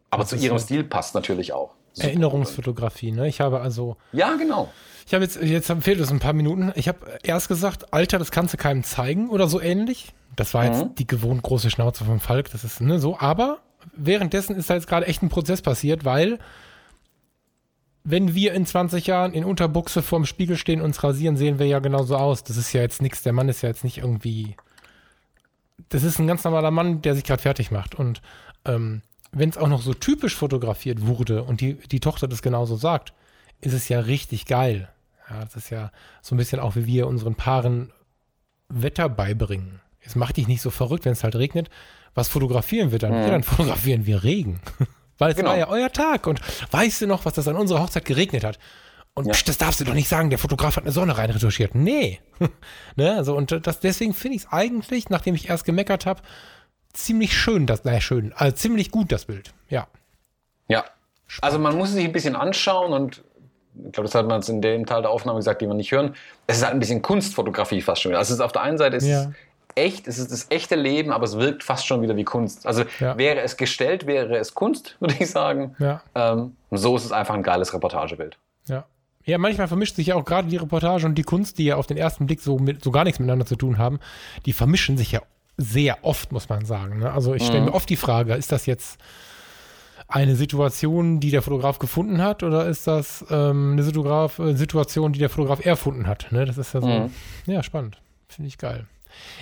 Aber 0.10 0.24
Das 0.24 0.30
zu 0.32 0.36
ihrem 0.38 0.60
Stil 0.60 0.84
passt 0.84 1.16
natürlich 1.16 1.54
auch. 1.54 1.74
Erinnerungsfotografie, 2.00 3.12
ne? 3.12 3.28
Ich 3.28 3.42
habe 3.42 3.62
also, 3.62 3.98
Ja, 4.12 4.36
genau. 4.36 4.72
ich 5.06 5.14
habe 5.14 5.24
jetzt, 5.24 5.42
jetzt 5.42 5.72
fehlt 5.82 6.00
es 6.00 6.12
ein 6.12 6.20
paar 6.20 6.34
Minuten. 6.34 6.72
Ich 6.76 6.88
habe 6.88 7.00
erst 7.24 7.48
gesagt, 7.48 7.94
Alter, 7.94 8.20
das 8.20 8.32
kannst 8.32 8.54
du 8.54 8.58
keinem 8.58 8.84
zeigen 8.84 9.30
oder 9.30 9.48
so 9.48 9.60
ähnlich. 9.62 10.14
Das 10.36 10.54
war 10.54 10.66
jetzt 10.66 10.84
Mhm. 10.86 10.96
die 10.96 11.08
gewohnt 11.08 11.42
große 11.44 11.70
Schnauze 11.70 12.06
vom 12.06 12.20
Falk, 12.20 12.52
das 12.52 12.64
ist 12.64 12.82
ne, 12.82 13.00
so. 13.00 13.18
Aber 13.20 13.60
währenddessen 13.96 14.56
ist 14.56 14.70
da 14.70 14.76
jetzt 14.76 14.88
gerade 14.88 15.08
echt 15.08 15.22
ein 15.24 15.30
Prozess 15.30 15.62
passiert, 15.62 16.06
weil 16.06 16.40
wenn 18.04 18.34
wir 18.34 18.54
in 18.54 18.66
20 18.66 19.06
Jahren 19.08 19.34
in 19.34 19.44
Unterbuchse 19.44 20.02
vorm 20.02 20.26
Spiegel 20.26 20.58
stehen 20.58 20.80
und 20.80 20.88
uns 20.88 21.04
rasieren, 21.04 21.38
sehen 21.38 21.60
wir 21.60 21.68
ja 21.68 21.80
genauso 21.80 22.16
aus. 22.16 22.44
Das 22.44 22.58
ist 22.58 22.72
ja 22.74 22.82
jetzt 22.82 23.02
nichts, 23.02 23.22
der 23.24 23.34
Mann 23.34 23.50
ist 23.50 23.62
ja 23.62 23.70
jetzt 23.70 23.84
nicht 23.84 23.98
irgendwie. 24.00 24.56
Das 25.90 26.04
ist 26.04 26.20
ein 26.20 26.28
ganz 26.28 26.44
normaler 26.44 26.72
Mann, 26.72 27.02
der 27.02 27.16
sich 27.16 27.24
gerade 27.24 27.42
fertig 27.42 27.72
macht. 27.72 27.96
Und 27.96 28.22
ähm, 28.66 29.02
wenn 29.32 29.50
es 29.50 29.58
auch 29.58 29.68
noch 29.68 29.82
so 29.82 29.94
typisch 29.94 30.36
fotografiert 30.36 31.06
wurde 31.06 31.44
und 31.44 31.62
die, 31.62 31.76
die 31.76 32.00
Tochter 32.00 32.28
das 32.28 32.42
genauso 32.42 32.76
sagt, 32.76 33.14
ist 33.62 33.74
es 33.74 33.90
ja 33.90 34.00
richtig 34.00 34.46
geil. 34.46 34.90
Ja, 35.30 35.42
das 35.46 35.56
ist 35.56 35.70
ja 35.70 35.92
so 36.22 36.34
ein 36.36 36.38
bisschen 36.38 36.60
auch, 36.60 36.76
wie 36.76 36.86
wir 36.88 37.08
unseren 37.08 37.36
Paaren 37.36 37.92
Wetter 38.70 39.10
beibringen. 39.10 39.82
Es 40.02 40.16
macht 40.16 40.38
dich 40.38 40.48
nicht 40.48 40.62
so 40.62 40.70
verrückt, 40.72 41.06
wenn 41.06 41.12
es 41.14 41.24
halt 41.24 41.36
regnet. 41.36 41.70
Was 42.16 42.28
fotografieren 42.30 42.92
wir 42.92 43.00
dann? 43.00 43.14
Ja, 43.14 43.30
dann 43.30 43.44
fotografieren 43.44 44.06
wir 44.06 44.24
Regen. 44.24 44.60
Weil 45.18 45.32
es 45.32 45.38
Genau. 45.38 45.50
war 45.50 45.58
ja 45.58 45.68
euer 45.68 45.92
Tag. 45.92 46.26
Und 46.28 46.40
weißt 46.72 47.02
du 47.02 47.08
noch, 47.08 47.26
was 47.26 47.34
das 47.34 47.48
an 47.48 47.56
unserer 47.58 47.82
Hochzeit 47.82 48.06
geregnet 48.06 48.44
hat? 48.44 48.58
Und 49.14 49.26
Ja. 49.28 49.34
pst, 49.34 49.50
das 49.50 49.58
darfst 49.58 49.80
du 49.82 49.84
doch 49.86 49.94
nicht 49.94 50.08
sagen, 50.08 50.30
der 50.30 50.40
Fotograf 50.40 50.78
hat 50.78 50.84
eine 50.84 50.94
Sonne 50.94 51.18
reinretuschiert. 51.18 51.76
Nee. 51.76 52.20
ne? 52.96 53.16
also, 53.18 53.36
und 53.36 53.68
das, 53.68 53.80
deswegen 53.82 54.14
finde 54.14 54.38
ich 54.38 54.44
es 54.44 54.52
eigentlich, 54.52 55.10
nachdem 55.10 55.36
ich 55.36 55.50
erst 55.50 55.66
gemeckert 55.66 56.06
habe, 56.06 56.22
ziemlich 56.94 57.38
schön, 57.38 57.66
das, 57.66 57.84
naja, 57.84 58.02
schön, 58.02 58.34
also 58.36 58.56
ziemlich 58.56 58.91
gut, 58.91 59.11
das 59.11 59.26
Bild. 59.26 59.53
Ja. 59.70 59.88
Ja. 60.68 60.86
Also 61.41 61.60
man 61.60 61.78
muss 61.78 61.90
es 61.90 61.95
sich 61.95 62.06
ein 62.06 62.11
bisschen 62.11 62.36
anschauen 62.36 62.94
und 62.94 63.24
ich 63.86 63.91
glaube, 63.94 64.07
das 64.07 64.16
hat 64.16 64.28
man 64.28 64.40
jetzt 64.41 64.49
in 64.49 64.61
dem 64.61 64.86
Teil 64.86 65.02
der 65.03 65.11
Aufnahme 65.11 65.40
gesagt, 65.40 65.61
die 65.61 65.68
wir 65.68 65.74
nicht 65.76 65.91
hören. 65.91 66.16
Es 66.48 66.57
ist 66.57 66.64
halt 66.64 66.74
ein 66.74 66.80
bisschen 66.80 67.02
Kunstfotografie 67.02 67.82
fast 67.82 68.02
schon. 68.02 68.14
Also 68.16 68.34
es 68.34 68.40
ist 68.40 68.44
auf 68.44 68.52
der 68.52 68.64
einen 68.64 68.78
Seite 68.78 68.98
ist 68.98 69.06
Ja. 69.07 69.32
echt, 69.76 70.07
es 70.07 70.18
ist 70.18 70.32
das 70.32 70.48
echte 70.49 70.76
Leben, 70.76 71.11
aber 71.11 71.24
es 71.26 71.38
wirkt 71.38 71.64
fast 71.64 71.86
schon 71.86 72.02
wieder 72.02 72.16
wie 72.18 72.24
Kunst. 72.26 72.66
Also 72.66 72.84
Ja. 72.99 73.18
wäre 73.18 73.40
es 73.41 73.56
gestellt, 73.57 74.06
wäre 74.07 74.38
es 74.38 74.53
Kunst, 74.56 74.98
würde 74.99 75.16
ich 75.20 75.30
sagen. 75.30 75.76
Ja. 75.80 76.02
Ähm, 76.16 76.56
so 76.72 76.95
ist 76.98 77.06
es 77.06 77.11
einfach 77.11 77.36
ein 77.36 77.44
geiles 77.44 77.74
Reportagebild. 77.74 78.38
Ja. 78.66 78.86
Ja, 79.26 79.38
manchmal 79.38 79.68
vermischt 79.68 79.95
sich 79.95 80.07
ja 80.07 80.16
auch 80.16 80.26
gerade 80.26 80.48
die 80.48 80.57
Reportage 80.57 81.06
und 81.06 81.14
die 81.16 81.24
Kunst, 81.24 81.60
die 81.60 81.66
ja 81.66 81.76
auf 81.76 81.86
den 81.86 81.98
ersten 81.98 82.26
Blick 82.26 82.41
so, 82.41 82.57
mit, 82.57 82.84
so 82.84 82.90
gar 82.90 83.03
nichts 83.03 83.20
miteinander 83.20 83.45
zu 83.45 83.56
tun 83.56 83.78
haben, 83.78 83.99
die 84.45 84.53
vermischen 84.53 84.98
sich 84.98 85.11
ja 85.11 85.22
sehr 85.61 86.03
oft, 86.03 86.31
muss 86.31 86.48
man 86.49 86.65
sagen. 86.65 86.99
Ne? 86.99 87.11
Also 87.11 87.34
ich 87.34 87.45
stelle 87.45 87.65
mir 87.65 87.73
oft 87.73 87.90
die 87.90 87.95
Frage, 87.98 88.34
ist 88.36 88.52
das 88.52 88.65
jetzt 88.65 88.98
eine 90.07 90.36
Situation, 90.36 91.19
die 91.19 91.30
der 91.30 91.41
Fotograf 91.41 91.77
gefunden 91.77 92.22
hat, 92.22 92.41
oder 92.41 92.65
ist 92.68 92.88
das 92.88 93.23
ähm, 93.30 93.73
eine 93.73 93.84
Fotograf, 93.84 94.40
äh, 94.40 94.56
Situation, 94.56 95.14
die 95.14 95.19
der 95.19 95.30
Fotograf 95.30 95.64
erfunden 95.65 96.07
hat? 96.07 96.31
Ne? 96.31 96.45
Das 96.45 96.57
ist 96.57 96.73
ja 96.73 96.81
so, 96.81 96.88
Mhm. 96.88 97.11
ja, 97.45 97.61
spannend. 97.61 98.02
Finde 98.27 98.48
ich 98.48 98.57
geil. 98.57 98.88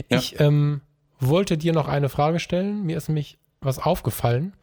Ja. 0.10 0.18
Ich 0.18 0.40
ähm, 0.40 0.82
wollte 1.20 1.58
dir 1.58 1.72
noch 1.74 1.88
eine 1.88 2.10
Frage 2.10 2.40
stellen. 2.40 2.84
Mir 2.84 2.98
ist 2.98 3.08
nämlich 3.10 3.38
was 3.62 3.80
aufgefallen 3.80 4.54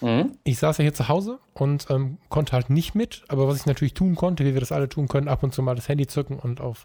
Mhm. 0.00 0.32
ich 0.44 0.58
saß 0.58 0.78
ja 0.78 0.82
hier 0.82 0.92
zu 0.92 1.08
Hause 1.08 1.38
und 1.54 1.86
ähm, 1.88 2.18
konnte 2.28 2.52
halt 2.52 2.68
nicht 2.68 2.94
mit, 2.94 3.24
aber 3.28 3.48
was 3.48 3.56
ich 3.60 3.66
natürlich 3.66 3.94
tun 3.94 4.16
konnte, 4.16 4.44
wie 4.44 4.52
wir 4.52 4.60
das 4.60 4.72
alle 4.72 4.88
tun 4.88 5.08
können, 5.08 5.28
ab 5.28 5.42
und 5.42 5.54
zu 5.54 5.62
mal 5.62 5.76
das 5.76 5.88
Handy 5.88 6.06
zücken 6.06 6.38
und 6.38 6.60
auf 6.60 6.84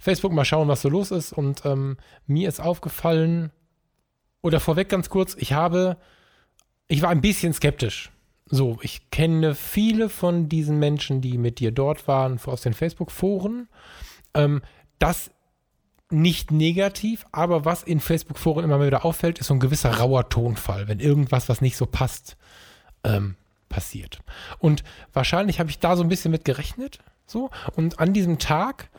Facebook 0.00 0.32
mal 0.32 0.44
schauen, 0.44 0.66
was 0.66 0.82
so 0.82 0.88
los 0.88 1.12
ist. 1.12 1.32
Und 1.32 1.64
ähm, 1.64 1.98
mir 2.26 2.48
ist 2.48 2.60
aufgefallen, 2.60 3.52
oder 4.42 4.58
vorweg 4.58 4.88
ganz 4.88 5.10
kurz, 5.10 5.36
ich 5.38 5.52
habe 5.52 5.98
ich 6.90 7.02
war 7.02 7.10
ein 7.10 7.20
bisschen 7.20 7.52
skeptisch. 7.54 8.10
So, 8.46 8.78
ich 8.82 9.10
kenne 9.10 9.54
viele 9.54 10.08
von 10.08 10.48
diesen 10.48 10.80
Menschen, 10.80 11.20
die 11.20 11.38
mit 11.38 11.60
dir 11.60 11.70
dort 11.70 12.08
waren, 12.08 12.40
aus 12.44 12.62
den 12.62 12.74
Facebook-Foren. 12.74 13.68
Ähm, 14.34 14.60
das 14.98 15.30
nicht 16.10 16.50
negativ, 16.50 17.24
aber 17.30 17.64
was 17.64 17.84
in 17.84 18.00
Facebook-Foren 18.00 18.64
immer 18.64 18.84
wieder 18.84 19.04
auffällt, 19.04 19.38
ist 19.38 19.46
so 19.46 19.54
ein 19.54 19.60
gewisser 19.60 19.98
rauer 19.98 20.28
Tonfall, 20.28 20.88
wenn 20.88 20.98
irgendwas, 20.98 21.48
was 21.48 21.60
nicht 21.60 21.76
so 21.76 21.86
passt, 21.86 22.36
ähm, 23.04 23.36
passiert. 23.68 24.18
Und 24.58 24.82
wahrscheinlich 25.12 25.60
habe 25.60 25.70
ich 25.70 25.78
da 25.78 25.94
so 25.94 26.02
ein 26.02 26.08
bisschen 26.08 26.32
mit 26.32 26.44
gerechnet. 26.44 26.98
So, 27.24 27.50
und 27.76 28.00
an 28.00 28.12
diesem 28.12 28.40
Tag 28.40 28.90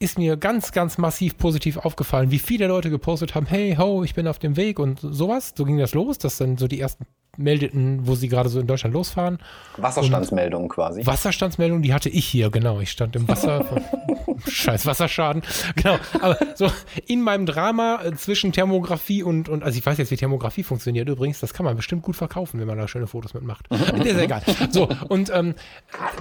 ist 0.00 0.18
mir 0.18 0.38
ganz, 0.38 0.72
ganz 0.72 0.96
massiv 0.96 1.36
positiv 1.36 1.76
aufgefallen, 1.76 2.30
wie 2.30 2.38
viele 2.38 2.66
Leute 2.66 2.88
gepostet 2.88 3.34
haben, 3.34 3.46
hey, 3.46 3.76
ho, 3.78 4.02
ich 4.02 4.14
bin 4.14 4.26
auf 4.26 4.38
dem 4.38 4.56
Weg 4.56 4.78
und 4.78 4.98
sowas. 5.00 5.52
So 5.54 5.64
ging 5.64 5.76
das 5.76 5.94
los. 5.94 6.16
Das 6.18 6.38
sind 6.38 6.58
so 6.58 6.66
die 6.66 6.80
ersten 6.80 7.06
meldeten, 7.40 8.06
wo 8.06 8.14
sie 8.14 8.28
gerade 8.28 8.48
so 8.48 8.60
in 8.60 8.66
Deutschland 8.66 8.94
losfahren. 8.94 9.38
Wasserstandsmeldungen 9.76 10.68
quasi. 10.68 11.06
Wasserstandsmeldungen, 11.06 11.82
die 11.82 11.94
hatte 11.94 12.08
ich 12.08 12.26
hier, 12.26 12.50
genau. 12.50 12.80
Ich 12.80 12.90
stand 12.90 13.16
im 13.16 13.26
Wasser. 13.28 13.64
Scheiß 14.48 14.86
Wasserschaden. 14.86 15.42
Genau. 15.76 15.98
Aber 16.20 16.38
so 16.54 16.70
in 17.06 17.22
meinem 17.22 17.46
Drama 17.46 18.00
äh, 18.04 18.14
zwischen 18.14 18.52
Thermografie 18.52 19.22
und, 19.22 19.48
und, 19.48 19.62
also 19.62 19.78
ich 19.78 19.84
weiß 19.84 19.98
jetzt, 19.98 20.10
wie 20.10 20.16
Thermografie 20.16 20.62
funktioniert 20.62 21.08
übrigens. 21.08 21.40
Das 21.40 21.54
kann 21.54 21.64
man 21.64 21.76
bestimmt 21.76 22.02
gut 22.02 22.16
verkaufen, 22.16 22.60
wenn 22.60 22.66
man 22.66 22.78
da 22.78 22.88
schöne 22.88 23.06
Fotos 23.06 23.34
mitmacht. 23.34 23.66
ist 23.70 24.16
ja 24.16 24.20
egal. 24.20 24.42
So, 24.70 24.88
und 25.08 25.30
ähm, 25.34 25.54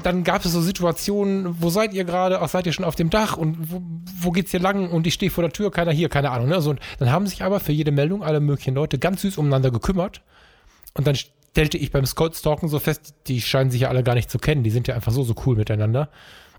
dann 0.03 0.23
gab 0.23 0.43
es 0.43 0.51
so 0.51 0.61
Situationen, 0.61 1.61
wo 1.61 1.69
seid 1.69 1.93
ihr 1.93 2.03
gerade? 2.03 2.41
Ach, 2.41 2.49
seid 2.49 2.65
ihr 2.65 2.73
schon 2.73 2.85
auf 2.85 2.95
dem 2.95 3.09
Dach? 3.09 3.37
Und 3.37 3.71
wo, 3.71 3.81
wo 4.21 4.31
geht's 4.31 4.51
hier 4.51 4.59
lang? 4.59 4.89
Und 4.89 5.07
ich 5.07 5.13
stehe 5.13 5.31
vor 5.31 5.43
der 5.43 5.51
Tür, 5.51 5.71
keiner 5.71 5.91
hier, 5.91 6.09
keine 6.09 6.31
Ahnung. 6.31 6.49
Ne? 6.49 6.61
So, 6.61 6.71
und 6.71 6.79
dann 6.99 7.11
haben 7.11 7.27
sich 7.27 7.43
aber 7.43 7.59
für 7.59 7.71
jede 7.71 7.91
Meldung 7.91 8.23
alle 8.23 8.39
möglichen 8.39 8.75
Leute 8.75 8.99
ganz 8.99 9.21
süß 9.21 9.37
umeinander 9.37 9.71
gekümmert. 9.71 10.21
Und 10.99 11.07
dann 11.07 11.15
stellte 11.15 11.77
ich 11.77 11.91
beim 11.91 12.05
Stalken 12.05 12.67
so 12.67 12.77
fest, 12.77 13.13
die 13.27 13.39
scheinen 13.39 13.71
sich 13.71 13.79
ja 13.79 13.87
alle 13.87 14.03
gar 14.03 14.15
nicht 14.15 14.29
zu 14.29 14.37
kennen. 14.37 14.63
Die 14.63 14.69
sind 14.69 14.89
ja 14.89 14.95
einfach 14.95 15.13
so, 15.13 15.23
so 15.23 15.33
cool 15.45 15.55
miteinander. 15.55 16.09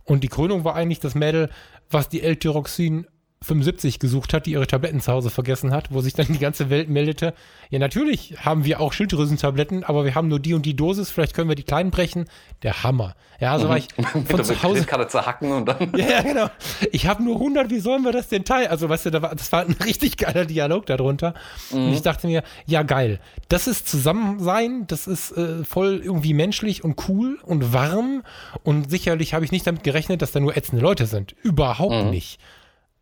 Und 0.05 0.25
die 0.25 0.29
Krönung 0.29 0.65
war 0.65 0.75
eigentlich 0.75 0.99
das 0.99 1.15
Mädel, 1.15 1.51
was 1.91 2.09
die 2.09 2.23
L-Tyroxin 2.23 3.07
75 3.43 3.99
gesucht 3.99 4.35
hat, 4.35 4.45
die 4.45 4.53
ihre 4.53 4.67
Tabletten 4.67 5.01
zu 5.01 5.11
Hause 5.11 5.31
vergessen 5.31 5.73
hat, 5.73 5.91
wo 5.91 6.03
sich 6.03 6.12
dann 6.12 6.27
die 6.27 6.39
ganze 6.39 6.69
Welt 6.69 6.91
meldete, 6.91 7.33
ja 7.71 7.79
natürlich 7.79 8.35
haben 8.45 8.67
wir 8.67 8.81
auch 8.81 8.93
Schilddrüsentabletten, 8.93 9.83
aber 9.83 10.05
wir 10.05 10.15
haben 10.15 10.29
nur 10.29 10.41
die 10.41 10.53
und 10.53 10.67
die 10.67 10.77
Dosis, 10.77 11.09
vielleicht 11.09 11.35
können 11.35 11.49
wir 11.49 11.57
die 11.57 11.62
kleinen 11.62 11.91
brechen. 11.91 12.27
Der 12.62 12.83
Hammer. 12.83 13.15
Ja, 13.41 13.53
also 13.53 13.65
mhm. 13.65 13.71
war 13.71 13.77
ich 13.79 13.89
von 14.29 14.45
zu 14.45 14.62
Hause. 14.62 14.85
Karte 14.85 15.09
zerhacken 15.09 15.53
und 15.53 15.67
dann. 15.67 15.91
Ja, 15.97 16.11
ja 16.11 16.23
genau. 16.23 16.51
Ich 16.93 17.07
habe 17.07 17.23
nur 17.23 17.37
100, 17.37 17.71
wie 17.71 17.81
sollen 17.81 18.03
wir 18.03 18.12
das 18.12 18.29
denn 18.29 18.45
teilen? 18.45 18.69
Also 18.69 18.91
weißt 18.91 19.07
du, 19.07 19.11
da 19.11 19.23
war, 19.23 19.35
das 19.35 19.51
war 19.53 19.65
ein 19.65 19.77
richtig 19.85 20.19
geiler 20.19 20.45
Dialog 20.45 20.85
darunter. 20.85 21.33
Mhm. 21.71 21.87
Und 21.87 21.93
ich 21.95 22.03
dachte 22.03 22.27
mir, 22.27 22.43
ja 22.67 22.83
geil, 22.83 23.21
das 23.49 23.67
ist 23.67 23.89
Zusammensein, 23.89 24.87
das 24.87 25.07
ist 25.07 25.33
äh, 25.33 25.65
voll 25.65 26.03
irgendwie 26.05 26.35
menschlich 26.35 26.85
und 26.85 27.09
cool 27.09 27.39
und 27.43 27.73
warm 27.73 28.23
und 28.65 28.91
sicherlich 28.91 29.33
habe 29.33 29.47
ich 29.47 29.51
nicht 29.51 29.67
damit 29.67 29.83
gerechnet, 29.83 30.21
dass 30.21 30.33
da 30.33 30.41
nur 30.41 30.59
ätzende 30.59 30.83
Leute 30.83 31.07
sind. 31.07 31.35
Überhaupt 31.43 32.05
mhm. 32.05 32.11
nicht. 32.11 32.39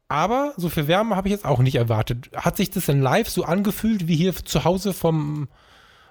Aber 0.08 0.54
so 0.56 0.70
viel 0.70 0.88
Wärme 0.88 1.16
habe 1.16 1.28
ich 1.28 1.32
jetzt 1.32 1.44
auch 1.44 1.58
nicht 1.58 1.74
erwartet. 1.74 2.30
Hat 2.34 2.56
sich 2.56 2.70
das 2.70 2.88
in 2.88 3.02
live 3.02 3.28
so 3.28 3.44
angefühlt 3.44 4.08
wie 4.08 4.16
hier 4.16 4.34
zu 4.34 4.64
Hause 4.64 4.94
vom, 4.94 5.48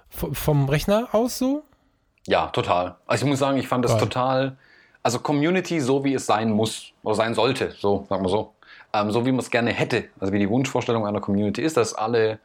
vom 0.09 0.69
Rechner 0.69 1.09
aus 1.13 1.39
so? 1.39 1.63
Ja, 2.27 2.47
total. 2.47 2.95
Also 3.07 3.25
ich 3.25 3.29
muss 3.29 3.39
sagen, 3.39 3.57
ich 3.57 3.67
fand 3.67 3.83
das 3.83 3.93
Geil. 3.93 4.01
total, 4.01 4.57
also 5.01 5.19
Community 5.19 5.79
so 5.79 6.03
wie 6.03 6.13
es 6.13 6.25
sein 6.25 6.51
muss 6.51 6.91
oder 7.01 7.15
sein 7.15 7.33
sollte, 7.33 7.71
so 7.71 8.05
sagen 8.09 8.23
wir 8.23 8.29
so. 8.29 8.53
Ähm, 8.93 9.11
so 9.11 9.25
wie 9.25 9.31
man 9.31 9.39
es 9.39 9.49
gerne 9.49 9.71
hätte, 9.71 10.05
also 10.19 10.31
wie 10.31 10.39
die 10.39 10.49
Wunschvorstellung 10.49 11.05
einer 11.07 11.19
Community 11.19 11.61
ist, 11.61 11.75
dass 11.77 11.93
alle 11.93 12.39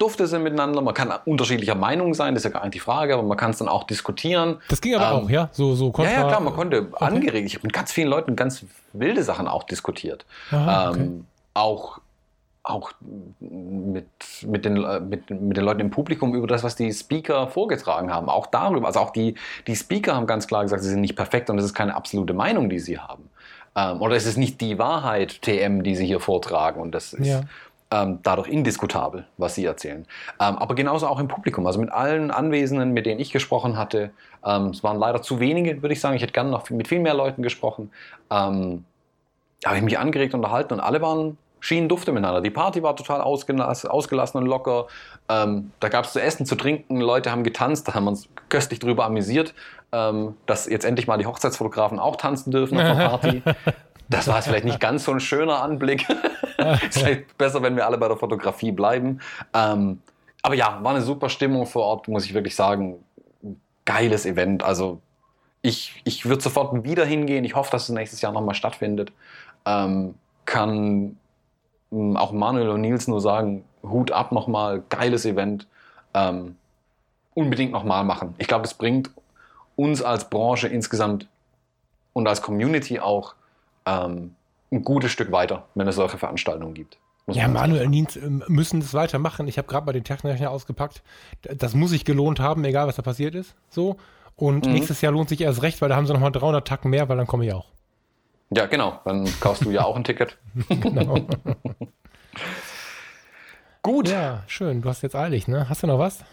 Dufte 0.00 0.26
sind 0.26 0.42
miteinander. 0.42 0.80
Man 0.80 0.94
kann 0.94 1.12
unterschiedlicher 1.24 1.74
Meinung 1.74 2.14
sein, 2.14 2.34
das 2.34 2.44
ist 2.44 2.52
ja 2.52 2.58
gar 2.58 2.64
nicht 2.64 2.74
die 2.74 2.80
Frage, 2.80 3.14
aber 3.14 3.22
man 3.22 3.36
kann 3.36 3.50
es 3.50 3.58
dann 3.58 3.68
auch 3.68 3.84
diskutieren. 3.84 4.56
Das 4.68 4.80
ging 4.80 4.94
aber 4.94 5.18
ähm, 5.18 5.24
auch, 5.24 5.30
ja? 5.30 5.48
So, 5.52 5.74
so 5.74 5.90
kontra, 5.90 6.12
ja, 6.12 6.20
ja, 6.20 6.28
klar, 6.28 6.40
man 6.40 6.54
konnte 6.54 6.88
okay. 6.90 7.04
angeregt. 7.04 7.46
Ich 7.46 7.54
habe 7.54 7.66
mit 7.66 7.72
ganz 7.72 7.92
vielen 7.92 8.08
Leuten 8.08 8.34
ganz 8.34 8.64
wilde 8.92 9.22
Sachen 9.22 9.46
auch 9.46 9.64
diskutiert. 9.64 10.24
Aha, 10.50 10.90
okay. 10.90 11.00
ähm, 11.00 11.26
auch 11.54 12.00
auch 12.62 12.92
mit, 13.40 14.06
mit, 14.46 14.64
den, 14.66 14.74
mit, 15.08 15.30
mit 15.30 15.56
den 15.56 15.64
Leuten 15.64 15.80
im 15.80 15.90
Publikum 15.90 16.34
über 16.34 16.46
das, 16.46 16.62
was 16.62 16.76
die 16.76 16.92
Speaker 16.92 17.48
vorgetragen 17.48 18.12
haben. 18.12 18.28
Auch 18.28 18.46
darüber. 18.46 18.86
Also 18.86 19.00
auch 19.00 19.10
die, 19.10 19.34
die 19.66 19.74
Speaker 19.74 20.14
haben 20.14 20.26
ganz 20.26 20.46
klar 20.46 20.62
gesagt, 20.62 20.82
sie 20.82 20.90
sind 20.90 21.00
nicht 21.00 21.16
perfekt 21.16 21.48
und 21.48 21.58
es 21.58 21.64
ist 21.64 21.74
keine 21.74 21.94
absolute 21.94 22.34
Meinung, 22.34 22.68
die 22.68 22.78
sie 22.78 22.98
haben. 22.98 23.30
Ähm, 23.74 24.02
oder 24.02 24.14
es 24.14 24.26
ist 24.26 24.36
nicht 24.36 24.60
die 24.60 24.78
Wahrheit, 24.78 25.40
TM, 25.40 25.82
die 25.82 25.96
sie 25.96 26.06
hier 26.06 26.20
vortragen. 26.20 26.80
Und 26.82 26.92
das 26.92 27.14
ist, 27.14 27.26
ja 27.26 27.42
ähm, 27.90 28.20
dadurch 28.22 28.48
indiskutabel, 28.48 29.26
was 29.36 29.54
sie 29.54 29.64
erzählen. 29.64 30.06
Ähm, 30.40 30.58
aber 30.58 30.74
genauso 30.74 31.06
auch 31.06 31.18
im 31.18 31.28
Publikum, 31.28 31.66
also 31.66 31.80
mit 31.80 31.90
allen 31.90 32.30
Anwesenden, 32.30 32.92
mit 32.92 33.06
denen 33.06 33.20
ich 33.20 33.32
gesprochen 33.32 33.76
hatte. 33.76 34.10
Ähm, 34.44 34.68
es 34.68 34.82
waren 34.82 34.98
leider 34.98 35.22
zu 35.22 35.40
wenige, 35.40 35.82
würde 35.82 35.92
ich 35.92 36.00
sagen. 36.00 36.16
Ich 36.16 36.22
hätte 36.22 36.32
gerne 36.32 36.50
noch 36.50 36.68
mit 36.70 36.88
viel 36.88 37.00
mehr 37.00 37.14
Leuten 37.14 37.42
gesprochen. 37.42 37.90
Ähm, 38.30 38.84
habe 39.64 39.76
ich 39.76 39.82
mich 39.82 39.98
angeregt 39.98 40.34
unterhalten 40.34 40.74
und 40.74 40.80
alle 40.80 41.02
waren 41.02 41.36
schienen 41.60 41.88
Dufte 41.88 42.12
miteinander. 42.12 42.40
Die 42.40 42.50
Party 42.50 42.82
war 42.82 42.96
total 42.96 43.20
ausgelassen, 43.20 43.90
ausgelassen 43.90 44.40
und 44.40 44.46
locker. 44.46 44.86
Ähm, 45.28 45.72
da 45.80 45.88
gab 45.88 46.06
es 46.06 46.12
zu 46.12 46.20
essen, 46.20 46.46
zu 46.46 46.56
trinken, 46.56 47.00
Leute 47.00 47.30
haben 47.30 47.44
getanzt, 47.44 47.86
da 47.86 47.94
haben 47.94 48.04
wir 48.04 48.10
uns 48.10 48.28
köstlich 48.48 48.78
drüber 48.78 49.04
amüsiert, 49.04 49.54
ähm, 49.92 50.36
dass 50.46 50.66
jetzt 50.66 50.84
endlich 50.84 51.06
mal 51.06 51.18
die 51.18 51.26
Hochzeitsfotografen 51.26 51.98
auch 51.98 52.16
tanzen 52.16 52.50
dürfen 52.50 52.78
auf 52.78 52.84
der 52.84 53.08
Party. 53.08 53.42
Das 54.10 54.26
war 54.26 54.34
jetzt 54.34 54.48
vielleicht 54.48 54.64
nicht 54.64 54.80
ganz 54.80 55.04
so 55.04 55.12
ein 55.12 55.20
schöner 55.20 55.62
Anblick. 55.62 56.04
vielleicht 56.90 57.36
besser, 57.38 57.62
wenn 57.62 57.76
wir 57.76 57.86
alle 57.86 57.98
bei 57.98 58.08
der 58.08 58.16
Fotografie 58.16 58.72
bleiben. 58.72 59.20
Ähm, 59.54 60.00
aber 60.42 60.54
ja, 60.54 60.78
war 60.82 60.92
eine 60.92 61.02
super 61.02 61.28
Stimmung 61.28 61.66
vor 61.66 61.84
Ort, 61.84 62.08
muss 62.08 62.24
ich 62.24 62.34
wirklich 62.34 62.54
sagen. 62.54 63.04
Geiles 63.84 64.26
Event. 64.26 64.62
Also 64.62 65.00
ich, 65.62 66.00
ich 66.04 66.26
würde 66.26 66.42
sofort 66.42 66.84
wieder 66.84 67.04
hingehen. 67.04 67.44
Ich 67.44 67.54
hoffe, 67.54 67.70
dass 67.70 67.84
es 67.84 67.88
nächstes 67.90 68.20
Jahr 68.20 68.32
nochmal 68.32 68.54
stattfindet. 68.54 69.12
Ähm, 69.66 70.14
kann 70.44 71.16
ähm, 71.92 72.16
auch 72.16 72.32
Manuel 72.32 72.70
und 72.70 72.80
Nils 72.80 73.08
nur 73.08 73.20
sagen, 73.20 73.64
Hut 73.82 74.12
ab 74.12 74.32
nochmal, 74.32 74.82
geiles 74.88 75.24
Event. 75.24 75.66
Ähm, 76.14 76.56
unbedingt 77.34 77.72
nochmal 77.72 78.04
machen. 78.04 78.34
Ich 78.38 78.48
glaube, 78.48 78.64
es 78.64 78.74
bringt 78.74 79.10
uns 79.76 80.02
als 80.02 80.28
Branche 80.28 80.68
insgesamt 80.68 81.26
und 82.12 82.26
als 82.26 82.42
Community 82.42 83.00
auch 83.00 83.34
ähm, 83.86 84.34
ein 84.70 84.82
gutes 84.84 85.10
Stück 85.10 85.32
weiter, 85.32 85.66
wenn 85.74 85.88
es 85.88 85.96
solche 85.96 86.18
Veranstaltungen 86.18 86.74
gibt. 86.74 86.98
Ja, 87.26 87.48
Manuel 87.48 87.88
Nins 87.88 88.16
ähm, 88.16 88.42
müssen 88.48 88.80
das 88.80 88.94
weitermachen. 88.94 89.46
Ich 89.46 89.58
habe 89.58 89.68
gerade 89.68 89.86
mal 89.86 89.92
den 89.92 90.04
Techniker 90.04 90.50
ausgepackt. 90.50 91.02
Das 91.42 91.74
muss 91.74 91.90
sich 91.90 92.04
gelohnt 92.04 92.40
haben, 92.40 92.64
egal 92.64 92.88
was 92.88 92.96
da 92.96 93.02
passiert 93.02 93.34
ist. 93.34 93.54
So. 93.68 93.96
Und 94.36 94.66
mhm. 94.66 94.72
nächstes 94.72 95.00
Jahr 95.00 95.12
lohnt 95.12 95.28
sich 95.28 95.40
erst 95.40 95.62
recht, 95.62 95.80
weil 95.80 95.88
da 95.88 95.96
haben 95.96 96.06
sie 96.06 96.12
nochmal 96.12 96.32
300 96.32 96.66
Tacken 96.66 96.90
mehr, 96.90 97.08
weil 97.08 97.16
dann 97.16 97.26
komme 97.26 97.44
ich 97.44 97.52
auch. 97.52 97.66
Ja, 98.50 98.66
genau. 98.66 99.00
Dann 99.04 99.28
kaufst 99.40 99.64
du 99.64 99.70
ja 99.70 99.84
auch 99.84 99.96
ein 99.96 100.04
Ticket. 100.04 100.36
genau. 100.68 101.20
Gut. 103.82 104.08
Ja, 104.08 104.42
schön. 104.46 104.82
Du 104.82 104.88
hast 104.88 105.02
jetzt 105.02 105.14
eilig, 105.14 105.46
ne? 105.46 105.68
Hast 105.68 105.82
du 105.82 105.86
noch 105.86 105.98
was? 105.98 106.24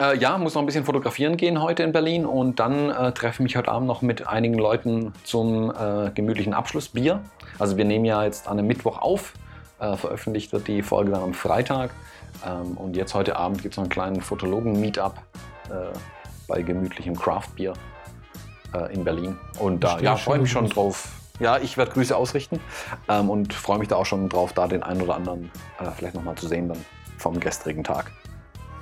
Äh, 0.00 0.16
ja, 0.18 0.38
muss 0.38 0.54
noch 0.54 0.62
ein 0.62 0.66
bisschen 0.66 0.84
fotografieren 0.84 1.36
gehen 1.36 1.60
heute 1.60 1.82
in 1.82 1.90
Berlin 1.90 2.24
und 2.24 2.60
dann 2.60 2.90
äh, 2.90 3.12
treffe 3.12 3.34
ich 3.34 3.40
mich 3.40 3.56
heute 3.56 3.70
Abend 3.70 3.88
noch 3.88 4.00
mit 4.00 4.28
einigen 4.28 4.54
Leuten 4.54 5.12
zum 5.24 5.72
äh, 5.72 6.10
gemütlichen 6.14 6.54
Abschlussbier. 6.54 7.20
Also 7.58 7.76
wir 7.76 7.84
nehmen 7.84 8.04
ja 8.04 8.22
jetzt 8.22 8.46
an 8.46 8.58
einem 8.58 8.68
Mittwoch 8.68 8.98
auf, 8.98 9.32
äh, 9.80 9.96
veröffentlicht 9.96 10.52
wird 10.52 10.68
die 10.68 10.82
Folge 10.82 11.10
dann 11.10 11.22
am 11.22 11.34
Freitag 11.34 11.90
ähm, 12.46 12.76
und 12.76 12.96
jetzt 12.96 13.14
heute 13.14 13.36
Abend 13.36 13.62
gibt 13.62 13.74
es 13.74 13.76
noch 13.76 13.84
einen 13.84 13.90
kleinen 13.90 14.20
Fotologen-Meetup 14.20 15.14
äh, 15.70 15.72
bei 16.46 16.62
gemütlichem 16.62 17.16
Craftbier 17.18 17.72
äh, 18.74 18.94
in 18.94 19.02
Berlin. 19.02 19.36
Und 19.58 19.82
da 19.82 19.98
ja, 19.98 20.14
freue 20.14 20.36
ich 20.36 20.42
mich 20.42 20.52
schon 20.52 20.68
drauf. 20.68 21.08
Ja, 21.40 21.58
ich 21.58 21.76
werde 21.76 21.90
Grüße 21.90 22.16
ausrichten 22.16 22.60
ähm, 23.08 23.30
und 23.30 23.52
freue 23.52 23.78
mich 23.78 23.88
da 23.88 23.96
auch 23.96 24.06
schon 24.06 24.28
drauf, 24.28 24.52
da 24.52 24.68
den 24.68 24.84
einen 24.84 25.02
oder 25.02 25.16
anderen 25.16 25.50
vielleicht 25.96 26.14
nochmal 26.14 26.36
zu 26.36 26.46
sehen 26.46 26.68
dann 26.68 26.84
vom 27.16 27.40
gestrigen 27.40 27.82
Tag. 27.82 28.12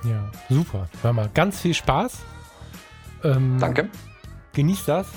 Ja, 0.09 0.31
super. 0.49 0.87
Hör 1.01 1.13
mal, 1.13 1.29
ganz 1.33 1.61
viel 1.61 1.73
Spaß. 1.73 2.17
Ähm, 3.23 3.57
Danke. 3.59 3.89
Genießt 4.53 4.87
das. 4.87 5.07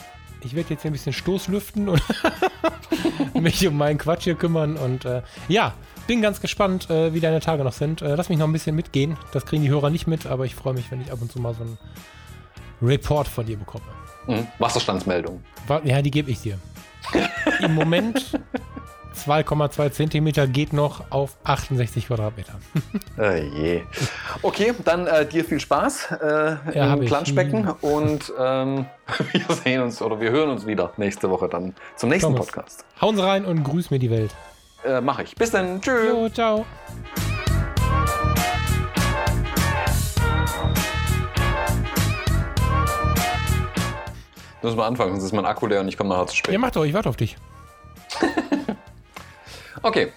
Ich 0.43 0.55
werde 0.55 0.71
jetzt 0.71 0.87
ein 0.87 0.93
bisschen 0.93 1.13
Stoßlüften 1.13 1.89
und 1.89 2.03
mich 3.41 3.67
um 3.67 3.77
meinen 3.77 3.99
Quatsch 3.99 4.25
hier 4.25 4.35
kümmern. 4.35 4.77
Und 4.77 5.05
äh, 5.05 5.23
ja, 5.49 5.75
bin 6.07 6.23
ganz 6.23 6.41
gespannt, 6.41 6.89
äh, 6.89 7.13
wie 7.13 7.21
deine 7.21 7.41
Tage 7.41 7.63
noch 7.63 7.73
sind. 7.73 8.01
Äh, 8.03 8.15
lass 8.15 8.31
mich 8.31 8.39
noch 8.39 8.47
ein 8.47 8.53
bisschen 8.53 8.75
mitgehen. 8.75 9.17
Das 9.33 9.45
kriegen 9.45 9.63
die 9.63 9.69
Hörer 9.69 9.91
nicht 9.91 10.07
mit, 10.07 10.27
aber 10.27 10.47
ich 10.47 10.55
freue 10.55 10.75
mich, 10.75 10.91
wenn 10.91 11.01
ich 11.01 11.13
ab 11.13 11.21
und 11.21 11.31
zu 11.31 11.41
mal 11.41 11.55
so 11.55 11.63
einen 11.63 11.79
Report 12.83 13.29
von 13.29 13.45
dir 13.45 13.59
bekomme. 13.59 13.85
Mhm. 14.27 14.47
Wasserstandsmeldung. 14.59 15.43
Ja, 15.85 16.01
die 16.01 16.11
gebe 16.11 16.31
ich 16.31 16.41
dir. 16.41 16.59
Im 17.61 17.75
Moment 17.75 18.39
2,2 19.17 19.91
Zentimeter 19.91 20.47
geht 20.47 20.73
noch 20.73 21.11
auf 21.11 21.37
68 21.45 22.07
Quadratmeter. 22.07 22.55
äh, 23.19 23.47
je. 23.57 23.83
Okay, 24.43 24.75
dann 24.85 25.07
äh, 25.07 25.27
dir 25.27 25.45
viel 25.45 25.61
Spaß 25.61 26.13
äh, 26.23 26.57
ja, 26.75 26.95
im 26.95 27.05
Planschbecken 27.05 27.69
ich. 27.69 27.83
und 27.83 28.33
ähm, 28.39 28.87
wir 29.33 29.57
sehen 29.57 29.83
uns 29.83 30.01
oder 30.01 30.21
wir 30.21 30.31
hören 30.31 30.51
uns 30.51 30.67
wieder 30.67 30.93
nächste 30.97 31.31
Woche 31.31 31.49
dann 31.49 31.75
zum 31.97 32.09
nächsten 32.09 32.33
Thomas, 32.33 32.47
Podcast. 32.47 32.85
Hauen 33.01 33.17
Sie 33.17 33.23
rein 33.23 33.45
und 33.45 33.65
grüß 33.65 33.91
mir 33.91 33.99
die 33.99 34.11
Welt. 34.11 34.35
Äh, 34.85 35.01
Mache 35.01 35.25
ich. 35.25 35.35
Bis 35.35 35.51
dann. 35.51 35.81
Tschüss. 35.81 36.09
Jo, 36.09 36.29
ciao. 36.29 36.65
Müssen 44.63 44.77
wir 44.77 44.85
anfangen, 44.85 45.13
sonst 45.13 45.25
ist 45.25 45.33
mein 45.33 45.47
Akku 45.47 45.67
leer 45.67 45.81
und 45.81 45.89
ich 45.89 45.97
komme 45.97 46.11
nachher 46.11 46.27
zu 46.27 46.37
spät. 46.37 46.53
Ja, 46.53 46.59
mach 46.59 46.71
doch, 46.71 46.85
ich 46.85 46.93
warte 46.93 47.09
auf 47.09 47.17
dich. 47.17 47.37
Okay. 49.83 50.13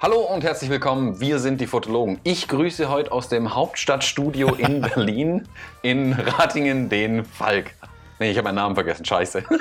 Hallo 0.00 0.20
und 0.20 0.44
herzlich 0.44 0.70
willkommen. 0.70 1.20
Wir 1.20 1.38
sind 1.38 1.60
die 1.60 1.66
Fotologen. 1.66 2.20
Ich 2.24 2.48
grüße 2.48 2.88
heute 2.88 3.12
aus 3.12 3.28
dem 3.28 3.54
Hauptstadtstudio 3.54 4.54
in 4.54 4.80
Berlin 4.94 5.48
in 5.82 6.12
Ratingen 6.12 6.88
den 6.88 7.24
Falk. 7.24 7.72
Nee, 8.18 8.30
ich 8.30 8.36
habe 8.36 8.46
meinen 8.46 8.56
Namen 8.56 8.74
vergessen. 8.74 9.04
Scheiße. 9.04 9.44